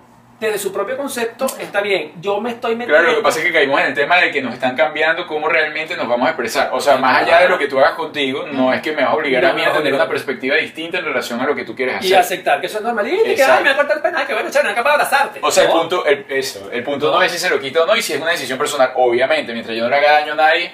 desde 0.40 0.58
su 0.58 0.72
propio 0.72 0.96
concepto, 0.96 1.46
está 1.58 1.80
bien. 1.80 2.12
Yo 2.20 2.40
me 2.40 2.50
estoy 2.50 2.74
metiendo. 2.76 2.94
Claro, 2.94 3.10
lo 3.12 3.16
que 3.18 3.22
pasa 3.22 3.38
es 3.38 3.44
que 3.46 3.52
caímos 3.52 3.80
en 3.80 3.86
el 3.86 3.94
tema 3.94 4.16
de 4.18 4.30
que 4.30 4.42
nos 4.42 4.52
están 4.54 4.76
cambiando 4.76 5.26
cómo 5.26 5.48
realmente 5.48 5.96
nos 5.96 6.06
vamos 6.08 6.26
a 6.26 6.30
expresar. 6.30 6.70
O 6.72 6.80
sea, 6.80 6.96
más 6.96 7.22
allá 7.22 7.40
de 7.40 7.48
lo 7.48 7.58
que 7.58 7.68
tú 7.68 7.78
hagas 7.78 7.92
contigo, 7.92 8.44
no 8.52 8.72
es 8.72 8.82
que 8.82 8.92
me 8.92 9.02
vas 9.02 9.12
a 9.12 9.14
obligar 9.14 9.42
No, 9.42 9.50
a 9.50 9.52
mí 9.52 9.62
a 9.62 9.68
no, 9.68 9.72
tener 9.74 9.92
no. 9.92 9.96
una 9.98 10.08
perspectiva 10.08 10.56
distinta 10.56 10.98
en 10.98 11.04
relación 11.04 11.40
a 11.40 11.46
lo 11.46 11.54
que 11.54 11.64
tú 11.64 11.74
quieres 11.74 11.94
Y 12.02 12.06
hacer. 12.08 12.18
aceptar 12.18 12.60
que 12.60 12.66
eso 12.66 12.78
es 12.78 12.84
normal. 12.84 13.06
Y 13.08 13.34
que 13.34 13.42
ay, 13.42 13.62
me 13.62 13.68
va 13.70 13.74
a 13.74 13.76
cortar 13.76 13.96
el 13.96 14.02
pene, 14.02 14.16
ay, 14.18 14.26
que 14.26 14.34
bueno, 14.34 14.50
chévere, 14.50 14.70
acá 14.70 14.82
para 14.82 14.94
abrazarte. 14.96 15.40
O 15.42 15.50
sea, 15.50 15.62
el 15.64 15.68
No. 15.70 15.80
punto, 15.80 16.04
el, 16.04 16.26
eso, 16.28 16.68
el 16.72 16.82
punto 16.82 17.10
no 17.10 17.22
es 17.22 17.30
si 17.32 17.38
se 17.38 17.48
lo 17.48 17.58
quita 17.60 17.82
o 17.82 17.86
no 17.86 17.96
y 17.96 18.02
si 18.02 18.12
es 18.14 18.20
una 18.20 18.32
decisión 18.32 18.58
personal. 18.58 18.92
Obviamente, 18.96 19.52
mientras 19.52 19.76
yo 19.76 19.84
no 19.84 19.88
le 19.90 19.96
haga 19.96 20.12
daño 20.20 20.32
a 20.32 20.36
nadie, 20.36 20.72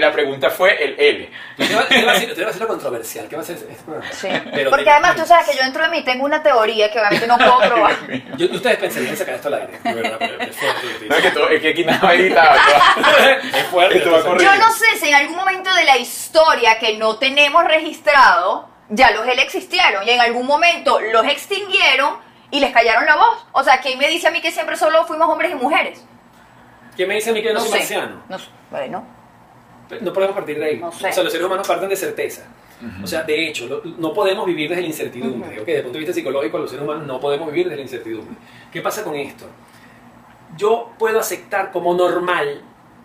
la 0.00 0.10
pregunta 0.12 0.48
fue 0.50 0.82
el 0.82 0.94
L. 0.98 1.30
Te 1.56 1.74
va, 1.74 1.86
te 1.86 2.04
va 2.04 2.12
a 2.12 2.14
decir, 2.14 2.34
te 2.34 2.40
va 2.40 2.46
a 2.46 2.52
decir 2.52 2.62
lo 2.62 2.68
controversial. 2.68 3.28
¿Qué 3.28 3.36
va 3.36 3.42
a 3.42 3.44
ser? 3.44 3.58
Sí. 4.12 4.28
Pero 4.52 4.70
Porque 4.70 4.88
además 4.90 5.16
tú 5.16 5.26
sabes 5.26 5.48
que 5.48 5.56
yo 5.56 5.62
dentro 5.62 5.82
de 5.82 5.88
mí 5.90 6.02
tengo 6.04 6.24
una 6.24 6.42
teoría 6.42 6.90
que 6.90 6.98
obviamente 6.98 7.26
no 7.26 7.36
puedo 7.36 7.58
probar. 7.68 7.96
Yo, 8.36 8.46
ustedes 8.50 8.76
pensarían 8.78 9.10
en 9.12 9.16
sacar 9.18 9.34
esto 9.34 9.48
al 9.48 9.54
aire. 9.54 9.78
De 9.82 9.94
verdad, 9.94 10.16
pero 10.18 10.40
es 10.40 10.56
fuerte. 10.56 10.80
que 10.98 11.06
No 11.08 11.14
es 11.16 11.20
que, 11.22 11.28
dice. 11.28 11.30
todo- 11.40 11.48
es 11.50 11.60
que 11.62 11.68
aquí 11.70 11.84
nada 11.84 12.14
editado. 12.14 12.56
es 13.54 13.64
fuerte. 13.66 13.98
Esto 13.98 14.10
va 14.12 14.18
a. 14.18 14.38
Yo 14.38 14.56
no 14.56 14.72
sé 14.72 14.86
si 14.98 15.08
en 15.08 15.14
algún 15.14 15.36
momento 15.36 15.72
de 15.74 15.84
la 15.84 15.96
historia 15.98 16.78
que 16.78 16.96
no 16.96 17.16
tenemos 17.18 17.64
registrado, 17.64 18.68
ya 18.88 19.10
los 19.10 19.26
L 19.26 19.42
existieron 19.42 20.06
y 20.06 20.10
en 20.10 20.20
algún 20.20 20.46
momento 20.46 21.00
los 21.00 21.26
extinguieron 21.26 22.16
y 22.50 22.60
les 22.60 22.72
callaron 22.72 23.06
la 23.06 23.16
voz. 23.16 23.46
O 23.52 23.62
sea, 23.64 23.80
¿quién 23.80 23.98
me 23.98 24.08
dice 24.08 24.28
a 24.28 24.30
mí 24.30 24.40
que 24.40 24.50
siempre 24.50 24.76
solo 24.76 25.04
fuimos 25.06 25.28
hombres 25.28 25.52
y 25.52 25.54
mujeres? 25.54 26.04
¿Quién 26.96 27.08
me 27.08 27.14
dice 27.14 27.30
a 27.30 27.32
mí 27.32 27.42
que 27.42 27.48
no, 27.52 27.54
No 27.54 27.60
soy 27.60 27.70
sé. 27.70 27.78
marciano? 27.78 28.22
No 28.28 28.38
sé. 28.38 28.46
Bueno, 28.70 29.06
No 30.00 30.12
podemos 30.12 30.34
partir 30.34 30.58
de 30.58 30.64
ahí. 30.64 30.76
No 30.78 30.90
sé. 30.92 31.08
O 31.08 31.12
sea, 31.12 31.22
los 31.22 31.32
seres 31.32 31.46
humanos 31.46 31.66
parten 31.68 31.88
de 31.88 31.96
certeza. 31.96 32.46
O 33.02 33.06
sea, 33.06 33.22
de 33.22 33.48
hecho, 33.48 33.66
lo- 33.68 33.82
no 33.84 34.12
podemos 34.12 34.44
vivir 34.46 34.68
desde 34.68 34.82
la 34.82 34.88
incertidumbre. 34.88 35.50
Ok, 35.60 35.66
desde 35.66 35.76
el 35.78 35.82
punto 35.82 35.94
de 35.98 35.98
vista 36.00 36.12
psicológico, 36.14 36.58
los 36.58 36.68
seres 36.70 36.84
humanos 36.84 37.06
no 37.06 37.20
podemos 37.20 37.46
vivir 37.48 37.66
desde 37.66 37.76
la 37.76 37.82
incertidumbre. 37.82 38.34
¿Qué 38.72 38.80
pasa 38.80 39.04
con 39.04 39.14
esto? 39.14 39.46
Yo 40.56 40.90
puedo 40.98 41.18
aceptar 41.20 41.70
como 41.70 41.94
normal, 41.94 42.60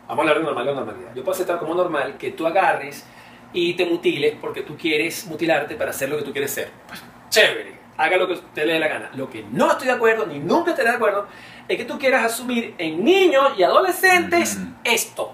vamos 0.07 0.17
a 0.17 0.21
hablar 0.21 0.39
de 0.39 0.43
normal 0.43 0.67
o 0.69 0.75
normalidad, 0.75 1.13
yo 1.15 1.23
puedo 1.23 1.33
aceptar 1.35 1.59
como 1.59 1.75
normal 1.75 2.17
que 2.17 2.31
tú 2.31 2.45
agarres 2.45 3.05
y 3.53 3.73
te 3.75 3.85
mutiles 3.85 4.35
porque 4.41 4.63
tú 4.63 4.75
quieres 4.75 5.25
mutilarte 5.27 5.75
para 5.75 5.91
hacer 5.91 6.09
lo 6.09 6.17
que 6.17 6.23
tú 6.23 6.31
quieres 6.31 6.51
ser. 6.51 6.69
Pues, 6.87 7.01
chévere, 7.29 7.77
haga 7.97 8.17
lo 8.17 8.27
que 8.27 8.33
usted 8.33 8.65
le 8.65 8.73
dé 8.73 8.79
la 8.79 8.87
gana. 8.89 9.11
Lo 9.15 9.29
que 9.29 9.45
no 9.51 9.71
estoy 9.71 9.87
de 9.87 9.93
acuerdo, 9.93 10.25
ni 10.25 10.39
nunca 10.39 10.71
estaré 10.71 10.89
de 10.89 10.95
acuerdo, 10.95 11.27
es 11.67 11.77
que 11.77 11.85
tú 11.85 11.97
quieras 11.97 12.25
asumir 12.25 12.73
en 12.77 13.03
niños 13.03 13.51
y 13.57 13.63
adolescentes 13.63 14.57
Ujú. 14.57 14.65
esto. 14.83 15.33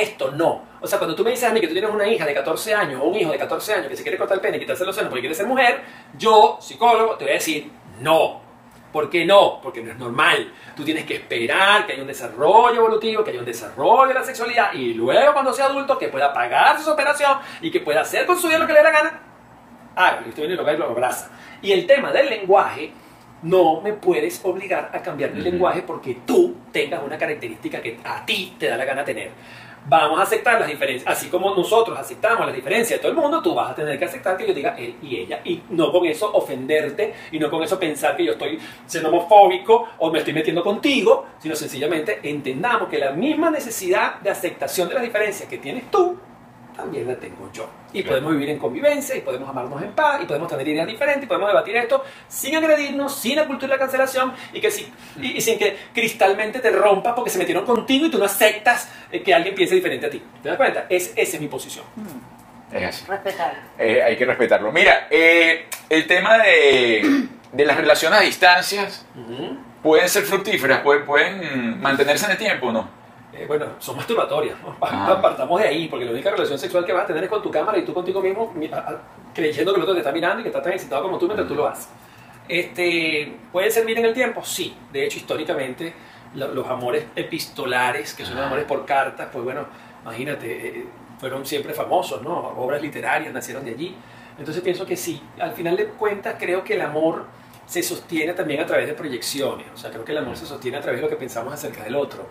Esto 0.00 0.30
no. 0.32 0.62
O 0.80 0.86
sea, 0.86 0.98
cuando 0.98 1.16
tú 1.16 1.24
me 1.24 1.30
dices 1.30 1.48
a 1.48 1.52
mí 1.52 1.60
que 1.60 1.68
tú 1.68 1.72
tienes 1.72 1.90
una 1.90 2.06
hija 2.06 2.26
de 2.26 2.34
14 2.34 2.74
años 2.74 3.00
o 3.02 3.06
un 3.06 3.14
hijo 3.14 3.32
de 3.32 3.38
14 3.38 3.74
años 3.74 3.88
que 3.88 3.96
se 3.96 4.02
quiere 4.02 4.18
cortar 4.18 4.36
el 4.36 4.40
pene 4.40 4.58
y 4.58 4.60
quitarse 4.60 4.84
los 4.84 4.94
senos 4.94 5.08
porque 5.08 5.20
quiere 5.20 5.34
ser 5.34 5.46
mujer, 5.46 5.80
yo, 6.18 6.58
psicólogo, 6.60 7.16
te 7.16 7.24
voy 7.24 7.32
a 7.32 7.34
decir 7.36 7.70
no. 8.00 8.44
¿Por 8.92 9.10
qué 9.10 9.24
no? 9.26 9.60
Porque 9.60 9.82
no 9.82 9.90
es 9.90 9.98
normal. 9.98 10.52
Tú 10.74 10.84
tienes 10.84 11.04
que 11.04 11.16
esperar 11.16 11.86
que 11.86 11.92
haya 11.92 12.02
un 12.02 12.08
desarrollo 12.08 12.76
evolutivo, 12.76 13.24
que 13.24 13.30
haya 13.30 13.40
un 13.40 13.46
desarrollo 13.46 14.08
de 14.08 14.14
la 14.14 14.24
sexualidad 14.24 14.72
y 14.72 14.94
luego 14.94 15.32
cuando 15.32 15.52
sea 15.52 15.66
adulto 15.66 15.98
que 15.98 16.08
pueda 16.08 16.32
pagar 16.32 16.80
su 16.80 16.90
operación 16.90 17.38
y 17.60 17.70
que 17.70 17.80
pueda 17.80 18.02
hacer 18.02 18.26
con 18.26 18.38
su 18.38 18.48
vida 18.48 18.58
lo 18.58 18.66
que 18.66 18.72
le 18.72 18.78
dé 18.78 18.84
la 18.84 18.90
gana. 18.90 19.20
Hágalo. 19.96 20.26
Y 20.26 20.28
usted 20.30 20.42
viene 20.42 20.54
y 20.54 20.56
lo 20.56 20.64
ve 20.64 20.74
y 20.74 20.76
lo 20.78 20.84
abraza. 20.86 21.30
Y 21.62 21.72
el 21.72 21.86
tema 21.86 22.12
del 22.12 22.30
lenguaje, 22.30 22.92
no 23.42 23.80
me 23.80 23.92
puedes 23.92 24.40
obligar 24.44 24.90
a 24.92 25.02
cambiar 25.02 25.32
mi 25.32 25.40
lenguaje 25.40 25.82
porque 25.82 26.18
tú 26.26 26.56
tengas 26.72 27.02
una 27.02 27.18
característica 27.18 27.80
que 27.80 27.98
a 28.04 28.24
ti 28.24 28.56
te 28.58 28.68
da 28.68 28.76
la 28.76 28.84
gana 28.84 29.04
tener. 29.04 29.30
Vamos 29.88 30.18
a 30.18 30.22
aceptar 30.24 30.58
las 30.58 30.68
diferencias. 30.68 31.16
Así 31.16 31.28
como 31.28 31.54
nosotros 31.54 31.96
aceptamos 31.96 32.44
las 32.44 32.54
diferencias 32.54 32.98
de 32.98 33.02
todo 33.02 33.12
el 33.12 33.18
mundo, 33.18 33.40
tú 33.40 33.54
vas 33.54 33.70
a 33.70 33.74
tener 33.74 33.96
que 33.96 34.04
aceptar 34.04 34.36
que 34.36 34.48
yo 34.48 34.52
diga 34.52 34.74
él 34.76 34.96
y 35.00 35.16
ella. 35.16 35.40
Y 35.44 35.62
no 35.70 35.92
con 35.92 36.04
eso 36.06 36.30
ofenderte 36.32 37.14
y 37.30 37.38
no 37.38 37.48
con 37.48 37.62
eso 37.62 37.78
pensar 37.78 38.16
que 38.16 38.24
yo 38.24 38.32
estoy 38.32 38.58
siendo 38.84 39.10
homofóbico 39.10 39.88
o 39.98 40.10
me 40.10 40.18
estoy 40.18 40.34
metiendo 40.34 40.64
contigo, 40.64 41.26
sino 41.38 41.54
sencillamente 41.54 42.18
entendamos 42.22 42.88
que 42.88 42.98
la 42.98 43.12
misma 43.12 43.50
necesidad 43.50 44.20
de 44.20 44.30
aceptación 44.30 44.88
de 44.88 44.94
las 44.94 45.04
diferencias 45.04 45.48
que 45.48 45.58
tienes 45.58 45.88
tú, 45.88 46.18
también 46.76 47.06
la 47.08 47.16
tengo 47.16 47.50
yo. 47.52 47.68
Y 47.92 48.02
Claro. 48.02 48.16
podemos 48.16 48.32
vivir 48.34 48.50
en 48.50 48.58
convivencia, 48.58 49.16
y 49.16 49.20
podemos 49.22 49.48
amarnos 49.48 49.82
en 49.82 49.92
paz, 49.92 50.20
y 50.22 50.26
podemos 50.26 50.48
tener 50.48 50.68
ideas 50.68 50.86
diferentes, 50.86 51.24
y 51.24 51.26
podemos 51.26 51.48
debatir 51.48 51.76
esto 51.76 52.04
sin 52.28 52.54
agredirnos, 52.56 53.14
sin 53.16 53.36
la 53.36 53.46
cultura 53.46 53.72
de 53.72 53.74
la 53.76 53.78
cancelación, 53.78 54.32
y, 54.52 54.60
que 54.60 54.70
si- 54.70 54.92
y, 55.20 55.38
y 55.38 55.40
sin 55.40 55.58
que 55.58 55.76
cristalmente 55.94 56.60
te 56.60 56.70
rompas 56.70 57.14
porque 57.14 57.30
se 57.30 57.38
metieron 57.38 57.64
contigo 57.64 58.06
y 58.06 58.10
tú 58.10 58.18
no 58.18 58.26
aceptas 58.26 58.90
eh, 59.10 59.22
que 59.22 59.32
alguien 59.34 59.54
piense 59.54 59.74
diferente 59.74 60.06
a 60.06 60.10
ti. 60.10 60.22
¿Te 60.42 60.48
das 60.50 60.56
cuenta? 60.58 60.86
Es, 60.88 61.12
esa 61.16 61.36
es 61.36 61.40
mi 61.40 61.48
posición. 61.48 61.84
Es 62.72 62.82
así. 62.84 63.04
respetable. 63.06 63.58
Eh, 63.78 64.02
hay 64.02 64.16
que 64.16 64.24
respetarlo. 64.26 64.70
Mira, 64.72 65.06
eh, 65.10 65.66
el 65.88 66.06
tema 66.06 66.36
de, 66.38 67.28
de 67.52 67.64
las 67.64 67.76
relaciones 67.76 68.18
a 68.18 68.22
distancias 68.22 69.06
pueden 69.82 70.08
ser 70.08 70.24
fructíferas, 70.24 70.80
pueden, 70.80 71.04
pueden 71.06 71.80
mantenerse 71.80 72.24
en 72.26 72.32
el 72.32 72.36
tiempo, 72.38 72.72
¿no? 72.72 73.05
Eh, 73.36 73.44
bueno, 73.46 73.66
son 73.78 73.96
masturbatorias. 73.96 74.56
¿no? 74.62 74.76
Ah. 74.80 75.18
Partamos 75.20 75.60
de 75.60 75.68
ahí, 75.68 75.88
porque 75.88 76.04
la 76.04 76.12
única 76.12 76.30
relación 76.30 76.58
sexual 76.58 76.84
que 76.84 76.92
vas 76.92 77.04
a 77.04 77.06
tener 77.06 77.24
es 77.24 77.30
con 77.30 77.42
tu 77.42 77.50
cámara 77.50 77.76
y 77.78 77.84
tú 77.84 77.92
contigo 77.92 78.20
mismo, 78.22 78.52
creyendo 79.34 79.72
que 79.72 79.76
el 79.76 79.82
otro 79.82 79.94
te 79.94 80.00
está 80.00 80.12
mirando 80.12 80.40
y 80.40 80.42
que 80.42 80.48
está 80.48 80.62
tan 80.62 80.72
excitado 80.72 81.02
como 81.02 81.18
tú 81.18 81.26
mientras 81.26 81.46
tú 81.48 81.54
lo 81.54 81.68
haces. 81.68 81.88
Este, 82.48 83.36
¿Puede 83.52 83.70
servir 83.70 83.98
en 83.98 84.06
el 84.06 84.14
tiempo? 84.14 84.42
Sí. 84.44 84.74
De 84.92 85.04
hecho, 85.04 85.18
históricamente, 85.18 85.94
lo- 86.34 86.48
los 86.54 86.66
amores 86.68 87.04
epistolares, 87.16 88.14
que 88.14 88.24
son 88.24 88.36
los 88.36 88.46
amores 88.46 88.64
por 88.64 88.84
cartas, 88.86 89.28
pues 89.32 89.44
bueno, 89.44 89.66
imagínate, 90.02 90.68
eh, 90.68 90.86
fueron 91.18 91.44
siempre 91.44 91.74
famosos, 91.74 92.22
¿no? 92.22 92.34
Obras 92.56 92.80
literarias 92.80 93.32
nacieron 93.32 93.64
de 93.64 93.72
allí. 93.72 93.96
Entonces 94.38 94.62
pienso 94.62 94.86
que 94.86 94.96
sí. 94.96 95.20
Al 95.40 95.52
final 95.52 95.76
de 95.76 95.86
cuentas, 95.86 96.36
creo 96.38 96.62
que 96.62 96.74
el 96.74 96.82
amor 96.82 97.24
se 97.66 97.82
sostiene 97.82 98.32
también 98.34 98.60
a 98.60 98.66
través 98.66 98.86
de 98.86 98.92
proyecciones. 98.92 99.66
O 99.74 99.76
sea, 99.76 99.90
creo 99.90 100.04
que 100.04 100.12
el 100.12 100.18
amor 100.18 100.36
se 100.36 100.46
sostiene 100.46 100.76
a 100.76 100.80
través 100.80 101.00
de 101.00 101.04
lo 101.06 101.08
que 101.10 101.16
pensamos 101.16 101.52
acerca 101.52 101.82
del 101.82 101.96
otro. 101.96 102.26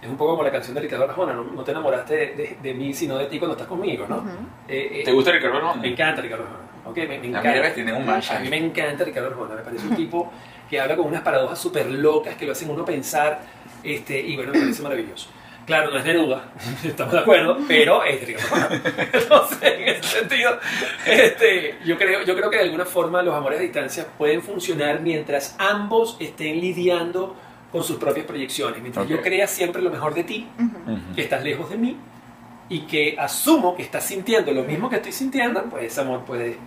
Es 0.00 0.08
un 0.08 0.16
poco 0.16 0.32
como 0.32 0.42
la 0.44 0.52
canción 0.52 0.74
de 0.74 0.80
Ricardo 0.82 1.04
Arjona, 1.04 1.32
no, 1.32 1.42
no 1.44 1.64
te 1.64 1.72
enamoraste 1.72 2.14
de, 2.14 2.26
de- 2.34 2.56
de 2.62 2.74
mí, 2.74 2.94
sino 2.94 3.18
de 3.18 3.26
ti 3.26 3.38
cuando 3.38 3.54
estás 3.54 3.66
conmigo, 3.66 4.06
¿no? 4.08 4.18
Ujú. 4.18 4.28
Eh, 4.68 5.00
eh, 5.00 5.02
¿Te 5.04 5.12
gusta 5.12 5.32
Ricardo 5.32 5.54
Me 5.60 5.66
Arjona? 5.68 5.86
encanta 5.88 6.22
Ricardo 6.22 6.44
Arjona. 6.44 6.64
¿ok? 6.86 6.96
Me, 6.96 7.06
me 7.06 7.14
A 7.16 7.18
mí 7.20 7.26
encanta. 7.28 7.52
debes 7.52 7.74
tener 7.74 7.94
un 7.94 8.08
A 8.08 8.38
mí 8.40 8.48
me 8.48 8.56
encanta 8.58 9.04
Ricardo 9.04 9.28
Arjona, 9.30 9.54
me 9.56 9.62
parece 9.62 9.86
un 9.88 9.96
tipo 9.96 10.32
que 10.70 10.80
habla 10.80 10.96
con 10.96 11.06
unas 11.06 11.22
paradojas 11.22 11.58
súper 11.58 11.86
locas 11.90 12.36
que 12.36 12.46
lo 12.46 12.52
hacen 12.52 12.70
uno 12.70 12.84
pensar, 12.84 13.40
este, 13.82 14.20
y 14.20 14.36
bueno, 14.36 14.52
me 14.52 14.60
parece 14.60 14.82
maravilloso. 14.82 15.30
Claro, 15.66 15.90
no 15.90 15.98
es 15.98 16.04
Neruda, 16.04 16.44
estamos 16.84 17.12
de 17.12 17.18
acuerdo, 17.18 17.58
pero 17.66 18.02
es 18.04 18.20
de 18.20 18.26
Ricardo 18.26 18.54
Arjona. 18.54 18.82
Entonces, 19.12 19.58
en 19.62 19.88
ese 19.88 20.02
sentido, 20.20 20.58
este, 21.06 21.78
yo, 21.84 21.98
creo, 21.98 22.22
yo 22.24 22.36
creo 22.36 22.50
que 22.50 22.56
de 22.58 22.62
alguna 22.64 22.84
forma 22.84 23.22
los 23.22 23.34
amores 23.34 23.58
a 23.58 23.62
distancia 23.62 24.06
pueden 24.16 24.42
funcionar 24.42 25.00
mientras 25.00 25.56
ambos 25.58 26.16
estén 26.20 26.60
lidiando 26.60 27.34
con 27.72 27.82
sus 27.82 27.96
propias 27.96 28.26
proyecciones. 28.26 28.80
Mientras 28.80 29.06
yo 29.06 29.20
crea 29.20 29.46
siempre 29.46 29.82
lo 29.82 29.90
mejor 29.90 30.14
de 30.14 30.24
ti, 30.24 30.48
que 31.14 31.22
estás 31.22 31.42
lejos 31.42 31.70
de 31.70 31.76
mí 31.76 31.96
y 32.68 32.80
que 32.80 33.16
asumo 33.18 33.76
que 33.76 33.82
estás 33.82 34.04
sintiendo 34.04 34.52
lo 34.52 34.64
mismo 34.64 34.88
que 34.90 34.96
estoy 34.96 35.12
sintiendo, 35.12 35.64
pues 35.64 35.84
ese 35.84 36.00
amor 36.00 36.24
puede, 36.24 36.58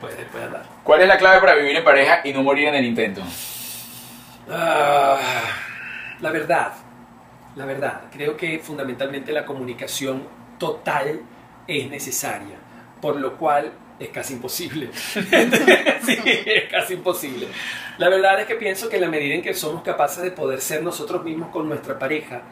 puede, 0.00 0.24
puede 0.26 0.44
andar. 0.44 0.64
¿Cuál 0.84 1.02
es 1.02 1.08
la 1.08 1.18
clave 1.18 1.40
para 1.40 1.54
vivir 1.54 1.76
en 1.76 1.84
pareja 1.84 2.20
y 2.24 2.32
no 2.32 2.42
morir 2.42 2.68
en 2.68 2.74
el 2.74 2.84
intento? 2.84 3.22
Ah, 4.50 5.18
la 6.20 6.30
verdad, 6.30 6.72
la 7.56 7.64
verdad, 7.64 8.02
creo 8.12 8.36
que 8.36 8.58
fundamentalmente 8.58 9.32
la 9.32 9.44
comunicación 9.44 10.22
total 10.58 11.20
es 11.66 11.88
necesaria, 11.88 12.56
por 13.00 13.16
lo 13.16 13.36
cual 13.36 13.72
es 14.00 14.08
casi 14.08 14.32
imposible. 14.34 14.90
es 15.14 16.70
casi 16.70 16.94
imposible. 16.94 17.46
La 17.98 18.08
verdad 18.08 18.40
es 18.40 18.46
que 18.46 18.54
pienso 18.56 18.88
que 18.88 18.96
en 18.96 19.02
la 19.02 19.08
medida 19.08 19.34
en 19.34 19.42
que 19.42 19.52
somos 19.52 19.82
capaces 19.82 20.22
de 20.22 20.30
poder 20.30 20.60
ser 20.60 20.82
nosotros 20.82 21.22
mismos 21.22 21.50
con 21.50 21.68
nuestra 21.68 21.98
pareja, 21.98 22.42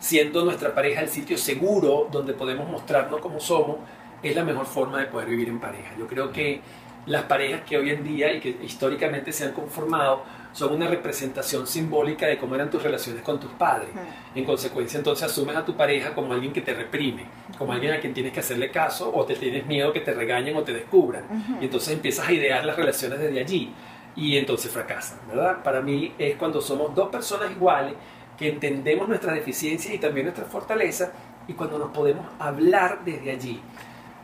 siendo 0.00 0.44
nuestra 0.44 0.74
pareja 0.74 1.02
el 1.02 1.10
sitio 1.10 1.36
seguro 1.36 2.08
donde 2.10 2.32
podemos 2.32 2.68
mostrarnos 2.68 3.20
como 3.20 3.38
somos, 3.38 3.76
es 4.22 4.34
la 4.34 4.44
mejor 4.44 4.64
forma 4.64 4.98
de 4.98 5.06
poder 5.06 5.28
vivir 5.28 5.48
en 5.48 5.60
pareja. 5.60 5.90
Yo 5.98 6.06
creo 6.06 6.32
que 6.32 6.62
las 7.06 7.24
parejas 7.24 7.60
que 7.68 7.76
hoy 7.76 7.90
en 7.90 8.02
día 8.02 8.32
y 8.32 8.40
que 8.40 8.56
históricamente 8.62 9.30
se 9.30 9.44
han 9.44 9.52
conformado 9.52 10.22
son 10.54 10.72
una 10.72 10.86
representación 10.86 11.66
simbólica 11.66 12.26
de 12.26 12.38
cómo 12.38 12.54
eran 12.54 12.70
tus 12.70 12.82
relaciones 12.82 13.22
con 13.22 13.40
tus 13.40 13.50
padres. 13.52 13.88
En 14.34 14.44
consecuencia, 14.44 14.98
entonces 14.98 15.28
asumes 15.28 15.56
a 15.56 15.64
tu 15.64 15.76
pareja 15.76 16.14
como 16.14 16.32
alguien 16.32 16.52
que 16.52 16.60
te 16.60 16.72
reprime, 16.72 17.26
como 17.58 17.72
alguien 17.72 17.92
a 17.92 17.98
quien 17.98 18.14
tienes 18.14 18.32
que 18.32 18.40
hacerle 18.40 18.70
caso 18.70 19.12
o 19.12 19.24
te 19.24 19.34
tienes 19.34 19.66
miedo 19.66 19.92
que 19.92 20.00
te 20.00 20.14
regañen 20.14 20.56
o 20.56 20.62
te 20.62 20.72
descubran. 20.72 21.24
Y 21.60 21.64
entonces 21.64 21.92
empiezas 21.92 22.28
a 22.28 22.32
idear 22.32 22.64
las 22.64 22.76
relaciones 22.76 23.18
desde 23.18 23.40
allí 23.40 23.74
y 24.14 24.36
entonces 24.36 24.70
fracasan, 24.70 25.18
¿verdad? 25.28 25.62
Para 25.64 25.80
mí 25.80 26.14
es 26.16 26.36
cuando 26.36 26.60
somos 26.60 26.94
dos 26.94 27.08
personas 27.08 27.50
iguales 27.50 27.94
que 28.38 28.48
entendemos 28.48 29.08
nuestras 29.08 29.34
deficiencias 29.34 29.92
y 29.92 29.98
también 29.98 30.26
nuestras 30.26 30.48
fortalezas 30.48 31.10
y 31.48 31.54
cuando 31.54 31.78
nos 31.78 31.90
podemos 31.90 32.26
hablar 32.38 33.00
desde 33.04 33.32
allí. 33.32 33.60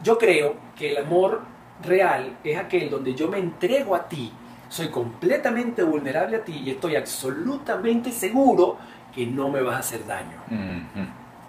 Yo 0.03 0.16
creo 0.16 0.55
que 0.78 0.93
el 0.93 0.99
amor 0.99 1.43
real 1.83 2.39
es 2.45 2.57
aquel 2.57 2.89
donde 2.89 3.14
yo 3.14 3.26
me 3.26 3.39
entrego 3.39 3.97
a 3.97 4.09
ti, 4.09 4.33
soy 4.71 4.89
completamente 4.89 5.83
vulnerable 5.83 6.37
a 6.37 6.45
ti 6.45 6.62
y 6.64 6.71
estoy 6.71 6.95
absolutamente 6.95 8.12
seguro 8.12 8.79
que 9.12 9.27
no 9.27 9.49
me 9.49 9.61
vas 9.61 9.75
a 9.75 9.79
hacer 9.81 10.07
daño. 10.07 10.39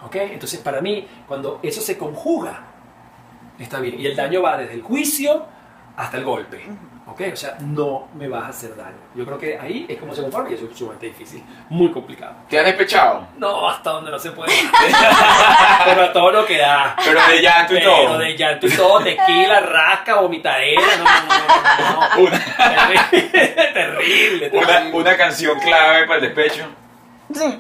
¿Ok? 0.04 0.16
Entonces, 0.16 0.60
para 0.60 0.82
mí, 0.82 1.08
cuando 1.28 1.60
eso 1.62 1.80
se 1.82 1.98
conjuga, 1.98 2.64
está 3.60 3.80
bien. 3.80 4.00
Y 4.00 4.08
el 4.08 4.16
daño 4.16 4.42
va 4.42 4.58
desde 4.58 4.74
el 4.74 4.82
juicio 4.82 5.46
hasta 5.96 6.18
el 6.18 6.26
golpe. 6.26 6.64
¿Ok? 7.08 7.22
O 7.34 7.36
sea, 7.36 7.58
no 7.60 8.08
me 8.14 8.28
vas 8.28 8.44
a 8.44 8.48
hacer 8.50 8.76
daño. 8.76 8.96
Yo 9.16 9.26
creo 9.26 9.38
que 9.38 9.58
ahí 9.60 9.86
es 9.90 9.98
como 10.00 10.14
se 10.14 10.22
conforma 10.22 10.50
y 10.50 10.54
eso 10.54 10.68
es 10.72 10.78
sumamente 10.78 11.08
difícil. 11.08 11.44
Muy 11.70 11.92
complicado. 11.92 12.34
¿Te 12.48 12.60
has 12.60 12.66
despechado? 12.66 13.28
No, 13.38 13.68
hasta 13.70 13.90
donde 13.92 14.12
no 14.12 14.20
se 14.20 14.32
puede. 14.32 14.52
Pero 15.86 16.04
a 16.04 16.14
todo 16.14 16.32
lo 16.32 16.46
que 16.46 16.58
da. 16.60 16.96
Pero 17.04 17.20
de 17.28 17.42
llanto 17.42 17.74
y 17.74 17.80
Pero 17.80 17.92
todo. 17.96 18.18
de 18.20 18.38
llanto 18.38 18.68
y 18.68 18.72
todo, 18.72 19.04
tequila, 19.04 19.60
rasca, 19.62 20.16
vomitadera, 20.22 20.82
no, 20.98 21.04
no, 21.04 21.22
no, 21.28 22.00
no, 22.00 22.16
no. 22.18 22.22
Una, 22.28 22.40
Terrible, 22.40 23.68
terrible. 23.74 24.50
una, 24.54 24.68
terrible. 24.68 24.98
una 25.00 25.18
canción 25.18 25.60
clave 25.60 26.06
para 26.08 26.20
el 26.20 26.34
despecho. 26.34 26.66
Sí. 27.34 27.60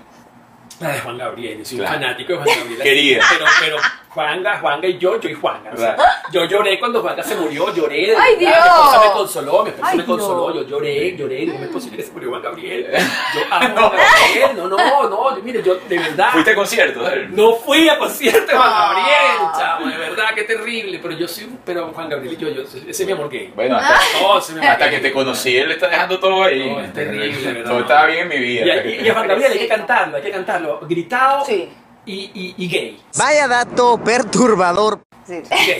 La 0.80 0.89
de 0.94 1.00
Juan 1.02 1.18
Gabriel, 1.18 1.60
yo 1.60 1.66
soy 1.66 1.78
Claro. 1.80 1.96
un 1.96 2.02
fanático 2.02 2.32
de 2.34 2.38
Juan 2.39 2.58
Gabriel. 2.58 2.82
Querida. 2.82 3.24
Pero, 3.32 3.46
pero 3.60 3.78
Juanga, 4.14 4.59
Juanga 4.59 4.88
y 4.88 4.97
yo, 4.97 5.20
yo 5.20 5.30
y 5.30 5.34
Juanga. 5.34 5.72
o 5.74 5.78
sea, 5.78 5.95
yo 6.34 6.43
lloré 6.45 6.78
cuando 6.80 7.01
Juanga 7.01 7.24
se 7.24 7.36
murió, 7.36 7.74
lloré. 7.74 8.14
¡Ay, 8.18 8.36
verdad, 8.36 8.38
Dios! 8.38 8.51
Mi 8.51 8.59
esposa 8.59 9.01
me 9.07 9.12
consoló, 9.14 9.64
mi 9.64 9.70
esposa 9.70 9.89
¡Ay, 9.91 9.97
me 9.97 10.05
consoló, 10.05 10.51
Dios! 10.51 10.66
yo 10.68 10.70
lloré, 10.78 11.16
lloré. 11.18 11.45
¿cómo 11.47 11.64
es 11.64 11.70
posible 11.70 11.97
que 11.97 12.03
se 12.03 12.12
murió 12.12 12.30
Juan 12.32 12.41
Gabriel? 12.41 12.88
Yo 13.34 13.41
amo 13.49 13.80
a 13.80 13.89
Juan 13.89 13.91
Gabriel, 13.91 14.57
no, 14.57 14.68
no, 14.68 14.78
no, 15.09 15.36
yo- 15.38 15.43
mire, 15.43 15.64
yo 15.64 15.76
de 15.76 15.97
verdad. 15.97 16.30
¿Fuiste 16.34 16.51
a 16.51 16.55
concierto? 16.55 17.01
No 17.30 17.53
fui 17.55 17.88
a 17.88 17.97
concierto 17.97 18.51
de 18.51 18.57
Juan 18.57 18.70
Ah. 18.72 18.93
Gabriel, 18.95 19.51
chamo, 19.57 19.88
de 19.91 19.97
verdad, 19.97 20.26
qué 20.36 20.43
terrible. 20.43 20.99
Pero 21.01 21.14
yo 21.18 21.28
sí, 21.28 21.49
pero 21.66 21.88
Juan 21.93 22.09
Gabriel 22.09 22.34
y 22.34 22.38
yo, 22.38 22.49
yo 22.49 22.62
ese 22.64 22.89
es 22.89 23.05
mi 23.05 23.12
amor 23.14 23.30
gay. 23.30 23.51
Bueno, 23.55 23.78
hasta, 23.78 23.97
No, 24.22 24.38
ese 24.38 24.51
es 24.51 24.57
mi 24.57 24.59
amor 24.66 24.72
hasta 24.74 24.89
que 24.89 24.99
te 24.99 25.12
conocí, 25.14 25.55
él 25.57 25.72
está 25.72 25.88
dejando 25.88 26.20
todo 26.20 26.43
ahí. 26.43 26.70
No, 26.70 26.80
es 26.82 26.93
terrible, 26.93 27.53
¿verdad? 27.53 27.70
Todo 27.72 27.80
estaba 27.80 28.05
bien 28.07 28.20
en 28.24 28.28
mi 28.30 28.38
vida. 28.38 28.66
Y 28.66 28.70
a, 28.72 28.86
y- 28.86 29.05
y 29.05 29.09
a 29.09 29.14
Juan 29.14 29.28
Gabriel 29.30 29.51
hay 29.53 29.59
que 29.59 29.68
cantarlo, 29.70 30.18
hay 30.18 30.24
que 30.24 30.32
cantarlo, 30.32 30.80
gritado 30.82 31.45
Sí. 31.45 31.70
Y, 32.06 32.32
y, 32.34 32.56
y 32.58 32.68
gay. 32.70 33.02
Vaya 33.18 33.47
dato 33.47 33.99
perturbador. 34.04 35.02
Sí. 35.28 35.34
Gay. 35.49 35.78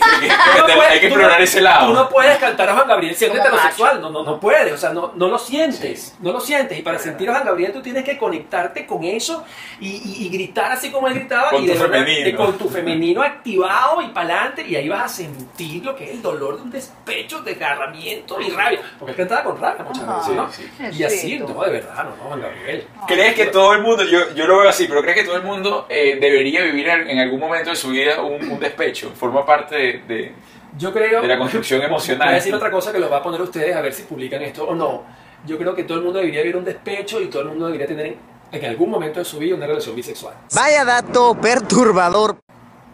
Hay 0.52 0.66
que- 0.66 0.72
hay 0.72 1.00
no- 1.00 1.06
explorar 1.08 1.42
ese 1.42 1.60
lado. 1.60 1.88
Tú 1.88 1.94
no 1.94 2.08
puedes 2.08 2.38
cantar 2.38 2.68
a 2.70 2.74
Juan 2.74 2.86
Gabriel 2.88 3.14
siendo 3.16 3.36
Como 3.38 3.48
heterosexual, 3.48 4.00
no, 4.00 4.08
no, 4.10 4.22
no 4.22 4.38
puedes, 4.38 4.72
o 4.72 4.76
sea, 4.78 4.92
no, 4.92 5.12
no 5.16 5.28
lo 5.28 5.38
sientes, 5.38 6.14
no 6.20 6.32
lo 6.32 6.40
sientes. 6.40 6.78
Y 6.78 6.82
para 6.82 6.98
sentir 7.00 7.28
a 7.28 7.32
Juan 7.32 7.44
Gabriel 7.46 7.72
tú 7.72 7.82
tienes 7.82 8.04
que 8.04 8.16
conectarte 8.16 8.86
con 8.86 9.02
eso 9.02 9.44
y, 9.80 9.88
y- 9.88 10.26
y 10.26 10.28
gritar 10.28 10.70
así 10.72 10.90
como 10.92 11.08
él 11.08 11.14
gritaba. 11.14 11.50
Con 11.50 11.64
y 11.64 11.66
tu 11.66 11.72
de 11.72 11.78
femenino. 11.78 12.28
eh, 12.28 12.34
con 12.36 12.56
tu 12.56 12.68
femenino 12.68 13.20
activado 13.22 14.00
y 14.00 14.08
para 14.08 14.34
adelante, 14.42 14.64
y 14.66 14.76
ahí 14.76 14.88
vas 14.88 15.04
a 15.04 15.08
sentir 15.08 15.84
lo 15.84 15.96
que 15.96 16.04
es 16.04 16.10
el 16.12 16.22
dolor 16.22 16.56
de 16.58 16.62
un 16.62 16.70
despecho, 16.70 17.40
desgarramiento 17.42 18.40
y 18.40 18.48
rabia. 18.50 18.80
Porque 18.98 19.10
él 19.12 19.16
cantaba 19.18 19.42
con 19.42 19.60
rabia 19.60 19.84
muchas 19.84 20.06
veces, 20.18 20.34
¿no? 20.36 20.52
Sí, 20.52 20.70
Y 20.92 21.02
así, 21.04 21.38
no, 21.40 21.62
de 21.64 21.70
verdad, 21.72 22.04
no, 22.04 22.10
no, 22.16 22.22
Juan 22.28 22.40
Gabriel. 22.42 22.86
¿Crees 23.08 23.34
que 23.34 23.46
todo 23.46 23.72
el 23.74 23.82
mundo, 23.82 24.04
yo, 24.04 24.32
yo 24.34 24.46
lo 24.46 24.58
veo 24.60 24.68
así, 24.68 24.86
pero 24.86 25.02
crees 25.02 25.16
que 25.16 25.24
todo 25.24 25.36
el 25.36 25.42
mundo 25.42 25.86
eh, 25.88 26.16
debería 26.30 26.62
vivir 26.62 26.88
en, 26.88 27.18
algún 27.18 27.40
momento 27.40 27.70
de 27.70 27.76
su 27.76 27.88
vida 27.90 28.22
un, 28.22 28.50
un 28.50 28.58
despecho? 28.60 29.10
Forma 29.14 29.44
parte 29.44 29.74
de, 29.76 29.92
de- 30.14 30.32
Yo 30.78 30.92
creo. 30.92 31.20
de 31.22 31.28
la 31.28 31.38
construcción 31.38 31.78
Voy 31.80 31.84
a 31.84 31.88
emocional. 31.88 32.34
decir 32.34 32.54
otra 32.54 32.70
cosa 32.70 32.92
que 32.92 32.98
los 32.98 33.10
va 33.10 33.18
a 33.18 33.22
poner 33.22 33.40
ustedes 33.40 33.74
a 33.76 33.80
ver 33.80 33.92
si 33.92 34.02
publican 34.04 34.42
esto 34.42 34.64
o 34.64 34.74
no. 34.74 35.04
Yo 35.46 35.58
creo 35.58 35.74
que 35.74 35.84
todo 35.84 35.98
el 35.98 36.04
mundo 36.04 36.18
debería 36.20 36.40
vivir 36.42 36.56
un 36.56 36.64
despecho 36.64 37.20
y 37.20 37.26
todo 37.26 37.42
el 37.42 37.48
mundo 37.48 37.66
debería 37.66 37.86
tener 37.86 38.16
en 38.52 38.64
algún 38.64 38.90
momento 38.90 39.18
de 39.18 39.24
su 39.24 39.38
vida 39.38 39.54
una 39.56 39.66
relación 39.66 39.96
bisexual. 39.96 40.34
Vaya 40.54 40.84
dato 40.84 41.34
perturbador. 41.40 42.36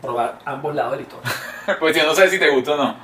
Probar 0.01 0.39
ambos 0.45 0.75
lados 0.75 0.93
de 0.93 0.97
la 0.99 1.03
historia. 1.03 1.33
Pues 1.79 1.95
yo 1.95 2.07
no 2.07 2.15
sé 2.15 2.31
si 2.31 2.39
te 2.39 2.49
gusta 2.49 2.73
o 2.73 2.77
no. 2.79 2.97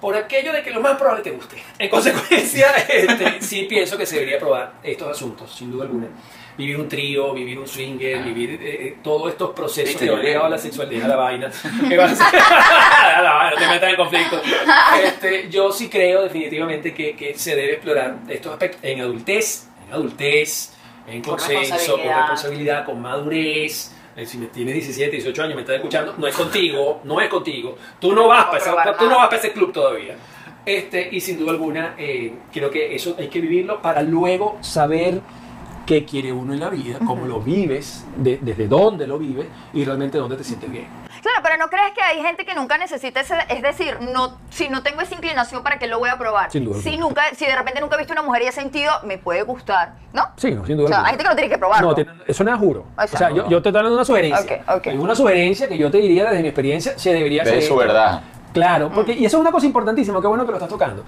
Por 0.00 0.16
aquello 0.16 0.52
de 0.52 0.62
que 0.62 0.70
lo 0.72 0.80
más 0.80 0.96
probable 0.96 1.22
te 1.22 1.30
guste. 1.30 1.62
En 1.78 1.88
consecuencia, 1.88 2.66
este, 2.88 3.40
sí 3.40 3.66
pienso 3.68 3.96
que 3.96 4.04
se 4.04 4.16
debería 4.16 4.38
probar 4.40 4.72
estos 4.82 5.08
asuntos, 5.08 5.54
sin 5.54 5.70
duda 5.70 5.84
alguna. 5.84 6.08
Vivir 6.56 6.76
un 6.78 6.88
trío, 6.88 7.32
vivir 7.34 7.58
un 7.58 7.66
swinger, 7.66 8.22
vivir 8.22 8.50
eh, 8.62 8.86
eh, 8.86 8.96
todos 9.02 9.32
estos 9.32 9.50
procesos 9.50 10.00
Viste, 10.00 10.06
que 10.06 10.16
ligados 10.22 10.46
a 10.46 10.50
la 10.50 10.58
sexualidad, 10.58 11.06
a 11.06 11.08
la 11.08 11.16
vaina. 11.16 11.50
Que 11.88 11.96
van 11.96 12.10
a 12.10 12.14
ser- 12.14 12.26
a 12.40 13.22
la 13.22 13.34
vaina, 13.34 13.50
no 13.50 13.56
te 13.56 13.66
metas 13.68 13.90
en 13.90 13.96
conflicto. 13.96 14.40
Este, 15.02 15.48
yo 15.50 15.72
sí 15.72 15.88
creo 15.88 16.22
definitivamente 16.22 16.94
que, 16.94 17.16
que 17.16 17.36
se 17.36 17.56
debe 17.56 17.72
explorar 17.74 18.18
estos 18.28 18.52
aspectos 18.52 18.80
en 18.84 19.00
adultez, 19.00 19.66
en 19.88 19.92
adultez, 19.94 20.72
en 21.08 21.22
Con 21.22 21.30
consenso, 21.36 21.96
con 21.98 22.06
responsabilidad. 22.06 22.84
con 22.84 23.02
madurez. 23.02 23.92
Eh, 24.16 24.24
Si 24.24 24.38
me 24.38 24.46
tienes 24.46 24.74
17, 24.74 25.10
18 25.10 25.42
años, 25.42 25.54
me 25.56 25.62
estás 25.62 25.76
escuchando, 25.76 26.14
no 26.16 26.26
es 26.28 26.36
contigo, 26.36 27.00
no 27.02 27.20
es 27.20 27.28
contigo. 27.28 27.76
Tú 28.00 28.12
no 28.14 28.28
vas 28.28 28.44
para 28.44 28.58
ese, 28.58 28.66
probar 28.70 28.96
tú 28.96 29.04
no 29.08 29.16
vas 29.16 29.26
para 29.26 29.38
ese 29.38 29.50
club 29.52 29.72
todavía. 29.72 30.14
Este, 30.64 31.08
y 31.10 31.20
sin 31.20 31.36
duda 31.38 31.50
alguna, 31.50 31.94
eh, 31.98 32.32
creo 32.52 32.70
que 32.70 32.94
eso 32.94 33.16
hay 33.18 33.26
que 33.28 33.40
vivirlo 33.40 33.82
para 33.82 34.00
luego 34.02 34.56
saber 34.62 35.20
qué 35.86 36.04
quiere 36.04 36.32
uno 36.32 36.52
en 36.54 36.60
la 36.60 36.70
vida, 36.70 36.98
cómo 37.06 37.26
lo 37.26 37.40
vives, 37.40 38.04
de- 38.16 38.38
desde 38.40 38.68
dónde 38.68 39.06
lo 39.06 39.18
vives 39.18 39.46
y 39.72 39.84
realmente 39.84 40.18
dónde 40.18 40.36
te 40.36 40.44
sientes 40.44 40.70
bien. 40.70 40.86
Claro, 41.22 41.38
pero 41.42 41.56
¿no 41.56 41.68
crees 41.68 41.92
que 41.94 42.02
hay 42.02 42.20
gente 42.20 42.44
que 42.44 42.54
nunca 42.54 42.76
necesita 42.76 43.20
ese, 43.20 43.34
es 43.48 43.62
decir, 43.62 43.96
no, 44.12 44.36
si 44.50 44.68
no 44.68 44.82
tengo 44.82 45.00
esa 45.00 45.14
inclinación, 45.14 45.62
¿para 45.62 45.78
qué 45.78 45.86
lo 45.86 45.98
voy 45.98 46.10
a 46.10 46.18
probar? 46.18 46.50
Sin 46.50 46.64
duda 46.66 46.80
Si 46.82 46.96
nunca, 46.98 47.22
si 47.34 47.46
de 47.46 47.56
repente 47.56 47.80
nunca 47.80 47.94
he 47.96 47.98
visto 47.98 48.12
una 48.12 48.22
mujer 48.22 48.42
y 48.42 48.46
he 48.46 48.52
sentido, 48.52 48.92
me 49.04 49.16
puede 49.16 49.42
gustar, 49.42 49.94
¿no? 50.12 50.22
Sí, 50.36 50.50
no, 50.50 50.66
sin 50.66 50.76
duda 50.76 50.84
O 50.86 50.88
sea, 50.88 50.96
alguna. 50.98 51.08
hay 51.08 51.12
gente 51.12 51.24
que 51.24 51.30
no 51.30 51.36
tiene 51.36 51.50
que 51.50 51.58
probarlo. 51.58 51.88
No, 51.88 51.94
tiene- 51.94 52.10
eso 52.26 52.44
no 52.44 52.52
es 52.52 52.58
juro. 52.58 52.84
O 52.96 53.06
sea, 53.16 53.30
yo, 53.30 53.48
yo 53.48 53.62
te 53.62 53.68
estoy 53.70 53.72
dando 53.72 53.94
una 53.94 54.04
sugerencia. 54.04 54.62
Ok, 54.68 54.76
ok. 54.76 54.86
Es 54.88 54.98
una 54.98 55.14
sugerencia 55.14 55.66
que 55.68 55.78
yo 55.78 55.90
te 55.90 55.98
diría 55.98 56.24
desde 56.24 56.42
mi 56.42 56.48
experiencia, 56.48 56.98
se 56.98 57.12
debería 57.12 57.42
hacer. 57.42 57.54
De 57.54 57.62
su 57.62 57.74
verdad. 57.76 58.20
Claro, 58.52 58.88
porque, 58.94 59.12
y 59.14 59.24
eso 59.24 59.38
es 59.38 59.40
una 59.40 59.50
cosa 59.50 59.66
importantísima, 59.66 60.20
qué 60.20 60.26
bueno 60.28 60.44
que 60.44 60.50
lo 60.52 60.58
estás 60.58 60.68
tocando. 60.68 61.02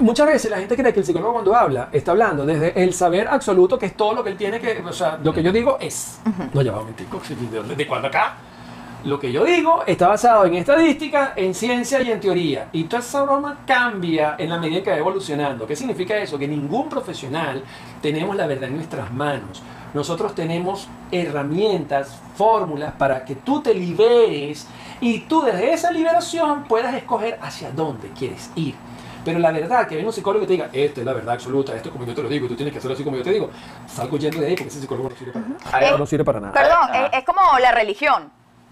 Muchas 0.00 0.26
veces 0.26 0.50
la 0.50 0.58
gente 0.58 0.76
cree 0.76 0.92
que 0.92 1.00
el 1.00 1.06
psicólogo 1.06 1.34
cuando 1.34 1.54
habla 1.54 1.88
está 1.92 2.10
hablando 2.10 2.44
desde 2.44 2.82
el 2.82 2.92
saber 2.92 3.28
absoluto, 3.28 3.78
que 3.78 3.86
es 3.86 3.96
todo 3.96 4.12
lo 4.12 4.24
que 4.24 4.30
él 4.30 4.36
tiene 4.36 4.58
que, 4.60 4.82
o 4.84 4.92
sea, 4.92 5.18
lo 5.22 5.32
que 5.32 5.42
yo 5.42 5.52
digo 5.52 5.78
es, 5.80 6.20
no 6.52 6.62
lleva 6.62 6.78
un 6.78 6.84
momentico, 6.84 7.20
¿de, 7.28 7.74
de 7.76 7.86
cuándo 7.86 8.08
acá? 8.08 8.34
Lo 9.04 9.20
que 9.20 9.30
yo 9.30 9.44
digo 9.44 9.84
está 9.86 10.08
basado 10.08 10.44
en 10.44 10.54
estadística, 10.54 11.32
en 11.36 11.54
ciencia 11.54 12.02
y 12.02 12.10
en 12.10 12.18
teoría. 12.18 12.68
Y 12.72 12.84
toda 12.84 13.00
esa 13.00 13.22
broma 13.22 13.58
cambia 13.64 14.34
en 14.36 14.50
la 14.50 14.58
medida 14.58 14.82
que 14.82 14.90
va 14.90 14.96
evolucionando. 14.96 15.68
¿Qué 15.68 15.76
significa 15.76 16.16
eso? 16.16 16.36
Que 16.36 16.48
ningún 16.48 16.88
profesional 16.88 17.62
tenemos 18.02 18.34
la 18.34 18.48
verdad 18.48 18.68
en 18.68 18.74
nuestras 18.74 19.12
manos. 19.12 19.62
Nosotros 19.94 20.34
tenemos 20.34 20.88
herramientas, 21.12 22.18
fórmulas 22.34 22.92
para 22.94 23.24
que 23.24 23.36
tú 23.36 23.62
te 23.62 23.72
liberes 23.72 24.66
y 25.00 25.20
tú 25.20 25.42
desde 25.42 25.72
esa 25.72 25.92
liberación 25.92 26.64
puedas 26.64 26.92
escoger 26.94 27.38
hacia 27.40 27.70
dónde 27.70 28.10
quieres 28.10 28.50
ir. 28.56 28.74
Pero 29.28 29.38
la 29.40 29.50
verdad, 29.52 29.86
que 29.86 29.94
venga 29.96 30.08
un 30.08 30.12
psicólogo 30.14 30.44
y 30.44 30.46
te 30.46 30.52
diga, 30.54 30.68
esta 30.72 31.00
es 31.00 31.06
la 31.06 31.12
verdad 31.12 31.34
absoluta, 31.34 31.74
esto 31.74 31.88
es 31.88 31.92
como 31.92 32.04
yo 32.04 32.14
te 32.14 32.22
lo 32.22 32.28
digo, 32.28 32.46
y 32.46 32.48
tú 32.48 32.56
tienes 32.56 32.72
que 32.72 32.78
hacerlo 32.78 32.94
así 32.94 33.04
como 33.04 33.16
yo 33.16 33.22
te 33.22 33.30
digo, 33.30 33.50
salgo 33.86 34.16
yendo 34.16 34.40
de 34.40 34.46
ahí 34.46 34.54
porque 34.54 34.68
ese 34.68 34.80
psicólogo 34.80 35.08
no 35.10 35.16
sirve 35.16 35.32
para 35.32 35.46
nada. 35.46 35.86
Eh, 35.88 35.98
No 35.98 36.06
sirve 36.06 36.24
para 36.24 36.40
nada. 36.40 36.52
Perdón, 36.52 36.88
Ah. 36.90 37.06
es, 37.12 37.18
es 37.18 37.24
como 37.24 37.40
la 37.60 37.72
religión. 37.72 38.30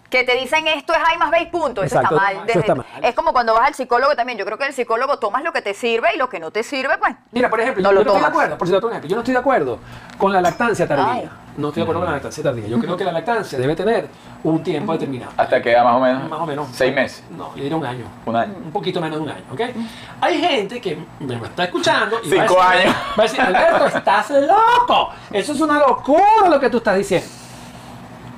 Que 0.08 0.22
te 0.22 0.36
dicen 0.36 0.68
esto 0.68 0.92
es 0.92 1.00
A 1.00 1.18
más 1.18 1.32
B 1.32 1.40
y 1.42 1.46
punto. 1.46 1.82
Eso 1.82 1.96
Exacto, 1.96 2.14
está 2.16 2.32
mal. 2.38 2.48
eso 2.48 2.58
está 2.60 2.74
mal. 2.76 2.86
Es 3.02 3.12
como 3.16 3.32
cuando 3.32 3.54
vas 3.54 3.66
al 3.66 3.74
psicólogo 3.74 4.14
también. 4.14 4.38
Yo 4.38 4.44
creo 4.44 4.56
que 4.56 4.64
el 4.64 4.72
psicólogo 4.72 5.18
tomas 5.18 5.42
lo 5.42 5.52
que 5.52 5.62
te 5.62 5.74
sirve 5.74 6.10
y 6.14 6.16
lo 6.16 6.28
que 6.28 6.38
no 6.38 6.52
te 6.52 6.62
sirve, 6.62 6.96
pues. 6.96 7.12
Mira, 7.32 7.50
por 7.50 7.60
ejemplo, 7.60 7.82
No 7.82 7.88
yo 7.90 7.94
lo 7.96 8.04
no 8.04 8.10
estoy 8.12 8.20
de 8.22 8.26
acuerdo, 8.28 8.56
por 8.56 8.68
cierto, 8.68 8.88
yo 9.02 9.16
no 9.16 9.20
estoy 9.22 9.34
de 9.34 9.40
acuerdo 9.40 9.78
con 10.16 10.32
la 10.32 10.40
lactancia 10.40 10.86
tardía. 10.86 11.10
Ay. 11.12 11.30
No 11.56 11.68
estoy 11.68 11.80
de 11.80 11.82
acuerdo 11.82 12.00
con 12.00 12.06
la 12.08 12.14
lactancia 12.16 12.42
tardía. 12.42 12.66
Yo 12.66 12.78
creo 12.78 12.96
que 12.96 13.04
la 13.04 13.12
lactancia 13.12 13.58
debe 13.58 13.74
tener 13.74 14.08
un 14.44 14.62
tiempo 14.62 14.92
determinado. 14.92 15.32
Hasta 15.36 15.62
que 15.62 15.72
da 15.72 15.84
más 15.84 15.96
o 15.96 16.00
menos. 16.00 16.28
Más 16.28 16.40
o 16.40 16.46
menos. 16.46 16.68
Seis 16.72 16.94
meses. 16.94 17.24
No, 17.30 17.54
yo 17.56 17.62
diría 17.62 17.76
un 17.76 17.86
año. 17.86 18.04
Un 18.26 18.36
año. 18.36 18.54
Un 18.64 18.72
poquito 18.72 19.00
menos 19.00 19.18
de 19.18 19.24
un 19.24 19.30
año, 19.30 19.44
¿ok? 19.50 19.60
Hay 20.20 20.38
gente 20.38 20.80
que 20.80 20.98
me 21.20 21.34
está 21.34 21.64
escuchando 21.64 22.18
y 22.22 22.28
Cinco 22.28 22.56
va 22.56 22.72
a 22.72 22.74
decir, 22.74 22.88
años. 22.88 22.96
Va 23.18 23.22
a 23.22 23.26
decir, 23.26 23.40
Alberto, 23.40 23.98
estás 23.98 24.30
loco. 24.30 25.10
Eso 25.32 25.52
es 25.52 25.60
una 25.60 25.78
locura 25.78 26.48
lo 26.50 26.60
que 26.60 26.68
tú 26.68 26.78
estás 26.78 26.96
diciendo. 26.96 27.26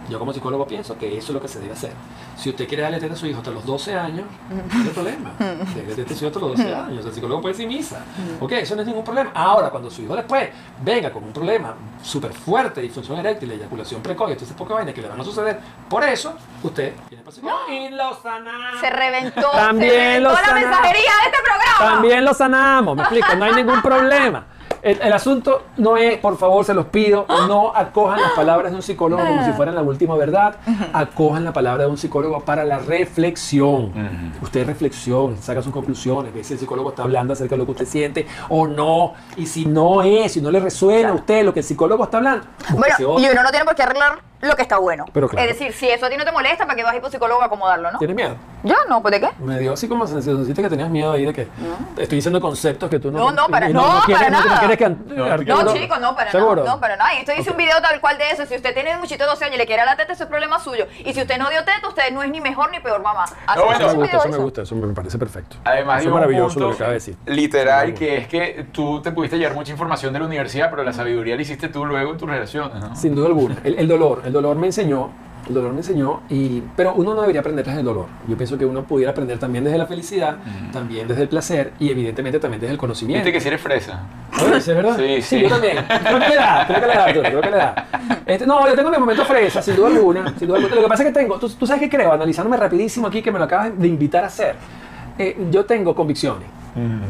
Yo 0.09 0.19
como 0.19 0.33
psicólogo 0.33 0.67
pienso 0.67 0.97
que 0.97 1.19
eso 1.19 1.29
es 1.29 1.35
lo 1.35 1.41
que 1.41 1.49
se 1.49 1.61
debe 1.61 1.73
hacer. 1.73 1.93
Si 2.39 2.51
usted 2.51 2.69
quiere 2.69 2.85
darle 2.85 3.01
teta 3.01 3.15
a 3.15 3.17
su 3.17 3.27
hijo 3.27 3.39
hasta 3.39 3.51
los 3.51 3.67
12 3.67 3.95
años, 3.99 4.25
no 4.49 4.83
hay 4.83 4.89
problema. 4.91 5.33
Dele 5.75 5.95
teta 5.97 6.15
a 6.15 6.17
su 6.17 6.25
hijo 6.25 6.27
hasta 6.29 6.39
los 6.39 6.57
12 6.57 6.75
años. 6.75 7.05
El 7.05 7.13
psicólogo 7.13 7.41
puede 7.43 7.55
decir 7.55 7.67
misa. 7.67 8.05
Ok, 8.41 8.53
eso 8.53 8.77
no 8.77 8.83
es 8.83 8.87
ningún 8.87 9.03
problema. 9.03 9.33
Ahora, 9.35 9.71
cuando 9.71 9.91
su 9.91 10.03
hijo 10.03 10.15
después 10.15 10.49
venga 10.83 11.11
con 11.11 11.25
un 11.25 11.33
problema 11.33 11.75
súper 12.01 12.33
fuerte, 12.33 12.81
disfunción 12.81 13.19
eréctil, 13.19 13.51
eyaculación 13.51 14.03
precoz, 14.03 14.29
y 14.29 14.33
entonces 14.33 14.57
poca 14.57 14.75
vaina 14.75 14.93
que 14.95 15.03
le 15.03 15.09
van 15.09 15.21
a 15.21 15.25
suceder, 15.25 15.59
por 15.89 16.05
eso 16.05 16.35
usted 16.63 16.93
viene 17.11 17.25
para 17.25 17.35
psicólogo 17.35 17.61
y 17.73 17.89
lo 17.91 18.15
sanamos. 18.23 18.81
Se 18.81 18.91
reventó. 18.91 19.51
También 19.51 19.91
se 19.91 19.99
reventó 19.99 20.29
lo 20.29 20.33
la 20.35 20.41
sanamos. 20.41 20.61
mensajería 20.69 21.11
de 21.11 21.25
este 21.27 21.39
programa. 21.43 21.93
También 21.95 22.25
lo 22.25 22.35
sanamos, 22.35 22.97
me 22.97 23.03
explico, 23.03 23.35
no 23.35 23.45
hay 23.47 23.55
ningún 23.55 23.83
problema. 23.83 24.47
El, 24.81 25.01
el 25.03 25.13
asunto 25.13 25.65
no 25.79 25.97
es, 25.97 26.19
por 26.19 26.39
favor, 26.39 26.65
se 26.65 26.73
los 26.73 26.87
pido, 26.87 27.27
no 27.49 27.73
acojan 27.75 28.21
las 28.21 28.31
palabras 28.33 28.71
de 28.71 28.77
un 28.77 28.83
psicólogo 28.83 29.25
como 29.27 29.45
si 29.45 29.51
fueran 29.53 29.75
la 29.75 29.83
última 29.83 30.15
verdad, 30.15 30.55
acojan 30.93 31.45
la 31.45 31.53
palabra 31.53 31.83
de 31.85 31.91
un 31.91 31.99
psicólogo 31.99 32.28
para 32.45 32.65
la 32.65 32.79
reflexión. 32.79 33.93
Usted 34.43 34.67
reflexiona, 34.67 35.37
saca 35.41 35.63
sus 35.63 35.73
conclusiones, 35.73 36.33
ve 36.33 36.45
si 36.45 36.55
el 36.55 36.59
psicólogo 36.59 36.91
está 36.91 37.03
hablando 37.03 37.33
acerca 37.33 37.55
de 37.55 37.59
lo 37.59 37.65
que 37.65 37.73
usted 37.73 37.87
siente 37.87 38.27
o 38.49 38.67
no, 38.67 39.15
y 39.37 39.47
si 39.47 39.67
no 39.67 40.03
es, 40.03 40.33
si 40.33 40.41
no 40.41 40.51
le 40.51 40.61
resuena 40.61 41.11
a 41.11 41.15
usted 41.15 41.45
lo 41.45 41.53
que 41.53 41.61
el 41.61 41.67
psicólogo 41.67 42.05
está 42.05 42.19
hablando, 42.19 42.47
Bueno, 42.71 43.19
y 43.19 43.27
uno 43.27 43.43
no 43.43 43.51
tiene 43.51 43.65
por 43.65 43.75
qué 43.75 43.83
arreglar 43.83 44.29
lo 44.41 44.55
que 44.57 44.63
está 44.63 44.79
bueno. 44.79 45.05
Pero 45.13 45.29
claro. 45.29 45.49
Es 45.49 45.59
decir, 45.59 45.73
si 45.73 45.89
eso 45.89 46.07
a 46.07 46.11
ti 46.11 46.17
no 46.17 46.25
te 46.25 46.33
molesta, 46.33 46.65
¿para 46.65 46.77
qué 46.77 46.83
vas 46.83 46.93
a 46.93 46.97
ir 46.97 47.03
por 47.03 47.11
psicólogo 47.11 47.43
a 47.43 47.47
acomodarlo, 47.47 47.91
no? 47.91 47.99
¿Tiene 47.99 48.15
miedo? 48.15 48.37
Yo 48.65 48.75
no, 48.89 49.01
pues 49.03 49.13
de 49.13 49.21
qué? 49.21 49.29
Me 49.39 49.59
dio 49.59 49.73
así 49.73 49.87
como 49.89 50.07
sensación 50.07 50.53
que 50.53 50.69
tenías 50.69 50.91
miedo 50.91 51.13
ahí 51.13 51.25
de 51.25 51.33
que 51.33 51.49
estoy 51.97 52.17
diciendo 52.17 52.41
conceptos 52.41 52.91
que 52.91 52.99
tú 52.99 53.11
no 53.13 53.19
No, 53.19 53.31
no, 53.31 53.47
para- 53.49 53.71
y 53.71 53.73
no, 53.73 54.03
quieres, 54.05 54.25
para 54.27 54.37
no, 54.39 54.45
nada. 54.45 54.59
quieres 54.59 54.77
que 54.79 54.89
No, 54.89 55.63
No, 55.65 55.75
chicos, 55.75 56.01
no, 56.01 56.17
para 56.17 56.31
¿Seguro? 56.33 56.57
nada. 56.65 56.75
No, 56.75 56.81
para 56.81 56.97
nada. 56.97 57.15
Y 57.15 57.19
esto 57.19 57.33
hice 57.39 57.51
un 57.53 57.57
video 57.57 57.81
tal 57.81 58.01
cual 58.01 58.19
de 58.19 58.31
eso. 58.31 58.47
Si 58.47 58.55
usted 58.57 58.75
tiene 58.75 58.95
un 58.95 59.01
muchito 59.01 59.25
de 59.25 59.31
12 59.31 59.45
años 59.45 59.55
y 59.57 59.59
le 59.59 59.67
quiere 59.67 59.83
dar 59.85 59.93
la 59.93 59.97
teta, 59.97 60.13
eso 60.13 60.25
es 60.25 60.29
problema 60.29 60.59
suyo. 60.59 60.87
Y 61.05 61.13
si 61.15 61.21
usted 61.21 61.39
no 61.39 61.49
dio 61.51 61.61
teta, 61.61 61.87
usted 61.89 62.11
no 62.13 62.23
es 62.23 62.31
ni 62.31 62.41
mejor 62.41 62.71
ni 62.73 62.81
peor 62.81 63.01
mamá. 63.03 63.25
Así 63.25 63.37
No, 63.59 63.65
bueno, 63.65 63.79
Eso 63.87 63.97
me 63.97 64.03
gusta, 64.03 64.17
eso 64.19 64.29
me 64.29 64.37
gusta, 64.39 64.63
eso 64.63 64.75
me 64.75 64.93
parece 64.95 65.19
perfecto. 65.19 65.57
Además, 65.65 66.01
eso 66.01 66.09
es 66.09 66.15
maravilloso 66.15 66.59
lo 66.61 66.69
que 66.71 66.75
acaba 66.75 66.89
de 66.91 66.95
decir. 66.95 67.17
Literal, 67.27 67.95
que 67.95 68.17
es 68.19 68.29
que 68.29 68.67
tú 68.73 69.01
te 69.03 69.13
pudiste 69.13 69.39
llevar 69.39 69.55
mucha 69.55 69.71
información 69.73 70.13
de 70.13 70.19
la 70.19 70.27
universidad, 70.27 70.69
pero 70.71 70.83
la 70.83 70.93
sabiduría 70.93 71.37
la 71.37 71.43
hiciste 71.43 71.69
tú 71.69 71.85
luego 71.87 72.13
en 72.13 72.19
tus 72.19 72.29
relaciones, 72.29 72.75
¿no? 72.83 72.97
Sin 72.97 73.15
duda 73.15 73.29
alguna. 73.29 73.57
El 73.63 73.87
dolor, 73.87 74.23
el 74.29 74.33
dolor 74.33 74.57
me 74.57 74.67
enseñó, 74.67 75.09
el 75.49 75.55
dolor 75.55 75.73
me 75.73 75.79
enseñó, 75.79 76.21
y, 76.29 76.63
pero 76.77 76.93
uno 76.95 77.15
no 77.15 77.23
debería 77.23 77.41
aprender 77.41 77.65
desde 77.65 77.81
el 77.81 77.87
dolor. 77.87 78.07
Yo 78.29 78.37
pienso 78.37 78.59
que 78.59 78.67
uno 78.67 78.85
pudiera 78.85 79.13
aprender 79.13 79.39
también 79.39 79.65
desde 79.65 79.79
la 79.79 79.87
felicidad, 79.87 80.37
también 80.71 81.09
desde 81.09 81.23
el 81.23 81.29
placer 81.29 81.73
y 81.81 81.91
evidentemente 81.91 82.39
también 82.39 82.61
desde 82.61 82.73
el 82.73 82.79
conocimiento. 82.79 83.25
Viste 83.25 83.33
que 83.33 83.41
si 83.41 83.49
eres 83.49 83.61
fresa. 83.61 84.03
¿es 84.55 84.67
verdad? 84.67 84.99
Sí, 84.99 85.23
sí. 85.23 85.41
yo 85.41 85.49
también. 85.49 85.79
Creo 85.87 86.21
que 86.21 86.29
le 86.29 86.35
da, 86.37 86.67
creo 86.67 86.81
que 86.81 86.87
le 86.87 86.95
da, 86.95 87.05
Arturo, 87.05 87.29
creo 87.29 87.41
que 87.41 87.51
le 87.51 87.57
da. 87.57 87.87
Este, 88.27 88.47
no, 88.47 88.69
yo 88.69 88.75
tengo 88.75 88.91
mi 88.91 88.99
momento 88.99 89.25
fresa, 89.25 89.63
sin 89.63 89.75
duda 89.77 89.89
alguna, 89.89 90.35
sin 90.39 90.47
duda 90.47 90.59
alguna. 90.59 90.75
Lo 90.77 90.83
que 90.83 90.89
pasa 90.89 91.03
es 91.03 91.09
que 91.09 91.15
tengo, 91.15 91.39
tú, 91.39 91.49
tú 91.49 91.67
sabes 91.67 91.83
que 91.83 91.89
creo, 91.89 92.13
analizándome 92.13 92.59
rapidísimo 92.59 93.07
aquí, 93.07 93.23
que 93.23 93.33
me 93.33 93.39
lo 93.39 93.47
acabas 93.47 93.79
de 93.79 93.89
invitar 93.89 94.25
a 94.25 94.27
hacer. 94.27 94.57
Eh, 95.19 95.37
yo 95.51 95.65
tengo 95.65 95.95
convicciones. 95.95 96.47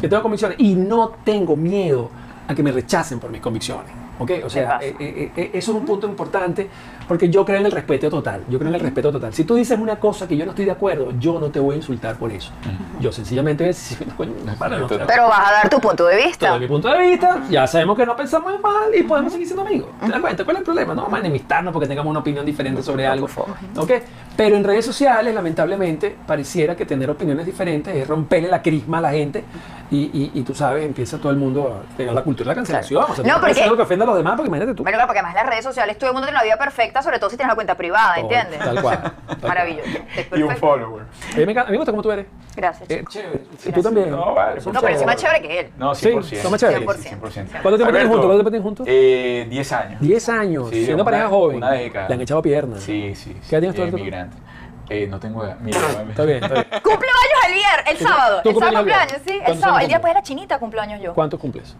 Yo 0.00 0.08
tengo 0.08 0.22
convicciones 0.22 0.58
y 0.60 0.74
no 0.74 1.10
tengo 1.24 1.54
miedo 1.54 2.10
a 2.46 2.54
que 2.54 2.62
me 2.62 2.72
rechacen 2.72 3.18
por 3.18 3.30
mis 3.30 3.42
convicciones. 3.42 3.92
¿Ok? 4.18 4.30
O 4.44 4.50
sea, 4.50 4.78
eh, 4.82 4.94
eh, 4.98 5.32
eh, 5.36 5.50
eso 5.54 5.72
es 5.72 5.78
un 5.78 5.86
punto 5.86 6.06
importante 6.06 6.68
porque 7.06 7.30
yo 7.30 7.44
creo 7.44 7.58
en 7.58 7.66
el 7.66 7.72
respeto 7.72 8.10
total. 8.10 8.44
Yo 8.48 8.58
creo 8.58 8.68
en 8.68 8.74
el 8.74 8.80
respeto 8.80 9.12
total. 9.12 9.32
Si 9.32 9.44
tú 9.44 9.54
dices 9.54 9.78
una 9.78 9.96
cosa 9.96 10.26
que 10.26 10.36
yo 10.36 10.44
no 10.44 10.50
estoy 10.50 10.64
de 10.64 10.72
acuerdo, 10.72 11.12
yo 11.18 11.38
no 11.38 11.50
te 11.50 11.60
voy 11.60 11.74
a 11.74 11.76
insultar 11.76 12.16
por 12.16 12.30
eso. 12.32 12.52
Yo 13.00 13.12
sencillamente 13.12 13.64
voy 13.64 13.68
a 13.68 13.74
decir, 13.74 14.06
coño, 14.16 14.32
para, 14.58 14.78
no. 14.78 14.88
Pero 14.88 15.28
vas 15.28 15.48
a 15.48 15.52
dar 15.52 15.70
tu 15.70 15.80
punto 15.80 16.06
de 16.06 16.16
vista. 16.16 16.46
desde 16.46 16.60
mi 16.60 16.68
punto 16.68 16.88
de 16.88 16.98
vista, 16.98 17.42
ya 17.48 17.66
sabemos 17.66 17.96
que 17.96 18.06
no 18.06 18.16
pensamos 18.16 18.52
igual 18.54 18.94
y 18.94 19.02
podemos 19.02 19.32
seguir 19.32 19.46
siendo 19.46 19.62
amigos. 19.62 19.90
¿Te 20.00 20.08
das 20.08 20.20
cuenta? 20.20 20.44
¿Cuál 20.44 20.56
es 20.56 20.60
el 20.60 20.64
problema? 20.64 20.94
No 20.94 21.02
vamos 21.02 21.16
a 21.16 21.20
enemistarnos 21.20 21.72
porque 21.72 21.88
tengamos 21.88 22.10
una 22.10 22.20
opinión 22.20 22.44
diferente 22.44 22.82
sobre 22.82 23.06
algo. 23.06 23.28
¿Ok? 23.76 23.92
Pero 24.38 24.54
en 24.56 24.62
redes 24.62 24.86
sociales, 24.86 25.34
lamentablemente, 25.34 26.14
pareciera 26.24 26.76
que 26.76 26.86
tener 26.86 27.10
opiniones 27.10 27.44
diferentes 27.44 27.92
es 27.92 28.06
romperle 28.06 28.48
la 28.48 28.62
crisma 28.62 28.98
a 28.98 29.00
la 29.00 29.10
gente 29.10 29.42
y, 29.90 29.96
y, 29.98 30.30
y 30.32 30.42
tú 30.42 30.54
sabes, 30.54 30.84
empieza 30.86 31.18
todo 31.18 31.32
el 31.32 31.38
mundo 31.38 31.82
a 31.82 31.96
tener 31.96 32.12
la 32.14 32.22
cultura 32.22 32.44
de 32.44 32.50
la 32.50 32.54
cancelación. 32.54 33.02
O 33.08 33.14
sea, 33.16 33.24
No, 33.24 33.40
porque- 33.40 33.60
algo 33.64 33.74
que 33.74 33.82
ofenda 33.82 34.04
a 34.04 34.06
los 34.06 34.16
demás 34.16 34.34
porque 34.36 34.46
imagínate 34.46 34.76
tú. 34.76 34.84
Bueno, 34.84 34.94
claro, 34.96 35.08
porque 35.08 35.18
además 35.18 35.34
en 35.34 35.42
las 35.44 35.50
redes 35.50 35.64
sociales 35.64 35.98
todo 35.98 36.10
el 36.10 36.14
mundo 36.14 36.28
tiene 36.28 36.36
una 36.38 36.44
vida 36.44 36.56
perfecta, 36.56 37.02
sobre 37.02 37.18
todo 37.18 37.30
si 37.30 37.36
tienes 37.36 37.48
una 37.48 37.56
cuenta 37.56 37.74
privada, 37.76 38.14
Todo, 38.14 38.22
¿entiendes? 38.30 38.58
Tal 38.60 38.80
cual. 38.80 39.00
tal 39.02 39.12
cual. 39.26 39.48
Maravilloso. 39.48 39.88
Es 40.16 40.38
Y 40.38 40.42
un 40.44 40.56
follower. 40.56 41.02
A 41.02 41.36
mí 41.36 41.44
me, 41.46 41.52
encanta- 41.52 41.62
a 41.62 41.66
mí 41.66 41.72
me 41.72 41.78
gusta 41.78 41.90
cómo 41.92 42.02
tú 42.02 42.12
eres. 42.12 42.26
Gracias. 42.54 42.90
Eh, 42.90 43.04
chévere. 43.08 43.40
Y 43.66 43.72
tú 43.72 43.82
también. 43.82 44.10
No, 44.10 44.34
vale, 44.34 44.60
por 44.60 44.72
No, 44.72 44.80
pero 44.80 44.96
soy 44.98 45.06
más 45.06 45.16
chévere 45.16 45.42
que 45.42 45.60
él. 45.60 45.66
No, 45.78 45.94
Sí, 45.96 46.08
100%. 46.10 46.42
son 46.42 46.50
más 46.52 46.60
chéveres. 46.60 46.80
100%. 46.86 47.48
¿Cuánto 47.62 47.76
tiempo 47.76 47.92
tienen 47.92 48.08
juntos? 48.08 48.26
¿Cuánto 48.26 48.34
tiempo 48.34 48.50
tienen 48.50 48.62
juntos? 48.62 48.86
Eh, 48.88 49.46
10 49.50 49.72
años. 49.72 50.00
10 50.00 50.28
años, 50.28 50.70
Sí, 50.70 50.84
siendo 50.84 51.02
una- 51.02 51.04
pareja 51.10 51.28
joven. 51.28 51.56
una 51.56 51.70
década. 51.72 52.08
Le 52.08 52.14
han 52.14 52.20
echado 52.20 52.42
piernas. 52.42 52.80
Sí, 52.82 53.14
sí. 53.16 53.32
sí. 53.32 53.36
¿Qué 53.48 53.56
edad 53.56 53.72
tienes 53.72 53.90
tú, 53.90 53.96
Migrante. 54.28 54.48
Eh, 54.90 55.06
no 55.06 55.20
tengo 55.20 55.44
edad. 55.44 55.56
Mira, 55.60 55.78
Está 56.08 56.24
bien, 56.24 56.42
está 56.42 56.54
bien. 56.54 56.66
Cumpleaños 56.82 57.38
el 57.46 57.54
viernes, 57.54 57.84
el 57.88 57.98
¿Tú- 57.98 58.04
sábado. 58.04 58.40
El 58.44 58.54
sábado 58.54 58.76
cumpleaños 58.76 59.12
sí. 59.26 59.32
El 59.32 59.38
¿Cuántos 59.40 59.60
sábado. 59.60 59.78
El 59.80 59.86
día 59.88 59.96
después 59.96 60.10
de 60.10 60.14
la 60.14 60.22
chinita 60.22 60.58
cumpleaños 60.58 61.00
yo. 61.02 61.14
¿Cuánto 61.14 61.38
cumples? 61.38 61.76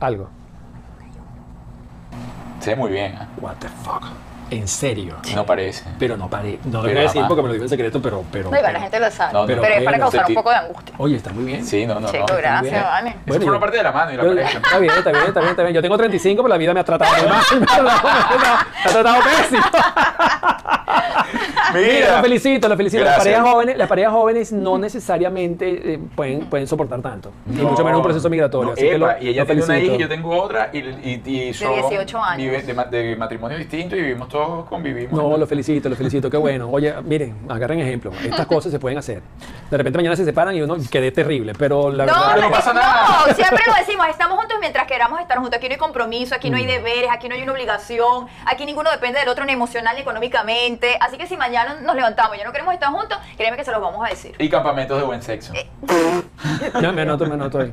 Algo. 0.00 0.28
Se 2.60 2.70
ve 2.70 2.76
muy 2.76 2.90
bien. 2.92 3.12
¿eh? 3.14 3.26
What 3.40 3.56
the 3.58 3.68
fuck. 3.68 4.04
En 4.54 4.68
serio. 4.68 5.16
No 5.34 5.44
parece. 5.46 5.84
Pero 5.98 6.16
no 6.16 6.28
paré. 6.28 6.58
No 6.64 6.78
lo 6.78 6.82
Pero 6.82 6.94
voy 6.94 6.98
a 6.98 7.02
decir 7.02 7.14
jamás. 7.14 7.28
porque 7.28 7.42
me 7.42 7.48
lo 7.48 7.52
digo 7.54 7.64
en 7.64 7.68
secreto, 7.68 8.00
pero. 8.00 8.24
pero, 8.30 8.50
No, 8.50 8.56
igual 8.56 8.62
la 8.62 8.68
pero- 8.78 8.82
gente 8.82 9.00
lo 9.00 9.10
sabe. 9.10 9.32
No, 9.32 9.46
pero, 9.46 9.62
pero 9.62 9.74
es 9.74 9.84
para 9.84 9.98
causar 9.98 10.26
un 10.28 10.34
poco 10.34 10.50
de 10.50 10.56
angustia. 10.56 10.94
Oye, 10.98 11.16
está 11.16 11.32
muy 11.32 11.44
bien. 11.44 11.64
Sí, 11.64 11.86
no, 11.86 12.00
no, 12.00 12.08
Chico, 12.10 12.26
no. 12.28 12.36
Gracias, 12.36 12.62
bien. 12.72 12.82
vale. 12.82 13.08
Eso 13.10 13.18
Bueno, 13.26 13.44
forma 13.44 13.60
parte 13.60 13.76
de 13.78 13.82
la 13.82 13.92
mano 13.92 14.12
y 14.12 14.16
la 14.16 14.22
Yo- 14.22 14.28
pareja. 14.30 14.58
Está 14.58 14.78
bien, 14.78 14.92
está 14.96 15.10
bien, 15.10 15.24
está 15.26 15.40
bien, 15.40 15.50
está 15.50 15.62
bien. 15.62 15.74
Yo 15.74 15.82
tengo 15.82 15.96
35, 15.96 16.42
pero 16.42 16.48
la 16.48 16.58
vida 16.58 16.74
me 16.74 16.80
ha 16.80 16.84
tratado 16.84 17.12
muy 17.16 17.28
mal. 17.28 17.44
Me 17.54 18.90
ha 18.90 18.92
tratado- 18.92 19.22
pésimo. 19.24 19.62
Mira, 21.74 22.16
lo 22.18 22.22
felicito, 22.22 22.68
lo 22.68 22.76
felicito. 22.76 23.04
Las 23.04 23.18
parejas 23.18 23.42
jóvenes, 23.42 23.76
las 23.76 23.88
parejas 23.88 24.12
jóvenes 24.12 24.52
no 24.52 24.78
necesariamente 24.78 25.94
eh, 25.94 25.98
pueden, 26.14 26.46
pueden 26.46 26.66
soportar 26.66 27.00
tanto. 27.02 27.32
y 27.48 27.52
mucho 27.62 27.84
menos 27.84 27.98
un 27.98 28.04
proceso 28.04 28.30
migratorio. 28.30 28.68
No, 28.68 28.72
así 28.74 28.82
que 28.82 28.98
lo- 28.98 29.10
epa, 29.10 29.22
y 29.22 29.28
ella 29.28 29.42
lo 29.42 29.46
tiene 29.46 29.62
una 29.64 29.78
hija 29.78 29.94
y 29.94 29.98
yo 29.98 30.08
tengo 30.08 30.40
otra 30.40 30.70
y, 30.72 30.78
y, 30.78 31.22
y 31.48 31.54
son 31.54 31.74
18 31.74 32.18
años. 32.22 32.38
vive- 32.38 32.62
de, 32.90 33.02
de 33.02 33.16
matrimonio 33.16 33.58
distinto 33.58 33.96
y 33.96 34.02
vivimos 34.02 34.28
todos, 34.28 34.43
convivimos. 34.68 35.12
No, 35.12 35.36
lo 35.36 35.46
felicito, 35.46 35.88
lo 35.88 35.96
felicito, 35.96 36.30
qué 36.30 36.36
bueno. 36.36 36.68
Oye, 36.70 36.94
miren, 37.02 37.36
agarren 37.48 37.80
ejemplo. 37.80 38.10
Estas 38.24 38.46
cosas 38.46 38.70
se 38.72 38.78
pueden 38.78 38.98
hacer. 38.98 39.22
De 39.70 39.76
repente 39.76 39.98
mañana 39.98 40.16
se 40.16 40.24
separan 40.24 40.54
y 40.54 40.62
uno 40.62 40.76
quede 40.90 41.10
terrible, 41.12 41.52
pero 41.58 41.90
la 41.90 42.06
No, 42.06 42.12
verdad. 42.12 42.36
no 42.36 42.42
no, 42.42 42.50
pasa 42.50 42.72
no, 42.72 42.80
nada. 42.80 43.34
siempre 43.34 43.62
lo 43.66 43.74
decimos, 43.74 44.06
estamos 44.08 44.38
juntos 44.38 44.56
mientras 44.60 44.86
queramos 44.86 45.20
estar 45.20 45.38
juntos. 45.38 45.56
Aquí 45.56 45.68
no 45.68 45.72
hay 45.72 45.78
compromiso, 45.78 46.34
aquí 46.34 46.50
no 46.50 46.56
Mm. 46.56 46.60
hay 46.60 46.66
deberes, 46.66 47.10
aquí 47.12 47.28
no 47.28 47.34
hay 47.34 47.42
una 47.42 47.52
obligación, 47.52 48.26
aquí 48.46 48.64
ninguno 48.66 48.90
depende 48.90 49.18
del 49.20 49.28
otro 49.28 49.44
ni 49.44 49.52
emocional 49.52 49.94
ni 49.96 50.02
económicamente. 50.02 50.96
Así 51.00 51.16
que 51.18 51.26
si 51.26 51.36
mañana 51.36 51.76
nos 51.82 51.94
levantamos 51.96 52.36
y 52.36 52.38
ya 52.40 52.44
no 52.44 52.52
queremos 52.52 52.74
estar 52.74 52.90
juntos, 52.90 53.18
créeme 53.36 53.56
que 53.56 53.64
se 53.64 53.72
los 53.72 53.80
vamos 53.80 54.04
a 54.06 54.10
decir. 54.10 54.34
Y 54.38 54.48
campamentos 54.48 54.98
de 54.98 55.04
buen 55.04 55.22
sexo. 55.22 55.52
Eh. 55.54 55.68
Ya 56.80 56.92
me 56.92 57.02
anoto, 57.02 57.24
me 57.26 57.34
anoto 57.34 57.58
ahí. 57.60 57.72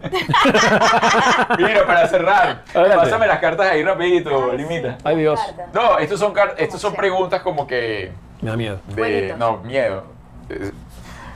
Mira, 1.57 1.85
para 1.85 2.07
cerrar, 2.07 2.63
Adelante. 2.73 2.95
pásame 2.97 3.27
las 3.27 3.39
cartas 3.39 3.71
ahí 3.71 3.83
rapidito, 3.83 4.53
limita. 4.53 4.97
Ay, 5.03 5.17
Dios. 5.17 5.39
No, 5.73 5.97
estos 5.97 6.19
son, 6.19 6.33
estos 6.57 6.79
son 6.81 6.91
sea. 6.91 6.99
preguntas 6.99 7.41
como 7.41 7.65
que 7.67 8.11
Me 8.41 8.49
da 8.51 8.57
miedo. 8.57 8.79
de... 8.87 9.35
No, 9.37 9.57
miedo. 9.57 10.05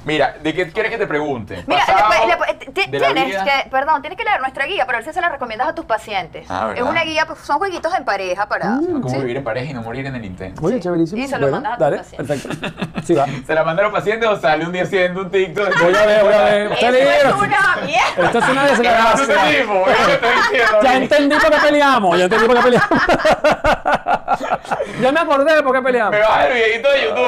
Mira, 0.05 0.35
¿de 0.39 0.53
qué 0.53 0.71
quieres 0.71 0.91
que 0.91 0.99
te 0.99 1.07
pregunte? 1.07 1.63
Mira, 1.65 1.83
le- 1.87 2.27
le- 2.27 2.99
la 2.99 3.07
tienes 3.07 3.25
vida. 3.25 3.43
que, 3.43 3.69
perdón, 3.71 4.01
tienes 4.03 4.19
que 4.19 4.23
leer 4.23 4.39
nuestra 4.39 4.67
guía 4.67 4.85
para 4.85 4.99
ver 4.99 5.07
si 5.07 5.11
se 5.11 5.19
la 5.19 5.29
recomiendas 5.29 5.67
a 5.69 5.73
tus 5.73 5.85
pacientes. 5.85 6.45
Ah, 6.47 6.73
es 6.75 6.83
una 6.83 7.03
guía, 7.03 7.25
pues, 7.25 7.39
son 7.39 7.57
jueguitos 7.57 7.91
en 7.97 8.05
pareja 8.05 8.47
para... 8.47 8.77
Cómo 8.85 9.09
¿sí? 9.09 9.17
vivir 9.17 9.37
en 9.37 9.43
pareja 9.43 9.71
y 9.71 9.73
no 9.73 9.81
morir 9.81 10.05
en 10.05 10.13
el 10.13 10.23
intento. 10.23 10.63
Oye, 10.63 10.75
Sí. 10.75 10.81
chéverísimo. 10.83 11.23
Y 11.23 11.27
se 11.27 11.39
lo 11.39 11.47
bueno, 11.49 11.55
mandas 11.55 11.73
a 11.73 11.77
tu 11.77 11.83
dale, 11.83 11.97
perfecto. 12.17 12.49
Sí, 13.03 13.13
va. 13.15 13.25
¿Se 13.47 13.55
la 13.55 13.63
manda 13.63 13.81
a 13.81 13.85
los 13.85 13.93
pacientes 13.93 14.29
o 14.29 14.39
sale 14.39 14.63
un 14.65 14.71
día 14.73 14.83
haciendo 14.83 15.21
un 15.21 15.31
TikTok? 15.31 15.69
Voy 15.81 15.95
a 15.95 16.05
ver, 16.05 16.23
voy 16.23 16.33
a 16.33 16.41
ver. 16.43 16.71
Está 16.73 16.89
es 16.89 17.33
una 17.33 17.77
mierda. 17.83 18.25
Esto 18.25 18.37
es 18.39 18.49
una 18.49 18.65
¿Qué 18.65 18.87
hace 18.89 19.25
desgracia. 19.25 19.65
Ya 20.83 20.97
entendí 20.97 21.35
por 21.35 21.49
qué 21.51 21.57
peleamos. 21.65 22.17
Ya 22.17 22.23
entendí 22.25 22.45
por 22.45 22.55
qué 22.57 22.61
peleamos. 22.61 22.89
ya 25.01 25.11
me 25.11 25.19
acordé 25.19 25.55
de 25.55 25.63
por 25.63 25.75
qué 25.75 25.81
peleamos. 25.81 26.11
Me 26.11 26.19
baja 26.19 26.47
el 26.47 26.53
videito 26.53 26.89
de 26.91 27.01
YouTube. 27.03 27.25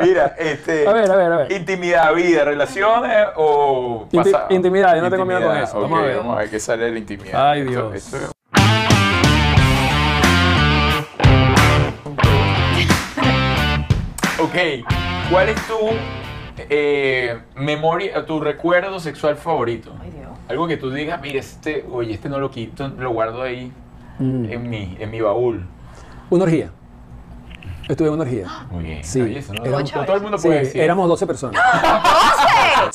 Mira, 0.00 0.34
este. 0.38 0.88
A 0.88 0.92
ver, 0.92 1.10
a 1.10 1.16
ver, 1.16 1.32
a 1.32 1.36
ver. 1.38 1.52
Intimidad, 1.52 2.14
vida, 2.14 2.44
relaciones 2.44 3.28
o. 3.36 4.06
Inti- 4.10 4.32
pasado? 4.32 4.46
intimidad, 4.50 4.94
yo 4.96 5.02
no 5.02 5.10
tengo 5.10 5.24
miedo 5.24 5.42
con 5.42 5.56
eso. 5.56 5.80
Vamos 5.80 5.98
a 5.98 6.02
ver. 6.02 6.16
Vamos 6.18 6.36
a 6.36 6.38
ver 6.40 6.50
qué 6.50 6.60
sale 6.60 6.84
de 6.84 6.90
la 6.92 6.98
intimidad. 6.98 7.50
Ay, 7.50 7.62
Dios. 7.64 7.94
esto- 7.94 8.32
Ok, 14.38 14.54
¿cuál 15.30 15.50
es 15.50 15.66
tu 15.66 15.76
eh, 16.70 17.38
memoria, 17.56 18.24
tu 18.24 18.40
recuerdo 18.40 18.98
sexual 18.98 19.36
favorito? 19.36 19.92
Ay, 20.02 20.10
Dios. 20.10 20.30
Algo 20.48 20.66
que 20.66 20.76
tú 20.76 20.90
digas, 20.90 21.20
mire, 21.20 21.38
este, 21.38 21.84
oye, 21.92 22.14
este 22.14 22.28
no 22.28 22.38
lo 22.38 22.50
quito, 22.50 22.88
lo 22.88 23.10
guardo 23.10 23.42
ahí 23.42 23.70
Mm. 24.20 24.44
en 24.52 24.70
mi, 24.70 24.96
en 25.00 25.10
mi 25.10 25.20
baúl. 25.20 25.66
Una 26.30 26.44
orgía. 26.44 26.70
Estuve 27.88 28.06
en 28.08 28.14
una 28.14 28.22
orgía. 28.22 28.46
Muy 28.70 28.84
bien. 28.84 29.02
Sí, 29.02 29.20
Oye, 29.20 29.38
eso 29.40 29.52
no, 29.52 29.64
éramos- 29.64 29.90
todo 29.90 30.14
el 30.16 30.22
mundo 30.22 30.38
Sí, 30.38 30.46
puede 30.46 30.60
decir. 30.60 30.80
éramos 30.80 31.08
12 31.08 31.26
personas. 31.26 31.60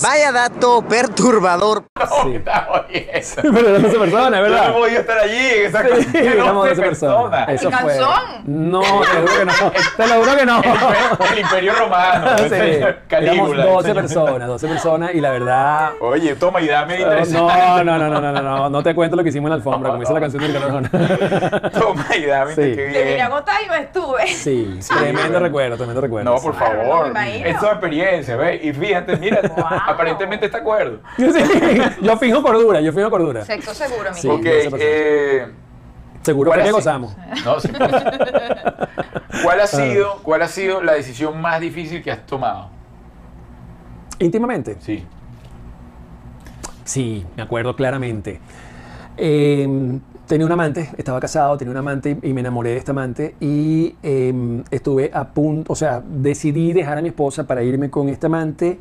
Vaya 0.01 0.31
dato 0.31 0.83
perturbador. 0.87 1.83
No, 1.97 2.05
Sí. 2.07 2.11
jodiendo. 2.21 2.51
Pero 3.41 3.79
12 3.79 3.97
personas, 3.99 4.39
Yo 4.39 4.43
¿verdad? 4.43 4.67
no 4.67 4.73
podía 4.75 4.99
estar 4.99 5.17
allí 5.17 5.37
en 5.37 5.65
esa. 5.65 5.83
Sí, 6.11 6.17
éramos 6.17 6.69
12 6.69 6.81
personas. 6.81 7.49
¿Y 7.49 7.51
Eso 7.53 7.71
fue. 7.71 7.79
calzón? 7.79 8.21
No, 8.45 8.81
te 8.81 8.87
lo 8.87 9.21
juro 9.27 9.37
que 9.39 9.45
no. 9.45 9.71
Te 9.97 10.07
lo 10.07 10.13
juro 10.15 10.37
que 10.37 10.45
no. 10.45 10.57
El, 10.61 10.69
imper- 10.71 11.31
el 11.33 11.39
imperio 11.39 11.73
romano. 11.75 12.27
Sí, 12.37 12.43
ese 12.45 12.77
éramos 12.79 12.95
Calígula, 13.07 13.65
12 13.65 13.91
ese- 13.91 13.95
personas, 14.01 14.47
12 14.47 14.67
personas 14.67 15.13
y 15.15 15.21
la 15.21 15.31
verdad... 15.31 15.91
Oye, 16.01 16.35
toma 16.35 16.61
y 16.61 16.67
dame 16.67 16.95
No, 16.99 17.03
interesante. 17.03 17.83
no, 17.83 17.83
no, 17.83 17.97
no, 17.97 18.09
no, 18.21 18.31
no, 18.31 18.41
no, 18.41 18.69
no 18.69 18.83
te 18.83 18.93
cuento 18.93 19.15
lo 19.15 19.23
que 19.23 19.29
hicimos 19.29 19.47
en 19.47 19.51
la 19.51 19.55
alfombra, 19.55 19.89
como 19.91 20.01
dice 20.01 20.13
la 20.13 20.19
canción 20.19 20.41
de 20.41 20.47
Ricardo 20.49 20.77
Arjona. 20.77 21.69
Toma 21.71 22.05
y 22.15 22.25
dame, 22.25 22.51
Sí. 22.55 22.61
qué 22.75 22.89
Te 22.93 23.03
vine 23.03 23.21
a 23.21 23.29
contar 23.29 23.55
y 23.63 23.67
no 23.67 23.73
estuve. 23.75 24.27
Sí, 24.27 24.79
tremendo 24.99 25.39
recuerdo, 25.39 25.77
tremendo 25.77 26.01
recuerdo. 26.01 26.33
No, 26.35 26.39
por 26.41 26.55
favor. 26.55 27.09
no. 27.13 27.19
Esto 27.21 27.65
es 27.65 27.71
experiencia, 27.71 28.35
¿ves? 28.35 28.63
Y 28.63 28.73
fíjate, 28.73 29.17
mira, 29.17 29.39
Wow. 29.85 29.93
aparentemente 29.93 30.45
está 30.45 30.59
acuerdo. 30.59 30.99
Sí, 31.17 31.25
yo 32.01 32.17
fijo 32.17 32.41
cordura, 32.43 32.81
yo 32.81 32.91
fijo 32.93 33.09
cordura. 33.09 33.45
Sexo 33.45 33.73
seguro, 33.73 34.09
mi 34.13 34.19
Sí. 34.19 34.27
ok, 34.27 34.41
12%. 34.43 34.77
eh, 34.79 35.47
Seguro 36.21 36.49
¿Cuál 36.51 36.63
que 36.63 36.71
gozamos. 36.71 37.15
No, 37.45 37.59
sí. 37.59 37.69
¿Cuál 39.43 39.59
ha 39.61 39.67
sido, 39.67 40.19
cuál 40.23 40.41
ha 40.41 40.47
sido 40.47 40.81
la 40.81 40.93
decisión 40.93 41.39
más 41.39 41.61
difícil 41.61 42.01
que 42.01 42.11
has 42.11 42.25
tomado? 42.25 42.69
Íntimamente. 44.19 44.77
Sí. 44.79 45.05
Sí, 46.83 47.25
me 47.35 47.43
acuerdo 47.43 47.75
claramente. 47.75 48.39
Eh, 49.17 49.67
tenía 50.27 50.45
un 50.45 50.51
amante, 50.51 50.89
estaba 50.97 51.19
casado, 51.19 51.57
tenía 51.57 51.71
un 51.71 51.77
amante 51.77 52.17
y 52.21 52.33
me 52.33 52.41
enamoré 52.41 52.71
de 52.71 52.77
esta 52.77 52.91
amante 52.91 53.35
y 53.39 53.95
eh, 54.01 54.63
estuve 54.71 55.11
a 55.13 55.25
punto, 55.29 55.71
o 55.73 55.75
sea, 55.75 56.01
decidí 56.05 56.73
dejar 56.73 56.97
a 56.97 57.01
mi 57.01 57.09
esposa 57.09 57.45
para 57.45 57.61
irme 57.63 57.89
con 57.89 58.09
este 58.09 58.25
amante 58.25 58.79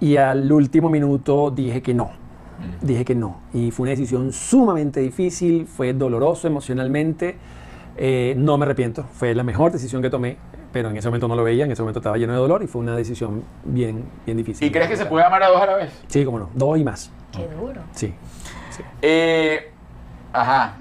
y 0.00 0.16
al 0.16 0.50
último 0.50 0.88
minuto 0.88 1.50
dije 1.50 1.82
que 1.82 1.94
no. 1.94 2.10
Dije 2.82 3.04
que 3.04 3.14
no. 3.14 3.40
Y 3.52 3.70
fue 3.70 3.84
una 3.84 3.90
decisión 3.90 4.32
sumamente 4.32 5.00
difícil, 5.00 5.66
fue 5.66 5.92
doloroso 5.92 6.46
emocionalmente. 6.46 7.36
Eh, 7.96 8.34
no 8.36 8.56
me 8.58 8.64
arrepiento, 8.64 9.04
fue 9.12 9.34
la 9.34 9.42
mejor 9.42 9.72
decisión 9.72 10.00
que 10.02 10.10
tomé, 10.10 10.36
pero 10.72 10.88
en 10.88 10.96
ese 10.96 11.08
momento 11.08 11.26
no 11.26 11.34
lo 11.34 11.42
veía, 11.42 11.64
en 11.64 11.72
ese 11.72 11.82
momento 11.82 11.98
estaba 11.98 12.16
lleno 12.16 12.32
de 12.32 12.38
dolor 12.38 12.62
y 12.62 12.68
fue 12.68 12.80
una 12.80 12.94
decisión 12.94 13.42
bien, 13.64 14.04
bien 14.24 14.38
difícil. 14.38 14.68
¿Y 14.68 14.70
crees 14.70 14.88
que 14.88 14.96
se 14.96 15.06
puede 15.06 15.24
amar 15.24 15.42
a 15.42 15.48
dos 15.48 15.60
a 15.60 15.66
la 15.66 15.76
vez? 15.76 15.92
Sí, 16.06 16.24
como 16.24 16.38
no, 16.38 16.50
dos 16.54 16.78
y 16.78 16.84
más. 16.84 17.10
Qué 17.32 17.48
duro. 17.48 17.80
Sí, 17.92 18.14
sí. 18.70 18.82
Eh, 19.02 19.72
ajá. 20.32 20.76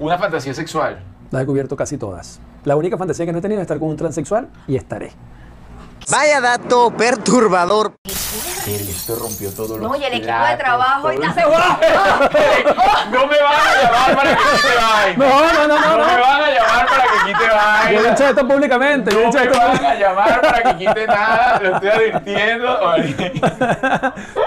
Una 0.00 0.18
fantasía 0.18 0.54
sexual. 0.54 1.04
La 1.30 1.42
he 1.42 1.46
cubierto 1.46 1.76
casi 1.76 1.98
todas. 1.98 2.40
La 2.64 2.74
única 2.76 2.96
fantasía 2.96 3.26
que 3.26 3.32
no 3.32 3.38
he 3.38 3.42
tenido 3.42 3.60
es 3.60 3.64
estar 3.64 3.78
con 3.78 3.88
un 3.88 3.96
transexual 3.96 4.48
y 4.66 4.76
estaré. 4.76 5.12
Vaya 6.10 6.40
dato 6.40 6.90
perturbador. 6.96 7.99
Esto 8.30 9.16
rompió 9.16 9.50
todo 9.52 9.76
lo 9.76 9.88
No, 9.88 9.96
y 9.96 10.04
el 10.04 10.14
equipo 10.14 10.44
de 10.46 10.56
trabajo 10.56 11.12
y 11.12 11.18
te 11.18 11.26
hace 11.26 11.40
No 13.10 13.26
me 13.26 13.42
van 13.42 13.54
a 13.54 13.82
llamar 13.82 14.16
para 14.16 14.30
que 14.30 14.42
quite 14.42 14.76
vaina. 14.80 15.26
No, 15.26 15.52
no, 15.52 15.66
no, 15.66 15.80
no, 15.80 15.96
No 15.96 16.06
me 16.06 16.20
van 16.20 16.42
a 16.42 16.50
llamar 16.50 16.86
para 16.86 17.02
que 17.02 17.18
quite 17.26 17.44
Yo 17.44 17.50
he 17.50 17.94
vaina. 17.96 18.10
dicho 18.10 18.24
esto 18.28 18.46
públicamente. 18.48 19.10
No 19.14 19.32
me 19.32 19.42
esto 19.42 19.58
van 19.58 19.84
a 19.84 19.94
llamar 19.96 20.40
para 20.40 20.62
que 20.62 20.76
quite 20.76 21.06
nada. 21.08 21.60
Lo 21.60 21.74
estoy 21.74 21.88
advirtiendo. 21.90 22.78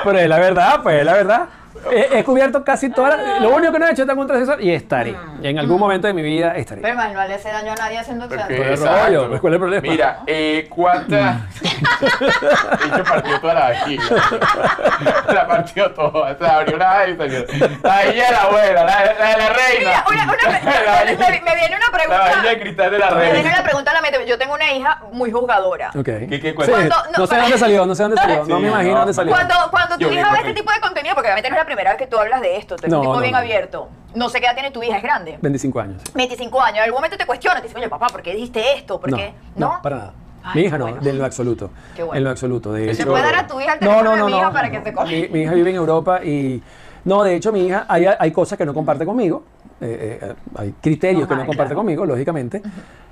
Pero 0.06 0.20
es 0.20 0.30
la 0.30 0.40
verdad, 0.40 0.80
pues 0.82 1.00
es 1.00 1.06
la 1.06 1.14
verdad. 1.14 1.46
He, 1.92 2.20
he 2.20 2.24
cubierto 2.24 2.64
casi 2.64 2.90
todas. 2.90 3.18
las- 3.20 3.42
Lo 3.42 3.50
único 3.56 3.72
que 3.74 3.80
no 3.80 3.86
he 3.86 3.90
hecho 3.92 4.02
es 4.02 4.06
estar 4.06 4.16
con 4.16 4.22
un 4.24 4.28
transexual 4.28 4.62
y 4.64 4.72
estaré. 4.74 5.16
Y 5.42 5.48
en 5.48 5.60
algún 5.60 5.80
momento 5.80 6.08
de 6.08 6.14
mi 6.14 6.22
vida 6.22 6.56
estaré. 6.56 6.82
Pero 6.82 6.96
man, 6.96 7.14
no 7.14 7.24
le 7.26 7.34
hace 7.36 7.50
daño 7.50 7.72
a 7.72 7.76
nadie 7.76 8.00
haciendo 8.00 8.28
Porque- 8.28 8.72
Exacto. 8.74 9.06
rollo, 9.06 9.30
pues, 9.30 9.42
¿cuál 9.42 9.54
es 9.54 9.56
el 9.56 9.60
problema? 9.60 9.82
Mira, 9.92 10.20
eh, 10.28 10.68
¿cuántas? 10.70 11.38
De 12.02 12.88
hecho, 12.88 13.04
partió 13.04 13.40
toda 13.42 13.54
la 13.54 13.60
vagina. 13.70 14.04
La 15.34 15.48
partió 15.48 15.92
toda. 15.92 16.38
Se 16.38 16.46
abrió 16.46 16.78
la 16.78 17.08
y 17.08 17.18
salió. 17.18 17.46
La 17.84 17.90
vagina 17.90 18.26
de 18.26 18.32
la 18.32 18.42
abuela, 18.44 18.84
la, 18.84 19.06
la 19.06 19.30
de 19.30 19.38
la 19.38 19.50
reina. 19.50 19.80
Mira, 19.80 20.06
una, 20.10 20.24
una, 20.24 20.60
La 20.86 21.06
me, 21.06 21.12
me- 21.18 21.42
me 21.42 21.56
viene 21.56 21.76
una 21.76 21.86
La 21.86 21.92
pregunta. 21.92 22.20
vagina 22.24 22.50
de 22.50 22.60
cristal 22.60 22.92
de 22.92 23.00
la 23.00 23.10
Me 23.12 23.22
viene 23.24 23.34
reina. 23.44 23.58
la 23.58 23.64
pregunta 23.64 23.92
a 23.92 23.94
la 23.94 24.02
mente. 24.02 24.26
Yo 24.28 24.38
tengo 24.38 24.54
una 24.54 24.72
hija 24.74 25.02
muy 25.12 25.32
juzgadora. 25.32 25.90
Ok. 25.96 26.04
¿Qué- 26.06 26.28
qué 26.30 26.50
Sí? 26.50 26.54
Cuando- 26.54 26.80
no, 26.90 26.96
no, 27.18 27.28
sé 27.28 27.36
dónde 27.38 27.58
salió, 27.58 27.86
no 27.86 27.96
sé 27.96 28.04
dónde 28.04 28.18
salió. 28.18 28.38
no 28.46 28.46
Sí, 28.58 28.62
me 28.62 28.68
imagino 28.70 28.92
no. 28.94 28.98
dónde 29.00 29.14
salió. 29.14 29.32
Cuando, 29.34 29.56
cuando 29.72 29.98
tu 29.98 30.10
hija 30.12 30.32
ve 30.32 30.38
este 30.40 30.54
tipo 30.54 30.72
de 30.72 30.80
contenido, 30.80 31.16
porque 31.16 31.28
obviamente 31.30 31.50
no 31.50 31.56
es 31.56 31.60
la 31.62 31.66
primera 31.66 31.73
vez 31.76 31.96
que 31.98 32.08
tú 32.08 32.18
hablas 32.18 32.42
de 32.42 32.58
esto, 32.58 32.76
tú 32.76 32.82
eres 32.84 32.92
No, 32.92 33.00
un 33.00 33.04
tipo 33.04 33.16
no, 33.16 33.20
bien 33.22 33.32
no. 33.34 33.38
abierto. 33.40 33.90
No 34.16 34.30
sé 34.30 34.40
qué 34.40 34.46
edad 34.46 34.54
tiene 34.54 34.72
tu 34.72 34.82
hija, 34.84 34.98
es 34.98 35.04
grande. 35.04 35.38
25 35.42 35.80
años. 35.80 36.02
sí. 36.06 36.12
25 36.14 36.62
años. 36.62 36.78
En 36.78 36.84
algún 36.84 36.98
momento 36.98 37.18
te 37.18 37.26
cuestiona, 37.26 37.62
te 37.62 37.68
dice, 37.68 37.78
oye, 37.80 37.90
papá, 37.90 38.08
¿por 38.08 38.22
qué 38.22 38.34
dijiste 38.34 38.62
esto? 38.76 39.00
¿Por 39.00 39.10
No, 39.12 39.18
qué? 39.18 39.34
no, 39.56 39.80
para 39.82 39.96
nada. 39.98 40.14
Ay, 40.46 40.52
mi 40.56 40.62
hija 40.68 40.78
no, 40.78 40.86
bueno. 40.88 41.02
de 41.02 41.14
lo 41.14 41.26
absoluto. 41.26 41.72
Qué 41.96 42.04
bueno. 42.04 42.18
En 42.18 42.24
lo 42.26 42.30
absoluto. 42.30 42.74
De 42.74 42.94
¿Se 42.94 43.06
puede 43.06 43.24
dar 43.24 43.36
a 43.36 43.48
tu 43.48 43.60
hija 43.62 43.74
el 43.74 43.80
No, 43.80 43.88
teléfono 43.88 44.16
no, 44.18 44.26
de 44.26 44.32
mi 44.32 44.38
hija 44.38 44.52
para 44.52 44.70
que 44.70 44.82
se 44.84 44.94
coja? 44.94 45.06
Mi, 45.08 45.28
mi 45.30 45.42
hija 45.42 45.54
vive 45.54 45.70
en 45.70 45.76
Europa 45.78 46.24
y. 46.24 46.62
No, 47.06 47.24
de 47.24 47.36
hecho, 47.36 47.52
mi 47.52 47.66
hija, 47.68 47.86
hay, 47.90 48.06
hay 48.18 48.32
cosas 48.32 48.58
que 48.58 48.66
no 48.66 48.74
comparte 48.74 49.06
conmigo. 49.06 49.44
Eh, 49.84 50.20
eh, 50.22 50.34
hay 50.56 50.74
criterios 50.82 51.28
que 51.28 51.36
no 51.36 51.42
comparte 51.46 51.70
claro. 51.74 51.76
conmigo, 51.78 52.06
lógicamente. 52.06 52.62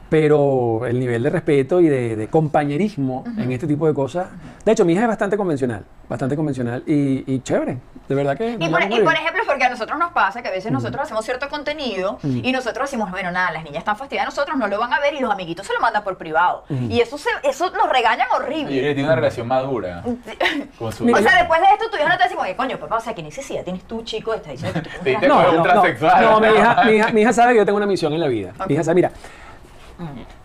Pero 0.09 0.85
el 0.85 0.99
nivel 0.99 1.23
de 1.23 1.29
respeto 1.29 1.79
y 1.79 1.87
de, 1.87 2.17
de 2.17 2.27
compañerismo 2.27 3.23
en 3.37 3.49
este 3.53 3.65
tipo 3.65 3.87
de 3.87 3.93
cosas. 3.93 4.27
De 4.65 4.73
hecho, 4.73 4.83
mi 4.83 4.91
hija 4.91 5.03
es 5.03 5.07
bastante 5.07 5.37
convencional. 5.37 5.85
Bastante 6.09 6.35
convencional 6.35 6.83
y, 6.85 7.23
y 7.33 7.39
chévere. 7.39 7.77
De 8.09 8.15
verdad 8.15 8.35
que. 8.37 8.57
Y 8.59 8.67
por, 8.69 8.85
muy 8.85 8.97
y 8.97 9.01
por 9.03 9.13
ejemplo, 9.13 9.43
porque 9.47 9.63
a 9.63 9.69
nosotros 9.69 9.97
nos 9.97 10.11
pasa 10.11 10.41
que 10.41 10.49
a 10.49 10.51
veces 10.51 10.69
nosotros 10.69 11.01
hacemos 11.03 11.23
cierto 11.23 11.47
contenido 11.47 12.19
y 12.23 12.51
nosotros 12.51 12.89
decimos, 12.91 13.09
bueno, 13.09 13.31
nada, 13.31 13.51
las 13.51 13.63
niñas 13.63 13.77
están 13.79 13.95
fastidiadas, 13.95 14.35
nosotros 14.35 14.57
no 14.57 14.67
lo 14.67 14.77
van 14.79 14.91
a 14.91 14.99
ver 14.99 15.13
y 15.13 15.21
los 15.21 15.31
amiguitos 15.31 15.65
se 15.65 15.71
lo 15.73 15.79
mandan 15.79 16.03
por 16.03 16.17
privado. 16.17 16.65
Y 16.89 16.99
eso 16.99 17.17
se, 17.17 17.29
eso 17.45 17.69
nos 17.71 17.89
regañan 17.89 18.27
Y 18.29 18.35
horrible. 18.35 18.79
ella 18.79 18.93
tiene 18.93 19.05
una 19.05 19.15
relación 19.15 19.47
madura 19.47 20.03
con 20.77 20.91
su 20.91 21.05
O 21.09 21.17
sea, 21.19 21.37
después 21.39 21.61
de 21.61 21.67
esto, 21.71 21.89
tu 21.89 21.95
hija 21.95 22.09
no 22.09 22.17
te 22.17 22.23
dice, 22.25 22.35
oye, 22.37 22.55
coño, 22.57 22.77
papá, 22.77 22.97
o 22.97 22.99
sea, 22.99 23.13
¿qué 23.15 23.23
necesidad 23.23 23.63
tienes 23.63 23.83
tú, 23.85 24.03
chico, 24.03 24.31
de 24.31 24.37
estar 24.37 24.51
diciendo 24.51 24.81
que 24.81 24.89
tú 24.89 24.95
Te- 25.05 25.15
te- 25.15 25.27
No, 25.29 25.53
no, 25.53 25.63
transexual. 25.63 26.21
no, 26.21 26.39
no, 26.41 26.47
hija, 26.61 26.83
mi, 26.85 26.91
hija, 26.93 27.11
mi 27.11 27.21
hija 27.21 27.33
sabe 27.33 27.53
que 27.53 27.59
yo 27.59 27.65
tengo 27.65 27.77
una 27.77 27.87
misión 27.87 28.13
en 28.13 28.19
la 28.19 28.27
vida. 28.27 28.53
Mi 28.67 28.73
hija 28.73 28.83
sabe, 28.83 28.95
mira, 28.95 29.11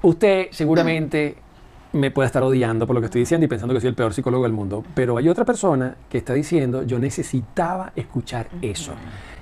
usted 0.02 0.48
seguramente 0.50 1.36
me 1.92 2.10
puede 2.10 2.26
estar 2.26 2.42
odiando 2.42 2.86
por 2.86 2.94
lo 2.94 3.00
que 3.00 3.06
estoy 3.06 3.20
diciendo 3.20 3.46
y 3.46 3.48
pensando 3.48 3.74
que 3.74 3.80
soy 3.80 3.88
el 3.88 3.94
peor 3.94 4.12
psicólogo 4.12 4.44
del 4.44 4.52
mundo, 4.52 4.84
pero 4.94 5.16
hay 5.16 5.28
otra 5.28 5.44
persona 5.44 5.96
que 6.08 6.18
está 6.18 6.34
diciendo, 6.34 6.82
yo 6.82 6.98
necesitaba 6.98 7.92
escuchar 7.96 8.48
eso. 8.60 8.92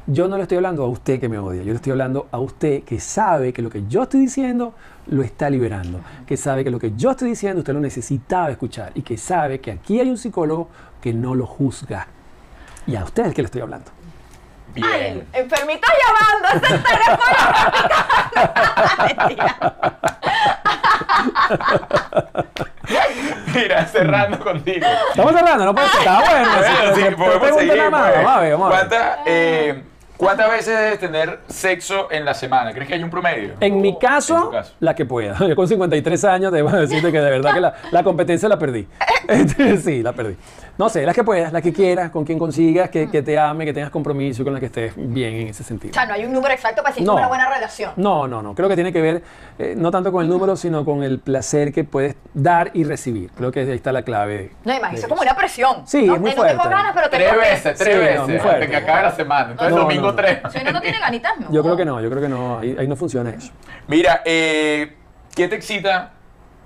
Yo 0.07 0.29
no 0.29 0.37
le 0.37 0.43
estoy 0.43 0.57
hablando 0.57 0.85
a 0.85 0.89
usted 0.89 1.19
que 1.19 1.29
me 1.29 1.39
odia, 1.39 1.63
yo 1.63 1.71
le 1.71 1.77
estoy 1.77 1.93
hablando 1.93 2.29
a 2.31 2.39
usted 2.39 2.83
que 2.83 3.01
sabe 3.01 3.53
que 3.53 3.63
lo 3.63 3.71
que 3.71 3.85
yo 3.89 4.03
estoy 4.03 4.21
diciendo 4.21 4.75
lo 5.07 5.23
está 5.23 5.49
liberando, 5.51 6.01
que 6.27 6.37
sabe 6.37 6.63
que 6.63 6.71
lo 6.71 6.79
que 6.79 6.93
yo 6.95 7.13
estoy 7.13 7.31
diciendo 7.31 7.61
usted 7.61 7.73
lo 7.73 7.81
necesitaba 7.81 8.51
escuchar 8.51 8.93
y 8.95 9.03
que 9.03 9.17
sabe 9.17 9.61
que 9.61 9.73
aquí 9.73 9.99
hay 9.99 10.11
un 10.11 10.19
psicólogo 10.19 10.69
que 11.01 11.13
no 11.13 11.35
lo 11.35 11.47
juzga. 11.47 12.07
Y 12.87 12.97
a 12.97 13.05
usted 13.05 13.23
es 13.23 13.29
el 13.29 13.35
que 13.35 13.43
le 13.43 13.47
estoy 13.47 13.63
hablando. 13.63 13.91
Bien. 14.75 14.87
Ay, 14.93 15.25
enfermitos 15.33 15.91
llamando, 16.05 16.49
ese 16.49 16.67
es 16.67 16.73
el 16.73 16.83
teléfono. 16.83 17.35
Mira, 23.55 23.87
cerrando 23.87 24.39
contigo. 24.41 24.87
Estamos 25.11 25.33
cerrando, 25.33 25.65
no 25.65 25.75
puede 25.75 25.89
ser. 25.89 25.99
Está 26.01 26.21
bueno. 26.21 26.49
Bueno, 26.51 26.67
sí, 26.67 26.73
sí, 26.73 26.77
pero- 26.95 27.17
pero 27.17 27.17
podemos 27.17 27.41
pregunta 27.41 27.61
seguir, 27.61 27.77
nada 27.77 27.91
más. 27.91 28.11
pues. 28.13 28.25
Vamos 28.25 28.37
a 28.37 28.41
ver, 28.41 28.53
vamos 28.53 28.67
a 28.67 28.71
ver. 28.77 28.79
¿Cuánta, 28.89 29.19
eh, 29.27 29.83
¿Cuántas 30.17 30.51
veces 30.51 30.79
debes 30.79 30.99
tener 31.01 31.41
sexo 31.49 32.09
en 32.11 32.25
la 32.25 32.35
semana? 32.35 32.73
¿Crees 32.73 32.89
que 32.89 32.95
hay 32.95 33.03
un 33.03 33.11
promedio? 33.11 33.55
En 33.61 33.81
mi 33.81 33.99
caso, 33.99 34.47
En 34.47 34.51
caso. 34.59 34.73
la 34.81 34.95
que 34.95 35.05
pueda. 35.05 35.37
Yo 35.39 35.57
con 35.57 35.67
53 35.69 36.25
años 36.25 36.53
debo 36.53 36.71
decirte 36.71 37.11
que 37.13 37.21
de 37.21 37.31
verdad 37.31 37.53
que 37.55 37.61
la, 37.61 37.75
la 37.91 38.03
competencia 38.03 38.49
la 38.49 38.59
perdí. 38.59 38.87
Este, 39.27 39.79
sí, 39.79 40.03
la 40.03 40.13
perdí. 40.13 40.37
No 40.77 40.89
sé, 40.89 41.07
las 41.07 41.15
que 41.15 41.23
puedas, 41.23 41.53
las 41.53 41.63
que 41.63 41.73
quieras, 41.73 42.11
con 42.11 42.25
quien 42.25 42.39
consigas, 42.39 42.91
que, 42.91 43.09
que 43.09 43.23
te 43.23 43.39
ame, 43.39 43.65
que 43.65 43.73
tengas 43.73 43.91
compromiso 43.91 44.43
y 44.43 44.45
con 44.45 44.55
la 44.55 44.59
que 44.61 44.67
estés 44.67 44.93
bien 44.97 45.35
en 45.35 45.47
ese 45.49 45.63
sentido. 45.63 45.93
O 45.93 45.95
sea, 45.95 46.05
no 46.07 46.15
hay 46.15 46.25
un 46.25 46.33
número 46.33 46.53
exacto 46.53 46.83
para 46.83 46.93
decir 46.93 47.07
No. 47.07 47.15
una 47.15 47.29
buena 47.29 47.49
relación. 47.49 47.93
No, 47.97 48.27
no, 48.27 48.43
no. 48.43 48.55
Creo 48.57 48.69
que 48.69 48.75
tiene 48.75 48.93
que 48.93 49.01
ver 49.01 49.23
eh, 49.59 49.75
no 49.77 49.93
tanto 49.93 50.11
con 50.11 50.25
el 50.25 50.29
número, 50.29 50.57
sino 50.57 50.85
con 50.85 51.05
el 51.05 51.21
placer 51.21 51.73
que 51.73 51.85
puedes 51.85 52.17
dar 52.35 52.73
y 52.75 52.83
recibir. 52.83 53.31
Creo 53.37 53.53
que 53.53 53.61
ahí 53.61 53.71
está 53.71 53.93
la 53.93 54.03
clave. 54.03 54.51
No, 54.65 54.73
imagínate, 54.75 55.01
es 55.03 55.07
como 55.07 55.23
una 55.23 55.37
presión. 55.37 55.87
Sí, 55.87 56.07
no, 56.07 56.15
es 56.17 56.21
muy 56.21 56.31
te- 56.31 56.37
no 56.37 56.43
tengo 56.43 56.63
fuerte. 56.63 56.77
ganas, 56.77 56.93
pero 56.95 57.09
te 57.11 57.17
Tres 57.19 57.37
veces, 57.37 57.79
tres 57.79 57.79
Sí, 57.79 57.95
no, 57.95 58.01
veces, 58.01 58.29
muy 58.29 58.39
fuerte. 58.41 58.69
que 58.69 58.77
acabe 58.77 59.03
la 59.03 59.13
semana. 59.13 59.51
Entonces, 59.53 59.75
No, 59.77 59.83
domingo 59.83 60.03
no, 60.03 60.09
no. 60.09 60.15
tres. 60.17 60.39
Si 60.53 60.59
uno 60.61 60.73
no 60.73 60.81
tiene 60.81 60.99
ganitas, 60.99 61.33
no. 61.39 61.53
Yo 61.53 61.63
creo 61.63 61.77
que 61.77 61.85
no, 61.85 62.01
yo 62.01 62.11
creo 62.11 62.23
que 62.23 62.29
no. 62.29 62.59
Ahí, 62.59 62.77
ahí 62.81 62.89
no 62.89 62.97
funciona 62.97 63.31
eso. 63.31 63.53
Mira, 63.87 64.23
eh, 64.25 64.93
¿qué 65.37 65.47
te 65.47 65.55
excita 65.55 66.11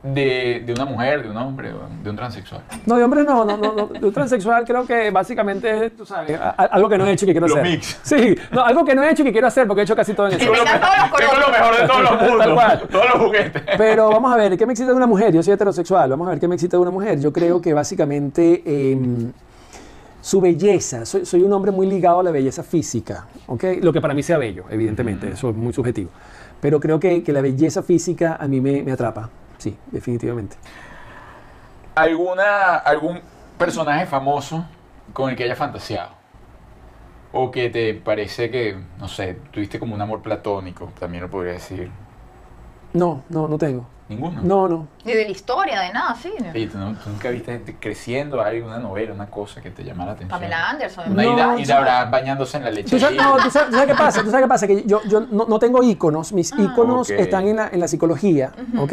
de, 0.02 0.62
de 0.64 0.72
una 0.72 0.84
mujer, 0.84 1.22
de 1.24 1.30
un 1.30 1.36
hombre, 1.36 1.72
de 2.02 2.10
un 2.10 2.16
transexual? 2.16 2.62
No, 2.86 2.96
de 2.96 3.04
hombre 3.04 3.24
no, 3.24 3.44
no, 3.44 3.56
no, 3.56 3.72
no. 3.74 3.86
De 3.88 4.06
un 4.06 4.12
transexual 4.12 4.64
creo 4.64 4.86
que 4.86 5.10
básicamente 5.10 5.86
es, 5.86 5.96
tú 5.96 6.06
sabes, 6.06 6.38
a- 6.38 6.50
a- 6.50 6.64
algo 6.66 6.88
que 6.88 6.96
no 6.98 7.06
he 7.06 7.12
hecho 7.12 7.24
y 7.24 7.28
que 7.28 7.32
quiero 7.32 7.48
Los 7.48 7.58
hacer. 7.58 7.70
mix. 7.70 7.98
Sí, 8.02 8.34
no, 8.52 8.64
algo 8.64 8.84
que 8.84 8.94
no 8.94 9.02
he 9.02 9.10
hecho 9.10 9.22
y 9.22 9.26
que 9.26 9.32
quiero 9.32 9.46
hacer 9.48 9.66
porque 9.66 9.80
he 9.80 9.84
hecho 9.84 9.96
casi 9.96 10.14
todo 10.14 10.28
en 10.28 10.34
el 10.34 10.38
Tengo 10.38 10.52
colores. 10.52 10.72
lo 10.72 11.50
mejor 11.50 11.76
de 11.80 11.86
todos 11.88 12.00
los 12.02 12.18
Tal 12.18 12.28
mundos. 12.30 12.54
cual. 12.54 12.82
Todos 12.90 13.04
los 13.12 13.22
juguetes. 13.22 13.62
Pero 13.76 14.08
vamos 14.10 14.32
a 14.32 14.36
ver, 14.36 14.56
¿qué 14.56 14.66
me 14.66 14.72
excita 14.72 14.90
de 14.90 14.96
una 14.96 15.06
mujer? 15.06 15.32
Yo 15.34 15.42
soy 15.42 15.54
heterosexual, 15.54 16.08
vamos 16.10 16.26
a 16.28 16.30
ver 16.30 16.40
qué 16.40 16.48
me 16.48 16.54
excita 16.54 16.76
de 16.76 16.80
una 16.82 16.90
mujer. 16.92 17.18
Yo 17.20 17.32
creo 17.32 17.60
que 17.60 17.74
básicamente 17.74 18.62
em, 18.92 19.32
su 20.20 20.40
belleza, 20.40 21.04
soy, 21.06 21.24
soy 21.26 21.42
un 21.42 21.52
hombre 21.52 21.70
muy 21.70 21.86
ligado 21.86 22.20
a 22.20 22.22
la 22.22 22.30
belleza 22.30 22.62
física, 22.62 23.26
¿ok? 23.46 23.64
Lo 23.82 23.92
que 23.92 24.00
para 24.00 24.14
mí 24.14 24.22
sea 24.22 24.38
bello, 24.38 24.64
evidentemente, 24.70 25.28
eso 25.30 25.50
es 25.50 25.56
muy 25.56 25.72
subjetivo. 25.72 26.10
Pero 26.60 26.80
creo 26.80 26.98
que, 26.98 27.22
que 27.22 27.32
la 27.32 27.40
belleza 27.40 27.82
física 27.82 28.36
a 28.38 28.48
mí 28.48 28.60
me, 28.60 28.82
me 28.82 28.90
atrapa, 28.92 29.30
sí, 29.58 29.76
definitivamente. 29.90 30.56
¿Alguna, 31.94 32.76
¿Algún 32.76 33.20
personaje 33.58 34.06
famoso 34.06 34.64
con 35.12 35.30
el 35.30 35.36
que 35.36 35.44
hayas 35.44 35.58
fantaseado? 35.58 36.10
O 37.32 37.50
que 37.50 37.68
te 37.70 37.92
parece 37.94 38.50
que, 38.50 38.78
no 38.98 39.08
sé, 39.08 39.34
tuviste 39.50 39.78
como 39.78 39.94
un 39.94 40.00
amor 40.00 40.22
platónico, 40.22 40.90
también 40.98 41.22
lo 41.24 41.30
podría 41.30 41.52
decir. 41.54 41.90
No, 42.94 43.22
no, 43.28 43.48
no 43.48 43.58
tengo. 43.58 43.86
Ninguno. 44.08 44.40
No, 44.42 44.66
no. 44.66 44.88
Ni 45.04 45.12
de 45.12 45.24
la 45.26 45.30
historia, 45.30 45.80
de 45.80 45.92
nada, 45.92 46.14
sí. 46.14 46.32
Oye, 46.40 46.66
¿tú, 46.68 46.78
no- 46.78 46.94
tú 46.94 47.10
nunca 47.10 47.28
viste 47.28 47.52
gente 47.52 47.76
creciendo 47.78 48.40
algo, 48.40 48.66
una 48.68 48.78
novela, 48.78 49.12
una 49.12 49.26
cosa 49.26 49.60
que 49.60 49.70
te 49.70 49.84
llamara 49.84 50.12
la 50.12 50.14
atención. 50.14 50.40
Pamela 50.40 50.70
Anderson. 50.70 51.12
Una 51.12 51.22
No, 51.24 51.58
ida, 51.58 52.04
bañándose 52.06 52.56
en 52.56 52.64
la 52.64 52.70
leche. 52.70 52.88
¿Tú 52.88 52.98
sabes, 52.98 53.18
no, 53.18 53.36
¿tú 53.36 53.50
sabes- 53.50 53.68
tú 53.68 53.74
sabes 53.74 53.88
qué 53.88 53.94
pasa? 53.94 54.22
¿Tú 54.22 54.30
sabes 54.30 54.44
qué 54.44 54.48
pasa? 54.48 54.66
Que 54.66 54.84
yo, 54.86 55.02
yo 55.04 55.20
no, 55.20 55.44
no 55.44 55.58
tengo 55.58 55.82
íconos, 55.82 56.32
mis 56.32 56.54
íconos 56.56 57.10
Ok. 57.10 57.18
están 57.18 57.46
en 57.48 57.56
la, 57.56 57.68
en 57.70 57.80
la 57.80 57.88
psicología, 57.88 58.52
¿ok? 58.78 58.92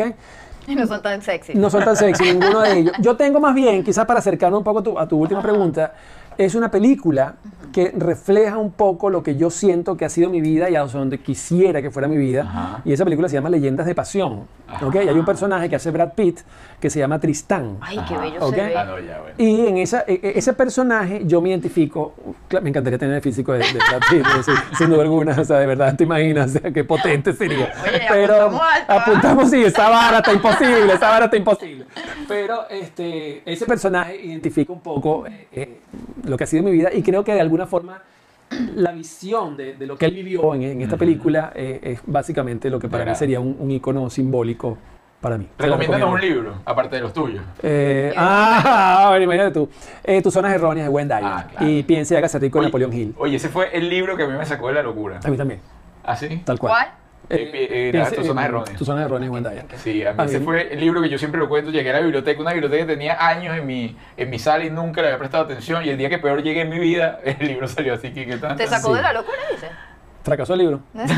No 0.76 0.88
son 0.88 1.02
tan 1.02 1.22
sexy. 1.22 1.54
No 1.54 1.70
son 1.70 1.84
tan 1.84 1.96
sexy 1.96 2.24
ninguno 2.24 2.62
de 2.62 2.80
ellos. 2.80 2.96
Yo 3.00 3.16
tengo 3.16 3.40
más 3.40 3.54
bien, 3.54 3.84
quizás 3.84 4.06
para 4.06 4.20
acercarnos 4.20 4.60
un 4.60 4.64
poco 4.64 4.80
a 4.80 4.84
tu, 4.84 5.00
a 5.00 5.08
tu 5.08 5.18
última 5.18 5.42
pregunta, 5.42 5.94
es 6.38 6.56
una 6.56 6.72
película 6.72 7.36
que 7.72 7.92
refleja 7.98 8.58
un 8.58 8.72
poco 8.72 9.10
lo 9.10 9.22
que 9.22 9.36
yo 9.36 9.50
siento 9.50 9.98
que 9.98 10.06
ha 10.06 10.10
sido 10.10 10.30
mi 10.30 10.40
vida 10.40 10.70
y 10.70 10.78
a 10.78 10.86
donde 10.86 11.20
quisiera 11.20 11.82
que 11.82 11.92
fuera 11.92 12.08
mi 12.08 12.16
vida. 12.16 12.44
Ajá. 12.44 12.82
Y 12.86 12.94
esa 12.94 13.04
película 13.04 13.28
se 13.28 13.36
llama 13.36 13.50
Leyendas 13.50 13.86
de 13.86 13.94
Pasión. 13.94 14.44
¿ok? 14.82 14.96
Y 14.96 14.98
hay 15.10 15.10
un 15.20 15.26
personaje 15.26 15.70
que 15.70 15.76
hace 15.76 15.92
Brad 15.92 16.14
Pitt 16.14 16.40
que 16.80 16.90
se 16.90 17.00
llama 17.00 17.20
Tristán. 17.20 17.78
Ay, 17.82 18.00
qué 18.08 18.18
bello 18.18 18.38
Ok. 18.40 18.56
se 18.56 18.62
ve. 18.62 18.78
Ah, 18.78 18.86
no, 18.86 19.00
ya, 19.00 19.20
bueno. 19.20 19.36
Y 19.38 19.68
en 19.68 19.78
esa, 19.78 20.06
e- 20.08 20.20
e- 20.24 20.34
ese 20.40 20.54
personaje 20.54 21.24
yo 21.26 21.42
me 21.42 21.50
identifico, 21.50 22.14
me 22.62 22.70
encantaría 22.70 22.98
tener 22.98 23.16
el 23.16 23.22
físico 23.22 23.52
de, 23.52 23.60
de 23.60 23.74
Brad 23.74 24.02
Pitt, 24.10 24.26
sin, 24.46 24.56
sin 24.78 24.90
duda 24.90 25.02
alguna, 25.04 25.36
o 25.40 25.44
sea, 25.44 25.60
de 25.60 25.66
verdad, 25.66 25.96
te 25.98 26.06
imaginas, 26.06 26.56
o 26.56 26.60
sea, 26.60 26.72
qué 26.72 26.84
potente 26.86 27.34
sería. 27.34 27.74
Oye, 27.84 28.02
Pero 28.10 28.36
apuntamos 28.36 28.62
alto, 28.74 28.86
¿ah? 28.94 28.96
apuntamos, 29.02 29.50
sí, 29.50 29.64
esa 29.64 29.90
vara 29.90 30.18
está 30.20 30.32
imposible, 30.34 30.94
esa 30.94 31.10
vara 31.10 31.26
está 31.26 31.38
imposible. 31.38 31.86
Pero 32.28 32.70
este, 32.70 33.42
ese 33.52 33.66
personaje 33.66 34.16
identifica 34.26 34.72
un 34.74 34.80
poco 34.82 35.28
eh, 35.28 35.48
eh, 35.52 35.80
lo 36.26 36.38
que 36.38 36.44
ha 36.44 36.48
sido 36.48 36.64
mi 36.64 36.72
vida 36.72 36.90
y 36.94 37.02
creo 37.04 37.24
que 37.24 37.34
de 37.34 37.42
alguna 37.42 37.66
forma 37.68 38.02
la 38.76 38.92
visión 38.92 39.58
de, 39.58 39.76
de 39.76 39.88
lo 39.88 39.98
que 39.98 40.06
él 40.06 40.14
vivió 40.14 40.54
en, 40.54 40.64
en 40.64 40.82
esta 40.82 40.98
película 40.98 41.52
eh, 41.56 41.80
es 41.82 42.02
básicamente 42.06 42.70
lo 42.70 42.80
que 42.80 42.88
para 42.88 43.06
mí 43.06 43.16
sería 43.16 43.40
un, 43.40 43.56
un 43.60 43.72
icono 43.72 44.10
simbólico 44.10 44.78
para 45.20 45.38
mí. 45.40 45.48
Recomiéndanos 45.58 46.14
un 46.14 46.22
libro, 46.22 46.54
aparte 46.66 46.98
de 46.98 47.02
los 47.02 47.12
tuyos. 47.12 47.44
Eh, 47.64 48.14
ah, 48.16 49.06
bueno, 49.10 49.24
imagínate 49.24 49.52
tú. 49.52 49.70
Eh, 50.04 50.22
tus 50.22 50.32
zonas 50.32 50.54
erróneas 50.54 50.86
de 50.86 50.90
Wendy 50.94 51.14
Ah, 51.16 51.48
claro. 51.50 51.68
Y 51.68 51.82
piense 51.84 52.14
y 52.14 52.18
hágase 52.18 52.38
rico 52.38 52.60
de 52.60 52.66
Oye, 52.66 52.68
Napoleón 52.68 52.94
Hill. 52.94 53.16
Oye, 53.18 53.38
ese 53.38 53.50
fue 53.50 53.76
el 53.76 53.90
libro 53.90 54.16
que 54.16 54.24
a 54.24 54.28
mí 54.28 54.38
me 54.38 54.46
sacó 54.46 54.68
de 54.68 54.76
la 54.76 54.84
locura. 54.84 55.20
A 55.24 55.28
mí 55.30 55.38
también, 55.38 55.62
¿Ah, 56.04 56.16
sí? 56.16 56.44
tal 56.46 56.60
cual. 56.60 56.74
¿Cuál? 56.74 57.05
Eh, 57.30 57.92
eh, 57.94 58.24
zonas 58.24 58.46
erróneas. 58.46 58.78
Tus 58.78 58.88
zonas 58.88 59.06
erróneas 59.06 59.32
de 59.32 59.34
Wendy 59.34 59.50
Sí, 59.78 60.06
a 60.06 60.14
mí 60.14 60.22
A 60.22 60.26
ese 60.26 60.40
fue 60.40 60.74
el 60.74 60.80
libro 60.80 61.02
que 61.02 61.10
yo 61.10 61.18
siempre 61.18 61.40
lo 61.40 61.50
cuento. 61.50 61.72
Llegué 61.72 61.90
a 61.90 61.94
la 61.94 62.00
biblioteca, 62.02 62.42
una 62.42 62.52
biblioteca 62.54 62.86
que 62.86 62.94
tenía 62.94 63.28
años 63.28 63.58
en 63.58 63.66
mi, 63.66 63.96
en 64.18 64.30
mi 64.30 64.40
sala 64.40 64.64
y 64.66 64.70
nunca 64.70 65.02
le 65.02 65.08
había 65.08 65.20
prestado 65.20 65.44
atención. 65.46 65.84
Y 65.86 65.90
el 65.90 65.98
día 65.98 66.10
que 66.10 66.18
peor 66.20 66.42
llegué 66.44 66.62
en 66.62 66.70
mi 66.70 66.80
vida, 66.80 67.20
el 67.26 67.48
libro 67.48 67.68
salió 67.68 67.94
así 67.94 68.12
que, 68.12 68.26
¿qué 68.26 68.38
tal? 68.38 68.56
¿Te 68.56 68.68
sacó 68.68 68.90
Sí. 68.90 68.96
de 68.98 69.02
la 69.02 69.14
locura, 69.14 69.38
dice? 69.52 69.68
¿Fracasó 70.26 70.54
el 70.54 70.60
libro? 70.60 70.80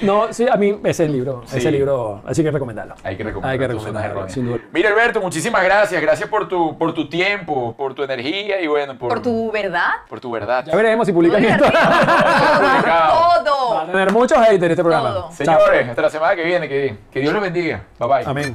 No, 0.00 0.32
sí, 0.32 0.46
a 0.48 0.54
mí 0.54 0.78
ese 0.84 1.08
libro, 1.08 1.42
Sí. 1.44 1.58
ese 1.58 1.72
libro, 1.72 2.22
así 2.24 2.44
que 2.44 2.52
recomendarlo. 2.52 2.94
Hay 3.02 3.16
que 3.16 3.24
recomendar. 3.24 3.50
Hay 3.50 3.58
que 3.58 3.66
recomendarlo, 3.66 4.28
sin 4.28 4.46
duda. 4.46 4.58
Mira, 4.72 4.90
Alberto, 4.90 5.20
muchísimas 5.20 5.64
gracias. 5.64 6.00
Gracias 6.00 6.28
por 6.28 6.46
tu, 6.46 6.78
por 6.78 6.94
tu 6.94 7.08
tiempo, 7.08 7.74
por 7.76 7.92
tu 7.92 8.04
energía 8.04 8.60
y 8.60 8.68
bueno, 8.68 8.96
por, 8.96 9.08
Por 9.08 9.22
tu 9.22 9.50
verdad. 9.50 9.90
por 10.08 10.20
tu 10.20 10.30
verdad. 10.30 10.64
Ya 10.66 10.76
veremos 10.76 11.04
si 11.04 11.12
publican 11.12 11.44
esto. 11.44 11.64
divertido. 11.64 11.82
Todo. 13.44 13.74
Va 13.74 13.82
a 13.82 13.86
tener 13.86 14.12
muchos 14.12 14.38
haters 14.38 14.70
este 14.70 14.82
programa. 14.84 15.08
Todo. 15.14 15.22
Chao. 15.22 15.32
Señores, 15.32 15.88
hasta 15.88 16.02
la 16.02 16.10
semana 16.10 16.36
que 16.36 16.44
viene. 16.44 16.68
Que, 16.68 16.96
que 17.10 17.18
Dios 17.18 17.32
los 17.32 17.42
bendiga. 17.42 17.82
Bye 17.98 18.08
bye. 18.08 18.22
Amén. 18.24 18.54